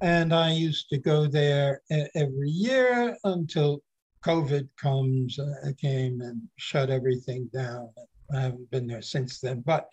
And 0.00 0.32
I 0.32 0.52
used 0.52 0.88
to 0.90 0.98
go 0.98 1.26
there 1.26 1.82
every 2.14 2.50
year 2.50 3.16
until 3.24 3.82
COVID 4.24 4.68
comes, 4.80 5.40
uh, 5.40 5.72
came 5.76 6.20
and 6.20 6.40
shut 6.56 6.88
everything 6.88 7.50
down. 7.52 7.88
I 8.36 8.40
haven't 8.40 8.70
been 8.70 8.86
there 8.86 9.02
since 9.02 9.40
then, 9.40 9.60
but 9.60 9.88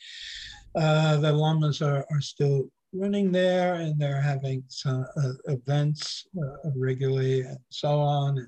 uh, 0.75 1.17
the 1.17 1.31
lamas 1.31 1.81
are, 1.81 2.05
are 2.11 2.21
still 2.21 2.69
running 2.93 3.31
there 3.31 3.75
and 3.75 3.99
they're 3.99 4.21
having 4.21 4.63
some 4.67 5.05
uh, 5.17 5.33
events 5.45 6.27
uh, 6.37 6.69
regularly 6.75 7.41
and 7.41 7.57
so 7.69 7.99
on. 7.99 8.37
And 8.37 8.47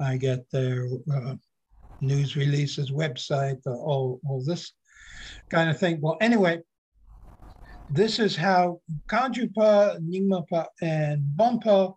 I 0.00 0.16
get 0.16 0.50
their 0.50 0.88
uh, 1.12 1.34
news 2.00 2.36
releases, 2.36 2.90
website, 2.90 3.60
all, 3.66 4.20
all 4.26 4.42
this 4.44 4.72
kind 5.50 5.70
of 5.70 5.78
thing. 5.78 6.00
Well, 6.00 6.18
anyway, 6.20 6.60
this 7.88 8.18
is 8.18 8.36
how 8.36 8.80
Kagyupa, 9.08 10.00
Nyingmapa, 10.00 10.66
and 10.82 11.22
Bonpo 11.36 11.96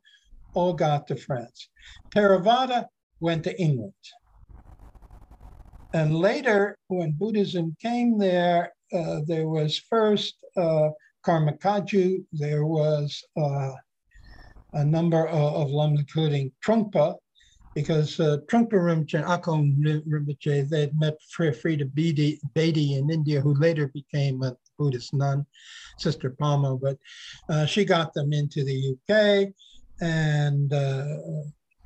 all 0.53 0.73
got 0.73 1.07
to 1.07 1.15
France. 1.15 1.69
Theravada 2.13 2.85
went 3.19 3.43
to 3.43 3.59
England. 3.59 3.93
And 5.93 6.15
later, 6.15 6.77
when 6.87 7.13
Buddhism 7.13 7.75
came 7.81 8.17
there, 8.17 8.73
uh, 8.93 9.21
there 9.25 9.47
was 9.47 9.77
first 9.89 10.35
uh, 10.55 10.89
Karma 11.23 11.53
Kagyu, 11.53 12.23
there 12.31 12.65
was 12.65 13.23
uh, 13.37 13.71
a 14.73 14.85
number 14.85 15.27
of, 15.27 15.53
of 15.55 15.69
lamas, 15.71 15.99
including 16.01 16.51
Trungpa, 16.63 17.15
because 17.75 18.19
uh, 18.19 18.37
Trungpa 18.47 18.73
Rinpoche 18.73 19.15
and 19.15 19.25
Akong 19.25 19.75
Rinpoche, 20.07 20.69
they 20.69 20.91
met 20.97 21.17
Frida 21.31 21.85
Bedi 21.85 22.97
in 22.97 23.09
India, 23.09 23.41
who 23.41 23.53
later 23.55 23.87
became 23.87 24.43
a 24.43 24.55
Buddhist 24.77 25.13
nun, 25.13 25.45
Sister 25.97 26.29
Palmo, 26.31 26.79
but 26.79 26.97
uh, 27.49 27.65
she 27.65 27.83
got 27.83 28.13
them 28.13 28.31
into 28.31 28.63
the 28.63 28.95
UK. 28.95 29.53
And 30.01 30.71
uh, 30.71 31.05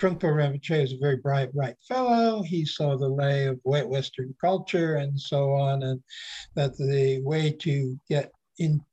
Trungpa 0.03 0.23
Rinpoche 0.23 0.83
is 0.83 0.91
a 0.91 0.97
very 0.97 1.15
bright, 1.15 1.53
bright 1.53 1.77
fellow. 1.87 2.43
He 2.43 2.65
saw 2.65 2.97
the 2.97 3.07
lay 3.07 3.45
of 3.45 3.57
Western 3.63 4.35
culture 4.41 4.95
and 4.95 5.17
so 5.17 5.53
on, 5.53 5.81
and 5.83 6.03
that 6.55 6.77
the 6.77 7.21
way 7.23 7.53
to 7.61 7.97
get 8.09 8.33
in 8.57 8.83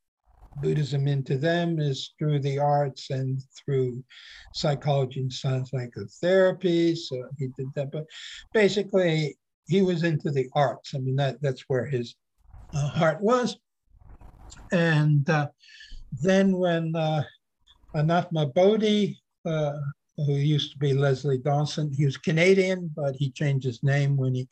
Buddhism 0.55 1.09
into 1.09 1.37
them 1.37 1.81
is 1.81 2.15
through 2.17 2.39
the 2.39 2.61
arts 2.61 3.11
and 3.11 3.43
through 3.59 4.05
psychology 4.53 5.19
and 5.19 5.33
science 5.33 5.73
psychotherapy. 5.73 6.95
So 6.95 7.29
he 7.39 7.49
did 7.59 7.67
that. 7.75 7.91
But 7.91 8.07
basically, 8.55 9.37
he 9.67 9.83
was 9.83 10.05
into 10.05 10.31
the 10.31 10.49
arts. 10.55 10.95
I 10.95 10.99
mean, 10.99 11.17
that, 11.17 11.43
that's 11.43 11.65
where 11.67 11.87
his 11.87 12.15
uh, 12.73 12.89
heart 12.91 13.21
was. 13.21 13.57
And 14.71 15.29
uh, 15.29 15.49
then 16.23 16.57
when 16.57 16.95
uh, 16.95 17.25
Ananda 17.97 18.47
Bodhi 18.47 19.21
uh, 19.45 19.73
who 20.27 20.35
used 20.35 20.73
to 20.73 20.79
be 20.79 20.93
Leslie 20.93 21.39
Dawson. 21.39 21.93
He 21.93 22.05
was 22.05 22.17
Canadian, 22.17 22.91
but 22.95 23.17
he 23.17 23.31
changed 23.31 23.67
his 23.67 23.83
name 23.83 24.17
when 24.17 24.35
he 24.35 24.49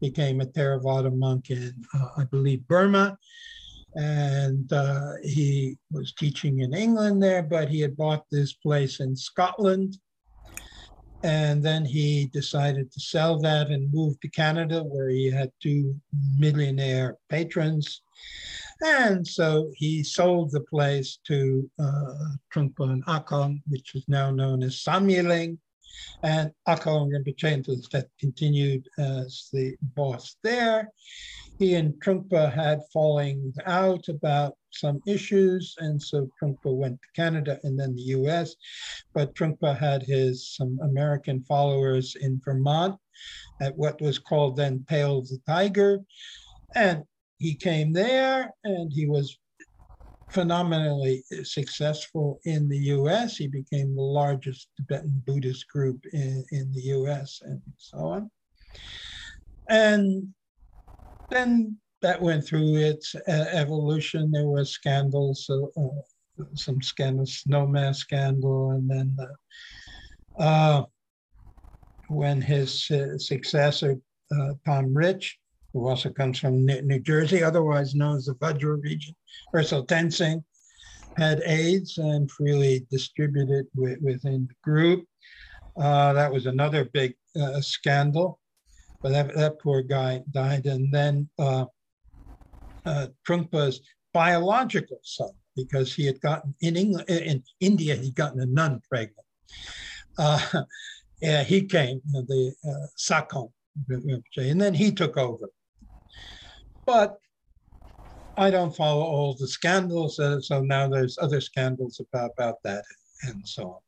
became 0.00 0.40
a 0.40 0.46
Theravada 0.46 1.14
monk 1.14 1.50
in, 1.50 1.74
uh, 1.94 2.08
I 2.16 2.24
believe, 2.24 2.66
Burma. 2.66 3.18
And 3.94 4.72
uh, 4.72 5.12
he 5.22 5.76
was 5.90 6.12
teaching 6.14 6.60
in 6.60 6.72
England 6.72 7.22
there, 7.22 7.42
but 7.42 7.68
he 7.68 7.80
had 7.80 7.96
bought 7.96 8.24
this 8.30 8.54
place 8.54 9.00
in 9.00 9.14
Scotland. 9.14 9.98
And 11.24 11.62
then 11.62 11.84
he 11.84 12.28
decided 12.32 12.90
to 12.92 13.00
sell 13.00 13.38
that 13.40 13.68
and 13.68 13.92
move 13.92 14.18
to 14.20 14.28
Canada, 14.28 14.82
where 14.82 15.08
he 15.08 15.30
had 15.30 15.50
two 15.60 15.94
millionaire 16.38 17.16
patrons 17.28 18.02
and 18.84 19.26
so 19.26 19.70
he 19.76 20.02
sold 20.02 20.50
the 20.50 20.60
place 20.60 21.18
to 21.26 21.70
uh, 21.78 22.14
Trungpa 22.52 22.90
and 22.90 23.04
Akong, 23.06 23.60
which 23.68 23.94
is 23.94 24.04
now 24.08 24.30
known 24.30 24.62
as 24.62 24.82
Samyeling. 24.82 25.58
And 26.22 26.52
Akong 26.66 27.10
Rinpoche 27.10 27.90
that 27.90 28.08
continued 28.18 28.88
as 28.98 29.48
the 29.52 29.76
boss 29.94 30.36
there. 30.42 30.90
He 31.58 31.74
and 31.74 31.94
Trungpa 32.02 32.52
had 32.52 32.80
falling 32.92 33.52
out 33.66 34.08
about 34.08 34.56
some 34.72 35.00
issues, 35.06 35.74
and 35.78 36.02
so 36.02 36.28
Trungpa 36.40 36.74
went 36.74 37.00
to 37.02 37.08
Canada 37.14 37.60
and 37.62 37.78
then 37.78 37.94
the 37.94 38.02
US. 38.18 38.56
But 39.14 39.34
Trungpa 39.34 39.76
had 39.78 40.02
his 40.02 40.56
some 40.56 40.78
American 40.82 41.42
followers 41.44 42.16
in 42.16 42.40
Vermont 42.44 42.98
at 43.60 43.76
what 43.76 44.00
was 44.00 44.18
called 44.18 44.56
then 44.56 44.84
Tail 44.88 45.22
the 45.22 45.38
Tiger. 45.46 46.00
And 46.74 47.04
he 47.38 47.54
came 47.54 47.92
there 47.92 48.50
and 48.64 48.92
he 48.92 49.06
was 49.06 49.38
phenomenally 50.32 51.22
successful 51.42 52.40
in 52.44 52.68
the 52.68 52.78
US. 52.96 53.36
He 53.36 53.46
became 53.46 53.94
the 53.94 54.02
largest 54.02 54.68
Tibetan 54.76 55.22
Buddhist 55.26 55.68
group 55.68 56.04
in, 56.12 56.44
in 56.50 56.72
the 56.72 56.82
US 56.96 57.40
and 57.42 57.60
so 57.76 57.98
on. 57.98 58.30
And 59.68 60.28
then 61.30 61.78
that 62.00 62.20
went 62.20 62.46
through 62.46 62.76
its 62.76 63.14
uh, 63.14 63.46
evolution. 63.52 64.30
There 64.30 64.46
were 64.46 64.64
scandals, 64.64 65.48
uh, 65.50 65.80
uh, 65.80 66.44
some 66.54 66.82
scandals, 66.82 67.34
snowman 67.34 67.94
scandal, 67.94 68.70
and 68.72 68.90
then 68.90 69.16
uh, 70.38 70.84
when 72.08 72.40
his 72.40 72.90
uh, 72.90 73.18
successor, 73.18 73.98
uh, 74.34 74.54
Tom 74.66 74.94
Rich, 74.94 75.38
who 75.72 75.88
also 75.88 76.10
comes 76.10 76.38
from 76.38 76.66
New 76.66 77.00
Jersey, 77.00 77.42
otherwise 77.42 77.94
known 77.94 78.16
as 78.16 78.26
the 78.26 78.34
Vajra 78.34 78.82
Regent, 78.82 79.16
Ösel 79.54 79.86
Tendzin, 79.86 80.44
had 81.16 81.42
AIDS 81.44 81.98
and 81.98 82.30
freely 82.30 82.86
distributed 82.90 83.66
within 83.74 84.48
the 84.48 84.54
group. 84.62 85.06
Uh, 85.78 86.12
that 86.12 86.32
was 86.32 86.46
another 86.46 86.84
big 86.92 87.14
uh, 87.40 87.60
scandal, 87.60 88.38
but 89.02 89.12
that, 89.12 89.34
that 89.34 89.60
poor 89.60 89.82
guy 89.82 90.22
died. 90.30 90.66
And 90.66 90.92
then 90.92 91.28
uh, 91.38 91.66
uh, 92.84 93.08
Trungpa's 93.26 93.80
biological 94.12 95.00
son, 95.02 95.30
because 95.56 95.94
he 95.94 96.06
had 96.06 96.20
gotten 96.20 96.54
in 96.60 96.76
England, 96.76 97.08
in 97.08 97.42
India, 97.60 97.94
he'd 97.94 98.14
gotten 98.14 98.40
a 98.40 98.46
nun 98.46 98.80
pregnant. 98.90 99.26
Uh, 100.18 100.64
yeah, 101.22 101.42
he 101.42 101.62
came, 101.64 102.00
the 102.12 102.54
uh, 102.66 102.86
Sakyong, 102.98 103.52
and 104.36 104.60
then 104.60 104.74
he 104.74 104.92
took 104.92 105.16
over. 105.16 105.48
But 106.86 107.18
I 108.36 108.50
don't 108.50 108.74
follow 108.74 109.02
all 109.02 109.34
the 109.34 109.46
scandals, 109.46 110.18
uh, 110.18 110.40
so 110.40 110.62
now 110.62 110.88
there's 110.88 111.18
other 111.20 111.40
scandals 111.40 112.00
about, 112.00 112.30
about 112.38 112.56
that 112.64 112.84
and 113.24 113.46
so 113.46 113.64
on. 113.64 113.80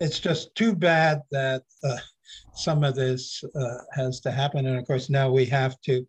It's 0.00 0.18
just 0.18 0.54
too 0.54 0.74
bad 0.74 1.20
that 1.32 1.62
uh, 1.84 1.98
some 2.54 2.84
of 2.84 2.94
this 2.94 3.42
uh, 3.54 3.78
has 3.92 4.20
to 4.20 4.30
happen. 4.30 4.66
And 4.66 4.78
of 4.78 4.86
course, 4.86 5.10
now 5.10 5.30
we 5.30 5.44
have 5.46 5.80
to 5.82 6.06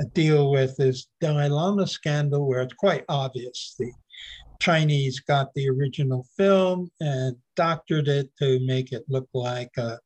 uh, 0.00 0.04
deal 0.14 0.50
with 0.50 0.76
this 0.76 1.06
Dalai 1.20 1.48
Lama 1.48 1.86
scandal 1.86 2.48
where 2.48 2.62
it's 2.62 2.74
quite 2.74 3.04
obvious 3.08 3.76
the 3.78 3.92
Chinese 4.60 5.20
got 5.20 5.52
the 5.54 5.68
original 5.68 6.26
film 6.36 6.90
and 7.00 7.36
doctored 7.54 8.08
it 8.08 8.28
to 8.38 8.58
make 8.66 8.92
it 8.92 9.04
look 9.08 9.28
like 9.32 9.70
a, 9.76 9.98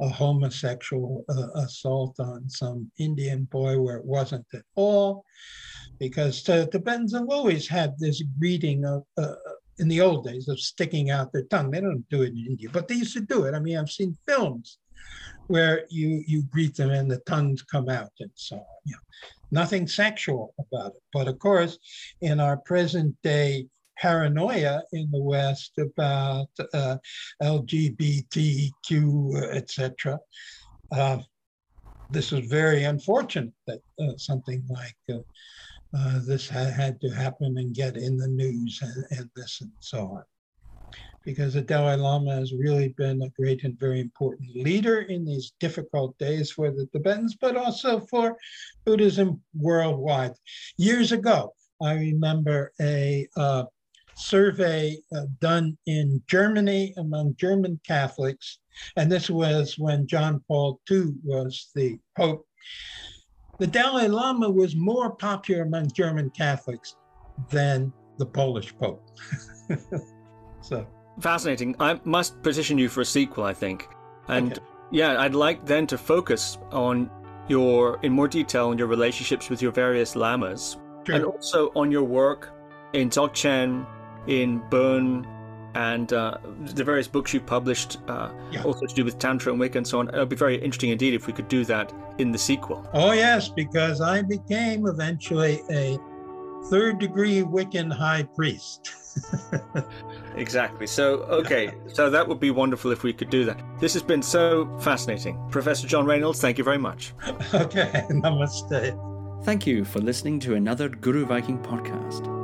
a 0.00 0.08
homosexual 0.08 1.24
uh, 1.28 1.60
assault 1.60 2.18
on 2.20 2.48
some 2.48 2.90
Indian 2.98 3.44
boy 3.44 3.80
where 3.80 3.96
it 3.96 4.04
wasn't 4.04 4.44
at 4.52 4.64
all. 4.74 5.24
Because 5.98 6.42
the 6.42 6.66
Tibetans 6.66 7.14
have 7.14 7.28
always 7.30 7.68
had 7.68 7.94
this 7.98 8.22
greeting 8.38 8.84
of, 8.84 9.04
uh, 9.16 9.34
in 9.78 9.88
the 9.88 10.00
old 10.00 10.24
days, 10.24 10.48
of 10.48 10.58
sticking 10.60 11.10
out 11.10 11.32
their 11.32 11.44
tongue. 11.44 11.70
They 11.70 11.80
don't 11.80 12.08
do 12.10 12.22
it 12.22 12.32
in 12.32 12.46
India, 12.48 12.68
but 12.70 12.88
they 12.88 12.96
used 12.96 13.14
to 13.14 13.20
do 13.20 13.44
it. 13.44 13.54
I 13.54 13.60
mean, 13.60 13.78
I've 13.78 13.90
seen 13.90 14.16
films 14.26 14.78
where 15.46 15.84
you 15.90 16.24
you 16.26 16.42
greet 16.44 16.74
them 16.74 16.90
and 16.90 17.10
the 17.10 17.18
tongues 17.20 17.62
come 17.62 17.88
out 17.88 18.10
and 18.20 18.30
so 18.34 18.56
on. 18.56 18.64
Nothing 19.50 19.86
sexual 19.86 20.52
about 20.58 20.92
it. 20.92 21.02
But 21.12 21.28
of 21.28 21.38
course, 21.38 21.78
in 22.22 22.40
our 22.40 22.56
present 22.56 23.14
day 23.22 23.66
paranoia 23.98 24.82
in 24.92 25.10
the 25.10 25.22
West 25.22 25.78
about 25.78 26.48
uh, 26.72 26.96
LGBTQ, 27.42 28.72
etc. 29.52 30.18
Uh, 30.92 31.18
this 32.10 32.32
is 32.32 32.48
very 32.48 32.84
unfortunate 32.84 33.52
that 33.66 33.80
uh, 34.00 34.16
something 34.16 34.62
like 34.68 34.96
uh, 35.10 35.18
uh, 35.96 36.20
this 36.26 36.48
ha- 36.48 36.70
had 36.70 37.00
to 37.00 37.08
happen 37.08 37.56
and 37.58 37.74
get 37.74 37.96
in 37.96 38.16
the 38.16 38.28
news 38.28 38.78
and, 38.82 39.04
and 39.18 39.30
this 39.36 39.60
and 39.60 39.70
so 39.80 40.00
on. 40.00 40.24
Because 41.24 41.54
the 41.54 41.62
Dalai 41.62 41.96
Lama 41.96 42.34
has 42.34 42.52
really 42.52 42.88
been 42.98 43.22
a 43.22 43.30
great 43.30 43.64
and 43.64 43.78
very 43.80 44.00
important 44.00 44.54
leader 44.54 45.00
in 45.02 45.24
these 45.24 45.52
difficult 45.58 46.18
days 46.18 46.50
for 46.50 46.70
the 46.70 46.86
Tibetans, 46.92 47.36
but 47.40 47.56
also 47.56 48.00
for 48.00 48.36
Buddhism 48.84 49.42
worldwide. 49.54 50.34
Years 50.76 51.12
ago, 51.12 51.54
I 51.82 51.94
remember 51.94 52.72
a 52.80 53.26
uh, 53.36 53.64
survey 54.16 54.96
uh, 55.14 55.22
done 55.40 55.76
in 55.86 56.22
Germany 56.26 56.94
among 56.96 57.36
German 57.36 57.80
Catholics, 57.86 58.58
and 58.96 59.10
this 59.10 59.30
was 59.30 59.78
when 59.78 60.06
John 60.06 60.42
Paul 60.48 60.80
II 60.90 61.12
was 61.24 61.70
the 61.74 61.98
Pope. 62.16 62.46
The 63.58 63.66
Dalai 63.66 64.08
Lama 64.08 64.50
was 64.50 64.74
more 64.74 65.14
popular 65.14 65.62
among 65.62 65.90
German 65.92 66.30
Catholics 66.30 66.96
than 67.50 67.92
the 68.18 68.26
Polish 68.26 68.76
Pope. 68.76 69.08
so 70.60 70.86
fascinating. 71.20 71.76
I 71.78 72.00
must 72.04 72.42
petition 72.42 72.78
you 72.78 72.88
for 72.88 73.02
a 73.02 73.04
sequel, 73.04 73.44
I 73.44 73.54
think. 73.54 73.88
And 74.28 74.52
okay. 74.52 74.62
yeah, 74.90 75.20
I'd 75.20 75.34
like 75.34 75.64
then 75.66 75.86
to 75.88 75.98
focus 75.98 76.58
on 76.72 77.10
your, 77.48 78.00
in 78.02 78.12
more 78.12 78.28
detail, 78.28 78.68
on 78.68 78.78
your 78.78 78.86
relationships 78.86 79.50
with 79.50 79.60
your 79.62 79.72
various 79.72 80.16
lamas, 80.16 80.78
sure. 81.06 81.14
and 81.14 81.24
also 81.24 81.70
on 81.76 81.90
your 81.90 82.04
work 82.04 82.52
in 82.94 83.10
Dzogchen 83.10 83.86
in 84.26 84.60
Bön 84.70 85.26
and 85.74 86.12
uh, 86.12 86.38
the 86.60 86.84
various 86.84 87.08
books 87.08 87.34
you've 87.34 87.46
published, 87.46 87.98
uh, 88.08 88.30
yeah. 88.50 88.62
also 88.62 88.86
to 88.86 88.94
do 88.94 89.04
with 89.04 89.18
Tantra 89.18 89.50
and 89.50 89.60
Wicca 89.60 89.78
and 89.78 89.86
so 89.86 89.98
on. 89.98 90.08
It 90.08 90.18
would 90.18 90.28
be 90.28 90.36
very 90.36 90.56
interesting 90.56 90.90
indeed 90.90 91.14
if 91.14 91.26
we 91.26 91.32
could 91.32 91.48
do 91.48 91.64
that 91.64 91.92
in 92.18 92.30
the 92.30 92.38
sequel. 92.38 92.88
Oh, 92.92 93.12
yes, 93.12 93.48
because 93.48 94.00
I 94.00 94.22
became 94.22 94.86
eventually 94.86 95.62
a 95.70 95.98
third 96.70 96.98
degree 96.98 97.42
Wiccan 97.42 97.92
high 97.92 98.22
priest. 98.22 98.94
exactly. 100.36 100.86
So, 100.86 101.22
okay, 101.22 101.72
so 101.92 102.10
that 102.10 102.26
would 102.26 102.40
be 102.40 102.50
wonderful 102.50 102.90
if 102.90 103.02
we 103.02 103.12
could 103.12 103.30
do 103.30 103.44
that. 103.44 103.60
This 103.80 103.92
has 103.94 104.02
been 104.02 104.22
so 104.22 104.68
fascinating. 104.80 105.38
Professor 105.50 105.86
John 105.86 106.06
Reynolds, 106.06 106.40
thank 106.40 106.58
you 106.58 106.64
very 106.64 106.78
much. 106.78 107.14
okay, 107.54 108.04
namaste. 108.10 109.44
Thank 109.44 109.66
you 109.66 109.84
for 109.84 110.00
listening 110.00 110.40
to 110.40 110.54
another 110.54 110.88
Guru 110.88 111.26
Viking 111.26 111.58
podcast. 111.58 112.43